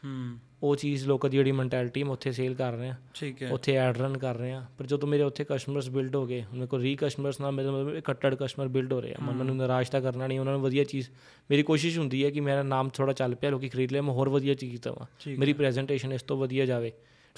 ਹੂੰ। 0.06 0.38
ਉਹ 0.66 0.76
ਚੀਜ਼ 0.76 1.08
ਲੋਕਾਂ 1.08 1.30
ਦੀ 1.30 1.38
ਜਿਹੜੀ 1.38 1.52
ਮੈਂਟੈਲਿਟੀ 1.52 2.04
ਮੈਂ 2.04 2.12
ਉੱਥੇ 2.12 2.32
ਸੇਲ 2.32 2.54
ਕਰ 2.56 2.74
ਰਿਹਾ। 2.74 2.96
ਠੀਕ 3.14 3.44
ਹੈ। 3.44 3.52
ਉੱਥੇ 3.52 3.76
ਐਡ 3.76 3.98
ਰਨ 3.98 4.18
ਕਰ 4.18 4.36
ਰਹੇ। 4.36 4.52
ਆ 4.52 4.64
ਪਰ 4.78 4.86
ਜਦੋਂ 4.86 5.10
ਮੇਰੇ 5.10 5.24
ਉੱਥੇ 5.24 5.46
ਕਸਟਮਰਸ 5.50 5.90
ਬਿਲਡ 5.90 6.16
ਹੋ 6.16 6.26
ਗਏ 6.26 6.44
ਮੇਰੇ 6.54 6.68
ਕੋਲ 6.68 6.82
ਰੀ 6.82 6.96
ਕਸਟਮਰਸ 6.96 7.40
ਨਾਲ 7.42 7.52
ਮੇਰੇ 7.52 7.70
ਮਤਲਬ 7.70 8.00
ਕੱਟੜ 8.00 8.36
ਕਸਟਮਰ 8.36 8.68
ਬਿਲਡ 8.68 8.94
ਹੋ 8.94 9.02
ਰਹੇ 9.02 9.14
ਆ। 9.14 9.16
ਮੈਂ 9.22 9.30
ਉਹਨਾਂ 9.30 9.46
ਨੂੰ 9.46 9.58
ਨਿਰਾਸ਼ 9.58 9.92
ਤਾਂ 9.92 10.02
ਕਰਨਾ 10.02 10.28
ਨਹੀਂ 10.28 10.40
ਉਹਨਾਂ 10.40 10.54
ਨੂੰ 10.54 10.62
ਵਧੀਆ 10.62 10.84
ਚੀਜ਼ 10.84 11.10
ਮੇਰੀ 11.52 11.64
ਕੋਸ਼ਿਸ਼ 11.64 12.00
ਹੁੰਦੀ 12.00 12.26
ਹੈ 12.26 12.30
ਕਿ 12.30 12.40
ਮੇਰਾ 12.40 12.64
ਨਾਮ 12.64 12.90
ਥੋੜਾ 12.90 13.14
ਚੱਲ 13.14 13.36
ਪਿਆ 13.36 13.50
ਲੋਕੀ 13.50 13.70
ਖਰੀਦ 13.70 13.92
ਲੈ 13.92 14.02
ਮੈਂ 14.02 14.14
ਹੋਰ 14.14 14.30
ਵਧੀਆ 14.30 14.54
ਚੀਜ਼ 14.54 14.82
ਦਵਾਂ। 14.82 15.06
ਮੇਰੀ 15.40 15.54
ਪ੍ਰੈਜੈਂਟੇਸ਼ਨ 15.54 16.14
ਇਸ 16.14 16.24
ਤੋਂ 16.24 16.38
ਵਧੀਆ 16.38 16.66
ਜਾਵੇ। 16.66 16.92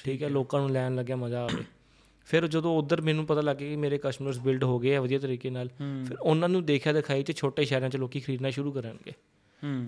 ਠੀਕ 0.04 0.24
ਹੈ 0.24 0.30
ਲੋਕਾਂ 0.30 0.60
ਨੂੰ 0.60 0.70
ਲੈਣ 0.70 0.96
ਲੱਗਿਆ 0.96 1.16
ਮਜ਼ਾ 1.16 1.44
ਆਵੇ। 1.44 1.64
ਫਿਰ 2.26 2.48
ਜਦੋਂ 2.48 2.78
ਉਧਰ 2.78 3.02
ਮੈਨੂੰ 3.02 3.26
ਪਤਾ 3.26 3.42
ਲੱਗ 3.42 3.58
ਗਿਆ 3.58 3.70
ਕਿ 3.70 3.76
ਮੇਰੇ 3.76 4.00
ਕਸਟਮਰਸ 4.04 4.40
ਬਿਲਡ 4.40 4.64
ਹੋ 4.64 4.80
ਗਏ 4.80 4.96
ਆ 4.96 5.02
ਵਧੀਆ 5.02 5.20
ਤਰੀਕੇ 5.20 5.50
ਨਾਲ 5.50 5.68
ਫਿਰ 6.08 6.18
ਉਹਨਾਂ 6.22 6.50
ਨੂੰ 6.50 6.66
ਦੇਖਿਆ 6.66 6.94
ਦਿਖਾਈ 6.94 7.24
ਚ 7.24 7.38
ਛੋਟੇ 7.38 7.66
ਸ਼ਹਿਰਾਂ 7.66 7.90
'ਚ 7.90 7.96
ਲੋਕੀ 7.96 8.20
ਖਰੀਦਣਾ 8.20 8.50
ਸ਼ੁਰੂ 8.50 8.72
ਕਰਨਗੇ। 8.72 9.12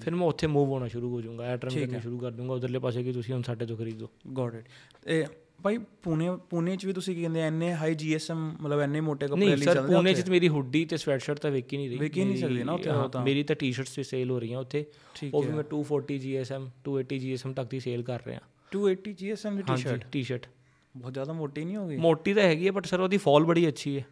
ਫਿਰ 0.02 0.16
ਮੈਂ 0.16 0.28
ਉੱਥੇ 0.28 0.48
ਮੂਵ 0.48 0.70
ਹੋਣਾ 0.70 0.88
ਸ਼ੁਰੂ 0.88 1.10
ਹੋ 1.10 1.22
ਜਾਊਂਗਾ 1.22 1.44
ਐਡ 1.44 1.66
ਰਨ 1.66 1.86
ਕਰਨਾ 1.86 2.00
ਸ਼ੁਰੂ 2.00 2.20
ਕਰ 2.20 2.32
ਦੂੰਗਾ 2.32 2.54
ਉਧਰਲੇ 2.54 2.80
ਪਾਸੇ 2.80 3.04
ਕਿ 3.04 3.12
ਤੁਸੀਂ 3.12 3.34
ਹੁਣ 3.34 3.42
ਸਾਡੇ 3.42 3.66
ਤੋਂ 3.66 3.78
ਖਰੀਦੋ। 3.78 4.10
ਗੋਟ 4.28 4.56
ਇਟ 4.56 4.66
ਤੇ 5.06 5.26
ਭਾਈ 5.64 5.78
ਪੁਣੇ 5.78 6.38
ਪੁਣੇ 6.50 6.76
ਚ 6.76 6.86
ਵੀ 6.86 6.94
ਤੁਸੀਂ 6.94 7.16
ਕੀ 7.16 7.22
ਕਹਿੰਦੇ 7.22 7.42
ਐਨੇ 7.42 7.74
ਹਾਈ 7.74 7.96
ਜੀਐਸਐਮ 7.96 8.56
ਮਤਲਬ 8.62 8.80
ਐਨੇ 8.80 9.02
ਮੋਟੇ 9.02 9.28
ਕੱਪੜੇ 9.28 9.46
ਨਹੀਂ 9.46 9.58
ਲਈ 9.58 9.64
ਸਰ 9.64 9.74
ਚੱਲਦੇ 9.74 9.96
ਪੂਨੇ 9.96 10.14
'ਚ 10.14 10.22
ਤਾਂ 10.22 10.32
ਮੇਰੀ 10.32 10.50
ਹੁੱਡੀ 10.50 10.86
ਤੇ 10.86 10.98
ਸਵੈਟਸ਼ਰਟ 10.98 11.40
ਤਾਂ 11.40 11.52
ਵੇਖ 11.52 11.74
ਨਹੀਂ 11.74 11.90
ਰਹੀ। 11.90 12.10
ਹੀ 12.18 12.24
ਨਹੀਂ 12.24 12.38
ਸਕਦੀ 12.38 12.64
ਨਾ 12.64 12.74
ਉੱਥੇ 12.74 12.90
ਤਾਂ। 13.12 13.24
ਮੇਰੀ 13.24 13.44
ਤਾਂ 13.44 13.56
ਟੀ-ਸ਼ਰਟਸ 13.56 13.96
ਤੇ 13.96 14.04
ਸੇਲ 14.04 14.32
ਹੋ 14.32 14.40
ਰਹੀਆਂ 14.40 14.60
ਉੱਥੇ। 14.60 14.86
ਉਹ 15.34 15.44
ਵੀ 15.44 15.52
ਮੈਂ 15.52 15.64
240 15.64 16.18
GSM 16.18 16.70
280 16.84 17.18
GSM 17.18 17.54
ਤੱਕ 17.54 17.70
ਦੀ 17.70 17.80
ਸੇਲ 17.80 18.04
ਕਰ 18.04 18.20
ਰਿਹਾ। 18.28 18.40
280 18.72 19.14
ਜੀਐਸਐਮ 19.14 19.56
ਦੀ 19.58 19.62
ਟੀ-ਸ਼ਰਟ 19.62 20.06
ਟੀ-ਸ਼ਰਟ 20.12 20.46
ਬਹੁਤ 20.98 21.14
ਜ਼ਿਆਦਾ 21.14 21.34
ਮੋਟੀ 21.34 21.66
ਨਹੀਂ 21.66 21.76
ਹੋ 21.76 21.88
ਗਈ? 21.88 21.98
ਮੋਟੀ 21.98 22.34
ਤਾਂ 22.34 22.44
ਹੈਗੀ 22.44 22.68
ਹੈ 22.68 22.72
ਬਟ 22.72 22.86
ਸਰ 22.86 23.00
ਉਹਦੀ 23.00 23.18
ਫਾਲ 23.18 23.44
ਬੜੀ 23.44 23.68
ਅੱਛੀ 23.68 23.98
ਹੈ। 23.98 24.06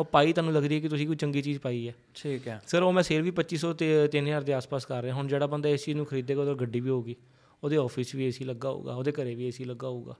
ਉਹ 0.00 0.04
ਪਾਈ 0.04 0.32
ਤੁਹਾਨੂੰ 0.32 0.54
ਲੱਗਦੀ 0.54 0.74
ਹੈ 0.74 0.80
ਕਿ 0.80 0.88
ਤੁਸੀਂ 0.88 1.06
ਕੋਈ 1.06 1.16
ਚੰਗੀ 1.16 1.42
ਚੀਜ਼ 1.42 1.58
ਪਾਈ 1.60 1.88
ਹੈ। 1.88 1.94
ਠੀਕ 2.14 2.48
ਹੈ। 2.48 2.60
ਸਰ 2.66 2.82
ਉਹ 2.82 2.92
ਮੈਂ 2.92 3.02
ਸੇਲ 3.02 3.22
ਵੀ 3.22 3.30
2500 3.30 3.72
ਤੇ 3.72 4.08
3000 4.08 4.44
ਦੇ 4.44 4.52
ਆਸ-ਪਾਸ 4.52 4.84
ਕਰ 4.84 5.02
ਰਿਹਾ। 5.02 5.14
ਹੁਣ 5.14 5.26
ਜਿਹੜਾ 5.28 5.46
ਬੰਦਾ 5.46 5.68
ਇਸ 5.68 5.84
ਚੀਜ਼ 5.84 5.96
ਨੂੰ 5.96 6.06
ਖਰੀਦੇਗਾ 6.06 6.40
ਉਹਦਾ 6.40 6.54
ਗੱਡੀ 6.54 6.80
ਵੀ 6.80 6.90
ਹੋਊਗੀ। 6.90 7.16
ਉਹਦੇ 7.64 7.76
ਆਫਿਸ 7.76 8.14
ਵੀ 8.14 8.24
ਏਸੀ 8.24 8.44
ਲੱਗਾ 8.44 8.70
ਹੋਊਗਾ 8.70 8.94
ਉਹਦੇ 8.94 9.12
ਘਰੇ 9.12 9.34
ਵੀ 9.34 9.44
ਏਸੀ 9.44 9.64
ਲੱਗਾ 9.64 9.88
ਹੋਊਗਾ। 9.88 10.16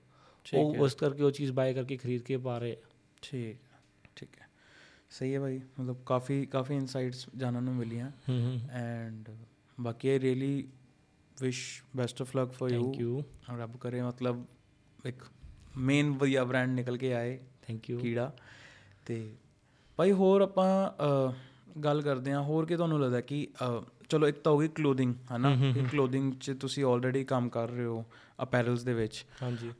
ਉਹ 0.54 0.76
ਉਸ 0.76 0.94
ਕਰਕੇ 0.94 1.22
ਉਹ 1.22 1.30
ਚੀਜ਼ 1.30 1.52
ਬਾਏ 1.52 1.74
ਕਰਕੇ 1.74 1.96
ਖਰੀਦ 1.96 2.22
ਕੇ 2.22 2.36
ਪਾ 2.36 2.58
ਰਹੇ 2.58 2.76
ਠੀਕ 3.22 3.56
ਠੀਕ 4.16 4.28
ਹੈ। 4.40 4.48
ਸਹੀ 5.10 5.34
ਹੈ 5.34 5.40
ਭਾਈ। 5.40 5.60
ਮਤਲਬ 5.80 5.96
ਕਾਫੀ 6.06 6.46
ਕਾਫੀ 6.46 6.74
ਇਨਸਾਈਟਸ 6.74 7.26
ਜਾਣਨ 7.36 7.62
ਨੂੰ 7.62 7.74
ਮਿਲੀਆਂ। 7.74 8.10
ਐਂਡ 8.72 9.30
ਬਾਕੀ 9.80 10.08
I 10.08 10.18
really 10.18 10.68
wish 11.42 11.82
best 11.96 12.22
of 12.22 12.36
luck 12.36 12.52
for 12.52 12.70
thank 12.70 13.00
you 13.00 13.16
you 13.16 13.22
ਰੱਬ 13.58 13.76
ਕਰੇ 13.76 14.02
ਮਤਲਬ 14.02 14.44
ਇੱਕ 15.06 15.22
ਮੇਨ 15.76 16.10
ਵਧੀਆ 16.10 16.44
ਬ੍ਰਾਂਡ 16.44 16.70
ਨਿਕਲ 16.70 16.96
ਕੇ 16.96 17.14
ਆਏ 17.14 17.38
ਥੈਂਕ 17.62 17.90
ਯੂ 17.90 17.98
ਕੀੜਾ। 17.98 18.32
ਤੇ 19.06 19.34
ਭਾਈ 20.00 20.12
ਹੋਰ 20.12 20.40
ਆਪਾਂ 20.40 20.66
ਗੱਲ 21.84 22.00
ਕਰਦੇ 22.02 22.32
ਹਾਂ। 22.32 22.42
ਹੋਰ 22.42 22.66
ਕੀ 22.66 22.76
ਤੁਹਾਨੂੰ 22.76 23.00
ਲੱਗਦਾ 23.00 23.20
ਕਿ 23.20 23.46
ਚਲੋ 24.10 24.28
ਇੱਕ 24.28 24.38
ਤਾਂ 24.44 24.52
ਹੋ 24.52 24.58
ਗਈ 24.58 24.68
ਕਲੋਥਿੰਗ 24.68 25.14
ਹਨਾ? 25.32 25.50
ਕਿ 25.74 25.82
ਕਲੋਥਿੰਗ 25.90 26.32
'ਚ 26.40 26.50
ਤੁਸੀਂ 26.60 26.84
ਆਲਰੇਡੀ 26.84 27.24
ਕੰਮ 27.24 27.48
ਕਰ 27.48 27.68
ਰਹੇ 27.70 27.84
ਹੋ 27.84 28.04
ਅਪੈਰਲਸ 28.42 28.82
ਦੇ 28.82 28.94
ਵਿੱਚ। 28.94 29.24
ਹਾਂਜੀ। 29.42 29.70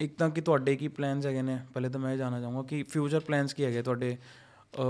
ਇੱਕ 0.00 0.16
ਤਾਂ 0.18 0.28
ਕਿ 0.30 0.40
ਤੁਹਾਡੇ 0.40 0.76
ਕੀ 0.76 0.88
ਪਲਾਨਸ 0.88 1.26
ਹੈਗੇ 1.26 1.42
ਨੇ? 1.42 1.58
ਪਹਿਲੇ 1.74 1.88
ਤਾਂ 1.88 2.00
ਮੈਂ 2.00 2.16
ਜਾਣਨਾ 2.16 2.40
ਚਾਹੂੰਗਾ 2.40 2.62
ਕਿ 2.62 2.82
ਫਿਊਚਰ 2.82 3.20
ਪਲਾਨਸ 3.20 3.54
ਕੀ 3.54 3.64
ਹੈਗੇ 3.64 3.82
ਤੁਹਾਡੇ? 3.82 4.16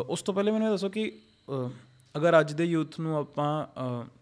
ਉਸ 0.09 0.22
ਤੋਂ 0.22 0.35
ਪਹਿਲੇ 0.35 0.51
ਮੈਨੂੰ 0.51 0.70
ਦੱਸੋ 0.70 0.89
ਕਿ 0.89 1.11
ਅਗਰ 2.14 2.41
ਅੱਜ 2.41 2.53
ਦੇ 2.53 2.64
ਯੂਥ 2.64 3.01
ਨੂੰ 3.01 3.16
ਆਪਾਂ 3.16 3.51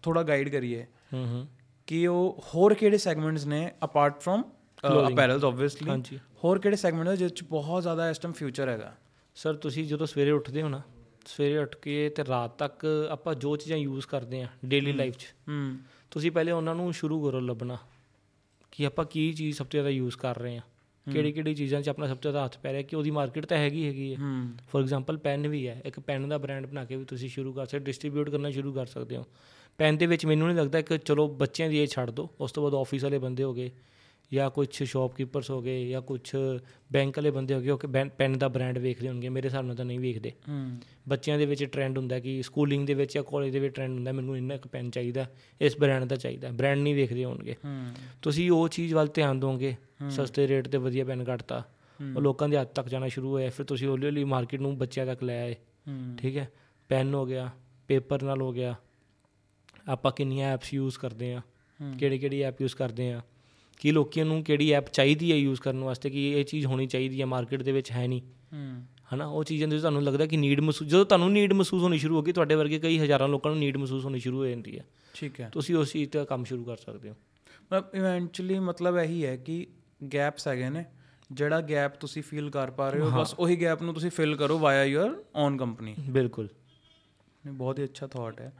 ਥੋੜਾ 0.01 0.23
ਗਾਈਡ 0.23 0.49
ਕਰੀਏ 0.49 0.83
ਹੂੰ 1.13 1.25
ਹੂੰ। 1.27 1.47
ਕਿ 1.87 2.05
ਉਹ 2.07 2.43
ਹੋਰ 2.55 2.73
ਕਿਹੜੇ 2.73 2.97
ਸੈਗਮੈਂਟਸ 2.97 3.45
ਨੇ 3.45 3.69
ਅਪਾਰਟ 3.85 4.19
ਫਰਮ 4.21 4.43
ਅਪੈਰਲਸ 5.07 5.43
ਆਬਵੀਅਸਲੀ 5.43 5.89
ਹਾਂਜੀ। 5.89 6.19
ਹੋਰ 6.43 6.59
ਕਿਹੜੇ 6.59 6.75
ਸੈਗਮੈਂਟ 6.75 7.07
ਨੇ 7.07 7.15
ਜਿਸ 7.17 7.31
'ਚ 7.31 7.43
ਬਹੁਤ 7.43 7.81
ਜ਼ਿਆਦਾ 7.81 8.09
ਇਸ 8.09 8.17
ਟਾਈਮ 8.17 8.33
ਫਿਊਚਰ 8.33 8.69
ਹੈਗਾ? 8.69 8.93
ਸਰ 9.35 9.53
ਤੁਸੀਂ 9.53 9.85
ਜਦੋਂ 9.85 10.07
ਸਵੇਰੇ 10.07 10.31
ਉੱਠਦੇ 10.31 10.61
ਹੋ 10.61 10.69
ਨਾ 10.69 10.81
ਸਵੇਰੇ 11.25 11.57
ਉੱਠ 11.57 11.75
ਕੇ 11.75 12.09
ਤੇ 12.09 12.23
ਰਾਤ 12.29 12.57
ਤੱਕ 12.57 12.85
ਆਪਾਂ 13.09 13.35
ਜੋ 13.35 13.55
ਚੀਜ਼ਾਂ 13.55 13.77
ਯੂਜ਼ 13.77 14.07
ਕਰਦੇ 14.07 14.41
ਆ 14.41 14.47
ਡੇਲੀ 14.65 14.91
ਲਾਈਫ 14.93 15.17
'ਚ 15.17 15.25
ਹੂੰ। 15.49 15.77
ਤੁਸੀਂ 16.11 16.31
ਪਹਿਲੇ 16.31 16.51
ਉਹਨਾਂ 16.51 16.75
ਨੂੰ 16.75 16.93
ਸ਼ੁਰੂ 16.93 17.25
ਕਰੋ 17.25 17.39
ਲੱਭਣਾ 17.39 17.77
ਕਿ 18.71 18.85
ਆਪਾਂ 18.85 19.05
ਕੀ 19.05 19.33
ਚੀਜ਼ 19.33 19.57
ਸਭ 19.57 19.63
ਤੋਂ 19.63 19.71
ਜ਼ਿਆਦਾ 19.71 19.89
ਯੂਜ਼ 19.89 20.17
ਕਰ 20.17 20.37
ਰਹੇ 20.37 20.57
ਆ 20.57 20.61
ਕਿਹੜੀ 21.11 21.31
ਕਿਹੜੀ 21.31 21.55
ਚੀਜ਼ਾਂ 21.55 21.81
'ਚ 21.81 21.89
ਆਪਣਾ 21.89 22.07
ਸਭ 22.07 22.17
ਤੋਂ 22.17 22.31
ਜ਼ਿਆਦਾ 22.31 22.45
ਹੱਥ 22.45 22.57
ਪੈ 22.57 22.71
ਰਿਹਾ 22.71 22.81
ਕਿ 22.81 22.95
ਉਹਦੀ 22.95 23.11
ਮਾਰਕੀਟ 23.11 23.45
ਤਾਂ 23.45 23.57
ਹੈਗੀ 23.57 23.85
ਹੈਗੀ 23.87 24.15
ਹੈ। 24.15 24.17
ਫੋਰ 24.71 24.81
ਐਗਜ਼ਾਮਪਲ 24.81 25.17
ਪੈਨ 25.17 25.47
ਵੀ 25.47 25.67
ਹੈ 25.67 25.81
ਇੱਕ 25.85 25.99
ਪੈਨ 25.99 26.29
ਦਾ 26.29 26.37
ਬ੍ਰਾਂਡ 26.37 26.65
ਬਣਾ 26.65 26.85
ਕੇ 26.85 26.95
ਵੀ 26.95 27.05
ਤੁਸੀਂ 27.05 27.29
ਸ਼ੁਰੂ 27.29 27.53
ਕਰ 27.53 27.65
ਸਕਦੇ 27.65 27.79
ਡਿਸਟ੍ਰੀਬਿਊਟ 27.79 28.29
ਕਰਨਾ 28.29 28.51
ਸ਼ੁਰੂ 28.51 28.73
ਕਰ 28.73 28.85
ਸਕਦੇ 28.85 29.17
ਹੋ। 29.17 29.25
ਪੈਨ 29.77 29.97
ਦੇ 29.97 30.05
ਵਿੱਚ 30.05 30.25
ਮੈਨੂੰ 30.25 30.47
ਨਹੀਂ 30.47 30.57
ਲੱਗਦਾ 30.57 30.81
ਕਿ 30.81 30.97
ਚਲੋ 30.97 31.27
ਬੱਚਿਆਂ 31.27 31.69
ਦੀ 31.69 31.77
ਇਹ 31.77 31.87
ਛੱਡ 31.87 32.09
ਦਿਓ 32.11 32.29
ਉਸ 32.39 32.51
ਤੋਂ 32.51 32.63
ਬਾਅਦ 32.63 32.75
ਆਫਿਸ 32.75 33.03
ਵਾਲੇ 33.03 33.17
ਬੰਦੇ 33.17 33.43
ਹੋ 33.43 33.53
ਗਏ 33.53 33.71
ਜਾਂ 34.33 34.49
ਕੁਝ 34.49 34.83
ਸ਼ਾਪਕੀਪਰਸ 34.83 35.51
ਹੋ 35.51 35.61
ਗਏ 35.61 35.89
ਜਾਂ 35.89 36.01
ਕੁਝ 36.01 36.35
ਬੈਂਕ 36.91 37.17
ਵਾਲੇ 37.17 37.31
ਬੰਦੇ 37.31 37.53
ਹੋ 37.53 37.61
ਗਏ 37.61 37.69
ਉਹ 37.69 37.77
ਕਿ 37.77 37.87
ਪੈਨ 38.17 38.37
ਦਾ 38.37 38.47
ਬ੍ਰਾਂਡ 38.47 38.77
ਵੇਖਦੇ 38.77 39.07
ਹੋਣਗੇ 39.07 39.29
ਮੇਰੇ 39.29 39.47
ਹਿਸਾਬ 39.47 39.65
ਨਾਲ 39.65 39.75
ਤਾਂ 39.75 39.85
ਨਹੀਂ 39.85 39.99
ਵੇਖਦੇ। 39.99 40.31
ਬੱਚਿਆਂ 41.09 41.37
ਦੇ 41.37 41.45
ਵਿੱਚ 41.45 41.63
ਟ੍ਰੈਂਡ 41.63 41.97
ਹੁੰਦਾ 41.97 42.19
ਕਿ 42.19 42.41
ਸਕੂਲਿੰਗ 42.43 42.87
ਦੇ 42.87 42.93
ਵਿੱਚ 42.93 43.13
ਜਾਂ 43.15 43.23
ਕਾਲਜ 43.23 43.53
ਦੇ 43.53 43.59
ਵਿੱਚ 43.59 43.75
ਟ੍ਰੈਂਡ 43.75 43.93
ਹੁੰਦਾ 43.93 44.11
ਮੈਨੂੰ 44.11 44.37
ਇੰਨਾ 44.37 44.55
ਇੱਕ 44.55 44.67
ਪੈਨ 44.67 44.89
ਚਾਹੀਦਾ 44.91 45.25
ਇਸ 45.61 45.77
ਬ੍ਰਾਂਡ 45.77 46.03
ਦਾ 46.03 46.15
ਚਾਹੀਦਾ 46.15 46.49
ਬ੍ਰਾਂਡ 46.51 46.79
ਨਹੀਂ 46.79 46.95
ਵੇਖਦੇ 46.95 47.25
ਹੋਣਗੇ। 47.25 47.55
ਤੁਸੀਂ 48.21 48.51
ਉਹ 48.51 48.67
ਚੀਜ਼ 48.69 48.93
ਵੱਲ 48.93 49.07
ਧਿਆਨ 49.13 49.39
ਦੋਗੇ 49.39 49.75
ਸਸਤੇ 50.09 50.47
ਰੇਟ 50.47 50.67
ਤੇ 50.67 50.77
ਵਧੀਆ 50.77 51.05
ਪੈਨ 51.05 51.23
ਕੱਟਤਾ 51.23 51.63
ਉਹ 52.15 52.21
ਲੋਕਾਂ 52.21 52.49
ਦੇ 52.49 52.57
ਹੱਥ 52.57 52.75
ਤੱਕ 52.75 52.87
ਜਾਣਾ 52.87 53.07
ਸ਼ੁਰੂ 53.07 53.31
ਹੋਇਆ 53.31 53.49
ਫਿਰ 53.49 53.65
ਤੁਸੀਂ 53.65 53.87
ਹੌਲੀ 53.87 54.05
ਹੌਲੀ 54.05 54.23
ਮਾਰਕੀਟ 54.23 54.61
ਨੂੰ 54.61 54.77
ਬੱਚਿਆਂ 54.77 55.05
ਤੱਕ 55.05 55.23
ਲੈ 55.23 55.41
ਆਏ। 55.41 55.55
ਠੀਕ 56.17 56.37
ਹੈ? 56.37 56.49
ਪੈਨ 56.89 57.13
ਹੋ 57.13 57.25
ਗਿਆ 57.25 57.49
ਪੇਪਰ 57.87 58.23
ਨਾਲ 58.23 58.41
ਹੋ 58.41 58.51
ਗਿਆ। 58.53 58.75
ਆਪਾਂ 59.89 60.11
ਕਿੰਨੀਆਂ 60.11 60.53
ਐਪਸ 60.53 60.73
ਯੂਜ਼ 60.73 60.97
ਕਰਦੇ 60.99 61.33
ਆ 61.33 61.41
ਕਿਹੜੀ 61.99 62.19
ਕਿਹੜੀ 62.19 62.41
ਐਪ 62.41 62.61
ਯੂਜ਼ 62.61 62.75
ਕਰਦੇ 62.75 63.11
ਆ 63.13 63.21
ਕੀ 63.77 63.91
ਲੋਕਾਂ 63.91 64.25
ਨੂੰ 64.25 64.43
ਕਿਹੜੀ 64.43 64.71
ਐਪ 64.71 64.89
ਚਾਹੀਦੀ 64.89 65.31
ਹੈ 65.31 65.37
ਯੂਜ਼ 65.37 65.61
ਕਰਨ 65.61 65.83
ਵਾਸਤੇ 65.83 66.09
ਕਿ 66.09 66.31
ਇਹ 66.31 66.45
ਚੀਜ਼ 66.45 66.65
ਹੋਣੀ 66.65 66.87
ਚਾਹੀਦੀ 66.87 67.21
ਹੈ 67.21 67.25
ਮਾਰਕੀਟ 67.25 67.63
ਦੇ 67.63 67.71
ਵਿੱਚ 67.71 67.91
ਹੈ 67.91 68.07
ਨਹੀਂ। 68.07 68.21
ਹਨਾ 69.15 69.25
ਉਹ 69.25 69.43
ਚੀਜ਼ਾਂ 69.43 69.67
ਦੇ 69.67 69.79
ਤੁਹਾਨੂੰ 69.79 70.03
ਲੱਗਦਾ 70.03 70.25
ਕਿ 70.25 70.37
ਨੀਡ 70.37 70.59
ਮਹਿਸੂਸ 70.59 70.87
ਜਦੋਂ 70.87 71.05
ਤੁਹਾਨੂੰ 71.05 71.31
ਨੀਡ 71.31 71.53
ਮਹਿਸੂਸ 71.53 71.81
ਹੋਣੀ 71.81 71.97
ਸ਼ੁਰੂ 71.97 72.17
ਹੋ 72.17 72.21
ਗਈ 72.21 72.31
ਤੁਹਾਡੇ 72.31 72.55
ਵਰਗੇ 72.55 72.79
ਕਈ 72.79 72.99
ਹਜ਼ਾਰਾਂ 72.99 73.27
ਲੋਕਾਂ 73.27 73.51
ਨੂੰ 73.51 73.59
ਨੀਡ 73.59 73.77
ਮਹਿਸੂਸ 73.77 74.05
ਹੋਣੀ 74.05 74.19
ਸ਼ੁਰੂ 74.19 74.37
ਹੋ 74.37 74.45
ਜਾਂਦੀ 74.45 74.79
ਹੈ। 74.79 74.85
ਠੀਕ 75.13 75.41
ਹੈ। 75.41 75.49
ਤੁਸੀਂ 75.53 75.75
ਉਸ 75.75 75.91
ਚੀਜ਼ 75.91 76.09
ਤੇ 76.09 76.25
ਕੰਮ 76.25 76.43
ਸ਼ੁਰੂ 76.43 76.63
ਕਰ 76.63 76.77
ਸਕਦੇ 76.77 77.09
ਹੋ। 77.09 77.15
ਮਤਲਬ 77.63 77.95
ਇਵੈਂਚੁਅਲੀ 77.95 78.59
ਮਤਲਬ 78.59 78.97
ਇਹੀ 78.97 79.25
ਹੈ 79.25 79.37
ਕਿ 79.37 79.67
ਗੈਪਸ 80.13 80.47
ਹੈਗੇ 80.47 80.69
ਨੇ 80.69 80.85
ਜਿਹੜਾ 81.31 81.61
ਗੈਪ 81.61 81.95
ਤੁਸੀਂ 81.95 82.23
ਫੀਲ 82.23 82.49
ਕਰ 82.49 82.71
ਪਾ 82.71 82.89
ਰਹੇ 82.89 83.01
ਹੋ 83.01 83.09
ਬਸ 83.21 83.35
ਉਹੀ 83.39 83.61
ਗੈਪ 83.61 83.83
ਨੂੰ 83.83 83.93
ਤੁਸੀਂ 83.93 84.11
ਫਿਲ 84.11 84.35
ਕਰੋ 84.35 84.59
ਵਾਇਆ 84.59 84.83
ਯੂਅਰ 84.83 85.23
ਓਨ 85.35 85.57
ਕੰਪਨੀ 85.57 85.95
ਬਿਲਕੁਲ। 86.09 86.45
ਨਹੀਂ 87.45 87.53
ਬਹੁਤ 87.53 87.79
ਹੀ 87.79 87.83
ਅੱਛਾ 87.83 88.07
ਥਾਟ 88.07 88.41
ਹੈ। 88.41 88.53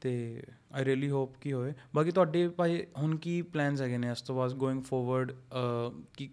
ਤੇ 0.00 0.42
ਆਈ 0.72 0.84
ਰੀਲੀ 0.84 1.10
ਹੋਪ 1.10 1.36
ਕਿ 1.36 1.52
ਹੋਏ 1.52 1.72
ਬਾਕੀ 1.94 2.10
ਤੁਹਾਡੇ 2.10 2.48
ਭਾਈ 2.48 2.86
ਹੁਣ 2.98 3.16
ਕੀ 3.16 3.42
ਪਲਾਨਸ 3.42 3.82
ਹੈਗੇ 3.82 3.98
ਨੇ 3.98 4.10
ਇਸ 4.10 4.22
ਤੋਂ 4.22 4.36
ਬਾਅਦ 4.36 4.52
ਗੋਇੰਗ 4.52 4.82
ਫੋਰਵਰਡ 4.82 5.32
ਕੀ 6.14 6.30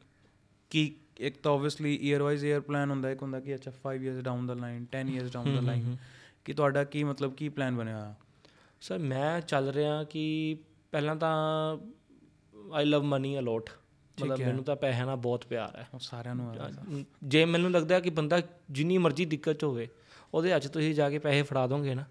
ਕੀ 0.69 0.95
ਇੱਕ 1.17 1.37
ਤਾਂ 1.37 1.51
obviously 1.51 1.99
year 2.01 2.21
wise 2.21 2.45
year 2.45 2.59
plan 2.59 2.89
ਹੁੰਦਾ 2.89 3.11
ਇੱਕ 3.11 3.21
ਹੁੰਦਾ 3.21 3.39
ਕਿ 3.39 3.55
ਅੱਛਾ 3.55 3.71
5 3.83 4.03
ਇਅਰਸ 4.03 4.23
ਡਾਊਨ 4.23 4.47
ਦਾ 4.47 4.53
ਲਾਈਨ 4.53 4.85
10 4.97 5.13
ਇਅਰਸ 5.15 5.31
ਡਾਊਨ 5.33 5.55
ਦਾ 5.55 5.61
ਲਾਈਨ 5.61 5.97
ਕਿ 6.45 6.53
ਤੁਹਾਡਾ 6.53 6.83
ਕੀ 6.83 7.03
ਮਤਲਬ 7.03 7.33
ਕੀ 7.33 7.49
ਪਲਾਨ 7.49 7.75
ਬਣਿਆ 7.75 7.99
ਹੋਇਆ? 7.99 8.15
ਸਰ 8.81 8.97
ਮੈਂ 8.97 9.41
ਚੱਲ 9.41 9.69
ਰਿਹਾ 9.69 10.03
ਕਿ 10.03 10.57
ਪਹਿਲਾਂ 10.91 11.15
ਤਾਂ 11.15 11.77
ਆਈ 12.73 12.85
ਲਵ 12.85 13.03
ਮਨੀ 13.03 13.39
ਅਲੋਟ 13.39 13.69
ਮਤਲਬ 14.21 14.39
ਮੈਨੂੰ 14.39 14.63
ਤਾਂ 14.63 14.75
ਪੈਸਿਆਂ 14.75 15.05
ਨਾਲ 15.05 15.15
ਬਹੁਤ 15.15 15.45
ਪਿਆਰ 15.45 15.75
ਹੈ। 15.75 15.87
ਸਾਰਿਆਂ 15.99 16.35
ਨੂੰ 16.35 17.05
ਜੇ 17.23 17.45
ਮੈਨੂੰ 17.45 17.71
ਲੱਗਦਾ 17.71 17.99
ਕਿ 17.99 18.09
ਬੰਦਾ 18.09 18.41
ਜਿੰਨੀ 18.71 18.97
ਮਰਜ਼ੀ 18.97 19.25
ਦਿੱਕਤ 19.25 19.59
'ਚ 19.59 19.63
ਹੋਵੇ 19.63 19.87
ਉਹਦੇ 20.33 20.59
'ਚ 20.59 20.67
ਤੁਸੀਂ 20.67 20.95
ਜਾ 20.95 21.09
ਕੇ 21.09 21.19
ਪੈਸੇ 21.19 21.41
ਫੜਾ 21.41 21.67
ਦੋਗੇ 21.67 21.95
ਨਾ। 21.95 22.05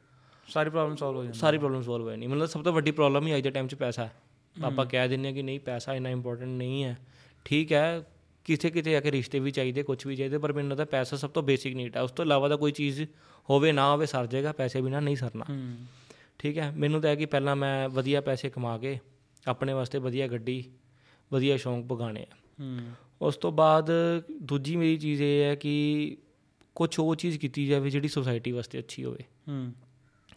ਸਾਰੀ 0.49 0.71
ਪ੍ਰੋਬਲਮ 0.71 0.97
ਸੋਲਵ 0.97 1.17
ਹੋ 1.19 1.25
ਜਾਂਦੀ 1.25 1.39
ਸਾਰੀ 1.39 1.59
ਪ੍ਰੋਬਲਮ 1.59 1.83
ਸੋਲਵ 1.83 2.05
ਹੋ 2.05 2.11
ਜਾਣੀ 2.11 2.27
ਮਤਲਬ 2.27 2.47
ਸਭ 2.47 2.63
ਤੋਂ 2.63 2.73
ਵੱਡੀ 2.73 2.91
ਪ੍ਰੋਬਲਮ 2.91 3.27
ਹੀ 3.27 3.37
ਅੱਜ 3.37 3.43
ਦੇ 3.43 3.51
ਟਾਈਮ 3.51 3.67
'ਚ 3.69 3.75
ਪੈਸਾ 3.75 4.05
ਹੈ। 4.05 4.13
ਆਪਾਂ 4.57 4.87
ਕਹਿ 4.87 5.09
ਦਿੰਦੇ 5.09 5.29
ਹਾਂ 5.29 5.35
ਕਿ 5.35 5.43
ਨਹੀਂ 5.43 5.61
ਪੈਸਾ 5.61 5.95
ਇੰਨਾ 5.95 6.11
ਇੰਪੋਰਟੈਂਟ 6.11 6.49
ਨਹੀਂ 6.49 6.85
ਹੈ। 6.85 6.99
ਠੀਕ 7.45 7.73
ਹੈ 7.73 8.03
ਕਿਤੇ 8.45 8.71
ਕਿਤੇ 8.71 8.97
ਆ 8.97 9.01
ਕੇ 9.01 9.11
ਰਿਸ਼ਤੇ 9.11 9.39
ਵੀ 9.39 9.51
ਚਾਹੀਦੇ 9.51 9.83
ਕੁਝ 9.83 10.07
ਵੀ 10.07 10.17
ਚਾਹੀਦੇ 10.17 10.39
ਪਰ 10.39 10.53
ਮੈਨੂੰ 10.53 10.71
ਲੱਗਦਾ 10.71 10.85
ਪੈਸਾ 10.85 11.17
ਸਭ 11.17 11.31
ਤੋਂ 11.31 11.43
ਬੇਸਿਕ 11.43 11.75
ਨੀਡ 11.75 11.97
ਹੈ। 11.97 12.03
ਉਸ 12.03 12.11
ਤੋਂ 12.11 12.25
ਇਲਾਵਾ 12.25 12.49
ਦਾ 12.49 12.57
ਕੋਈ 12.57 12.73
ਚੀਜ਼ 12.73 13.03
ਹੋਵੇ 13.51 13.73
ਨਾ 13.73 13.93
ਹੋਵੇ 13.93 14.07
ਸਰ 14.07 14.27
ਜਾਏਗਾ 14.27 14.53
ਪੈਸੇ 14.53 14.81
ਬਿਨਾ 14.81 15.01
ਨਹੀਂ 15.01 15.17
ਸਰਨਾ। 15.17 15.45
ਠੀਕ 16.39 16.59
ਹੈ 16.59 16.71
ਮੈਨੂੰ 16.71 17.01
ਤਾਂ 17.01 17.11
ਹੈ 17.11 17.15
ਕਿ 17.15 17.27
ਪਹਿਲਾਂ 17.27 17.57
ਮੈਂ 17.57 17.89
ਵਧੀਆ 17.89 18.21
ਪੈਸੇ 18.21 18.51
ਕਮਾ 18.51 18.79
ਕੇ 18.79 18.99
ਆਪਣੇ 19.49 19.73
ਵਾਸਤੇ 19.73 19.99
ਵਧੀਆ 19.99 20.29
ਗੱਡੀ 20.29 20.65
ਵਧੀਆ 21.33 21.57
ਸ਼ੌਂਕ 21.57 21.87
ਪਗਾਣੇ 21.87 22.23
ਆ। 22.23 22.37
ਉਸ 23.23 23.37
ਤੋਂ 23.37 23.53
ਬਾਅਦ 23.53 23.91
ਦੂਜੀ 24.43 24.77
ਮੇਰੀ 24.77 24.97
ਚੀਜ਼ 24.97 25.23
ਇਹ 25.23 25.43
ਹੈ 25.45 25.55
ਕਿ 25.55 26.17
ਕੁਝ 26.75 26.99
ਉਹ 26.99 27.15
ਚੀਜ਼ 27.15 27.39
ਕੀਤੀ 27.39 27.67
ਜਾਵੇ 27.67 27.91
ਜਿਹੜੀ 27.91 28.09
ਸੋਸਾਇਟੀ 28.09 28.53
ਵਾਸਤੇ 28.53 28.79
ਅੱਛੀ 28.79 29.05
ਹੋਵੇ। 29.05 29.25
ਹੂੰ। 29.49 29.73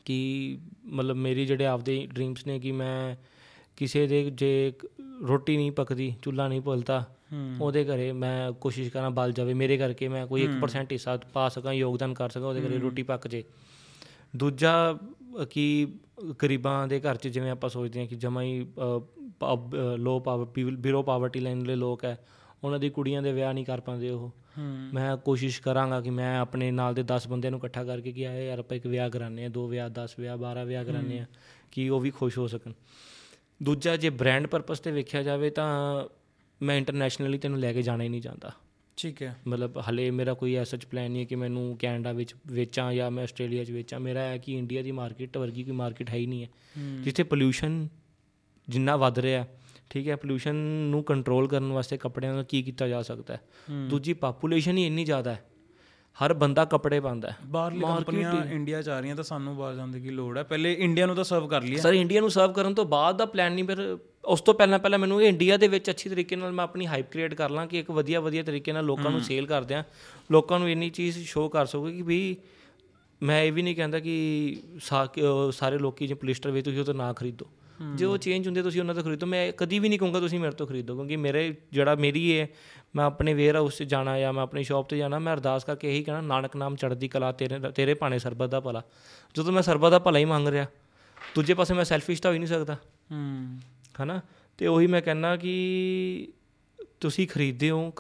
ਕਿ 0.09 0.57
ਮਤਲਬ 0.85 1.15
ਮੇਰੀ 1.15 1.45
ਜਿਹੜੇ 1.45 1.65
ਆਪਦੇ 1.65 2.07
ਡ੍ਰੀਮਸ 2.13 2.45
ਨੇ 2.47 2.59
ਕਿ 2.59 2.71
ਮੈਂ 2.71 3.15
ਕਿਸੇ 3.77 4.07
ਦੇ 4.07 4.29
ਜੇ 4.29 4.73
ਰੋਟੀ 5.27 5.57
ਨਹੀਂ 5.57 5.71
ਪੱਕਦੀ 5.71 6.13
ਚੁੱਲ੍ਹਾ 6.21 6.47
ਨਹੀਂ 6.47 6.61
ਭੁੱਲਦਾ 6.61 7.03
ਉਹਦੇ 7.61 7.83
ਘਰੇ 7.85 8.11
ਮੈਂ 8.11 8.51
ਕੋਸ਼ਿਸ਼ 8.51 8.89
ਕਰਾਂ 8.89 9.11
ਬਲ 9.11 9.31
ਜਾਵੇ। 9.31 9.53
ਮੇਰੇ 9.53 9.77
ਕਰਕੇ 9.77 10.07
ਮੈਂ 10.07 10.25
ਕੋਈ 10.27 10.45
1% 10.45 10.91
ਹਿੱਸਾ 10.91 11.17
ਪਾ 11.33 11.49
ਸਕਾਂ 11.49 11.73
ਯੋਗਦਾਨ 11.73 12.13
ਕਰ 12.13 12.29
ਸਕਾਂ 12.29 12.47
ਉਹਦੇ 12.47 12.61
ਘਰੇ 12.61 12.77
ਰੋਟੀ 12.77 13.03
ਪੱਕ 13.03 13.27
ਜੇ। 13.27 13.43
ਦੂਜਾ 14.35 14.97
ਕਿ 15.49 15.87
ਗਰੀਬਾਂ 16.43 16.87
ਦੇ 16.87 16.99
ਘਰ 16.99 17.15
'ਚ 17.15 17.27
ਜਿਵੇਂ 17.27 17.51
ਆਪਾਂ 17.51 17.69
ਸੋਚਦੇ 17.69 17.99
ਹਾਂ 17.99 18.07
ਕਿ 18.07 18.15
ਜਮਾ 18.15 18.41
ਹੀ 18.41 18.67
low 19.97 20.19
power 20.19 20.45
below 20.55 21.03
poverty 21.03 21.39
line 21.39 21.63
ਦੇ 21.63 21.75
ਲੋਕ 21.75 22.05
ਹੈ 22.05 22.17
ਉਹਨਾਂ 22.63 22.79
ਦੀ 22.79 22.89
ਕੁੜੀਆਂ 22.89 23.21
ਦੇ 23.21 23.33
ਵਿਆਹ 23.33 23.53
ਨਹੀਂ 23.53 23.65
ਕਰ 23.65 23.79
ਪਾਉਂਦੇ 23.79 24.09
ਉਹ। 24.09 24.31
ਮੈਂ 24.93 25.17
ਕੋਸ਼ਿਸ਼ 25.17 25.61
ਕਰਾਂਗਾ 25.61 26.01
ਕਿ 26.01 26.09
ਮੈਂ 26.09 26.39
ਆਪਣੇ 26.39 26.71
ਨਾਲ 26.71 26.93
ਦੇ 26.93 27.01
10 27.01 27.29
ਬੰਦਿਆਂ 27.29 27.51
ਨੂੰ 27.51 27.59
ਇਕੱਠਾ 27.59 27.83
ਕਰਕੇ 27.83 28.11
ਕਿ 28.11 28.27
ਆਏ 28.27 28.47
ਯਾਰ 28.47 28.59
ਆਪਾਂ 28.59 28.77
ਇੱਕ 28.77 28.87
ਵਿਆਹ 28.87 29.09
ਕਰਾਉਂਦੇ 29.09 29.45
ਆ 29.45 29.49
ਦੋ 29.49 29.67
ਵਿਆਹ 29.67 29.89
10 29.89 30.09
ਵਿਆਹ 30.19 30.37
12 30.37 30.65
ਵਿਆਹ 30.65 30.85
ਕਰਾਉਂਦੇ 30.85 31.19
ਆ 31.19 31.25
ਕਿ 31.71 31.89
ਉਹ 31.89 31.99
ਵੀ 31.99 32.09
ਖੁਸ਼ 32.09 32.37
ਹੋ 32.37 32.47
ਸਕਣ। 32.47 32.73
ਦੂਜਾ 33.63 33.97
ਜੇ 33.97 34.09
ਬ੍ਰਾਂਡ 34.09 34.47
ਪਰਪਸ 34.47 34.79
ਤੇ 34.79 34.91
ਵੇਖਿਆ 34.91 35.23
ਜਾਵੇ 35.23 35.49
ਤਾਂ 35.49 36.03
ਮੈਂ 36.61 36.77
ਇੰਟਰਨੈਸ਼ਨਲੀ 36.77 37.37
ਤੈਨੂੰ 37.37 37.59
ਲੈ 37.59 37.73
ਕੇ 37.73 37.81
ਜਾਣਾ 37.81 38.03
ਹੀ 38.03 38.09
ਨਹੀਂ 38.09 38.21
ਚਾਹੁੰਦਾ 38.21 38.51
ਠੀਕ 38.97 39.23
ਹੈ। 39.23 39.37
ਮਤਲਬ 39.47 39.83
ਹਲੇ 39.89 40.11
ਮੇਰਾ 40.11 40.33
ਕੋਈ 40.33 40.55
ਐਸਾ 40.55 40.77
ਪਲਾਨ 40.91 41.11
ਨਹੀਂ 41.11 41.21
ਹੈ 41.21 41.25
ਕਿ 41.25 41.35
ਮੈਨੂੰ 41.35 41.77
ਕੈਨੇਡਾ 41.77 42.11
ਵਿੱਚ 42.11 42.35
ਵੇਚਾਂ 42.47 42.93
ਜਾਂ 42.93 43.11
ਮੈਂ 43.11 43.23
ਆਸਟ੍ਰੇਲੀਆ 43.23 43.63
'ਚ 43.63 43.71
ਵੇਚਾਂ। 43.71 43.99
ਮੇਰਾ 43.99 44.21
ਹੈ 44.21 44.37
ਕਿ 44.37 44.57
ਇੰਡੀਆ 44.57 44.81
ਦੀ 44.81 44.91
ਮਾਰਕੀਟ 44.91 45.37
ਵਰਗੀ 45.37 45.63
ਕੋਈ 45.63 45.73
ਮਾਰਕੀਟ 45.73 46.09
ਹੈ 46.09 46.15
ਹੀ 46.15 46.25
ਨਹੀਂ 46.25 46.43
ਹੈ। 46.43 46.49
ਜਿੱਥੇ 47.01 47.23
ਪੋਲਿਊਸ਼ਨ 47.23 47.87
ਜਿੰਨਾ 48.69 48.95
ਵੱਧ 48.95 49.19
ਰਿਹਾ 49.19 49.47
ਠੀਕ 49.89 50.07
ਹੈ 50.07 50.15
ਪੋਲਿਊਸ਼ਨ 50.15 50.55
ਨੂੰ 50.89 51.03
ਕੰਟਰੋਲ 51.03 51.47
ਕਰਨ 51.47 51.71
ਵਾਸਤੇ 51.71 51.97
ਕੱਪੜਿਆਂ 51.97 52.33
ਦਾ 52.35 52.43
ਕੀ 52.43 52.61
ਕੀਤਾ 52.63 52.87
ਜਾ 52.87 53.01
ਸਕਦਾ 53.01 53.33
ਹੈ? 53.33 53.41
ਦੂਜੀ 53.89 54.13
ਪਾਪੂਲੇਸ਼ਨ 54.13 54.77
ਹੀ 54.77 54.85
ਇੰਨੀ 54.87 55.05
ਜ਼ਿਆਦਾ 55.05 55.33
ਹੈ। 55.33 55.45
ਹਰ 56.17 56.33
ਬੰਦਾ 56.33 56.65
ਕੱਪੜੇ 56.65 56.99
ਪਾਉਂਦਾ 56.99 57.29
ਹੈ। 57.29 57.35
ਬਾਹਰਲੀ 57.45 57.79
ਕੰਪਨੀਆਂ 57.81 58.33
ਇੰਡੀਆ 58.45 58.81
ਚ 58.81 58.89
ਆ 58.89 58.99
ਰਹੀਆਂ 58.99 59.15
ਤਾਂ 59.15 59.23
ਸਾਨੂੰ 59.23 59.55
ਬਾਹਰ 59.57 59.75
ਜਾਣ 59.75 59.87
ਦੀ 59.87 60.01
ਕੀ 60.01 60.09
ਲੋੜ 60.09 60.37
ਹੈ? 60.37 60.43
ਪਹਿਲੇ 60.43 60.73
ਇੰਡੀਆ 60.73 61.05
ਨੂੰ 61.05 61.15
ਤਾਂ 61.15 61.23
ਸਰਵ 61.23 61.47
ਕਰ 61.47 61.63
ਲਈਏ 61.63 61.75
ਸਰ 61.75 61.93
ਇੰਡੀਆ 61.93 62.21
ਨੂੰ 62.21 62.29
ਸਰਵ 62.31 62.53
ਕਰਨ 62.53 62.73
ਤੋਂ 62.73 62.85
ਬਾਅਦ 62.85 63.17
ਦਾ 63.17 63.25
ਪਲਾਨ 63.25 63.51
ਨਹੀਂ 63.51 63.65
ਫਿਰ 63.65 63.97
ਉਸ 64.25 64.41
ਤੋਂ 64.41 64.53
ਪਹਿਲਾਂ 64.53 64.79
ਪਹਿਲਾਂ 64.79 64.99
ਮੈਨੂੰ 64.99 65.21
ਇਹ 65.23 65.27
ਇੰਡੀਆ 65.29 65.57
ਦੇ 65.57 65.67
ਵਿੱਚ 65.67 65.89
ਅੱਛੀ 65.89 66.09
ਤਰੀਕੇ 66.09 66.35
ਨਾਲ 66.35 66.51
ਮੈਂ 66.51 66.63
ਆਪਣੀ 66.63 66.87
ਹਾਈਪ 66.87 67.11
ਕ੍ਰੀਏਟ 67.11 67.33
ਕਰ 67.33 67.49
ਲਾਂ 67.49 67.67
ਕਿ 67.67 67.79
ਇੱਕ 67.79 67.91
ਵਧੀਆ 67.91 68.19
ਵਧੀਆ 68.19 68.43
ਤਰੀਕੇ 68.43 68.71
ਨਾਲ 68.71 68.85
ਲੋਕਾਂ 68.85 69.11
ਨੂੰ 69.11 69.21
ਸੇਲ 69.21 69.45
ਕਰਦੇ 69.45 69.75
ਆ 69.75 69.83
ਲੋਕਾਂ 70.31 70.59
ਨੂੰ 70.59 70.69
ਇੰਨੀ 70.69 70.89
ਚੀਜ਼ 70.89 71.19
ਸ਼ੋਅ 71.19 71.49
ਕਰ 71.49 71.65
ਸਕੂਗੇ 71.65 71.93
ਕਿ 71.93 72.01
ਵੀ 72.01 72.37
ਮੈਂ 73.23 73.43
ਇਹ 73.43 73.51
ਵੀ 73.51 73.61
ਨਹੀਂ 73.61 73.75
ਕਹਿੰਦਾ 73.75 73.99
ਕਿ 73.99 74.57
ਸਾਰੇ 75.51 75.77
ਲੋਕੀ 75.77 76.07
ਜੇ 76.07 76.13
ਪਲਿਸਟਰ 76.13 76.51
ਵੇ 76.51 76.61
ਤੁਸੀਂ 76.61 76.79
ਉਹ 76.79 76.85
ਤੋਂ 76.85 76.93
ਨਾ 76.93 77.13
ਖਰੀਦੋ। 77.13 77.45
ਜੇ 77.95 78.05
ਉਹ 78.05 78.17
ਚੇਂਜ 78.17 78.47
ਹੁੰਦੇ 78.47 78.61
ਤੁਸੀਂ 78.61 78.81
ਉਹਨਾਂ 78.81 78.95
ਤੋਂ 78.95 79.03
ਖਰੀਦੋ 79.03 79.25
ਮੈਂ 79.25 79.51
ਕਦੀ 79.51 79.79
ਵੀ 79.79 79.89
ਨਹੀਂ 79.89 79.99
ਕਹੂੰਗਾ 79.99 80.19
ਤੁਸੀਂ 80.19 80.39
ਮੇਰੇ 80.39 80.51
ਤੋਂ 80.51 80.67
ਖਰੀਦੋ 80.67 80.95
ਕਿਉਂਕਿ 80.95 81.15
ਮੇਰੇ 81.15 81.55
ਜਿਹੜਾ 81.71 81.95
ਮੇਰੀ 81.95 82.31
ਇਹ 82.31 82.47
ਮੈਂ 82.95 83.05
ਆਪਣੇ 83.05 83.33
ਵੇਅਰ 83.33 83.55
ਹਾਊਸ 83.55 83.77
'ਚ 83.77 83.83
ਜਾਣਾ 83.83 84.19
ਜਾਂ 84.19 84.33
ਮੈਂ 84.33 84.43
ਆਪਣੀ 84.43 84.63
ਸ਼ਾਪ 84.63 84.89
ਤੇ 84.89 84.97
ਜਾਣਾ 84.97 85.19
ਮੈਂ 85.19 85.33
ਅਰਦਾਸ 85.33 85.63
ਕਰਕੇ 85.63 85.95
ਇਹੀ 85.95 86.03
ਕਹਿਣਾ 86.03 86.21
ਨਾਨਕ 86.21 86.55
ਨਾਮ 86.55 86.75
ਚੜ੍ਹਦੀ 86.75 87.07
ਕਲਾ 87.07 87.31
ਤੇਰੇ 87.31 87.71
ਤੇਰੇ 87.71 87.93
ਭਾਣੇ 87.93 88.19
ਸਰਬਤ 88.19 88.49
ਦਾ 88.49 88.59
ਭਲਾ। 88.59 88.81
ਜਦੋਂ 89.35 89.53
ਮੈਂ 89.53 89.61
ਸਰਬਤ 89.61 89.91
ਦਾ 89.91 89.99
ਭਲਾ 89.99 90.19
ਹੀ 90.19 90.25
ਮੰਗ 90.25 90.47
ਰਿਹਾ 90.47 90.65
ਦੂਜੇ 91.35 91.53
ਪਾਸੇ 91.53 91.73
ਮੈਂ 91.73 91.85
ਸੈਲਫਿਸ਼ 91.85 92.21
ਤਾਂ 92.21 92.31
ਹੋ 92.31 92.33
ਹੀ 92.33 92.39
ਨਹੀਂ 92.39 92.47
ਸਕਦਾ। 92.47 92.73
ਹੂੰ। 93.11 93.59
ਹਨਾ? 94.03 94.21
ਤੇ 94.57 94.67
ਉਹੀ 94.67 94.87
ਮੈਂ 94.87 95.01
ਕਹਿੰਦਾ 95.01 95.37
ਕਿ 95.37 96.27
ਤੁਸੀਂ 96.99 97.27
ਖਰੀਦਦੇ 97.27 97.69
ਹੋ 97.69 97.93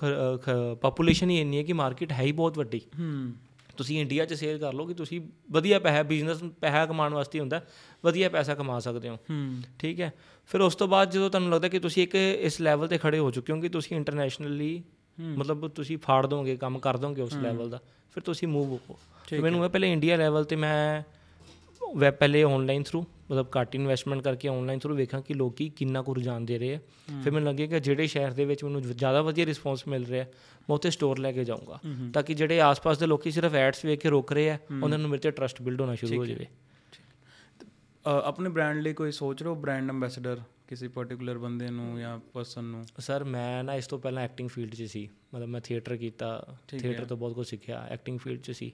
ਪਾਪੂਲੇਸ਼ਨ 0.81 1.29
ਹੀ 1.29 1.41
ਇੰਨੀ 1.41 1.57
ਹੈ 1.57 1.63
ਕਿ 1.63 1.73
ਮਾਰਕੀਟ 1.73 2.11
ਹੈ 2.11 2.23
ਹੀ 2.23 2.31
ਬਹੁਤ 2.31 2.57
ਵੱਡੀ। 2.57 2.81
ਹੂੰ। 2.99 3.33
ਤੁਸੀਂ 3.79 3.99
ਇੰਡੀਆ 4.01 4.25
'ਚ 4.25 4.33
ਸੇਲ 4.33 4.57
ਕਰ 4.57 4.73
ਲਓ 4.73 4.85
ਕਿ 4.85 4.93
ਤੁਸੀਂ 4.93 5.21
ਵਧੀਆ 5.51 5.79
ਪੈਸਾ 5.79 6.03
ਬਿਜ਼ਨਸ 6.03 6.43
ਪੈਸਾ 6.61 6.85
ਕਮਾਉਣ 6.85 7.13
ਵਾਸਤੇ 7.13 7.39
ਹੁੰਦਾ 7.39 7.61
ਵਧੀਆ 8.05 8.29
ਪੈਸਾ 8.29 8.55
ਕਮਾ 8.55 8.79
ਸਕਦੇ 8.79 9.09
ਹੋ। 9.09 9.17
ਠੀਕ 9.79 10.01
ਹੈ। 10.01 10.13
ਫਿਰ 10.49 10.61
ਉਸ 10.61 10.75
ਤੋਂ 10.75 10.87
ਬਾਅਦ 10.87 11.11
ਜਦੋਂ 11.11 11.29
ਤੁਹਾਨੂੰ 11.29 11.51
ਲੱਗਦਾ 11.51 11.67
ਕਿ 11.67 11.79
ਤੁਸੀਂ 11.79 12.03
ਇੱਕ 12.03 12.15
ਇਸ 12.15 12.61
ਲੈਵਲ 12.61 12.87
ਤੇ 12.87 12.97
ਖੜੇ 12.97 13.19
ਹੋ 13.19 13.31
ਚੁੱਕੇ 13.31 13.53
ਹੋ 13.53 13.59
ਕਿ 13.61 13.69
ਤੁਸੀਂ 13.69 13.97
ਇੰਟਰਨੈਸ਼ਨਲੀ 13.97 14.83
ਮਤਲਬ 15.19 15.67
ਤੁਸੀਂ 15.67 15.97
ਫਾੜ 15.97 16.25
ਦੋਗੇ 16.25 16.57
ਕੰਮ 16.57 16.79
ਕਰ 16.79 16.97
ਦੋਗੇ 16.97 17.21
ਉਸ 17.21 17.33
ਲੈਵਲ 17.33 17.69
ਦਾ 17.69 17.79
ਫਿਰ 18.13 18.23
ਤੁਸੀਂ 18.23 18.47
ਮੂਵ 18.47 18.79
ਹੋ। 18.89 18.97
ਮੈਨੂੰ 19.41 19.65
ਇਹ 19.65 19.69
ਪਹਿਲੇ 19.69 19.91
ਇੰਡੀਆ 19.91 20.15
ਲੈਵਲ 20.15 20.43
ਤੇ 20.43 20.55
ਮੈਂ 20.55 21.03
ਵੈ 21.97 22.11
ਪਹਿਲੇ 22.11 22.43
ਆਨਲਾਈਨ 22.43 22.83
ਥਰੂ 22.83 23.01
ਮਤਲਬ 23.31 23.47
ਘੱਟ 23.59 23.75
ਇਨਵੈਸਟਮੈਂਟ 23.75 24.21
ਕਰਕੇ 24.21 24.47
ਆਨਲਾਈਨ 24.47 24.79
ਥਰੂ 24.79 24.95
ਵੇਖਾਂ 24.95 25.21
ਕਿ 25.21 25.33
ਲੋਕੀ 25.33 25.69
ਕਿੰਨਾ 25.69 26.01
ਕੁ 26.01 26.15
ਰੁਝਾਨ 26.15 26.45
ਦੇ 26.45 26.57
ਰਹੇ 26.59 26.75
ਆ। 26.75 26.79
ਫਿਰ 27.23 27.31
ਮੈਨੂੰ 27.31 27.49
ਲੱਗਿਆ 27.49 27.67
ਕਿ 27.67 27.79
ਜਿਹੜੇ 27.79 28.07
ਸ਼ਹਿਰ 28.07 28.31
ਦੇ 28.31 28.45
ਵਿੱਚ 28.45 28.63
ਮੈਨੂੰ 28.63 28.81
ਜ਼ਿਆਦਾ 28.81 29.21
ਵਧੀਆ 29.21 29.45
ਰਿਸਪੌਂਸ 29.45 29.87
ਮਿਲ 29.87 30.05
ਰਿਹਾ 30.05 30.25
ਮੈਂ 30.59 30.75
ਉੱਥੇ 30.75 30.89
ਸਟੋਰ 30.89 31.19
ਲੈ 31.19 31.31
ਕੇ 31.31 31.43
ਜਾਊਂਗਾ। 31.43 31.79
ਤਾਂ 32.13 32.23
ਕਿ 32.23 32.33
ਜਿਹੜੇ 32.33 32.59
ਆਸ-ਪਾਸ 32.61 32.97
ਦੇ 32.97 33.05
ਲੋਕੀ 33.05 33.31
ਸਿਰਫ 33.31 33.53
ਐਡਸ 33.53 33.85
ਵੇਖ 33.85 33.99
ਕੇ 33.99 34.09
ਰੋਕ 34.09 34.33
ਰਹੇ 34.33 34.49
ਆ 34.49 34.57
ਉਹਨਾਂ 34.83 34.97
ਨੂੰ 34.97 35.09
ਮੇਰੇ 35.09 35.21
ਤੇ 35.21 35.31
ਟਰਸਟ 35.31 35.61
ਬਿਲਡ 35.61 35.81
ਹੋਣਾ 35.81 35.95
ਸ਼ੁਰੂ 35.95 36.17
ਹੋ 36.17 36.25
ਜਾਵੇ। 36.25 36.47
ਆਪਣੇ 38.05 38.49
ਬ੍ਰਾਂਡ 38.49 38.81
ਲਈ 38.81 38.93
ਕੋਈ 38.93 39.11
ਸੋਚ 39.11 39.43
ਰਹੇ 39.43 39.49
ਹੋ 39.49 39.55
ਬ੍ਰਾਂਡ 39.55 39.89
ਐਮਬੈਸਡਰ 39.89 40.39
ਕਿਸੇ 40.67 40.87
ਪਾਰਟਿਕੂਲਰ 40.87 41.37
ਬੰਦੇ 41.37 41.69
ਨੂੰ 41.69 41.99
ਜਾਂ 41.99 42.17
ਪਰਸਨ 42.33 42.63
ਨੂੰ? 42.63 42.83
ਸਰ 42.99 43.23
ਮੈਂ 43.23 43.63
ਨਾ 43.63 43.75
ਇਸ 43.75 43.87
ਤੋਂ 43.87 43.99
ਪਹਿਲਾਂ 43.99 44.23
ਐਕਟਿੰਗ 44.23 44.49
ਫੀਲਡ 44.49 44.75
'ਚ 44.75 44.83
ਸੀ। 44.83 45.07
ਮਤਲਬ 45.33 45.47
ਮੈਂ 45.47 45.61
ਥੀਏਟਰ 45.61 45.97
ਕੀਤਾ 45.97 46.57
ਥੀਏਟਰ 46.67 47.05
ਤੋਂ 47.05 47.17
ਬਹੁਤ 47.17 47.33
ਕੁਝ 47.33 47.47
ਸਿੱਖਿਆ 47.47 47.85
ਐਕਟਿੰਗ 47.89 48.19
ਫੀਲਡ 48.19 48.41
'ਚ 48.41 48.51
ਸੀ। 48.51 48.71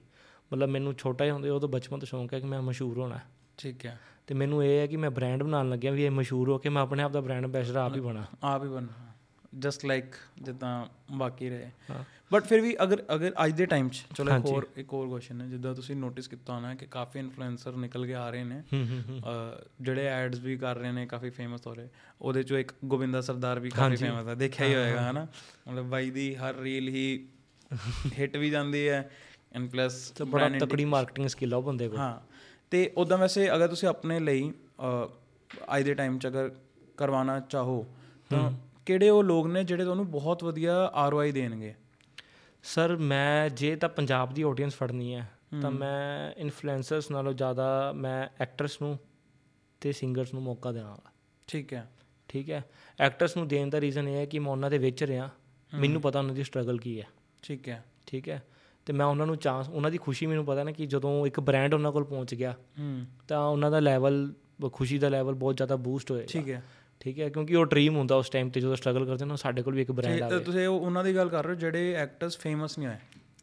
ਮਤਲਬ 0.52 0.68
ਮੈਨੂੰ 0.68 0.94
ਛੋਟਾ 0.94 1.24
ਹੀ 1.24 1.30
ਹੁੰਦੇ 1.30 1.48
ਉਦੋਂ 1.48 1.68
ਬਚਪਨ 1.68 1.98
ਤੋਂ 1.98 2.06
ਸ਼ੌਂਕ 2.06 2.34
ਹੈ 2.34 2.40
ਕਿ 2.40 2.46
ਮੈਂ 2.46 2.62
ਮਸ਼ਹੂਰ 2.62 2.98
ਹੋਣਾ। 2.98 3.18
ਠੀਕ 3.56 3.86
ਹੈ। 3.86 3.98
ਤੇ 4.26 4.34
ਮੈਨੂੰ 4.34 4.64
ਇਹ 4.64 4.78
ਹੈ 4.78 4.86
ਕਿ 4.86 4.96
ਮੈਂ 4.96 5.10
ਬ੍ਰਾਂਡ 5.10 5.42
ਬਣਾਉਣ 5.42 5.68
ਲੱਗਿਆ 5.68 5.90
ਵੀ 5.92 6.04
ਇਹ 6.04 6.10
ਮਸ਼ਹੂਰ 6.10 6.48
ਹੋ 6.48 6.58
ਕੇ 6.58 6.68
ਮੈਂ 6.68 6.82
ਆਪਣੇ 6.82 7.02
ਆਪ 7.02 7.12
ਦਾ 7.12 7.20
ਬ੍ਰਾਂਡ 7.20 7.44
ਐਂਬੈਸਡਰ 7.44 7.76
ਆਪ 7.76 7.94
ਹੀ 7.96 8.00
ਬਣਾ। 8.00 8.24
ਆਪ 8.42 8.64
ਹੀ 8.64 8.68
ਬਣ। 8.68 8.86
ਜਸਟ 9.58 9.84
ਲਾਈਕ 9.84 10.04
ਜਿੱਦਾਂ 10.42 10.86
ਬਾਕੀ 11.16 11.48
ਰਹੇ। 11.50 11.70
ਬਟ 12.32 12.44
ਫਿਰ 12.44 12.60
ਵੀ 12.60 12.76
ਅਗਰ 12.82 13.02
ਅਗਰ 13.14 13.32
ਅੱਜ 13.44 13.52
ਦੇ 13.52 13.66
ਟਾਈਮ 13.66 13.88
'ਚ 13.88 14.02
ਚਲੋ 14.16 14.36
ਇੱਕ 14.36 14.46
ਹੋਰ 14.46 14.66
ਇੱਕ 14.76 14.92
ਹੋਰ 14.92 15.08
ਕੁਐਸਚਨ 15.08 15.40
ਹੈ। 15.40 15.46
ਜਿੱਦਾਂ 15.46 15.74
ਤੁਸੀਂ 15.74 15.96
ਨੋਟਿਸ 15.96 16.28
ਕੀਤਾ 16.28 16.54
ਹੋਣਾ 16.54 16.74
ਕਿ 16.74 16.86
ਕਾਫੀ 16.86 17.18
ਇਨਫਲੂਐਂਸਰ 17.18 17.72
ਨਿਕਲ 17.72 18.06
ਕੇ 18.06 18.14
ਆ 18.14 18.30
ਰਹੇ 18.30 18.44
ਨੇ। 18.44 18.62
ਜਿਹੜੇ 19.80 20.06
ਐਡਸ 20.06 20.38
ਵੀ 20.38 20.56
ਕਰ 20.56 20.76
ਰਹੇ 20.76 20.92
ਨੇ 20.92 21.06
ਕਾਫੀ 21.06 21.30
ਫੇਮਸ 21.30 21.66
ਹੋ 21.66 21.74
ਰਹੇ। 21.74 21.88
ਉਹਦੇ 22.20 22.42
ਚੋਂ 22.42 22.58
ਇੱਕ 22.58 22.72
ਗੋਬਿੰਦਾ 22.84 23.20
ਸਰਦਾਰ 23.20 23.60
ਵੀ 23.60 23.70
ਕਾਫੀ 23.70 23.96
ਫੇਮਸ 23.96 24.28
ਹੈ। 24.28 24.34
ਦੇਖਿਆ 24.34 24.66
ਹੀ 24.66 24.74
ਹੋਏਗਾ 24.74 25.10
ਹਨਾ? 25.10 25.26
ਮਤਲਬ 25.68 25.84
ਬਾਈ 25.84 26.10
ਦੀ 26.10 26.34
ਹਰ 26.34 26.54
ਰੀਲ 26.56 26.88
ਹੀ 26.88 27.28
ਹਿੱਟ 28.18 28.36
ਵੀ 28.36 28.50
ਜਾਂਦੀ 28.50 28.88
ਹੈ। 28.88 29.10
ਐਂਡ 29.56 29.70
ਪਲੱਸ 29.70 30.10
ਤੇ 30.10 30.24
ਬੜਾ 30.24 30.48
ਤਕੜੀ 30.48 30.84
ਮਾਰਕੀਟਿੰਗ 30.84 31.28
ਸਕਿੱਲ 31.28 31.54
ਆ 31.54 31.60
ਬੰਦੇ 31.60 31.88
ਕੋਲ। 31.88 31.98
ਹਾਂ 31.98 32.20
ਤੇ 32.70 32.92
ਉਦਾਂ 32.96 33.18
ਵੈਸੇ 33.18 33.54
ਅਗਰ 33.54 33.68
ਤੁਸੀਂ 33.68 33.88
ਆਪਣੇ 33.88 34.20
ਲਈ 34.20 34.52
ਅੱਜ 35.76 35.84
ਦੇ 35.84 35.94
ਟਾਈਮ 35.94 36.18
'ਚ 36.18 36.26
ਅਗਰ 36.26 36.50
ਕਰਵਾਉਣਾ 36.96 37.40
ਚਾਹੋ 37.40 37.86
ਤਾਂ 38.30 38.52
ਕਿਹੜੇ 38.86 39.08
ਉਹ 39.08 39.24
ਲੋਕ 39.24 39.46
ਨੇ 39.46 39.64
ਜਿਹੜੇ 39.64 39.84
ਤੁਹਾਨੂੰ 39.84 40.10
ਬਹੁਤ 40.10 40.44
ਵਧੀਆ 40.44 40.90
ਆਰਓਆਈ 40.94 41.32
ਦੇਣਗੇ? 41.32 41.74
ਸਰ 42.62 42.96
ਮੈਂ 42.96 43.50
ਜੇ 43.50 43.76
ਤਾਂ 43.76 43.88
ਪੰਜਾਬ 43.88 44.34
ਦੀ 44.34 44.42
ਆਡੀਅנס 44.42 44.70
ਫੜਨੀ 44.70 45.14
ਹੈ 45.14 45.30
ਤਾਂ 45.62 45.70
ਮੈਂ 45.70 46.32
ਇਨਫਲੂਐਂਸਰਸ 46.40 47.10
ਨਾਲੋਂ 47.10 47.32
ਜ਼ਿਆਦਾ 47.32 47.92
ਮੈਂ 47.96 48.28
ਐਕਟਰਸ 48.40 48.82
ਨੂੰ 48.82 48.98
ਤੇ 49.80 49.92
ਸਿੰਗਰਸ 49.92 50.34
ਨੂੰ 50.34 50.42
ਮੌਕਾ 50.42 50.72
ਦੇਵਾਂਗਾ। 50.72 51.10
ਠੀਕ 51.46 51.72
ਹੈ। 51.72 51.90
ਠੀਕ 52.28 52.50
ਹੈ? 52.50 52.64
ਐਕਟਰਸ 53.00 53.36
ਨੂੰ 53.36 53.48
ਦੇਣ 53.48 53.70
ਦਾ 53.70 53.80
ਰੀਜ਼ਨ 53.80 54.08
ਇਹ 54.08 54.14
ਹੈ 54.14 54.24
ਕਿ 54.26 54.38
ਮੈਂ 54.38 54.52
ਉਹਨਾਂ 54.52 54.70
ਦੇ 54.70 54.78
ਵਿੱਚ 54.78 55.04
ਰਿਹਾ। 55.04 55.30
ਮੈਨੂੰ 55.72 56.00
ਪਤਾ 56.02 56.18
ਉਹਨਾਂ 56.18 56.34
ਦੀ 56.34 56.42
ਸਟਰਗਲ 56.42 56.78
ਕੀ 56.78 57.00
ਹੈ। 57.00 57.06
ਠੀਕ 57.42 57.68
ਹੈ। 57.68 57.84
ਠੀਕ 58.06 58.28
ਹੈ? 58.28 58.42
ਤੇ 58.86 58.92
ਮੈਂ 58.92 59.06
ਉਹਨਾਂ 59.06 59.26
ਨੂੰ 59.26 59.36
ਚਾਂਸ 59.36 59.68
ਉਹਨਾਂ 59.68 59.90
ਦੀ 59.90 59.98
ਖੁਸ਼ੀ 59.98 60.26
ਮੈਨੂੰ 60.26 60.44
ਪਤਾ 60.44 60.64
ਨਾ 60.64 60.70
ਕਿ 60.70 60.86
ਜਦੋਂ 60.86 61.26
ਇੱਕ 61.26 61.40
ਬ੍ਰਾਂਡ 61.40 61.74
ਉਹਨਾਂ 61.74 61.92
ਕੋਲ 61.92 62.04
ਪਹੁੰਚ 62.04 62.34
ਗਿਆ 62.34 62.54
ਹੂੰ। 62.78 63.06
ਤਾਂ 63.28 63.46
ਉਹਨਾਂ 63.46 63.70
ਦਾ 63.70 63.80
ਲੈਵਲ 63.80 64.32
ਖੁਸ਼ੀ 64.72 64.98
ਦਾ 64.98 65.08
ਲੈਵਲ 65.08 65.34
ਬਹੁਤ 65.34 65.56
ਜ਼ਿਆਦਾ 65.56 65.76
ਬੂਸਟ 65.76 66.10
ਹੋਏਗਾ। 66.10 66.26
ਠੀਕ 66.28 66.50
ਹੈ। 66.50 66.62
ਠੀਕ 67.00 67.20
ਹੈ 67.20 67.28
ਕਿਉਂਕਿ 67.28 67.54
ਉਹ 67.56 67.64
ਡ੍ਰੀਮ 67.66 67.96
ਹੁੰਦਾ 67.96 68.16
ਉਸ 68.16 68.28
ਟਾਈਮ 68.28 68.50
ਤੇ 68.50 68.60
ਜਦੋਂ 68.60 68.76
ਸਟਰਗਲ 68.76 69.04
ਕਰਦੇ 69.06 69.24
ਨੇ 69.24 69.36
ਸਾਡੇ 69.36 69.62
ਕੋਲ 69.62 69.74
ਵੀ 69.74 69.82
ਇੱਕ 69.82 69.92
ਬ੍ਰਾਂਡ 69.92 70.22
ਆ 70.22 70.28
ਤੇ 70.28 70.38
ਤੁਸੀਂ 70.38 70.66
ਉਹ- 70.66 70.80
ਉਹਨਾਂ 70.80 71.04
ਦੀ 71.04 71.16
ਗੱਲ 71.16 71.28
ਕਰ 71.28 71.44
ਰਹੇ 71.44 71.54
ਹੋ 71.54 71.58
ਜਿਹੜੇ 71.58 71.94
ਐਕਟਰਸ 71.94 72.38
ਫੇਮਸ 72.38 72.78
ਨਹੀਂ 72.78 72.88
ਹੋਏ? 72.88 72.96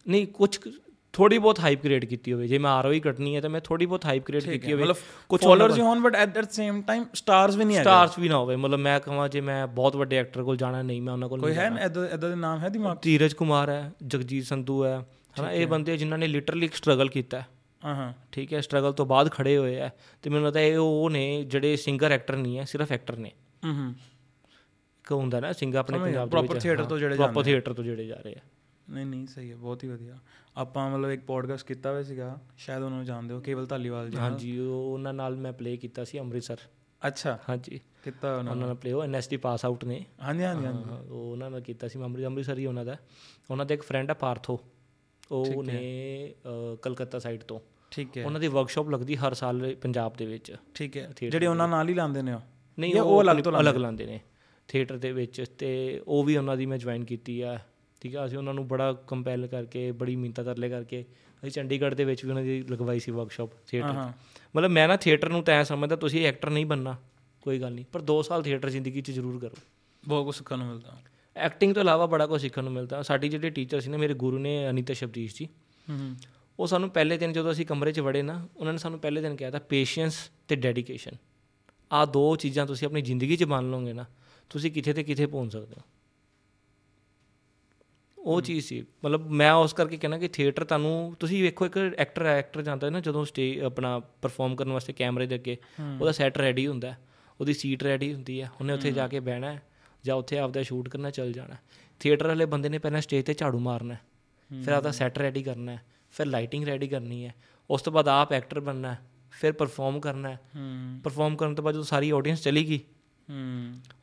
ਨਹੀਂ 0.08 0.28
ਕੁਝ 0.28 0.60
ਥੋੜੀ 1.14 1.38
ਬਹੁਤ 1.38 1.60
ਹਾਈਪ 1.60 1.82
ਕ੍ਰੀਏਟ 1.82 2.06
ਕੀਤੀ 2.06 2.34
ਹੋਵੇ। 2.34 2.48
ਜੇ 2.48 2.58
ਮੈਂ 2.58 2.72
ਆਰਓਈ 2.72 3.00
ਕੱਟਣੀ 3.00 3.36
ਹੈ 3.36 3.42
ਤਾਂ 3.42 3.50
ਮੈਂ 3.50 3.62
ਥੋੜੀ 3.62 3.86
ਬਹੁਤ 3.86 4.06
ਹਾਈਪ 4.06 4.24
ਕ੍ਰੀਏਟ 4.26 4.44
ਕੀਤੀ 4.44 4.72
ਹੋਵੇ। 4.74 4.84
ਮਤਲਬ 4.84 4.96
ਕੁਝ 5.30 5.42
ਫਾਲੋਅਰਸ 5.42 5.76
ਹੀ 5.76 5.82
ਹੋਣ 5.82 6.00
but 6.00 6.16
at 6.16 6.30
the 6.30 6.50
same 6.50 6.82
time 6.82 7.06
stars 7.14 7.56
ਵੀ 7.56 7.66
ਨਹੀਂ 7.66 7.78
ਹੈ 7.78 7.82
ਸਟਾਰਸ 7.82 8.20
ਵੀ 8.20 8.30
ਨਾ 8.30 8.38
ਹੋਵੇ। 8.38 8.56
ਮਤਲਬ 8.56 8.80
ਮੈਂ 8.80 9.00
ਕਹਾਂ 9.00 9.30
ਜੇ 9.30 9.42
ਮੈਂ 9.42 9.68
ਬਹੁਤ 9.68 9.96
ਵੱਡੇ 9.96 10.18
ਐਕਟਰ 10.18 10.44
ਕੋਲ 10.44 10.58
ਜਾਣਾ 10.58 10.82
ਨਹੀਂ 10.82 11.02
ਮੈਂ 11.02 11.14
ਉਹਨਾਂ 11.14 11.30
ਕੋਲ 11.30 11.40
ਕੋਈ 11.40 11.54
ਹੈ 11.56 11.68
ਇਦਾਂ 11.86 12.30
ਦੇ 12.30 12.36
ਨਾਮ 12.36 12.60
ਹੈ 12.60 12.70
ਦਿਮਾਗ 12.70 12.98
'ਚ? 12.98 13.02
ਧੀਰਜ 13.02 13.34
ਕੁਮਾਰ 13.34 13.70
ਹੈ 13.70 13.92
ਜਗਜੀਤ 14.08 14.46
ਸੰਧੂ 14.46 14.86
ਹੈ 14.86 15.06
ਹਨਾ 15.40 15.52
ਇਹ 15.52 15.68
ਬੰਦੇ 15.68 15.98
ਜਿਨ੍ਹਾਂ 15.98 16.20
ਨੇ 16.20 16.28
ਲਿਟਰਲੀ 16.28 16.70
ਸਟਰਗਲ 16.74 17.10
ਕੀਤਾ 17.10 17.40
ਹੈ। 17.40 17.48
ਹਾਂ 17.86 17.96
ਹਾਂ। 17.96 18.14
ਠੀਕ 18.32 18.54
ਹੈ? 18.54 18.62
ਸਟਰਗਲ 18.62 18.94
ਤੋਂ 18.94 19.06
ਬਾਅਦ 19.06 19.32
ਖੜੇ 19.32 19.58
ਹੋਏ 19.58 19.80
ਆ 19.80 19.90
ਤੇ 20.22 20.30
ਮੈਨੂੰ 20.30 20.46
ਲੱਗਦਾ 20.46 20.60
ਇਹ 20.60 20.78
ਉਹ 20.78 21.10
ਨੇ 21.10 21.44
ਜਿਹੜੇ 21.44 21.76
ਸਿੰਗਰ 21.76 22.12
ਐਕਟਰ 22.12 22.36
ਨਹੀਂ 22.36 22.60
ਹੈ 22.60 22.64
ਸਿਰਫ 22.64 22.92
ਐਕਟਰ 22.92 23.18
ਨੇ। 23.18 23.32
ਹੂੰ 23.66 23.74
ਹੂੰ। 23.74 23.96
ਇੱਕ 25.02 25.12
ਹੁੰਦਾ 25.12 25.40
ਨਾ 25.40 25.54
ਸਿੰਗਰ 25.54 25.78
ਆਪਣੇ 25.78 26.00
ਪੰਜਾਬ 26.00 26.30
ਦੇ 26.30 26.38
proper 26.38 26.56
theatre 26.56 26.88
ਤੋਂ 26.90 26.98
ਜਿਹੜੇ 26.98 27.16
ਪ੍ਰੋਪਰ 27.16 27.44
ਥੀਏਟਰ 27.44 27.74
ਤੋਂ 27.74 27.84
ਜਿਹੜੇ 27.84 28.06
ਜਾ 28.06 28.16
ਰਹੇ 28.16 28.34
ਆ। 28.34 28.40
ਨਹੀਂ 28.90 29.06
ਨਹੀਂ 29.06 29.28
ਸਹੀ 29.28 29.52
ਹੈ 29.52 29.56
ਬਹੁਤ 29.56 29.84
ਹੀ 29.84 29.90
ਵਧੀਆ। 29.90 30.18
ਆਪਾਂ 30.58 30.90
ਮਤਲਬ 30.90 31.12
ਇੱਕ 31.12 31.24
ਪੋਡਕਾਸਟ 31.26 31.68
ਕੀਤਾ 31.68 31.92
ਹੋਇਆ 31.92 32.04
ਸੀਗਾ 32.04 32.42
ਸ਼ਾਇਦ 32.58 32.84
ਉਹਨਾਂ 32.84 32.98
ਨੂੰ 32.98 33.06
ਜਾਣਦੇ 33.06 33.34
ਹੋ 33.34 33.40
ਕੇਵਲ 33.40 33.66
ਧਾਲੀਵਾਲ 33.66 34.10
ਜੀ 34.10 34.18
ਹਾਂਜੀ 34.18 34.60
ਉਹ 34.60 34.94
ਉਹਨਾਂ 34.94 35.14
ਨਾਲ 35.14 35.36
ਮੈਂ 35.36 35.54
ਪਲੇ 35.54 35.78
ਕੀਤਾ 35.78 36.04
ਸੀ 36.04 36.20
ਅੰਮ੍ਰਿਤਸਰ। 36.20 36.58
ਅੱਛਾ। 37.08 37.40
ਹਾਂਜੀ। 37.50 37.80
ਕੀਤਾ 38.04 38.38
ਉਹਨਾਂ 38.38 38.56
ਨਾਲ। 38.56 38.76
ਪਲੇ 38.76 38.92
ਉਹ 38.92 39.04
ਐਨਐਸਟੀ 39.04 39.38
ਪਾਸ 39.38 39.66
ਆਊਟ 39.66 39.86
ਨੇ। 39.86 40.06
ਹਾਂਜੀ 40.22 40.44
ਹਾਂਜੀ 40.44 40.66
ਹਾਂਜੀ। 40.66 40.84
ਉਹ 41.10 41.32
ਉਹਨਾਂ 41.32 41.52
ਨਾਲ 41.52 41.62
ਕੀਤਾ 41.62 41.88
ਸੀ 41.88 42.00
ਮੈਂ 42.00 42.06
ਅੰਮ੍ਰਿਤ 42.06 42.26
ਅੰਮ੍ਰਿਤਸਰ 42.26 42.58
ਹੀ 42.58 42.66
ਉਹਨਾਂ 42.66 42.86
ਦਾ। 42.86 42.98
ਉਹਨਾਂ 43.52 43.66
ਦਾ 43.66 43.74
ਇੱਕ 43.74 43.84
ਫਰੈਂਡ 43.84 44.10
ਹੈ 44.10 44.14
ਪਾਰਥੋ। 44.14 44.60
ਉਹ 45.32 45.64
ਨੇ 45.64 46.34
ਕਲਕੱਤਾ 46.82 47.20
ਸਾਈਡ 47.20 47.44
ਤੋਂ। 47.44 47.60
ਠੀਕ 47.92 48.18
ਹੈ। 48.18 48.26
ਉਹਨਾਂ 48.26 48.40
ਦੀ 48.40 48.48
ਵਰਕਸ਼ਾਪ 48.48 48.90
ਲੱਗਦੀ 48.90 49.16
ਹਰ 49.16 49.34
ਸਾਲ 49.34 49.76
ਪੰਜਾਬ 49.76 50.14
ਦੇ 50.18 50.26
ਵਿੱਚ। 50.26 50.56
ਠੀਕ 50.76 50.98
ਹੈ। 50.98 51.12
ਜਿਹੜੇ 51.22 51.48
ਉਹਨਾਂ 51.48 51.68
ਨਾਲ 51.68 51.90
ਹੀ 51.90 51.94
ਲਾਉਂਦੇ 51.94 52.22
ਨੇ 52.22 52.34
ਉਹ? 52.34 52.40
ਨਹੀਂ 52.80 52.96
ਉਹ 52.96 53.22
ਅਲੱਗ 53.22 53.38
ਤੋਂ 53.38 53.52
ਅਲੱਗ 53.60 53.76
ਲਾਉਂਦੇ 53.76 54.06
ਨੇ 54.06 54.20
ਥੀਏਟਰ 54.68 54.98
ਦੇ 54.98 55.12
ਵਿੱਚ 55.12 55.44
ਤੇ 55.58 56.02
ਉਹ 56.08 56.24
ਵੀ 56.24 56.38
ਉਹਨਾਂ 56.38 56.58
ਦੀ 56.58 56.66
ਮੈਂ 56.66 56.78
ਜੁਆਇਨ 56.78 57.06
ਕੀਤੀ 57.06 57.42
ਆ। 57.42 57.60
ਠੀਕ 58.02 58.16
ਆ 58.16 58.26
ਅਸੀਂ 58.26 58.38
ਉਹਨਾਂ 58.38 58.54
ਨੂੰ 58.54 58.68
ਬੜਾ 58.68 58.92
ਕੰਪੈਲ 59.08 59.48
ਕਰਕੇ 59.48 59.92
ਬੜੀ 59.92 60.16
ਮਿੰਤਾ 60.16 60.44
ਤਰਲੇ 60.44 60.70
ਕਰਕੇ 60.70 61.02
ਅਸੀਂ 61.42 61.52
ਚੰਡੀਗੜ੍ਹ 61.52 61.96
ਦੇ 61.96 62.06
ਵਿੱਚ 62.06 62.24
ਵੀ 62.26 62.30
ਉਹਨਾਂ 62.30 62.44
ਦੀ 62.44 62.62
ਲਗਵਾਈ 62.62 63.00
ਸੀ 63.00 63.12
ਵਰਕਸ਼ਾਪ 63.12 63.50
ਥੀਏਟਰ। 63.68 64.12
ਮਤਲਬ 64.56 64.72
ਮੈਂ 64.72 64.88
ਨਾ 64.88 64.98
ਥੀਏਟਰ 64.98 65.30
ਨੂੰ 65.30 65.44
ਤਾਂ 65.44 65.64
ਸਮਝਦਾ 65.64 65.96
ਤੁਸੀਂ 65.96 66.26
ਐਕਟਰ 66.28 66.50
ਨਹੀਂ 66.50 66.66
ਬੰਨਾ 66.66 66.96
ਕੋਈ 67.42 67.60
ਗੱਲ 67.60 67.74
ਨਹੀਂ। 67.74 67.86
ਪਰ 67.94 68.02
2 68.02 68.22
ਸਾਲ 68.24 68.44
ਥੀਏਟਰ 68.44 68.70
ਜ਼ਿੰਦਗੀ 68.70 69.02
'ਚ 69.02 69.12
ਜ਼ਰੂਰ 69.12 69.40
ਕਰੋ। 69.40 69.56
ਬਹੁਤ 70.08 70.26
ਕੁਝ 70.26 70.36
ਸਿੱਖਣ 70.36 70.58
ਨੂੰ 70.58 70.68
ਮਿਲਦਾ। 70.68 70.98
ਐਕਟਿੰਗ 71.38 71.74
ਤੋਂ 71.74 71.82
ਇਲਾਵਾ 71.82 72.06
ਬੜਾ 72.06 72.28
ਕੁਝ 72.28 72.42
ਸਿੱਖਣ 72.42 72.64
ਨੂੰ 72.64 72.74
ਮਿਲਦਾ। 72.74 73.02
ਸਾਡੀ 73.02 73.30
ਜਿਹੜੇ 73.30 73.50
ਟੀਚਰ 73.50 73.80
ਸੀ 73.80 73.90
ਨਾ 73.90 73.98
ਮੇਰੇ 73.98 74.14
ਗੁਰੂ 74.14 74.40
ਨੇ 74.40 74.70
ਅਨੀਤਾ 74.70 74.94
ਸ਼ਬਦੀਸ਼ 74.94 75.36
ਜੀ। 75.36 75.46
ਹੂੰ 75.90 76.16
ਉਹ 76.60 76.68
ਸਾਨੂੰ 76.68 76.90
ਪਹਿਲੇ 76.90 77.18
ਦਿਨ 77.18 77.34
ਜਦੋਂ 77.34 77.52
ਅਸੀਂ 77.52 77.66
ਕਮਰੇ 77.66 77.92
'ਚ 77.92 78.00
ਵੜੇ 78.00 78.22
ਨਾ 78.22 78.48
ਉਹਨਾਂ 78.58 78.74
ਨੇ 78.74 78.80
ਸਾਨੂੰ 78.80 79.00
ਪਹਿਲੇ 79.00 79.22
ਦਿਨ 79.22 79.36
ਕਿਹਾ 79.36 79.52
ਤਾਂ 79.52 79.60
ਪੇਸ਼ੈਂਸ 79.60 80.32
ਤੇ 80.48 80.56
ਡੈਡੀਕੇਸ਼ਨ 80.56 81.12
ਆ 81.92 82.06
ਦੋ 82.06 82.36
ਚੀਜ਼ਾਂ 82.36 82.66
ਤੁਸੀਂ 82.66 82.88
ਆਪਣੀ 82.88 83.02
ਜ਼ਿੰਦਗੀ 83.02 83.36
'ਚ 83.36 83.44
ਮੰਨ 83.44 83.72
ਲਓਗੇ 83.72 83.94
ਨਾ 83.94 84.06
ਤੁਸੀਂ 84.50 84.72
ਕਿਥੇ 84.72 84.94
ਤੇ 84.94 85.04
ਕਿਥੇ 85.04 85.26
ਪਹੁੰਚ 85.26 85.52
ਸਕਦੇ 85.52 85.76
ਹੋ। 85.78 85.82
ਉਹ 88.18 88.42
ਚੀਜ਼ 88.42 88.66
ਸੀ। 88.66 88.86
ਮਤਲਬ 89.06 89.30
ਮੈਂ 89.30 89.54
ਉਸ 89.54 89.74
ਕਰਕੇ 89.74 89.98
ਕਹਿੰਦਾ 89.98 90.18
ਕਿ 90.18 90.28
ਥੀਏਟਰ 90.28 90.64
ਤੁਹਾਨੂੰ 90.64 91.16
ਤੁਸੀਂ 91.20 91.44
ਵੇਖੋ 91.44 91.66
ਇੱਕ 91.66 91.78
ਐਕਟਰ 91.78 92.26
ਐਕਟਰ 92.26 92.62
ਜਾਂਦਾ 92.62 92.88
ਹੈ 92.88 92.92
ਨਾ 92.92 93.00
ਜਦੋਂ 93.00 93.26
ਸਟੇ 93.26 93.62
ਆਪਣਾ 93.62 94.00
ਪਰਫਾਰਮ 94.00 94.56
ਕਰਨ 94.56 94.72
ਵਾਸਤੇ 94.72 94.94
ਕੈਮਰੇ 94.94 95.26
ਦੇ 95.28 95.36
ਅੱਗੇ 95.36 95.58
ਉਹਦਾ 96.02 96.12
ਸੈੱਟ 96.12 96.38
ਰੈਡੀ 96.38 96.68
ਹੁੰਦਾ। 96.68 96.96
ਉਹਦੀ 97.40 97.54
ਸੀਟ 97.54 97.84
ਰੈਡੀ 97.84 98.14
ਹੁੰਦੀ 98.14 98.42
ਹੈ। 98.42 98.52
ਉਹਨੇ 98.60 98.74
ਉੱਥੇ 98.74 98.92
ਜਾ 98.92 99.08
ਕੇ 99.08 99.20
ਬਹਿਣਾ 99.20 99.52
ਹੈ। 99.52 99.62
ਜਾਂ 100.06 100.16
ਉੱਥੇ 100.16 100.38
ਆਪਦਾ 100.38 100.64
ਸ਼ੂਟ 100.64 100.90
ਕਰਨਾ 100.90 101.10
ਚੱਲ 101.10 101.32
ਜਾਣਾ। 101.34 101.56
ਥੀਏਟਰ 102.00 102.28
ਵਾਲੇ 102.28 102.46
ਬੰਦੇ 102.46 102.70
ਨੇ 102.70 102.78
ਪਹਿਲਾਂ 102.78 103.02
ਸਟੇਜ 103.02 103.26
ਤੇ 103.26 103.34
ਝਾੜੂ 103.34 103.60
ਮਾਰਨਾ 103.60 103.96
ਫਿਰ 104.50 104.74
ਆਪਦਾ 104.74 104.92
ਸੈੱਟ 104.92 105.18
ਰੈਡੀ 105.18 105.44
ਕਰਨਾ 105.44 105.78
ਫਿਰ 106.12 106.26
ਲਾਈਟਿੰਗ 106.26 106.64
ਰੈਡੀ 106.64 106.88
ਕਰਨੀ 106.88 107.26
ਹੈ। 107.26 107.34
ਉਸ 107.70 107.82
ਤੋਂ 107.82 107.94
ਬਾਅਦ 107.94 108.08
ਆਪ 108.08 108.34
ਐਕਟਰ 108.34 108.60
ਬਣਨਾ 108.60 108.94
ਹੈ। 108.94 109.00
ਫਿਰ 109.32 109.52
ਪਰਫਾਰਮ 109.52 110.00
ਕਰਨਾ 110.00 110.38
ਪਰਫਾਰਮ 111.04 111.36
ਕਰਨ 111.36 111.56
ਤੋਂ 111.56 111.64
ਬਾਅਦ 111.64 111.74
ਜਦੋਂ 111.74 111.86
ਸਾਰੀ 111.86 112.10
ਆਡੀਅנס 112.10 112.42
ਚਲੀ 112.42 112.68
ਗਈ 112.70 112.80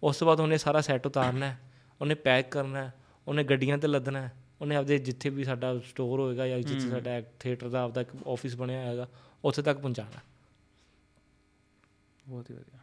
ਉਸ 0.02 0.16
ਤੋਂ 0.16 0.26
ਬਾਅਦ 0.26 0.40
ਉਹਨੇ 0.40 0.58
ਸਾਰਾ 0.58 0.80
ਸੈੱਟ 0.80 1.06
ਉਤਾਰਨਾ 1.06 1.46
ਹੈ। 1.46 1.58
ਉਹਨੇ 2.00 2.14
ਪੈਕ 2.14 2.50
ਕਰਨਾ 2.50 2.84
ਹੈ। 2.84 2.92
ਉਹਨੇ 3.28 3.44
ਗੱਡੀਆਂ 3.44 3.78
ਤੇ 3.78 3.88
ਲੱਦਣਾ 3.88 4.20
ਹੈ। 4.20 4.32
ਉਹਨੇ 4.60 4.76
ਆਪਦੇ 4.76 4.98
ਜਿੱਥੇ 4.98 5.30
ਵੀ 5.30 5.44
ਸਾਡਾ 5.44 5.78
ਸਟੋਰ 5.78 6.20
ਹੋਏਗਾ 6.20 6.46
ਜਾਂ 6.46 6.58
ਜਿੱਥੇ 6.58 6.90
ਸਾਡਾ 6.90 7.20
ਥੀਏਟਰ 7.40 7.68
ਦਾ 7.68 7.82
ਆਪਦਾ 7.82 8.00
ਇੱਕ 8.00 8.10
ਆਫਿਸ 8.28 8.56
ਬਣਿਆ 8.56 8.86
ਹੋਏਗਾ 8.86 9.08
ਉੱਥੇ 9.44 9.62
ਤੱਕ 9.62 9.78
ਪਹੁੰਚਾਉਣਾ 9.78 10.20
ਬਹੁਤ 12.28 12.50
ਹੀ 12.50 12.54
ਵਧੀਆ। 12.54 12.79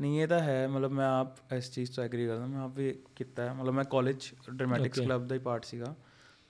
ਨਹੀਂ 0.00 0.20
ਇਹ 0.22 0.28
ਤਾਂ 0.28 0.40
ਹੈ 0.40 0.66
ਮਤਲਬ 0.68 0.92
ਮੈਂ 0.92 1.06
ਆਪ 1.08 1.52
ਇਸ 1.52 1.70
ਚੀਜ਼ 1.70 1.90
ਤੋਂ 1.92 2.04
ਐਗਰੀ 2.04 2.26
ਕਰਦਾ 2.26 2.46
ਮੈਂ 2.46 2.60
ਆਪ 2.60 2.70
ਵੀ 2.76 2.92
ਕੀਤਾ 3.16 3.42
ਹੈ। 3.42 3.52
ਮਤਲਬ 3.52 3.74
ਮੈਂ 3.74 3.84
ਕਾਲਜ 3.84 4.30
ਡਰਾਮੈਟਿਕਸ 4.50 4.98
ਕਲੱਬ 5.00 5.26
ਦਾ 5.28 5.34
ਹੀ 5.34 5.40
ਪਾਰਟ 5.40 5.64
ਸੀਗਾ 5.64 5.94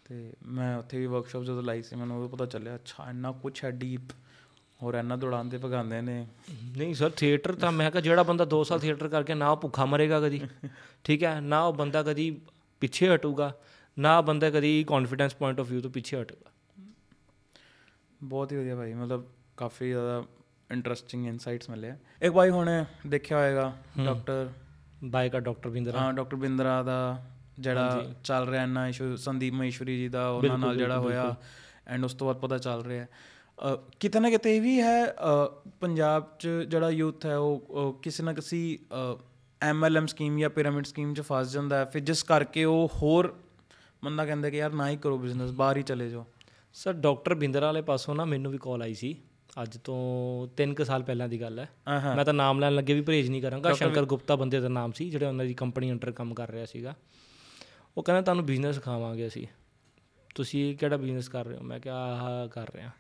ਤੇ 0.05 0.33
ਮੈਂ 0.47 0.77
ਉੱਥੇ 0.79 0.99
ਵੀ 0.99 1.07
ਵਰਕਸ਼ਾਪ 1.07 1.43
ਜਦੋਂ 1.43 1.63
ਲਾਈ 1.63 1.83
ਸੀ 1.83 1.97
ਮੈਨੂੰ 1.97 2.17
ਉਦੋਂ 2.19 2.29
ਪਤਾ 2.29 2.47
ਚੱਲਿਆ 2.47 2.75
ਅੱਛਾ 2.75 3.09
ਇੰਨਾ 3.11 3.33
ਕੁਝ 3.33 3.53
ਹੈ 3.65 3.71
ਡੀਪ 3.71 4.13
ਹੋਰ 4.83 4.95
ਇੰਨਾ 4.95 5.17
ਦੌੜਾਉਂਦੇ 5.17 5.59
ਭਗਾਉਂਦੇ 5.59 6.01
ਨੇ। 6.01 6.27
ਨਹੀਂ 6.79 6.95
ਸਰ 6.95 7.11
ਥੀਏਟਰ 7.11 7.55
ਤਾਂ 7.55 7.71
ਮੈਂ 7.73 7.91
ਕਿਹਾ 7.91 8.01
ਜਿਹੜਾ 8.01 8.23
ਬੰਦਾ 8.23 8.47
2 8.55 8.63
ਸਾਲ 8.65 8.81
ਥੀਏਟਰ 8.81 9.09
ਕਰਕੇ 9.09 9.35
ਨਾ 9.35 9.49
ਉਹ 9.51 9.57
ਭੁੱਖਾ 9.57 9.85
ਮਰੇਗਾ 9.85 10.21
ਕਦੀ 10.21 10.41
ਠੀਕ 11.05 11.25
ਹੈ? 11.25 11.41
ਨਾ 11.41 11.63
ਉਹ 11.65 11.73
ਬੰਦਾ 11.73 12.03
ਕਦੀ 12.03 12.31
ਪਿੱਛੇ 12.83 13.15
ਹਟੂਗਾ 13.15 13.53
ਨਾ 13.97 14.21
ਬੰਦਾ 14.21 14.51
ਕਦੀ 14.51 14.85
ਕੌਨਫੀਡੈਂਸ 14.85 15.35
ਪੁਆਇੰਟ 15.35 15.61
ਆਫ 15.61 15.71
View 15.73 15.81
ਤੋਂ 15.81 15.91
ਪਿੱਛੇ 15.91 16.21
ਹਟੂਗਾ। 16.23 16.51
ਬਹੁਤ 18.23 18.53
ਹੀ 18.53 18.57
ਵਧੀਆ 18.57 18.77
ਭਾਈ 18.77 18.95
ਮਤਲਬ 18.95 19.27
ਕਾਫੀ 19.57 19.89
ਜ਼ਿਆਦਾ 19.89 20.23
ਇੰਟਰਸਟਿੰਗ 20.71 21.27
ਇਨਸਾਈਟਸ 21.27 21.71
ਮਿਲੇ 21.71 21.91
ਆ। 21.91 21.97
ਇੱਕ 22.23 22.33
ਭਾਈ 22.35 22.51
ਹੁਣ 22.51 22.71
ਦੇਖਿਆ 23.07 23.39
ਹੋਏਗਾ 23.39 23.73
ਡਾਕਟਰ 24.05 24.49
ਬਾਈ 25.05 25.31
ਕਾ 25.31 25.41
ਡਾਕਟਰ 25.41 25.71
ਬਿੰਦਰ। 25.71 25.97
ਹਾਂ 25.97 26.13
ਡਾਕਟਰ 26.13 26.37
ਬਿੰਦਰਾ 26.37 26.83
ਦਾ 26.83 27.25
ਜਿਹੜਾ 27.59 28.05
ਚੱਲ 28.25 28.49
ਰਿਹਾ 28.49 28.67
ਨਾ 28.67 28.87
ਇਸ਼ੂ 28.89 29.17
ਸੰਦੀਪ 29.17 29.55
ਮਹੇਸ਼ਵਰੀ 29.55 29.97
ਜੀ 29.97 30.09
ਦਾ 30.09 30.29
ਉਹਨਾਂ 30.29 30.59
ਨਾਲ 30.59 30.77
ਜਿਹੜਾ 30.77 30.99
ਹੋਇਆ 30.99 31.35
ਐਂਡ 31.87 32.05
ਉਸ 32.05 32.15
ਤੋਂ 32.15 32.27
ਬਾਅਦ 32.27 32.41
ਪਤਾ 32.41 32.59
ਚੱਲ 32.59 32.85
ਰਿਹਾ। 32.85 33.07
ਕਿਤੇ 34.01 34.21
ਨਾ 34.21 34.31
ਕਿਤੇ 34.31 34.57
ਇਹ 34.57 34.61
ਵੀ 34.63 34.81
ਹੈ 34.81 35.07
ਪੰਜਾਬ 35.81 36.29
'ਚ 36.39 36.49
ਜਿਹੜਾ 36.69 36.91
ਯੂਥ 36.91 37.27
ਹੈ 37.27 37.37
ਉਹ 37.37 37.67
ਉਹ 37.71 37.93
ਕਿਸੇ 38.03 38.23
ਨਾ 38.23 38.33
ਕਿਸੇ 38.33 38.79
ਐਮਐਲਐਮ 39.61 40.07
ਸਕੀਮ 40.07 40.39
ਜਾਂ 40.39 40.51
ਪਿਰਾਮਿਡ 40.51 40.87
ਸਕੀਮ 40.87 41.13
'ਚ 41.15 41.21
ਫਸ 41.21 41.53
ਜਾਂਦਾ 41.53 41.79
ਹੈ। 41.79 41.85
ਫਿਰ 41.85 42.03
ਜਿਸ 42.03 42.23
ਕਰਕੇ 42.23 42.65
ਉਹ 42.65 42.91
ਹੋਰ 42.95 43.35
ਬੰਦਾ 44.05 44.25
ਕਹਿੰਦਾ 44.27 44.51
ਕਿ 44.51 44.57
ਯਾਰ 44.57 44.73
ਨਾ 44.73 44.89
ਹੀ 44.89 44.97
ਕਰੋ 44.97 45.19
ਬਿਜ਼ਨਸ 45.19 45.51
ਬਾਹਰ 45.53 45.77
ਹੀ 45.77 45.83
ਚਲੇ 45.83 46.09
ਜਾਓ। 46.11 46.27
ਸਰ 46.75 46.93
ਡਾਕਟਰ 46.95 47.35
ਬਿੰਦਰ 47.35 47.63
ਵਾਲੇ 47.63 47.83
ਪਾਸੋਂ 47.83 48.15
ਨਾ 48.15 48.25
ਮੈਨੂੰ 48.25 48.53
ਵੀ 48.53 48.59
ਕਾਲ 48.59 48.83
ਆਈ 48.83 48.95
ਸੀ। 48.95 49.17
ਅੱਜ 49.63 49.79
ਤੋਂ 49.79 50.49
3 50.57 50.75
ਕੁ 50.75 50.85
ਸਾਲ 50.85 51.03
ਪਹਿਲਾਂ 51.03 51.29
ਦੀ 51.29 51.41
ਗੱਲ 51.41 51.59
ਹੈ। 51.59 51.69
ਮੈਂ 52.17 52.25
ਤਾਂ 52.25 52.35
ਨਾਮ 52.35 52.61
ਲੈਣ 52.61 52.75
ਲੱਗੇ 52.75 52.95
ਵੀ 52.95 53.01
ਪਰਹੇਜ 53.01 53.29
ਨਹੀਂ 53.29 53.43
ਕਰਾਂਗਾ। 53.43 53.73
ਸ਼ੰਕਰ 53.73 54.05
ਗੁਪਤਾ 54.05 54.37
ਬੰਦੇ 54.37 54.61
ਦਾ 54.61 54.69
ਨਾਮ 54.69 54.93
ਸੀ 54.93 55.11
ਜਿਹੜੇ 55.11 55.27
ਉਹਨਾਂ 55.27 55.45
ਦੀ 55.45 55.55
ਕੰਪਨੀ 55.55 55.93
ਅੰਡਰ 55.93 56.13
ਕੰਮ 56.13 56.35
ਕਰ 56.35 56.51
ਰਿਹਾ 56.51 56.67
ਸੀਗਾ। 56.67 56.95
ਉਹ 57.97 58.03
ਕਹਿੰਦਾ 58.03 58.23
ਤੁਹਾਨੂੰ 58.23 58.47
ਬਿਜ਼ਨਸ 58.47 58.75
ਸਿਖਾਵਾਂਗੇ 58.75 59.27
ਅਸੀਂ। 59.27 59.47
ਤੁਸੀਂ 60.35 60.77
ਕਿਹੜਾ 60.77 60.97
ਬਿਜ਼ਨਸ 60.97 61.29
ਕਰ 61.29 61.47
ਰਹੇ 61.47 61.57
ਹੋ? 61.57 61.63
ਮੈਂ 61.63 61.81
ਕਿਹਾ 61.81 61.95
ਆਹ 61.95 62.49
ਕਰ 62.49 62.75
ਰਿਹਾ। 62.75 62.91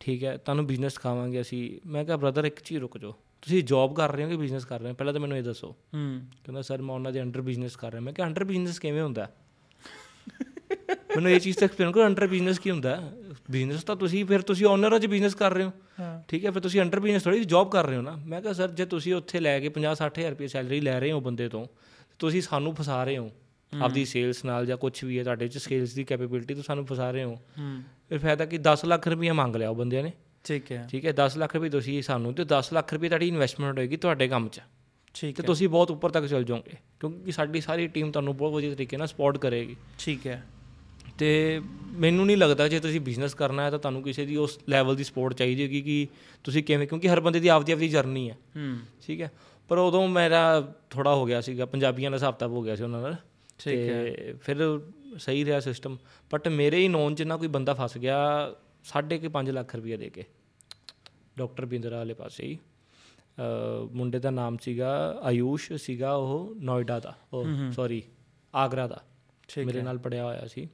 ਠੀਕ 0.00 0.24
ਹੈ 0.24 0.36
ਤੁਹਾਨੂੰ 0.36 0.66
ਬਿਜ਼ਨਸ 0.66 0.94
ਸਿਖਾਵਾਂਗੇ 0.94 1.40
ਅਸੀਂ। 1.40 1.88
ਮੈਂ 1.88 2.04
ਕਿਹਾ 2.04 2.16
ਬ੍ਰਦਰ 2.16 2.44
ਇੱਕ 2.44 2.60
ਚੀਜ਼ 2.60 2.80
ਰੁਕ 2.80 2.98
ਜਾਓ। 2.98 3.12
ਤੁਸੀਂ 3.42 3.64
ਜੌਬ 3.64 3.94
ਕਰ 3.94 4.12
ਰਹੇ 4.12 4.24
ਹੋ 4.24 4.28
ਕਿ 4.28 4.36
ਬਿਜ਼ਨਸ 4.36 4.64
ਕਰ 4.64 4.80
ਰਹੇ 4.80 4.90
ਹੋ? 4.90 4.94
ਪਹਿਲਾਂ 4.94 5.12
ਤਾਂ 5.12 5.20
ਮੈਨੂੰ 5.20 5.38
ਇਹ 5.38 5.42
ਦੱਸੋ। 5.42 5.66
ਹੂੰ। 5.66 6.26
ਕਹਿੰਦਾ 6.44 6.62
ਸਰ 6.62 6.82
ਮੈਂ 6.82 6.94
ਉਹਨਾਂ 6.94 7.12
ਦੇ 7.12 7.22
ਅੰਡਰ 7.22 7.40
ਬਿਜ਼ਨਸ 7.40 7.76
ਕਰ 7.76 7.90
ਰਿਹਾ। 7.90 8.00
ਮੈਂ 8.00 8.12
ਕਿਹਾ 8.12 8.26
ਅੰਡਰ 8.26 8.44
ਬਿਜ਼ਨਸ 8.44 8.78
ਕਿਵੇਂ 8.78 9.02
ਹੁੰਦਾ? 9.02 9.30
ਮੈਨੂੰ 11.16 11.30
ਇਹ 11.30 11.40
ਚੀਜ਼ 11.40 11.58
ਤਾਂ 11.58 11.68
ਐਕਸਪਲੇਨ 11.68 11.92
ਕਰੋ 11.92 12.06
ਅੰਡਰ 12.06 12.26
ਬਿਜ਼ਨਸ 12.26 12.58
ਕੀ 12.58 12.70
ਹੁੰਦਾ? 12.70 13.12
ਬਿਜ਼ਨਸ 13.50 13.84
ਤਾਂ 13.84 13.96
ਤੁਸੀਂ 13.96 14.24
ਫਿਰ 14.24 14.42
ਤੁਸੀਂ 14.42 14.66
ਓਨਰ 14.66 14.98
ਚ 14.98 15.06
ਬਿਜ਼ਨਸ 15.06 15.34
ਕਰ 15.34 15.54
ਰਹੇ 15.54 15.64
ਹੋ। 15.64 15.72
ਠੀਕ 16.28 16.44
ਹੈ 16.44 16.50
ਫਿਰ 16.50 16.62
ਤੁਸੀਂ 16.62 16.80
ਅੰਡਰ 16.80 17.00
ਬਿਜ਼ਨਸ 17.00 17.22
ਥੋੜੀ 17.22 17.44
ਜੌਬ 17.44 17.70
ਕਰ 17.70 17.86
ਰਹੇ 17.86 17.96
ਹੋ 17.96 18.02
ਨਾ। 18.02 18.16
ਮੈਂ 18.26 18.42
ਕਿਹਾ 18.42 18.52
ਸਰ 18.52 18.70
ਜੇ 18.70 18.84
ਤੁਸੀਂ 18.84 19.14
ਉੱਥੇ 19.14 19.40
ਲੈ 19.40 19.60
ਕੇ 19.60 19.68
50 19.68 19.94
60000 19.94 20.30
ਰੁਪਏ 20.30 20.46
ਸੈਲਰੀ 20.46 20.80
ਲੈ 20.80 21.00
ਰਹੇ 21.00 21.12
ਹੋ 21.12 21.20
ਬੰਦੇ 21.20 21.48
ਤੋਂ 21.48 21.66
ਤੁਸੀਂ 22.18 22.42
ਸਾਨੂੰ 22.42 22.74
ਫਸਾ 22.74 23.04
ਰਹੇ 23.04 23.18
ਹੋ। 23.18 23.30
ਆਪਦੀ 23.72 24.04
ਸੇਲਸ 24.04 24.44
ਨਾਲ 24.44 24.66
ਜਾਂ 24.66 24.76
ਕੁਝ 24.76 25.04
ਵੀ 25.04 25.18
ਹੈ 25.18 25.24
ਤੁਹਾਡੇ 25.24 25.48
ਚ 25.48 25.58
ਸੇਲਸ 25.58 25.94
ਦੀ 25.94 26.04
ਕੈਪੇਬਿਲਿਟੀ 26.04 26.54
ਤੋਂ 26.54 26.62
ਸਾਨੂੰ 26.62 26.86
ਫਸਾ 26.86 27.10
ਰਹੇ 27.10 27.24
ਹੋ। 27.24 27.36
ਫਿਰ 28.08 28.18
ਫਾਇਦਾ 28.18 28.44
ਕਿ? 28.44 28.58
10 28.58 28.84
ਲੱਖ 28.84 29.08
ਰੁਪਏ 29.08 29.30
ਮੰਗ 29.30 29.56
ਲਿਆ 29.56 29.70
ਉਹ 29.70 29.74
ਬੰਦਿਆਂ 29.74 30.02
ਨੇ। 30.02 30.12
ਠੀਕ 30.44 30.72
ਹੈ। 30.72 30.88
ਠੀਕ 30.90 31.06
ਹੈ 31.06 31.12
10 31.12 31.36
ਲੱਖ 31.38 31.54
ਰੁਪਏ 31.56 31.68
ਤੁਸੀਂ 31.68 32.02
ਸਾਨੂੰ 32.02 32.34
ਤੇ 32.34 32.44
10 32.44 32.72
ਲੱਖ 32.72 32.94
ਰੁਪਏ 32.94 33.08
ਤੁਹਾਡੀ 33.08 33.28
ਇਨਵੈਸਟਮੈਂਟ 33.28 33.78
ਹੋਏਗੀ 33.78 33.96
ਤੁਹਾਡੇ 33.96 34.28
ਕੰਮ 34.28 34.48
'ਚ। 34.48 34.60
ਠੀਕ 35.14 35.36
ਤੇ 35.36 35.42
ਹੈ। 35.42 35.46
ਤੁਸੀਂ 35.46 35.68
ਬਹੁਤ 35.68 35.90
ਉੱਪਰ 35.90 36.10
ਤੱਕ 36.10 36.26
ਚੱਲ 36.26 36.44
ਜਾਓਗੇ 36.44 36.76
ਕਿਉਂਕਿ 37.00 37.32
ਸਾਡੀ 37.32 37.60
ਸਾਰੀ 37.60 37.86
ਟੀਮ 37.88 38.10
ਤੁਹਾਨੂੰ 38.10 38.36
ਬਹੁਤ 38.36 38.52
ਵਧੀਆ 38.52 38.74
ਤਰੀਕੇ 38.74 38.96
ਨਾਲ 38.96 39.06
ਸਪੋਰਟ 39.06 39.38
ਕਰੇਗੀ। 39.38 39.76
ਠੀਕ 39.98 40.26
ਹੈ। 40.26 40.42
ਤੇ 41.18 41.60
ਮੈਨੂੰ 41.92 42.26
ਨਹੀਂ 42.26 42.36
ਲੱਗਦਾ 42.36 42.68
ਜੇ 42.68 42.80
ਤੁਸੀਂ 42.80 43.00
ਬਿਜ਼ਨਸ 43.00 43.34
ਕਰਨਾ 43.34 43.64
ਹੈ 43.64 43.70
ਤਾਂ 43.70 43.78
ਤੁਹਾਨੂੰ 43.78 44.02
ਕਿਸੇ 44.02 44.26
ਦੀ 44.26 44.36
ਉਸ 44.36 44.58
ਲੈਵਲ 44.68 44.96
ਦੀ 44.96 45.04
ਸਪੋਰਟ 45.04 45.34
ਚਾਹੀਦੀ 45.34 45.64
ਹੋਗੀ 45.64 45.82
ਕਿ 45.82 46.08
ਤੁਸੀਂ 46.44 46.64
ਕਿਵੇਂ 46.64 46.88
ਕਿਉਂਕਿ 46.88 47.08
ਹਰ 47.08 47.20
ਬੰਦੇ 47.20 47.40
ਦੀ 47.40 47.48
ਆਪਦੀ 47.48 47.72
ਆਪਦੀ 47.72 47.88
ਜਰਨੀ 47.88 48.30
ਹੈ। 48.30 48.34
ਹੂੰ। 48.34 48.78
ਠੀਕ 49.06 49.20
ਹੈ? 49.20 49.32
ਪਰ 49.68 49.78
ਉਦੋਂ 49.78 50.08
ਮੇਰਾ 50.08 50.74
ਥੋੜਾ 50.90 51.14
ਹੋ 51.14 51.26
ਗਿਆ 51.26 51.40
ਸੀਗਾ 51.40 51.66
ਪੰਜਾਬੀਆਂ 51.66 52.10
ਦਾ 52.10 52.14
ਹਿਸਾਬ 52.14 52.34
ਕਿਤਾਬ 52.34 52.50
ਹੋ 52.50 52.62
ਗਿਆ 52.62 52.76
ਸੀ 52.76 52.82
ਉਹਨਾਂ 52.82 53.02
ਨਾਲ। 53.02 53.16
ਠੀਕ 53.58 53.74
ਤੇ 53.74 54.34
ਫਿਰ 54.42 54.80
ਸਹੀ 55.18 55.44
ਰਿਹਾ 55.44 55.60
ਸਿਸਟਮ 55.60 55.96
ਬਟ 56.32 56.48
ਮੇਰੇ 56.48 56.78
ਹੀ 56.78 56.88
ਨੌਨ 56.88 57.14
ਚ 57.14 57.22
ਨਾ 57.22 57.36
ਕੋਈ 57.36 57.48
ਬੰਦਾ 57.48 57.74
ਫਸ 57.74 57.98
ਗਿਆ 57.98 58.52
ਸਾਢੇ 58.84 59.18
ਕੇ 59.18 59.28
5 59.28 59.46
ਲੱਖ 59.46 59.76
ਰੁਪਏ 59.76 59.96
ਦੇ 59.96 60.10
ਕੇ। 60.10 60.24
ਡਾਕਟਰ 61.38 61.66
ਬਿੰਦਰਾ 61.66 61.96
ਵਾਲੇ 61.96 62.14
ਪਾਸੇ 62.14 62.44
ਹੀ। 62.44 62.58
ਮੁੰਡੇ 63.92 64.18
ਦਾ 64.18 64.30
ਨਾਮ 64.30 64.56
ਸੀਗਾ 64.56 65.20
ਆਯੂਸ਼ 65.22 65.72
ਸੀਗਾ 65.72 66.14
ਉਹ 66.14 66.54
ਨੋਇਡਾ 66.56 67.00
ਦਾ। 67.00 67.16
ਉਹ 67.32 67.44
ਸੌਰੀ 67.72 68.02
ਆਗਰਾ 68.54 68.86
ਦਾ। 68.86 69.02
ਮੇਰੇ 69.66 69.82
ਨਾਲ 69.82 69.98
ਪੜਿਆ 69.98 70.24
ਹੋਇਆ 70.24 70.46
ਸੀ। 70.46 70.68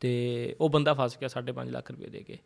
ਤੇ 0.00 0.56
ਉਹ 0.60 0.70
ਬੰਦਾ 0.70 0.94
ਫਸ 0.94 1.18
ਗਿਆ 1.20 1.28
5.5 1.28 1.70
ਲੱਖ 1.70 1.90
ਰੁਪਏ 1.90 2.08
ਦੇ 2.08 2.22
ਕੇ। 2.22 2.38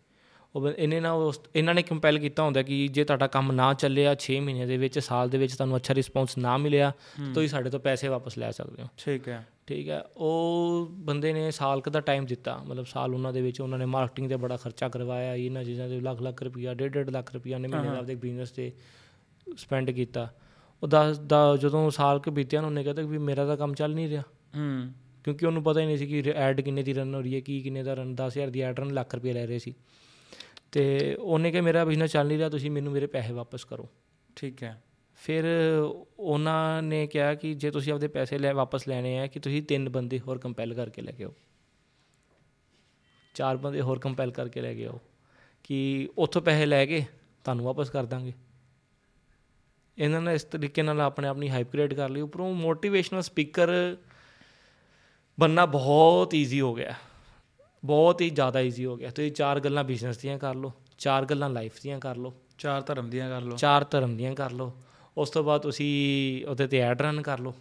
ਉਹ 0.54 0.68
ਇਹਨੇ 0.68 1.00
ਨਾ 1.00 1.12
ਉਸ 1.12 1.40
ਇਹਨਾਂ 1.56 1.74
ਨੇ 1.74 1.82
ਕੰਪੈਲ 1.82 2.18
ਕੀਤਾ 2.18 2.42
ਹੁੰਦਾ 2.42 2.62
ਕਿ 2.62 2.88
ਜੇ 2.88 3.04
ਤੁਹਾਡਾ 3.04 3.26
ਕੰਮ 3.26 3.52
ਨਾ 3.52 3.74
ਚੱਲਿਆ 3.74 4.16
6 4.20 4.40
ਮਹੀਨੇ 4.40 4.66
ਦੇ 4.66 4.76
ਵਿੱਚ 4.76 4.98
ਸਾਲ 4.98 5.28
ਦੇ 5.28 5.38
ਵਿੱਚ 5.38 5.54
ਤੁਹਾਨੂੰ 5.54 5.76
ਅੱਛਾ 5.76 5.94
ਰਿਸਪੌਂਸ 5.94 6.38
ਨਾ 6.38 6.56
ਮਿਲਿਆ 6.56 6.92
ਤਾਂ 7.16 7.34
ਤੁਸੀਂ 7.34 7.48
ਸਾਡੇ 7.48 7.70
ਤੋਂ 7.70 7.80
ਪੈਸੇ 7.80 8.08
ਵਾਪਸ 8.08 8.38
ਲੈ 8.38 8.50
ਸਕਦੇ 8.50 8.82
ਹੋ। 8.82 8.88
ਠੀਕ 9.04 9.28
ਹੈ। 9.28 9.46
ਠੀਕ 9.66 9.88
ਹੈ 9.88 10.04
ਉਹ 10.16 10.86
ਬੰਦੇ 10.90 11.32
ਨੇ 11.32 11.50
ਸਾਲ 11.50 11.80
ਕੁ 11.80 11.90
ਦਾ 11.90 12.00
ਟਾਈਮ 12.00 12.26
ਦਿੱਤਾ 12.26 12.62
ਮਤਲਬ 12.66 12.86
ਸਾਲ 12.86 13.14
ਉਹਨਾਂ 13.14 13.32
ਦੇ 13.32 13.42
ਵਿੱਚ 13.42 13.60
ਉਹਨਾਂ 13.60 13.78
ਨੇ 13.78 13.84
ਮਾਰਕੀਟਿੰਗ 13.84 14.28
ਤੇ 14.28 14.36
ਬੜਾ 14.36 14.56
ਖਰਚਾ 14.56 14.88
ਕਰਵਾਇਆ 14.88 15.34
ਇਹਨਾਂ 15.34 15.64
ਚੀਜ਼ਾਂ 15.64 15.88
ਤੇ 15.88 16.00
ਲੱਖ 16.00 16.22
ਲੱਖ 16.22 16.42
ਰੁਪਈਆ 16.42 16.74
ਡੇਢ 16.74 16.92
ਡੇਢ 16.92 17.10
ਲੱਖ 17.10 17.34
ਰੁਪਈਆ 17.34 17.58
ਨੇ 17.58 17.68
ਮਹੀਨੇ 17.68 17.90
ਦਾ 17.90 17.98
ਆਪਦੇ 17.98 18.14
ਬਿਜ਼ਨਸ 18.14 18.50
ਤੇ 18.50 18.72
ਸਪੈਂਡ 19.56 19.90
ਕੀਤਾ। 19.90 20.34
ਉਹ 20.82 20.88
ਦਸ 20.88 21.18
ਦਾ 21.18 21.56
ਜਦੋਂ 21.56 21.90
ਸਾਲ 21.90 22.18
ਕੁ 22.18 22.30
ਬੀਤਿਆ 22.30 22.62
ਉਹਨੇ 22.62 22.84
ਕਹਿੰਦਾ 22.84 23.02
ਵੀ 23.02 23.18
ਮੇਰਾ 23.18 23.46
ਤਾਂ 23.46 23.56
ਕੰਮ 23.56 23.74
ਚੱਲ 23.74 23.94
ਨਹੀਂ 23.94 24.08
ਰਿਹਾ। 24.08 24.22
ਹੂੰ। 24.56 24.92
ਕਿਉਂਕਿ 25.24 25.46
ਉਹਨੂੰ 25.46 25.62
ਪਤਾ 25.62 25.80
ਹੀ 25.80 25.86
ਨਹੀਂ 25.86 25.98
ਸੀ 25.98 26.06
ਕਿ 26.06 26.32
ਐਡ 26.36 26.60
ਕਿੰਨੇ 26.60 26.82
ਦੀ 26.82 26.92
ਰਨ 26.94 27.14
ਹੋ 27.14 27.20
ਰਹੀ 27.20 27.34
ਹੈ 27.34 27.40
ਕੀ 27.40 27.62
ਕਿੰਨੇ 27.62 27.82
ਦਾ 27.82 27.94
ਰਨ 27.94 28.14
10000 28.14 28.50
ਦੀ 28.50 28.60
ਐਡ 28.60 28.80
ਰਨ 28.80 28.94
ਲੱਖ 28.94 29.14
ਰੁਪਏ 29.14 29.32
ਲੈ 29.32 29.46
ਰਹੇ 29.46 29.58
ਸੀ। 29.58 29.74
ਤੇ 30.72 31.14
ਉਹਨੇ 31.20 31.50
ਕਿਹਾ 31.50 31.62
ਮੇਰਾ 31.62 31.84
ਬਿਜ਼ਨਸ 31.84 32.12
ਚੱਲ 32.12 32.26
ਨਹੀਂ 32.26 32.38
ਰਿਹਾ 32.38 32.48
ਤੁਸੀਂ 32.48 32.70
ਮੈਨੂੰ 32.70 32.92
ਮੇਰੇ 32.92 33.06
ਪੈਸੇ 33.06 33.32
ਵਾਪਸ 33.32 33.64
ਕਰੋ। 33.64 33.88
ਠੀਕ 34.36 34.62
ਹੈ। 34.62 34.82
ਫਿਰ 35.14 35.44
ਉਹਨਾਂ 36.18 36.82
ਨੇ 36.82 37.06
ਕਿਹਾ 37.06 37.34
ਕਿ 37.34 37.54
ਜੇ 37.54 37.70
ਤੁਸੀਂ 37.70 37.92
ਆਪਦੇ 37.92 38.08
ਪੈਸੇ 38.08 38.38
ਲੈ 38.38 38.52
ਵਾਪਸ 38.52 38.88
ਲੈਣੇ 38.88 39.18
ਆ 39.18 39.26
ਕਿ 39.26 39.40
ਤੁਸੀਂ 39.40 39.62
ਤਿੰਨ 39.62 39.88
ਬੰਦੇ 39.88 40.20
ਹੋਰ 40.20 40.38
ਕੰਪੈਲ 40.38 40.74
ਕਰਕੇ 40.74 41.02
ਲੈ 41.02 41.12
ਕੇ 41.12 41.24
ਆਓ। 41.24 41.34
ਚਾਰ 43.34 43.56
ਬੰਦੇ 43.56 43.80
ਹੋਰ 43.80 43.98
ਕੰਪੈਲ 43.98 44.30
ਕਰਕੇ 44.30 44.60
ਲੈ 44.60 44.74
ਕੇ 44.74 44.86
ਆਓ 44.86 45.00
ਕਿ 45.64 46.08
ਉੱਥੋਂ 46.18 46.42
ਪੈਸੇ 46.42 46.66
ਲੈ 46.66 46.86
ਕੇ 46.86 47.04
ਤੁਹਾਨੂੰ 47.44 47.64
ਵਾਪਸ 47.64 47.90
ਕਰ 47.90 48.06
ਦਾਂਗੇ। 48.06 48.32
ਇਹਨਾਂ 49.98 50.20
ਨੇ 50.20 50.34
ਇਸ 50.34 50.44
ਤਰੀਕੇ 50.44 50.82
ਨਾਲ 50.82 51.00
ਆਪਣੇ 51.00 51.28
ਆਪਣੀ 51.28 51.50
ਹਾਈਪ 51.50 51.72
ਕ੍ਰੀਏਟ 51.72 51.94
ਕਰ 51.94 52.08
ਲਈ। 52.08 52.20
ਉੱਪਰੋਂ 52.20 52.54
ਮੋਟੀਵੇਸ਼ਨਲ 52.54 53.22
ਸਪੀਕਰ 53.22 53.96
ਬੰਨਾ 55.40 55.66
ਬਹੁਤ 55.66 56.34
ਈਜ਼ੀ 56.34 56.60
ਹੋ 56.60 56.74
ਗਿਆ। 56.74 56.94
ਬਹੁਤ 57.84 58.20
ਹੀ 58.20 58.30
ਜ਼ਿਆਦਾ 58.30 58.60
ਈਜ਼ੀ 58.60 58.84
ਹੋ 58.84 58.96
ਗਿਆ। 58.96 59.10
ਤੁਸੀਂ 59.10 59.32
ਚਾਰ 59.32 59.60
ਗੱਲਾਂ 59.60 59.84
ਬਿਜ਼ਨਸ 59.84 60.16
ਦੀਆਂ 60.16 60.38
ਕਰ 60.38 60.54
ਲਓ 60.54 60.72
ਚਾਰ 60.98 61.24
ਗੱਲਾਂ 61.24 61.50
ਲਾਈਫ 61.50 61.80
ਦੀਆਂ 61.82 62.00
ਕਰ 62.00 62.16
ਲਓ। 62.16 62.34
ਚਾਰ 62.58 62.82
ਧਰਮ 62.82 63.10
ਦੀਆਂ 63.10 63.28
ਕਰ 63.28 63.42
ਲਓ। 63.42 63.56
ਚਾਰ 63.56 63.84
ਧਰਮ 63.84 64.16
ਦੀਆਂ 64.16 64.34
ਕਰ 64.34 64.50
ਲਓ। 64.50 64.82
ਉਸ 65.16 65.30
ਤੋਂ 65.30 65.44
ਬਾਅਦ 65.44 65.60
ਤੁਸੀਂ 65.62 66.46
ਉਹਦੇ 66.46 66.66
ਤੇ 66.66 66.78
ਐਡ 66.78 67.02
ਰਨ 67.02 67.22
ਕਰ 67.22 67.38
ਲਓ। 67.38 67.54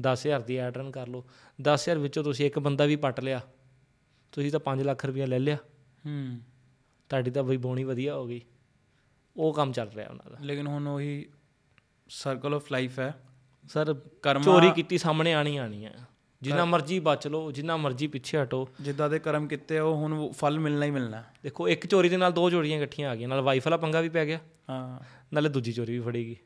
10000 0.00 0.42
ਦੀ 0.42 0.56
ਐਡ 0.56 0.76
ਰਨ 0.76 0.90
ਕਰ 0.90 1.08
ਲਓ। 1.08 1.24
10000 1.60 1.98
ਵਿੱਚੋਂ 1.98 2.24
ਤੁਸੀਂ 2.24 2.46
ਇੱਕ 2.46 2.58
ਬੰਦਾ 2.58 2.84
ਵੀ 2.84 2.96
ਪੱਟ 2.96 3.20
ਲਿਆ। 3.20 3.40
ਤੁਸੀਂ 4.32 4.52
ਤਾਂ 4.52 4.60
5 4.60 4.82
ਲੱਖ 4.82 5.06
ਰੁਪਇਆ 5.06 5.26
ਲੈ 5.26 5.38
ਲਿਆ। 5.38 5.56
ਹੂੰ। 6.06 6.40
ਤੁਹਾਡੀ 7.08 7.30
ਤਾਂ 7.30 7.42
ਬਈ 7.42 7.56
ਬੋਣੀ 7.56 7.84
ਵਧੀਆ 7.84 8.14
ਹੋ 8.14 8.26
ਗਈ। 8.26 8.40
ਉਹ 9.36 9.54
ਕੰਮ 9.54 9.72
ਚੱਲ 9.72 9.88
ਰਿਹਾ 9.88 10.08
ਉਹਨਾਂ 10.08 10.30
ਦਾ। 10.30 10.38
ਲੇਕਿਨ 10.40 10.66
ਹੁਣ 10.66 10.88
ਉਹੀ 10.88 11.26
ਸਰਕਲ 12.08 12.54
ਆਫ 12.54 12.72
ਲਾਈਫ 12.72 12.98
ਹੈ। 12.98 13.14
ਸਰ 13.68 13.94
ਕਰਮਾ 13.94 14.44
ਚੋਰੀ 14.44 14.70
ਕੀਤੀ 14.70 14.98
ਸਾਹਮਣੇ 14.98 15.34
ਆਣੀ 15.34 15.56
ਆਣੀ 15.56 15.84
ਹੈ। 15.84 15.94
ਜਿੰਨਾ 16.44 16.64
ਮਰਜ਼ੀ 16.64 16.98
ਬਚ 16.98 17.26
ਲਓ 17.26 17.52
ਜਿੰਨਾ 17.52 17.76
ਮਰਜ਼ੀ 17.76 18.06
ਪਿੱਛੇ 18.06 18.42
ਹਟੋ। 18.42 18.68
ਜਿੱਦਾਂ 18.80 19.10
ਦੇ 19.10 19.18
ਕਰਮ 19.18 19.48
ਕੀਤੇ 19.48 19.78
ਉਹ 19.78 19.96
ਹੁਣ 19.96 20.32
ਫਲ 20.32 20.58
ਮਿਲਣਾ 20.58 20.86
ਹੀ 20.86 20.90
ਮਿਲਣਾ। 20.90 21.24
ਦੇਖੋ 21.42 21.68
ਇੱਕ 21.68 21.86
ਚੋਰੀ 21.86 22.08
ਦੇ 22.08 22.16
ਨਾਲ 22.16 22.32
ਦੋ 22.32 22.50
ਚੋਰੀਆਂ 22.50 22.78
ਇਕੱਠੀਆਂ 22.78 23.10
ਆ 23.10 23.14
ਗਈਆਂ 23.14 23.28
ਨਾਲ 23.28 23.40
ਵਾਈਫ 23.40 23.66
ਵਾਲਾ 23.66 23.76
ਪੰਗਾ 23.76 24.00
ਵੀ 24.00 24.08
ਪੈ 24.08 24.26
ਗਿਆ। 24.26 24.38
ਹਾਂ। 24.70 25.00
ਨਾਲੇ 25.32 25.48
ਦੂਜੀ 25.48 25.72
ਚੋਰੀ 25.72 25.92
ਵੀ 25.92 26.00
ਫੜੇਗੀ। 26.00 26.36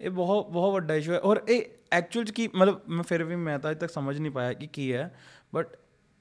ਇਹ 0.00 0.10
ਬਹੁਤ 0.10 0.48
ਬਹੁਤ 0.48 0.72
ਵੱਡਾ 0.72 0.94
ਇਸ਼ੂ 0.94 1.12
ਹੈ। 1.12 1.20
ਔਰ 1.20 1.40
ਇਹ 1.48 1.62
ਐਕਚੁਅਲ 1.92 2.24
ਚ 2.24 2.30
ਕੀ 2.30 2.48
ਮਤਲਬ 2.54 2.80
ਮੈਂ 2.88 3.02
ਫਿਰ 3.02 3.24
ਵੀ 3.24 3.36
ਮੈਂ 3.36 3.58
ਤਾਂ 3.58 3.70
ਅਜੇ 3.70 3.80
ਤੱਕ 3.80 3.92
ਸਮਝ 3.92 4.18
ਨਹੀਂ 4.18 4.32
ਪਾਇਆ 4.32 4.52
ਕਿ 4.52 4.66
ਕੀ 4.66 4.92
ਹੈ 4.92 5.18
ਬਟ 5.54 5.76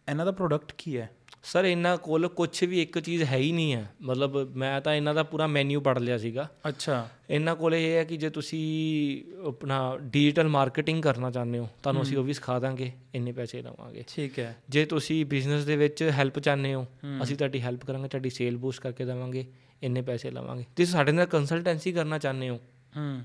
ਇਹਨਾਂ 0.10 0.26
ਦਾ 0.26 0.32
ਪ੍ਰੋਡਕਟ 0.32 0.74
ਕੀ 0.78 0.98
ਹੈ? 0.98 1.10
ਸਰ 1.52 1.66
ਇਹਨਾਂ 1.66 1.98
ਕੋਲ 1.98 2.28
ਕੁਝ 2.28 2.64
ਵੀ 2.64 2.82
ਇੱਕ 2.82 3.00
ਚੀਜ਼ 3.00 3.24
ਹੈ 3.24 3.38
ਹੀ 3.38 3.52
ਨਹੀਂ 3.52 3.74
ਹੈ। 3.74 3.92
ਮਤਲਬ 4.02 4.56
ਮੈਂ 4.56 4.82
ਤਾਂ 4.82 4.94
ਇਹਨਾਂ 4.94 5.16
ਦਾ 5.16 5.24
ਪੂਰਾ 5.24 5.48
ਮੈਨੂ 5.48 5.82
ਪੜ 5.82 6.00
ਲਿਆ 6.00 6.18
ਸੀਗਾ। 6.18 6.50
ਅੱਛਾ। 6.68 7.10
ਇਹਨਾਂ 7.30 7.56
ਕੋਲ 7.56 7.76
ਇਹ 7.76 7.96
ਹੈ 7.96 8.04
ਕਿ 8.04 8.18
ਜੇ 8.18 8.30
ਤੁਸੀਂ 8.30 9.24
ਆਪਣਾ 9.48 9.98
ਡਿਜੀਟਲ 10.02 10.48
ਮਾਰਕੀਟਿੰਗ 10.48 11.04
ਕਰਨਾ 11.04 11.32
ਚਾਹੁੰਦੇ 11.32 11.60
ਹੋ 11.60 11.70
ਤੁਹਾਨੂੰ 11.84 12.02
ਅਸੀਂ 12.02 12.18
ਉਹ 12.18 12.24
ਵੀ 12.24 12.34
ਸਿਖਾ 12.34 12.60
ਦਾਂਗੇ 12.60 12.92
ਇੰਨੇ 13.16 13.32
ਪੈਸੇ 13.32 13.62
ਲਵਾਂਗੇ। 13.62 14.04
ਠੀਕ 14.08 14.40
ਹੈ। 14.40 14.58
ਜੇ 14.70 14.86
ਤੁਸੀਂ 14.86 15.26
ਬਿਜ਼ਨਸ 15.26 15.64
ਦੇ 15.64 15.76
ਵਿੱਚ 15.76 16.04
ਹੈਲਪ 16.04 16.40
ਚਾਹੁੰਦੇ 16.40 16.74
ਹੋ 16.74 16.88
ਅਸੀਂ 17.24 17.38
ਤੁਹਾਡੀ 17.38 17.62
ਹੈਲਪ 17.62 17.86
ਕਰਾਂਗੇ 17.86 18.08
ਤੁਹਾਡੀ 18.08 18.30
ਸੇਲ 18.30 18.58
ਬੂਸਟ 18.58 18.82
ਕਰਕੇ 18.82 19.06
ਦੇਵਾਂਗੇ 19.06 19.46
ਇੰਨੇ 19.84 20.02
ਪੈਸੇ 20.02 20.32
ਲਵਾਂਗੇ। 20.32 20.62
ਜੇ 20.62 20.74
ਤੁਸੀਂ 20.76 20.94
ਸਾਡੇ 20.94 21.12
ਨਾਲ 21.12 21.26
ਕੰਸਲਟੈਂਸੀ 21.26 21.92
ਕਰਨਾ 21.92 22.18
ਚਾਹੁੰਦੇ 22.18 22.50
ਹੋ। 22.50 22.60
ਹੂੰ। 22.98 23.22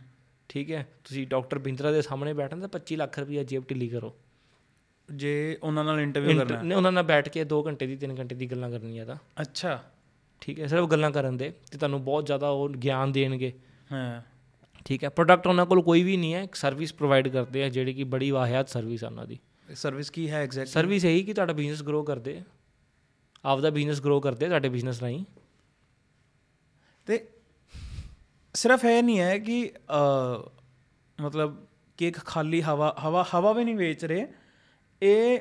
ਠੀਕ 0.49 0.71
ਹੈ। 0.71 0.89
ਤੁਸੀਂ 1.05 1.27
ਡਾਕਟਰ 1.27 1.59
ਬਿੰਦਰਾ 1.59 1.91
ਦੇ 1.91 2.03
ਸਾਹਮਣੇ 2.03 2.33
ਬੈਠਣਾ 2.33 2.61
ਤਾਂ 2.61 2.69
25 2.69 2.97
ਲੱਖ 2.97 3.19
ਰੁਪਈਆ 3.19 3.43
ਜੇਬ 3.43 3.65
ਢਿੱਲੀ 3.71 3.89
ਕਰੋ 3.89 4.17
ਜੇ 5.09 5.59
ਉਹਨਾਂ 5.63 5.85
ਨਾਲ 5.85 6.01
ਇੰਟਰਵਿਊ 6.01 6.39
ਕਰਨਾ 6.39 6.59
ਹੈ। 6.65 6.77
ਉਹਨਾਂ 6.77 6.93
ਨਾਲ 6.93 7.03
ਬੈਠ 7.03 7.29
ਕੇ 7.29 7.45
2 7.45 7.63
ਘੰਟੇ 7.67 7.87
ਦੀ 7.87 7.97
3 7.97 8.17
ਘੰਟੇ 8.19 8.35
ਦੀ 8.35 8.47
ਗੱਲਾਂ 8.51 8.71
ਕਰਨੀਆਂ 8.71 9.07
ਤਾਂ। 9.07 9.17
ਅੱਛਾ। 9.41 9.83
ਠੀਕ 10.43 10.61
ਹੈ 10.61 10.67
ਸਿਰਫ 10.67 10.87
ਗੱਲਾਂ 10.89 11.11
ਕਰਨ 11.11 11.37
ਦੇ 11.37 11.53
ਤੇ 11.71 11.79
ਤੁਹਾਨੂੰ 11.79 12.03
ਬਹੁਤ 12.05 12.27
ਜ਼ਿਆਦਾ 12.27 12.49
ਉਹ 12.49 12.69
ਗਿਆਨ 12.69 13.13
ਦੇਣਗੇ। 13.13 13.53
ਹਾਂ। 13.93 14.23
ਠੀਕ 14.85 15.05
ਹੈ 15.05 15.09
ਪ੍ਰੋਡਕਟ 15.09 15.47
ਉਹਨਾਂ 15.47 15.67
ਕੋਲ 15.67 15.83
ਕੋਈ 15.83 16.03
ਵੀ 16.03 16.17
ਨਹੀਂ 16.17 16.35
ਹੈ 16.35 16.43
ਇੱਕ 16.43 16.55
ਸਰਵਿਸ 16.55 16.93
ਪ੍ਰੋਵਾਈਡ 16.95 17.29
ਕਰਦੇ 17.29 17.65
ਆ 17.65 17.69
ਜਿਹੜੀ 17.69 17.93
ਕਿ 17.95 18.05
ਬੜੀ 18.05 18.31
ਵਾਹਿਆਤ 18.31 18.69
ਸਰਵਿਸ 18.69 19.05
ਆ 19.05 19.07
ਉਹਨਾਂ 19.07 19.27
ਦੀ। 19.27 19.39
ਸਰਵਿਸ 19.75 20.11
ਕੀ 20.11 20.31
ਹੈ 20.31 20.43
ਐਗਜ਼ੈਕਟ 20.43 20.69
ਸਰਵਿਸ 20.69 21.05
ਇਹੀ 21.05 21.23
ਕਿ 21.23 21.35
ਤੁਹਾਡਾ 21.35 21.53
ਬਿਜ਼ਨਸ 21.53 21.83
ਗਰੋ 21.83 22.03
ਕਰਦੇ 22.03 22.37
ਆ। 22.39 22.43
ਆਪਦਾ 23.45 23.71
ਬਿਜ਼ਨਸ 23.71 24.01
ਗਰੋ 24.03 24.21
ਕਰਦੇ 24.21 24.47
ਤੁਹਾਡੇ 24.47 24.69
ਬਿਜ਼ਨਸ 24.69 25.01
ਰਾਹੀਂ। 25.01 25.25
ਤੇ 27.07 27.25
ਸਿਰਫ 28.55 28.85
ਇਹ 28.85 29.03
ਨਹੀਂ 29.03 29.19
ਹੈ 29.19 29.39
ਕਿ 29.39 29.71
ਮਤਲਬ 31.19 31.57
ਕਿ 31.99 32.09
ਇੱਕ 32.09 32.19
ਖਾਲੀ 32.19 32.63
ਹਵਾ 32.63 32.95
ਹਵਾ 33.05 33.25
ਹਵਾ 33.35 33.53
ਵੀ 33.53 33.65
ਨਹੀਂ 33.65 33.77
ਵੇਚ 33.77 34.05
ਰਹੇ 34.05 34.27
ਇਹ 35.03 35.39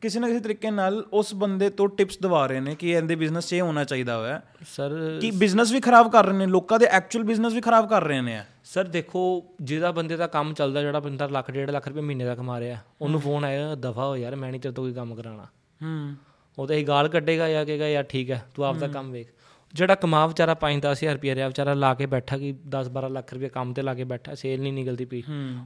ਕਿਸੇ 0.00 0.20
ਨਾ 0.20 0.28
ਕਿਸੇ 0.28 0.40
ਤਰੀਕੇ 0.40 0.70
ਨਾਲ 0.70 1.04
ਉਸ 1.12 1.34
ਬੰਦੇ 1.34 1.70
ਤੋਂ 1.70 1.88
ਟਿਪਸ 1.88 2.18
ਦਵਾ 2.18 2.46
ਰਹੇ 2.46 2.60
ਨੇ 2.60 2.74
ਕਿ 2.74 2.90
ਇਹਦੇ 2.90 3.14
ਬਿਜ਼ਨਸ 3.14 3.48
'ਚ 3.48 3.52
ਇਹ 3.52 3.62
ਹੋਣਾ 3.62 3.84
ਚਾਹੀਦਾ 3.84 4.18
ਹੋਇਆ 4.18 4.40
ਸਰ 4.66 5.18
ਕਿ 5.20 5.30
ਬਿਜ਼ਨਸ 5.30 5.72
ਵੀ 5.72 5.80
ਖਰਾਬ 5.80 6.12
ਕਰ 6.12 6.26
ਰਹੇ 6.26 6.36
ਨੇ 6.36 6.46
ਲੋਕਾਂ 6.46 6.78
ਦੇ 6.78 6.86
ਐਕਚੁਅਲ 6.86 7.24
ਬਿਜ਼ਨਸ 7.24 7.52
ਵੀ 7.52 7.60
ਖਰਾਬ 7.60 7.88
ਕਰ 7.88 8.04
ਰਹੇ 8.04 8.20
ਨੇ। 8.20 8.44
ਸਰ 8.64 8.84
ਦੇਖੋ 8.84 9.44
ਜਿਹਦਾ 9.62 9.92
ਬੰਦੇ 9.92 10.16
ਦਾ 10.16 10.26
ਕੰਮ 10.26 10.54
ਚੱਲਦਾ 10.54 10.80
ਜਿਹੜਾ 10.80 11.00
ਬੰਦਾ 11.00 11.26
ਲੱਖ 11.26 11.50
ਡੇਢ 11.50 11.70
ਲੱਖ 11.70 11.88
ਰੁਪਏ 11.88 12.00
ਮਹੀਨੇ 12.00 12.24
ਦਾ 12.24 12.34
ਕਮਾ 12.34 12.60
ਰਿਹਾ 12.60 12.78
ਉਹਨੂੰ 13.00 13.20
ਫੋਨ 13.20 13.44
ਆਇਆ 13.44 13.74
ਦਫਾ 13.74 14.06
ਹੋ 14.06 14.16
ਯਾਰ 14.16 14.36
ਮੈਂ 14.36 14.50
ਨਹੀਂ 14.50 14.60
ਤੇਰੇ 14.60 14.74
ਤੋਂ 14.74 14.84
ਕੋਈ 14.84 14.92
ਕੰਮ 14.92 15.14
ਕਰਾਉਣਾ। 15.14 15.44
ਹੂੰ। 15.82 16.14
ਉਹ 16.58 16.66
ਤਾਂ 16.66 16.76
ਹੀ 16.76 16.84
ਗਾਲ 16.84 17.08
ਕੱਢੇਗਾ 17.08 17.48
ਜਾਂ 17.48 17.66
ਕਹੇਗਾ 17.66 17.88
ਯਾਰ 17.88 18.02
ਠੀਕ 18.02 18.30
ਹੈ 18.30 18.44
ਤੂੰ 18.54 18.64
ਆਪਦਾ 18.64 18.88
ਕੰਮ 18.88 19.10
ਵੇਖ। 19.10 19.28
ਜਿਹੜਾ 19.74 19.94
ਕਮਾ 19.94 20.26
ਵਿਚਾਰਾ 20.26 20.56
5-10000 20.60 21.12
ਰੁਪਏ 21.12 21.34
ਰਿਹਾ 21.34 21.46
ਵਿਚਾਰਾ 21.46 21.74
ਲਾ 21.74 21.94
ਕੇ 21.94 22.06
ਬੈਠਾ 22.06 22.38
ਕਿ 22.38 22.54
10-12 22.68 23.08
ਲੱਖ 23.08 23.34
ਰੁਪਏ 23.34 23.48
ਕੰਮ 23.48 23.72
ਤੇ 23.72 23.82
ਲਾ 23.82 23.94
ਕੇ 23.94 24.04
ਬੈਠਾ 24.04 24.34
ਸੇਲ 24.34 24.62
ਨਹੀਂ 24.62 24.72
ਨਿਕਲਦੀ 24.72 25.04
ਪਈ। 25.04 25.22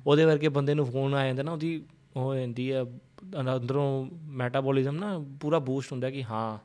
ਉਹਦੇ 0.07 0.25
ਵਰਗੇ 0.25 0.49
ਬੰਦੇ 0.49 0.75
ਨੂੰ 0.75 0.87
ਫੋਨ 0.87 1.15
ਆ 1.15 1.27
ਜਾਂਦਾ 1.27 1.43
ਨਾ 1.43 1.53
ਉਹਦੀ 1.53 1.77
ਉਹ 1.77 1.94
ਹੋ 2.17 2.35
ਜਾਂਦੀ 2.35 2.73
ਹੈ 2.73 2.85
ਅੰਦਰੋਂ 3.41 4.07
ਮੈਟਾਬੋਲਿਜ਼ਮ 4.23 4.97
ਨਾ 4.97 5.25
ਪੂਰਾ 5.41 5.59
ਬੂਸਟ 5.59 5.93
ਹੁੰਦਾ 5.93 6.11
ਕਿ 6.11 6.25
ਹਾਂ 6.25 6.59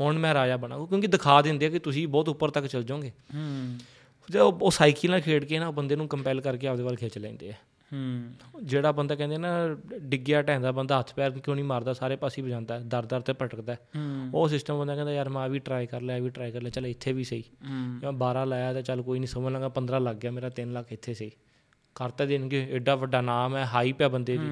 ਹੁਣ 0.00 0.18
ਮੈਂ 0.18 0.34
ਰਾਜਾ 0.34 0.56
ਬਣਾਂਗਾ 0.56 0.84
ਕਿਉਂਕਿ 0.84 1.06
ਦਿਖਾ 1.06 1.42
ਦਿੰਦੇ 1.42 1.66
ਆ 1.66 1.68
ਕਿ 1.68 1.78
ਤੁਸੀਂ 1.78 2.08
ਬਹੁਤ 2.08 2.28
ਉੱਪਰ 2.28 2.50
ਤੱਕ 2.50 2.66
ਚੱਲ 2.66 2.82
ਜਾਓਗੇ। 2.82 3.08
ਹੂੰ। 3.08 3.78
ਜੇ 4.30 4.38
ਉਹ 4.38 4.70
ਸਾਈਕਲ 4.70 5.10
ਨਾਲ 5.10 5.20
ਖੇਡ 5.20 5.44
ਕੇ 5.44 5.58
ਨਾ 5.58 5.70
ਬੰਦੇ 5.70 5.96
ਨੂੰ 5.96 6.08
ਕੰਪੈਲ 6.08 6.40
ਕਰਕੇ 6.40 6.66
ਆਪਦੇ 6.66 6.82
ਵੱਲ 6.82 6.96
ਖਿੱਚ 6.96 7.18
ਲੈਂਦੇ 7.18 7.50
ਆ। 7.50 7.52
ਹੂੰ। 7.92 8.32
ਜਿਹੜਾ 8.62 8.92
ਬੰਦਾ 8.92 9.14
ਕਹਿੰਦੇ 9.14 9.38
ਨਾ 9.38 9.48
ਡਿੱਗਿਆ 9.98 10.42
ਢੈਂਦਾ 10.42 10.72
ਬੰਦਾ 10.72 10.98
ਹੱਥ 10.98 11.14
ਪੈਰ 11.14 11.30
ਕਿਉਂ 11.30 11.56
ਨਹੀਂ 11.56 11.64
ਮਾਰਦਾ 11.64 11.92
ਸਾਰੇ 11.92 12.16
ਪਾਸੇ 12.16 12.42
ਵਜਾਉਂਦਾ 12.42 12.78
ਦਰ 12.78 13.06
ਦਰ 13.06 13.20
ਤੇ 13.20 13.32
ਭਟਕਦਾ। 13.32 13.76
ਉਹ 14.34 14.48
ਸਿਸਟਮ 14.48 14.78
ਬੰਦਾ 14.78 14.94
ਕਹਿੰਦਾ 14.94 15.12
ਯਾਰ 15.12 15.28
ਮੈਂ 15.28 15.42
ਆ 15.42 15.46
ਵੀ 15.46 15.58
ਟਰਾਈ 15.58 15.86
ਕਰ 15.86 16.00
ਲਿਆ 16.00 16.16
ਇਹ 16.16 16.22
ਵੀ 16.22 16.30
ਟਰਾਈ 16.30 16.50
ਕਰ 16.50 16.60
ਲਿਆ 16.60 16.70
ਚਲ 16.70 16.86
ਇੱਥੇ 16.86 17.12
ਵੀ 17.12 17.24
ਸਹੀ। 17.24 17.42
ਹੂੰ। 17.42 17.74
ਮੈਂ 17.74 18.12
12 18.12 18.44
ਲਾਇਆ 18.44 18.72
ਤਾਂ 18.72 18.82
ਚੱਲ 18.82 19.02
ਕੋਈ 19.02 19.18
ਨਹੀਂ 19.18 19.28
ਸਮਝ 19.28 19.52
ਲਾਂਗਾ 19.52 19.68
15 19.68 20.00
ਲੱਗ 20.00 20.16
ਗਿਆ 20.16 20.30
ਮੇਰਾ 20.30 20.50
3 20.50 20.72
ਲੱਖ 20.72 20.92
ਇੱਥੇ 20.92 21.14
ਸਹੀ। 21.14 21.30
ਕਰ 21.94 22.10
ਤਾਂ 22.10 22.26
ਦੇਣਗੇ 22.26 22.66
ਐਡਾ 22.72 22.94
ਵੱਡਾ 22.94 23.20
ਨਾਮ 23.20 23.56
ਹੈ 23.56 23.64
ਹਾਈਪ 23.64 24.02
ਹੈ 24.02 24.08
ਬੰਦੇ 24.08 24.36
ਦੀ। 24.36 24.48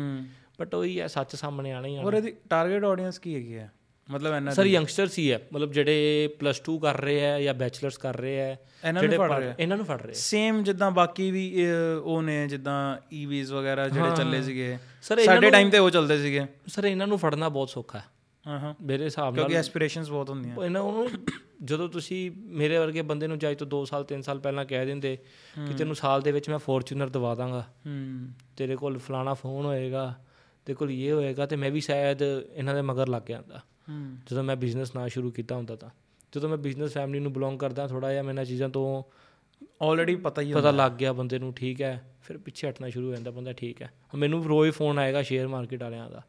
ਬਟ 0.61 0.75
ਉਹੀ 0.75 0.99
ਹੈ 1.01 1.07
ਸੱਚ 1.07 1.37
ਸਾਹਮਣੇ 1.37 1.73
ਆਣਾ 1.73 1.89
ਹੀ 1.89 1.97
ਆਉਣਾ। 1.97 2.09
ਔਰ 2.09 2.15
ਇਹਦੀ 2.15 2.35
ਟਾਰਗੇਟ 2.51 2.85
ਆਡੀਅנס 2.85 3.21
ਕੀ 3.23 3.35
ਹੈਗੀ 3.35 3.55
ਹੈ? 3.55 3.71
ਮਤਲਬ 4.09 4.35
ਇਹਨਾਂ 4.35 4.53
ਸਰ 4.53 4.67
ਯੰਗਸਟਰਸ 4.67 5.19
ਹੀ 5.19 5.31
ਹੈ। 5.33 5.39
ਮਤਲਬ 5.53 5.73
ਜਿਹੜੇ 5.73 6.29
ਪਲੱਸ 6.41 6.61
2 6.61 6.77
ਕਰ 6.79 7.01
ਰਹੇ 7.01 7.27
ਆ 7.27 7.41
ਜਾਂ 7.41 7.55
ਬੈਚਲਰਸ 7.55 7.97
ਕਰ 7.97 8.17
ਰਹੇ 8.17 8.41
ਆ 8.41 8.45
ਰਹੇ 8.45 9.55
ਇਹਨਾਂ 9.59 9.77
ਨੂੰ 9.77 9.87
ਫੜ 9.87 10.01
ਰਹੇ 10.03 10.11
ਆ। 10.11 10.15
ਸੇਮ 10.15 10.63
ਜਿੱਦਾਂ 10.63 10.91
ਬਾਕੀ 10.91 11.31
ਵੀ 11.31 11.45
ਉਹ 12.05 12.23
ਨੇ 12.23 12.47
ਜਿੱਦਾਂ 12.49 12.97
ਈਵੀਜ਼ 13.13 13.53
ਵਗੈਰਾ 13.53 13.89
ਜਿਹੜੇ 13.89 14.17
ਚੱਲੇ 14.17 14.43
ਸੀਗੇ। 14.43 14.77
ਸਾਡੇ 15.03 15.51
ਟਾਈਮ 15.51 15.71
ਤੇ 15.71 15.79
ਉਹ 15.79 15.91
ਚੱਲਦੇ 15.91 16.19
ਸੀਗੇ। 16.19 16.47
ਸਰ 16.69 16.85
ਇਹਨਾਂ 16.85 17.07
ਨੂੰ 17.07 17.19
ਫੜਨਾ 17.19 17.49
ਬਹੁਤ 17.49 17.71
ਸੌਖਾ 17.71 17.99
ਹੈ। 17.99 18.05
ਹਾਂ 18.45 18.59
ਹਾਂ। 18.59 18.75
ਮੇਰੇ 18.83 19.05
ਹਿਸਾਬ 19.05 19.25
ਨਾਲ 19.25 19.35
ਕਿਉਂਕਿ 19.35 19.57
ਐਸਪੀਰੇਸ਼ਨਸ 19.57 20.11
ਬਹੁਤ 20.11 20.31
ਹੁੰਦੀਆਂ। 20.31 20.65
ਇਹਨਾਂ 20.65 20.81
ਉਹਨੂੰ 20.81 21.09
ਜਦੋਂ 21.65 21.89
ਤੁਸੀਂ 21.89 22.31
ਮੇਰੇ 22.37 22.79
ਵਰਗੇ 22.79 23.03
ਬੰਦੇ 23.03 23.27
ਨੂੰ 23.27 23.39
ਜਾਈ 23.39 23.55
ਤੋਂ 23.55 23.67
2 23.67 23.85
ਸਾਲ 23.85 24.05
3 24.05 24.23
ਸਾਲ 24.23 24.39
ਪਹਿਲਾਂ 24.39 24.65
ਕਹਿ 24.65 24.87
ਦਿੰਦੇ 24.87 25.17
ਕਿ 25.69 25.75
ਤੈਨੂੰ 25.75 25.95
ਸਾਲ 25.95 26.23
ਦੇ 26.23 26.33
ਵਿੱਚ 26.33 26.49
ਮੈਂ 26.49 26.59
ਫੋਰਚੂਨਰ 26.59 27.09
ਦਵਾ 27.09 27.35
ਦਾਂਗਾ। 27.35 27.67
ਤੇਰੇ 28.57 28.77
ਕੋਲ 28.77 28.99
ਫਲਾਣਾ 28.99 29.35
ਫੋਨ 29.35 29.65
ਹੋਏਗਾ 29.65 30.15
ਤੇ 30.67 30.75
ਕੋਲ 30.75 30.91
ਇਹ 30.91 31.13
ਹੋਏਗਾ 31.13 31.47
ਤੇ 31.47 31.57
ਮੈਂ 31.57 31.71
ਵੀ 31.71 31.81
ਸ਼ਾਇਦ 31.81 32.19
ਇਹਨਾਂ 32.53 32.75
ਦੇ 32.75 32.83
ਮਗਰ 32.83 33.09
ਲੱਗ 33.09 33.23
ਜਾਂਦਾ। 33.29 33.61
ਜਦੋਂ 34.31 34.45
ਮੈਂ 34.45 34.57
ਬਿਜ਼ਨਸ 34.57 34.95
ਨਾ 34.95 35.09
ਸ਼ੁਰੂ 35.09 35.31
ਕੀਤਾ 35.31 35.57
ਹੁੰਦਾ 35.57 35.77
ਤਾਂ। 35.77 35.91
ਜਦੋਂ 36.35 36.49
ਮੈਂ 36.49 36.59
ਬਿਜ਼ਨਸ 36.59 36.93
ਫੈਮਿਲੀ 36.93 37.21
ਨੂੰ 37.21 37.33
ਬਿਲੋਂਗ 37.33 37.59
ਕਰਦਾ 37.59 37.87
ਥੋੜਾ 37.87 38.13
ਜਿਹਾ 38.13 38.23
ਮੈਨਾਂ 38.23 38.45
ਚੀਜ਼ਾਂ 38.45 38.69
ਤੋਂ 38.69 39.03
ਆਲਰੇਡੀ 39.83 40.17
ਪਤਾ 40.17 40.43
ਹੀ 40.43 40.53
ਪਤਾ 40.53 40.71
ਲੱਗ 40.71 40.93
ਗਿਆ 40.93 41.13
ਬੰਦੇ 41.13 41.39
ਨੂੰ 41.39 41.55
ਠੀਕ 41.55 41.83
ਹੈ। 41.83 42.15
ਫਿਰ 42.23 42.39
ਪਿੱਛੇ 42.39 42.71
ਹਟਣਾ 42.71 42.89
ਸ਼ੁਰੂ 42.89 43.09
ਹੋ 43.09 43.15
ਜਾਂਦਾ 43.15 43.31
ਬੰਦਾ 43.31 43.53
ਠੀਕ 43.53 43.83
ਹੈ। 43.83 43.91
ਮੈਨੂੰ 44.15 44.45
ਰੋਜ਼ 44.45 44.71
ਫੋਨ 44.71 44.99
ਆਏਗਾ 44.99 45.23
ਸ਼ੇਅਰ 45.23 45.49
ਮਾਰਕੀਟ 45.49 45.83
ਵਾਲਿਆਂ 45.83 46.11
ਦਾ। 46.11 46.23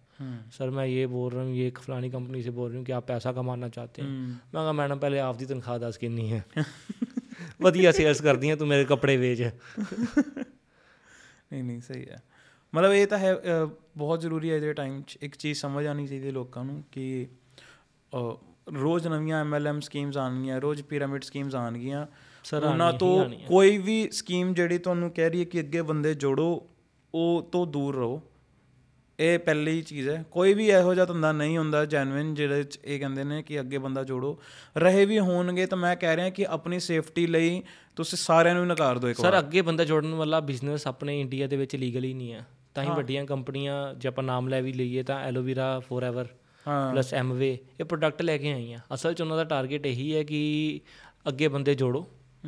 सर 0.52 0.70
मैं 0.72 0.86
ये 0.88 1.06
बोल 1.08 1.30
रहा 1.30 1.42
हूँ 1.42 1.52
ये 1.54 1.66
एक 1.66 1.78
फलानी 1.80 2.10
कंपनी 2.10 2.42
से 2.42 2.50
बोल 2.52 2.68
रही 2.68 2.76
हूँ 2.76 2.84
कि 2.84 2.92
आप 2.92 3.06
पैसा 3.06 3.32
कमाना 3.34 3.70
चाहते 3.70 3.98
हैं 3.98 4.08
हम्म। 4.08 4.50
मैं 4.50 4.60
कहा 4.60 4.74
मैडम 4.74 4.98
पहले 5.00 5.18
आपकी 5.22 5.46
तनख्वाह 5.48 5.78
दस 5.80 5.98
किन्नी 5.98 6.28
है 6.28 6.42
ਵਧੀਆ 7.60 7.92
ਸੇਲਸ 7.92 8.22
ਕਰਦੀ 8.22 8.50
ਹੈ 8.50 8.56
ਤੂੰ 8.56 8.68
ਮੇਰੇ 8.68 8.86
ਕੱਪੜੇ 8.86 9.18
ਵੇਚ 9.18 9.42
ਨਹੀਂ 9.42 9.52
ਨਹੀਂ 11.62 11.80
ਸਹੀ 11.82 12.06
ਹੈ 12.06 12.22
ਮਤਲਬ 12.72 12.92
ਇਹ 12.92 13.06
ਤਾਂ 13.06 13.18
ਹੈ 13.18 13.34
ਅ, 13.34 13.66
ਬਹੁਤ 13.96 14.20
ਜ਼ਰੂਰੀ 14.20 14.50
ਹੈ 14.50 14.56
ਇਹਦੇ 14.56 14.74
ਟਾਈਮ 14.74 15.02
'ਚ 15.02 15.18
ਇੱਕ 15.22 15.36
ਚੀਜ਼ 15.36 15.58
ਸਮਝ 15.58 15.86
ਆਣੀ 15.86 16.06
ਚਾਹੀਦੀ 16.06 16.26
ਹੈ 16.26 16.32
ਲੋਕਾਂ 16.32 16.64
ਨੂੰ 16.64 16.84
ਕਿ 16.92 17.26
ਅ, 18.12 18.36
ਰੋਜ਼ 18.74 19.08
ਨਵੀਆਂ 19.08 19.40
ਐਮਐਲਐਮ 19.40 19.80
ਸਕੀਮਸ 19.80 20.16
ਆਉਣਗੀਆਂ 20.16 20.60
ਰੋਜ਼ 20.60 20.84
ਪਿਰਾਮਿਡ 20.84 21.24
ਸਕੀਮਸ 21.24 21.54
ਆਉਣਗੀਆਂ 21.54 22.06
ਸਰ 22.44 22.64
ਉਹਨਾਂ 22.64 22.94
ਤੋਂ 22.94 23.30
ਕੋਈ 23.46 23.80
ਵੀ 23.80 24.08
ਸਕੀਮ 24.12 24.54
ਜਿਹੜੀ 24.54 24.80
ਤੁਹਾਨੂੰ 24.80 25.10
ਕਹਿ 25.10 25.30
ਰਹੀ 25.30 25.40
ਹੈ 25.40 25.44
ਕਿ 25.44 25.60
ਅੱਗੇ 25.60 25.84
ਬੰਦੇ 25.84 26.16
ਜੋੜੋ 26.16 26.68
ਉਹ 27.14 27.48
ਤੋਂ 27.52 27.68
ਦੂਰ 27.68 27.96
ਰਹੋ 27.96 28.22
ਇਹ 29.19 29.37
ਪਹਿਲੀ 29.39 29.81
ਚੀਜ਼ 29.81 30.09
ਹੈ। 30.09 30.23
ਕੋਈ 30.31 30.53
ਵੀ 30.53 30.67
ਇਹੋ 30.67 30.93
ਜਿਹਾ 30.93 31.05
ਧੰਦਾ 31.05 31.31
ਨਹੀਂ 31.31 31.57
ਹੁੰਦਾ 31.57 31.83
ਜੈਨੂਇਨ 31.85 32.33
ਜਿਹੜੇ 32.35 32.63
'ਚ 32.63 32.79
ਇਹ 32.85 32.99
ਕਹਿੰਦੇ 32.99 33.23
ਨੇ 33.23 33.41
ਕਿ 33.43 33.59
ਅੱਗੇ 33.59 33.77
ਬੰਦਾ 33.77 34.03
ਜੋੜੋ। 34.03 34.37
ਰਹੇ 34.77 35.05
ਵੀ 35.05 35.19
ਹੋਣਗੇ 35.19 35.65
ਤਾਂ 35.65 35.77
ਮੈਂ 35.77 35.95
ਕਹਿ 35.95 36.15
ਰਿਹਾ 36.15 36.29
ਕਿ 36.29 36.45
ਆਪਣੀ 36.45 36.79
ਸੇਫਟੀ 36.79 37.27
ਲਈ 37.27 37.61
ਤੁਸੀਂ 37.95 38.17
ਸਾਰਿਆਂ 38.17 38.55
ਨੂੰ 38.55 38.67
ਨਕਾਰ 38.67 38.99
ਦਿਓ 38.99 39.09
ਇੱਕ 39.09 39.19
ਵਾਰ। 39.19 39.31
ਸਰ 39.31 39.39
ਅੱਗੇ 39.39 39.61
ਬੰਦਾ 39.61 39.85
ਜੋੜਨ 39.85 40.13
ਵਾਲਾ 40.13 40.39
ਬਿਜ਼ਨਸ 40.39 40.87
ਆਪਣੇ 40.87 41.19
ਇੰਡੀਆ 41.21 41.47
ਦੇ 41.47 41.57
ਵਿੱਚ 41.57 41.75
ਲੀਗਲ 41.75 42.03
ਹੀ 42.03 42.13
ਨਹੀਂ 42.13 42.33
ਹੈ। 42.33 42.45
ਤਾਂ 42.73 42.83
ਹੀ 42.83 42.89
ਵੱਡੀਆਂ 42.89 43.25
ਕੰਪਨੀਆਂ 43.25 43.93
ਜੇ 43.93 44.07
ਆਪਾਂ 44.07 44.23
ਨਾਮ 44.23 44.47
ਲੈ 44.47 44.61
ਵੀ 44.61 44.73
ਲਈਏ 44.73 45.03
ਤਾਂ 45.03 45.19
ਐਲੋਵੀਰਾ 45.19 45.79
ਫੋਰਐਵਰ 45.79 46.27
ਪਲੱਸ 46.65 47.13
ਐਮਵੇ 47.13 47.57
ਇਹ 47.79 47.85
ਪ੍ਰੋਡਕਟ 47.85 48.21
ਲੈ 48.21 48.37
ਕੇ 48.37 48.51
ਆਈਆਂ। 48.51 48.79
ਅਸਲ 48.93 49.13
'ਚ 49.13 49.21
ਉਹਨਾਂ 49.21 49.37
ਦਾ 49.37 49.43
ਟਾਰਗੇਟ 49.43 49.85
ਇਹੀ 49.85 50.15
ਹੈ 50.15 50.23
ਕਿ 50.23 50.81
ਅੱਗੇ 51.27 51.47
ਬੰਦੇ 51.47 51.75
ਜੋੜੋ। 51.75 52.05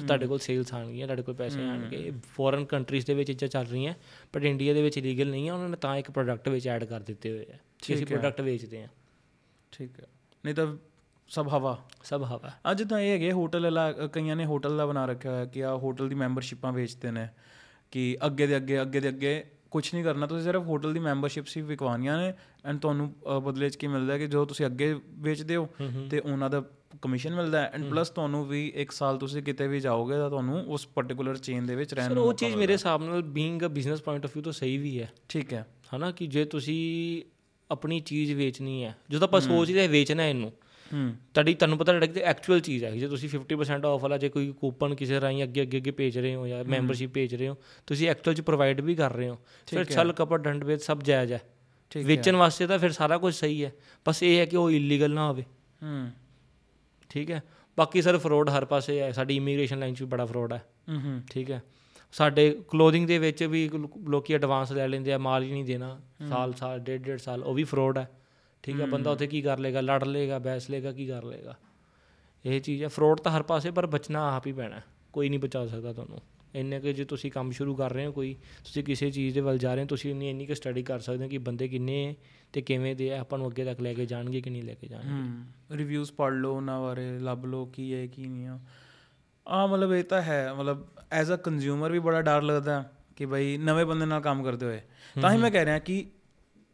ਤੁਹਾਡੇ 0.07 0.27
ਕੋਲ 0.27 0.39
ਸੇਲਸ 0.39 0.73
ਆਣਗੀਆਂ 0.73 1.07
ਤੁਹਾਡੇ 1.07 1.21
ਕੋਲ 1.21 1.35
ਪੈਸੇ 1.35 1.63
ਆਣਗੇ 1.63 2.11
ਫੋਰਨ 2.35 2.65
ਕੰਟਰੀਜ਼ 2.65 3.05
ਦੇ 3.05 3.13
ਵਿੱਚ 3.13 3.27
ਚੀਜ਼ਾਂ 3.31 3.49
ਚੱਲ 3.49 3.65
ਰਹੀਆਂ 3.65 3.93
ਬਟ 4.35 4.43
ਇੰਡੀਆ 4.43 4.73
ਦੇ 4.73 4.81
ਵਿੱਚ 4.81 4.99
ਲੀਗਲ 4.99 5.29
ਨਹੀਂ 5.29 5.47
ਹੈ 5.47 5.53
ਉਹਨਾਂ 5.53 5.69
ਨੇ 5.69 5.77
ਤਾਂ 5.77 5.97
ਇੱਕ 5.97 6.11
ਪ੍ਰੋਡਕਟ 6.11 6.49
ਵਿੱਚ 6.49 6.67
ਐਡ 6.67 6.83
ਕਰ 6.83 6.99
ਦਿੱਤੇ 6.99 7.31
ਹੋਏ 7.31 7.45
ਆ 7.53 7.57
ਅਸੀਂ 7.93 8.05
ਪ੍ਰੋਡਕਟ 8.05 8.41
ਵੇਚਦੇ 8.41 8.83
ਆ 8.83 8.87
ਠੀਕ 9.71 9.99
ਹੈ। 9.99 10.05
ਨਹੀਂ 10.45 10.55
ਤਾਂ 10.55 10.77
ਸਭ 11.27 11.47
ਹਵਾ। 11.47 11.85
ਸਭ 12.03 12.23
ਹਵਾ। 12.23 12.51
ਅੱਜ 12.71 12.83
ਤਾਂ 12.83 12.99
ਇਹ 12.99 13.11
ਹੈਗੇ 13.11 13.31
ਹੋਟਲ 13.31 13.71
ਕਈਆਂ 14.13 14.35
ਨੇ 14.35 14.45
ਹੋਟਲ 14.45 14.77
ਦਾ 14.77 14.85
ਬਣਾ 14.85 15.05
ਰੱਖਿਆ 15.05 15.31
ਹੋਇਆ 15.31 15.45
ਕਿ 15.45 15.65
ਆ 15.65 15.75
ਹੋਟਲ 15.75 16.09
ਦੀ 16.09 16.15
ਮੈਂਬਰਸ਼ਿਪਾਂ 16.15 16.73
ਵੇਚਦੇ 16.73 17.11
ਨੇ 17.11 17.27
ਕਿ 17.91 18.17
ਅੱਗੇ 18.25 18.47
ਦੇ 18.47 18.57
ਅੱਗੇ 18.57 18.81
ਅੱਗੇ 18.81 18.99
ਦੇ 18.99 19.09
ਅੱਗੇ 19.09 19.43
ਕੁਝ 19.71 19.93
ਨਹੀਂ 19.93 20.03
ਕਰਨਾ 20.03 20.27
ਤੁਸੀਂ 20.27 20.43
ਸਿਰਫ 20.43 20.63
ਹੋਟਲ 20.63 20.93
ਦੀ 20.93 20.99
ਮੈਂਬਰਸ਼ਿਪਸ 20.99 21.57
ਹੀ 21.57 21.61
ਵਿਕਵਾਉਣੀਆਂ 21.61 22.17
ਨੇ 22.17 22.33
ਐਂਡ 22.65 22.79
ਤੁਹਾਨੂੰ 22.79 23.15
ਬਦਲੇ 23.43 23.69
'ਚ 23.69 23.75
ਕੀ 23.75 23.87
ਮਿਲਦਾ 23.87 24.17
ਕਿ 24.17 24.27
ਜੋ 24.27 24.45
ਤੁਸੀਂ 24.45 24.65
ਅੱਗੇ 24.65 24.99
ਵੇਚਦੇ 25.09 25.55
ਹੋ। 25.55 25.69
ਤੇ 26.09 26.19
ਉਹਨਾਂ 26.19 26.49
ਦਾ 26.49 26.63
ਕਮਿਸ਼ਨ 27.01 27.35
ਮਿਲਦਾ 27.35 27.61
ਹੈ। 27.61 27.71
ਐਂਡ 27.73 27.89
ਪਲੱਸ 27.89 28.09
ਤੁਹਾਨੂੰ 28.09 28.47
ਵੀ 28.47 28.73
ਇੱਕ 28.75 28.91
ਸਾਲ 28.91 29.17
ਤੁਸੀਂ 29.17 29.43
ਕਿਤੇ 29.43 29.67
ਵੀ 29.67 29.79
ਜਾਓਗੇ 29.79 30.15
ਤਾਂ 30.15 30.29
ਤੁਹਾਨੂੰ 30.29 30.65
ਉਸ 30.65 30.87
ਪਾਰਟਿਕੂਲਰ 30.87 31.37
ਚੇਨ 31.37 31.65
ਦੇ 31.65 31.75
ਵਿੱਚ 31.75 31.93
ਰਹਿਣ 31.93 32.13
ਨੂੰ 32.13 32.23
ਉਹ 32.23 32.33
ਚੀਜ਼ 32.33 32.55
ਮੇਰੇ 32.55 32.73
ਹਿਸਾਬ 32.73 33.03
ਨਾਲ 33.03 33.21
being 33.21 33.61
a 33.61 33.65
business 33.65 34.01
point 34.01 34.25
of 34.25 34.31
View 34.31 34.43
ਤੋਂ 34.43 34.51
ਸਹੀ 34.51 34.77
ਵੀ 34.77 35.01
ਹੈ। 35.01 35.11
ਠੀਕ 35.29 35.53
ਹੈ। 35.53 35.67
ਹਨਾ 35.95 36.11
ਕਿ 36.11 36.27
ਜੇ 36.27 36.45
ਤੁਸੀਂ 36.45 37.21
ਆਪਣੀ 37.71 37.99
ਚੀਜ਼ 37.99 38.33
ਵੇਚਣੀ 38.33 38.83
ਹੈ 38.83 38.95
ਜਦੋਂ 39.09 39.27
ਆਪਾਂ 39.27 39.41
ਸੋਚਦੇ 39.41 39.87
ਵੇਚਣਾ 39.87 40.25
ਇਹਨੂੰ 40.25 40.51
ਹੂੰ। 40.93 41.15
ਤੁਹਾਡੀ 41.33 41.53
ਤੁਹਾਨੂੰ 41.53 41.77
ਪਤਾ 41.77 41.99
ਤੁਹਾਡੀ 41.99 42.19
ਐਕਚੁਅਲ 42.19 42.59
ਚੀਜ਼ 42.59 42.83
ਹੈ। 42.83 42.91
ਜੇ 42.91 43.07
ਤੁਸੀਂ 43.07 43.29
50% 43.29 43.85
ਆਫ 43.85 44.01
ਵਾਲਾ 44.01 44.17
ਜੇ 44.17 44.29
ਕੋਈ 44.29 44.51
ਕੂਪਨ 44.51 44.95
ਕਿਸੇ 44.95 45.21
ਰਾਹੀਂ 45.21 45.43
ਅੱਗੇ 45.43 45.61
ਅੱਗੇ 45.61 45.77
ਅੱਗੇ 45.77 45.91
ਭੇਜ 45.91 46.19
ਰਹੇ 46.19 46.35
ਹੋ 46.35 46.47
ਜਾਂ 46.47 46.63
ਮੈਂਬਰਸ਼ਿਪ 46.63 47.13
ਭੇਜ 47.13 47.35
ਰਹੇ 47.35 47.47
ਹੋ 47.47 47.57
ਤੁਸੀਂ 47.87 48.09
ਐਕਚੁਅਲ 48.09 48.35
ਚ 48.35 48.41
ਪ੍ਰੋਵਾਈਡ 48.41 48.81
ਵੀ 48.81 48.95
ਕਰ 48.95 49.13
ਰਹੇ 49.13 49.29
ਹੋ। 49.29 49.39
ਫਿਰ 49.67 49.85
ਛਲ 49.85 50.13
ਕਪਟ 50.13 50.39
ਡੰਡ 50.39 50.63
ਵੇਚ 50.63 50.81
ਸਭ 50.81 51.01
ਜਾਇਜ਼ 51.01 51.33
ਹੈ। 51.33 51.41
ਵੇਚਣ 51.97 52.35
ਵਾਸਤੇ 52.35 52.67
ਤਾਂ 52.67 52.79
ਫਿਰ 52.79 52.91
ਸਾਰਾ 52.91 53.17
ਕੁਝ 53.17 53.35
ਸਹੀ 53.35 53.65
ਹੈ। 53.65 53.73
ਬਸ 54.07 54.23
ਇਹ 54.23 54.39
ਹੈ 54.39 54.45
ਕਿ 54.45 54.57
ਉਹ 54.57 54.71
ਇਲੀਗਲ 54.71 55.11
ਨਾ 55.11 55.27
ਹੋਵੇ। 55.27 55.43
ਹੂੰ। 55.83 56.11
ਠੀਕ 57.15 57.31
ਹੈ। 57.31 57.43
ਬਾਕੀ 57.77 58.01
ਸਰ 58.01 58.17
ਫਰੋਡ 58.17 58.49
ਹਰ 58.49 58.65
ਪਾਸੇ 58.65 58.99
ਹੈ। 58.99 59.11
ਸਾਡੀ 59.11 59.35
ਇਮੀਗ੍ਰੇਸ਼ਨ 59.35 59.79
ਲਾਈਨ 59.79 59.93
'ਚ 59.93 60.01
ਵੀ 60.01 60.07
ਬੜਾ 60.07 60.25
ਫਰੋਡ 60.25 60.53
ਹੈ। 60.53 60.65
ਠੀਕ 61.31 61.51
ਹੈ। 61.51 61.63
ਸਾਡੇ 62.11 62.59
ਕਲੋਥਿੰਗ 62.67 63.07
ਦੇ 63.07 63.17
ਵਿੱਚ 63.17 63.43
ਵੀ 63.43 63.69
ਲੋਕੀ 64.07 64.33
ਐਡਵਾਂਸ 64.33 64.71
ਲੈ 64.71 64.87
ਲੈਂਦੇ 64.87 65.13
ਆ 65.13 65.17
ਮਾਲ 65.17 65.43
ਹੀ 65.43 65.51
ਨਹੀਂ 65.51 65.65
ਦੇਣਾ। 65.65 66.01
ਸਾਲ 66.29 66.53
ਸਾਲ 66.53 66.79
ਡੇਢ 66.79 67.01
ਡੇਢ 67.01 67.19
ਸਾਲ 67.19 67.43
ਉਹ 67.43 67.53
ਵੀ 67.53 67.63
ਫਰੋਡ 67.63 67.97
ਹੈ। 67.97 68.09
ਠੀਕ 68.63 68.81
ਹੈ। 68.81 68.85
ਬੰਦਾ 68.85 69.11
ਉੱਥੇ 69.11 69.27
ਕੀ 69.27 69.41
ਕਰ 69.41 69.59
ਲੇਗਾ 69.59 69.81
ਲੜ 69.81 70.03
ਲੇਗਾ 70.03 70.39
ਬੈਸ 70.39 70.69
ਲੇਗਾ 70.69 70.91
ਕੀ 70.91 71.07
ਕਰ 71.07 71.23
ਲੇਗਾ 71.23 71.57
ਇਹ 72.45 72.61
ਚੀਜ਼ 72.61 72.83
ਹੈ। 72.83 72.87
ਫਰੋਡ 72.87 73.19
ਤਾਂ 73.19 73.31
ਹਰ 73.31 73.43
ਪਾਸੇ 73.43 73.71
ਪਰ 73.71 73.87
ਬਚਣਾ 73.87 74.35
ਆਪ 74.35 74.47
ਹੀ 74.47 74.51
ਪੈਣਾ। 74.51 74.81
ਕੋਈ 75.13 75.29
ਨਹੀਂ 75.29 75.39
ਬਚਾ 75.39 75.67
ਸਕਦਾ 75.67 75.93
ਤੁਹਾਨੂੰ। 75.93 76.19
ਇੰਨੇ 76.55 76.79
ਕਿ 76.79 76.93
ਜੇ 76.93 77.05
ਤੁਸੀਂ 77.05 77.31
ਕੰਮ 77.31 77.51
ਸ਼ੁਰੂ 77.51 77.75
ਕਰ 77.75 77.93
ਰਹੇ 77.93 78.05
ਹੋ 78.05 78.11
ਕੋਈ 78.11 78.33
ਤੁਸੀਂ 78.65 78.83
ਕਿਸੇ 78.83 79.11
ਚੀਜ਼ 79.11 79.35
ਦੇ 79.35 79.41
ਵੱਲ 79.41 79.57
ਜਾ 79.57 79.73
ਰਹੇ 79.73 79.83
ਹੋ 79.83 79.87
ਤੁਸੀਂ 79.87 80.11
ਇੰਨੀ 80.11 80.29
ਇੰਨੀ 80.29 80.45
ਕਿ 80.45 80.55
ਸਟੱਡੀ 80.55 80.83
ਕਰ 80.83 80.99
ਸਕਦੇ 80.99 81.23
ਹੋ 81.23 81.29
ਕਿ 81.29 81.37
ਬੰਦੇ 81.37 81.67
ਕਿੰਨੇ 81.67 82.15
ਤੇ 82.55 82.61
ਕਿਵੇਂ 82.61 82.95
ਦੇ 82.95 83.11
ਆਪਾਂ 83.17 83.37
ਨੂੰ 83.39 83.47
ਅੱਗੇ 83.47 83.63
ਤੱਕ 83.65 83.79
ਲੈ 83.81 83.93
ਕੇ 83.93 84.05
ਜਾਣਗੇ 84.05 84.41
ਕਿ 84.41 84.49
ਨਹੀਂ 84.49 84.63
ਲੈ 84.63 84.73
ਕੇ 84.73 84.87
ਜਾਣਗੇ। 84.87 85.77
ਰਿਵਿਊਜ਼ 85.77 86.11
ਪੜ੍ਹ 86.11 86.35
ਲਓ 86.35 86.55
ਉਹਨਾਂ 86.55 86.79
ਬਾਰੇ 86.81 87.07
ਲੱਭ 87.19 87.45
ਲਓ 87.45 87.65
ਕੀ 87.65 87.93
ਹੈ 87.93 88.05
ਕੀ 88.07 88.25
ਨਹੀਂ 88.25 88.47
ਆ। 88.47 88.59
ਆ 89.47 89.65
ਮਤਲਬ 89.67 89.93
ਇਹ 89.93 90.03
ਤਾਂ 90.03 90.21
ਹੈ 90.21 90.53
ਮਤਲਬ 90.53 90.85
ਐਜ਼ 91.11 91.31
ਅ 91.31 91.35
ਕੰਜ਼ਿਊਮਰ 91.35 91.91
ਵੀ 91.91 91.99
ਬੜਾ 91.99 92.21
ਡਰ 92.21 92.41
ਲੱਗਦਾ 92.41 92.83
ਕਿ 93.15 93.25
ਬਈ 93.25 93.57
ਨਵੇਂ 93.57 93.85
ਬੰਦੇ 93.85 94.05
ਨਾਲ 94.05 94.21
ਕੰਮ 94.21 94.43
ਕਰਦੇ 94.43 94.65
ਹੋਏ। 94.65 94.81
ਤਾਂ 95.21 95.31
ਹੀ 95.31 95.37
ਮੈਂ 95.37 95.51
ਕਹਿ 95.51 95.65
ਰਿਹਾ 95.65 95.79
ਕਿ 95.79 96.05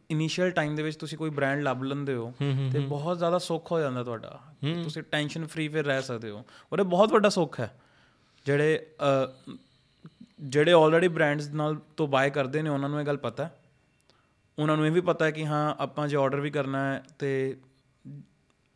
ਇਨੀਸ਼ੀਅਲ 0.10 0.52
ਟਾਈਮ 0.52 0.76
ਦੇ 0.76 0.84
ਵਿੱਚ 0.84 0.96
ਤੁਸੀਂ 0.96 1.18
ਕੋਈ 1.18 1.30
ਬ੍ਰਾਂਡ 1.30 1.62
ਲੱਭ 1.62 1.84
ਲੈਂਦੇ 1.84 2.14
ਹੋ 2.14 2.34
ਤੇ 2.74 2.80
ਬਹੁਤ 2.80 3.18
ਜ਼ਿਆਦਾ 3.18 3.38
ਸੁੱਖ 3.40 3.72
ਹੋ 3.72 3.80
ਜਾਂਦਾ 3.80 4.04
ਤੁਹਾਡਾ। 4.04 4.40
ਤੁਸੀਂ 4.84 5.04
ਟੈਨਸ਼ਨ 5.04 5.46
ਫ੍ਰੀ 5.48 5.68
ਫਿਰ 5.68 5.86
ਰਹਿ 5.86 6.02
ਸਕਦੇ 6.02 6.30
ਹੋ। 6.30 6.44
ਔਰ 6.74 6.80
ਇਹ 6.80 6.86
ਬਹੁਤ 6.86 7.14
ਵੱਡਾ 7.14 7.30
ਸੁੱਖ 7.30 7.60
ਹੈ। 7.60 7.72
ਜਿਹੜੇ 8.46 8.88
ਜਿਹੜੇ 10.42 10.72
ਆਲਰੇਡੀ 10.72 11.08
ਬ੍ਰਾਂਡਸ 11.08 11.48
ਨਾਲ 11.48 11.76
ਤੋਂ 11.98 12.08
ਬਾਏ 12.08 12.30
ਕਰਦੇ 12.30 12.62
ਨੇ 12.62 12.70
ਉਹਨਾਂ 12.70 12.90
ਨੂੰ 12.90 13.00
ਇਹ 13.02 13.06
ਗੱਲ 13.06 13.18
ਪਤਾ 13.18 13.44
ਹੈ। 13.46 13.52
ਉਹਨਾਂ 14.62 14.78
ਨੂੰ 14.78 14.88
ਇਹ 14.88 14.92
ਵੀ 14.92 15.02
ਪਤਾ 15.02 15.26
ਹੈ 15.26 15.32
ਕਿ 15.32 15.46
ਹਾਂ 15.46 15.76
ਆਪਾਂ 15.80 16.08
ਜੇ 16.08 16.18
ਆਰਡਰ 16.18 16.40
ਵੀ 16.40 16.50
ਕਰਨਾ 16.50 16.94
ਹੈ 16.94 17.04
ਤੇ 17.20 17.58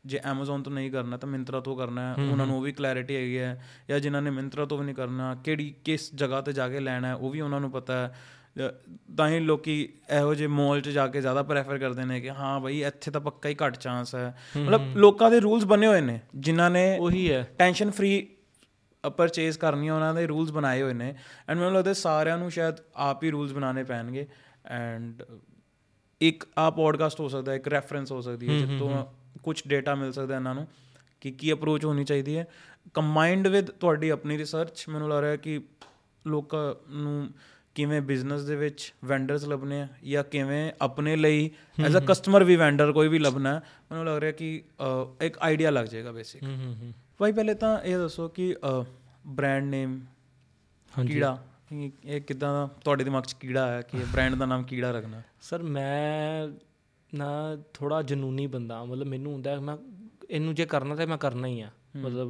ਜੇ 0.06 0.18
Amazon 0.18 0.62
ਤੋਂ 0.64 0.72
ਨਹੀਂ 0.72 0.92
ਕਰਨਾ 0.92 1.18
ਤਾਂ 1.18 1.30
Myntra 1.30 1.62
ਤੋਂ 1.62 1.78
ਕਰਨਾ 1.78 2.14
ਹੈ। 2.14 2.32
ਉਹਨਾਂ 2.32 2.46
ਨੂੰ 2.46 2.58
ਉਹ 2.58 2.62
ਵੀ 2.62 2.72
ਕਲੈਰਿਟੀ 2.72 3.16
ਹੈਗੀ 3.16 3.38
ਹੈ। 3.38 3.64
ਜਾਂ 3.90 4.00
ਜਿਨ੍ਹਾਂ 4.00 4.22
ਨੇ 4.22 4.30
Myntra 4.30 4.66
ਤੋਂ 4.66 4.78
ਵੀ 4.78 4.86
ਨਹੀਂ 4.86 4.96
ਕਰਨਾ 4.96 5.36
ਕਿਹੜੀ 5.36 5.76
ਕਿਸ 5.84 6.16
ਜਗ੍ਹਾ 6.16 6.42
ਤੇ 6.42 6.54
ਜਾ 6.54 6.70
ਕੇ 6.70 6.80
ਲੈਣਾ 6.80 7.08
ਹੈ 7.08 7.16
ਉਹ 7.16 7.30
ਵੀ 7.30 7.42
ਉਹਨਾਂ 7.42 7.60
ਨੂੰ 7.60 7.72
ਪਤਾ 7.72 7.94
ਹੈ। 7.94 8.16
ਤਾਂ 9.18 9.30
ਹੀ 9.30 9.40
ਲੋਕੀ 9.40 9.90
ਇਹੋ 10.18 10.36
ਜਿਹੇ 10.36 10.48
ਮਾਲ 10.48 10.82
'ਚ 10.82 10.90
ਜਾ 10.90 11.08
ਕੇ 11.08 11.22
ਜ਼ਿਆਦਾ 11.22 11.44
ਪ੍ਰੈਫਰ 11.44 11.78
ਕਰਦੇ 11.78 12.06
ਨੇ 12.06 12.22
ਕਿ 12.22 12.30
ਹਾਂ 12.30 12.60
ਬਈ 12.60 12.84
ਇੱਥੇ 12.84 13.12
ਤਾਂ 13.12 13.22
ਪੱਕਾ 13.22 13.50
ਹੀ 13.50 13.56
ਘੱਟ 13.66 13.78
ਚਾਂਸ 13.78 14.16
ਹੈ। 14.16 14.36
ਮਤਲਬ 14.58 14.98
ਲੋਕਾਂ 14.98 15.32
ਦੇ 15.32 15.40
ਰੂਲਸ 15.40 15.66
ਬਣੇ 15.66 15.88
ਹੋਏ 15.88 16.02
ਨੇ 16.02 16.20
ਜਿਨ੍ਹਾਂ 16.36 16.70
ਨੇ 16.70 16.98
ਉਹੀ 17.00 17.32
ਹੈ। 17.32 17.48
ਟੈਨਸ਼ਨ 17.58 17.92
ਫ੍ਰੀ 17.92 18.28
ਪਰਚੇਸ 19.18 19.58
ਕਰਨੀ 19.58 19.88
ਹੈ 19.88 19.94
ਉਹਨਾਂ 19.94 20.14
ਦੇ 20.14 20.28
ਰੂਲਸ 20.28 20.52
ਬਣਾਏ 20.52 20.82
ਹੋਏ 20.82 20.94
ਨੇ। 20.94 21.16
ਐਂਡ 21.50 21.60
ਮੈਨੂੰ 21.60 21.74
ਲੱਗਦਾ 21.74 21.94
ਸਾਰਿਆਂ 21.94 22.38
ਨੂੰ 22.38 22.52
ਸ਼ਾਇਦ 22.52 22.76
ਆਪ 22.96 23.24
ਹੀ 23.24 23.32
ਰੂਲਸ 23.32 23.52
ਬਣਾਉਣੇ 23.52 23.84
ਪੈਣਗੇ। 23.84 24.28
ਐਂਡ 24.66 25.24
ਇੱਕ 26.22 26.44
ਆ 26.58 26.70
ਪੋਡਕਾਸਟ 26.70 27.20
ਹੋ 27.20 27.28
ਸਕਦਾ 27.28 27.52
ਹੈ 27.52 27.58
ਇੱਕ 27.58 27.68
ਰੈਫਰੈਂਸ 27.68 28.12
ਹੋ 28.12 28.22
ਸਕਦੀ 28.22 28.50
ਹੈ 28.50 28.66
ਜਿੱਤੋਂ 28.66 29.06
ਕੁਝ 29.44 29.62
ਡੇਟਾ 29.68 29.96
ਮਿਲ 29.96 30.12
ਸਕਦਾ 30.12 30.36
ਇਹਨਾਂ 30.36 30.56
ਨੂੰ 30.56 30.68
ਕਿ 31.22 31.32
ਕੀ 31.32 31.54
ਅਪਰੋਚ 31.54 31.86
ਹੋਣੀ 31.86 32.04
ਚਾਹੀਦੀ 32.04 32.38
ਹੈ। 32.38 32.48
ਕੰਬਾਈਨਡ 32.94 33.48
ਵਿਦ 33.48 33.72
ਤੁਹਾਡੀ 33.72 34.10
ਆਪਣੀ 34.10 34.38
ਰਿਸਰਚ 34.38 34.86
ਮੈਨੂੰ 34.90 35.10
ਲੱਗ 35.10 35.24
ਰਿਹਾ 35.24 35.36
ਕਿ 35.36 35.62
ਲੋਕਾਂ 36.28 36.76
ਨੂੰ 36.90 37.30
ਕਿਵੇਂ 37.76 38.02
ਬਿਜ਼ਨਸ 38.02 38.42
ਦੇ 38.42 38.56
ਵਿੱਚ 38.56 38.94
ਵੈਂਡਰਸ 39.06 39.46
ਲੱਭਣੇ 39.46 39.82
ਆ 39.82 39.88
ਜਾਂ 40.04 40.24
ਕਿਵੇਂ 40.24 40.72
ਆਪਣੇ 40.82 41.16
ਲਈ 41.16 41.52
ਐਜ਼ 41.86 41.98
ਅ 41.98 42.00
ਕਸਟਮਰ 42.00 42.44
ਵੀ 42.44 42.56
ਵੈਂਡਰ 42.56 42.92
ਕੋਈ 42.92 43.08
ਵੀ 43.08 43.20
ਲੱਭਣਾ 43.20 43.62
ਮੈਨੂੰ 43.92 44.06
ਲੱਗ 44.06 44.18
ਰਿਹਾ 44.18 44.32
ਕਿ 44.32 44.64
ਇੱਕ 45.22 45.38
ਆਈਡੀਆ 45.42 45.70
ਲੱਗ 45.70 45.86
ਜਾਏਗਾ 45.86 46.12
ਬੇਸਿਕ 46.12 46.44
ਭਾਈ 47.18 47.32
ਪਹਿਲੇ 47.32 47.54
ਤਾਂ 47.54 47.80
ਇਹ 47.80 47.98
ਦੱਸੋ 47.98 48.28
ਕਿ 48.28 48.56
ਬ੍ਰਾਂਡ 49.28 49.64
ਨੇਮ 49.64 50.02
ਕੀੜਾ 51.08 51.44
ਇਹ 52.06 52.22
ਕਿਦਾਂ 52.22 52.68
ਤੁਹਾਡੇ 52.84 53.04
ਦਿਮਾਗ 53.04 53.24
'ਚ 53.24 53.34
ਕੀੜਾ 53.34 53.64
ਆਇਆ 53.64 53.82
ਕਿ 53.82 53.98
ਬ੍ਰਾਂਡ 53.98 54.36
ਦਾ 54.36 54.46
ਨਾਮ 54.46 54.64
ਕੀੜਾ 54.64 54.92
ਰੱਖਣਾ? 54.92 55.22
ਸਰ 55.42 55.64
ਮੈਂ 55.64 56.48
ਨਾ 57.16 57.58
ਥੋੜਾ 57.74 58.02
ਜਨੂਨੀ 58.02 58.48
ਬੰਦਾ 58.48 58.86
ਮਤਲਬ 58.86 59.08
ਮੈਨੂੰ 59.08 59.34
ਹੁੰਦਾ 59.34 59.60
ਮੈਂ 59.60 59.78
ਇਹਨੂੰ 60.30 60.56
ਜੇ 60.56 60.66
ਕਰਨਾ 60.66 60.96
ਤਾਂ 60.96 61.08
ਮੈਂ 61.08 61.18
ਕਰਨਾ 61.18 61.48
ਹੀ 61.48 61.62
ਆ। 61.62 61.70
ਮਤਲਬ 61.96 62.30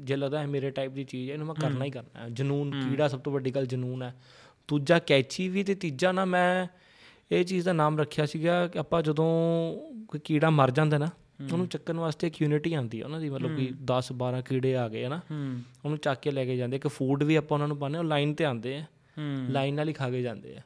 ਜੇ 0.00 0.16
ਲੱਗਦਾ 0.16 0.40
ਹੈ 0.40 0.46
ਮੇਰੇ 0.46 0.70
ਟਾਈਪ 0.70 0.92
ਦੀ 0.92 1.04
ਚੀਜ਼ 1.04 1.28
ਹੈ 1.28 1.34
ਇਹਨੂੰ 1.34 1.46
ਮੈਂ 1.46 1.54
ਕਰਨਾ 1.54 1.84
ਹੀ 1.84 1.90
ਕਰਨਾ 1.90 2.20
ਹੈ। 2.20 2.28
ਜਨੂਨ 2.28 2.70
ਕੀੜਾ 2.70 3.08
ਸਭ 3.08 3.20
ਤੋਂ 3.20 3.32
ਵੱਡੀ 3.32 3.50
ਗੱਲ 3.50 3.66
ਜਨੂਨ 3.66 4.02
ਹੈ। 4.02 4.14
ਦੂਜਾ 4.68 4.98
ਕੈਚੀ 4.98 5.48
ਵੀ 5.48 5.64
ਤੇ 5.64 5.74
ਤੀਜਾ 5.74 6.12
ਨਾ 6.12 6.24
ਮੈਂ 6.24 6.66
ਇਹ 7.32 7.44
ਚੀਜ਼ 7.44 7.64
ਦਾ 7.64 7.72
ਨਾਮ 7.72 7.98
ਰੱਖਿਆ 7.98 8.26
ਸੀਗਾ 8.26 8.66
ਕਿ 8.66 8.78
ਆਪਾਂ 8.78 9.02
ਜਦੋਂ 9.02 9.28
ਕੋਈ 10.04 10.20
ਕੀੜਾ 10.20 10.50
ਮਰ 10.50 10.70
ਜਾਂਦਾ 10.70 10.98
ਨਾ 10.98 11.08
ਉਹਨੂੰ 11.52 11.68
ਚੱਕਣ 11.68 11.96
ਵਾਸਤੇ 11.96 12.26
ਇੱਕ 12.26 12.42
ਯੂਨਿਟੀ 12.42 12.74
ਆਉਂਦੀ 12.74 13.00
ਹੈ 13.00 13.04
ਉਹਨਾਂ 13.04 13.20
ਦੀ 13.20 13.30
ਮਤਲਬ 13.30 13.56
ਕਿ 13.56 13.68
10 13.84 14.14
12 14.14 14.42
ਕੀੜੇ 14.48 14.76
ਆ 14.76 14.88
ਗਏ 14.88 15.06
ਹਨਾ? 15.06 15.20
ਉਹਨੂੰ 15.84 15.98
ਚੱਕ 15.98 16.20
ਕੇ 16.20 16.30
ਲੈ 16.30 16.44
ਕੇ 16.44 16.56
ਜਾਂਦੇ 16.56 16.76
ਇੱਕ 16.76 16.86
ਫੂਡ 16.86 17.22
ਵੀ 17.22 17.36
ਆਪਾਂ 17.36 17.56
ਉਹਨਾਂ 17.56 17.68
ਨੂੰ 17.68 17.76
ਪਾਉਂਦੇ 17.76 17.98
ਉਹ 17.98 18.04
ਲਾਈਨ 18.04 18.34
ਤੇ 18.34 18.44
ਆਉਂਦੇ 18.44 18.76
ਆ। 18.76 18.84
ਲਾਈਨ 19.50 19.74
ਨਾਲ 19.74 19.88
ਹੀ 19.88 19.92
ਖਾ 19.92 20.10
ਕੇ 20.10 20.22
ਜਾਂਦੇ 20.22 20.56
ਆ। 20.56 20.60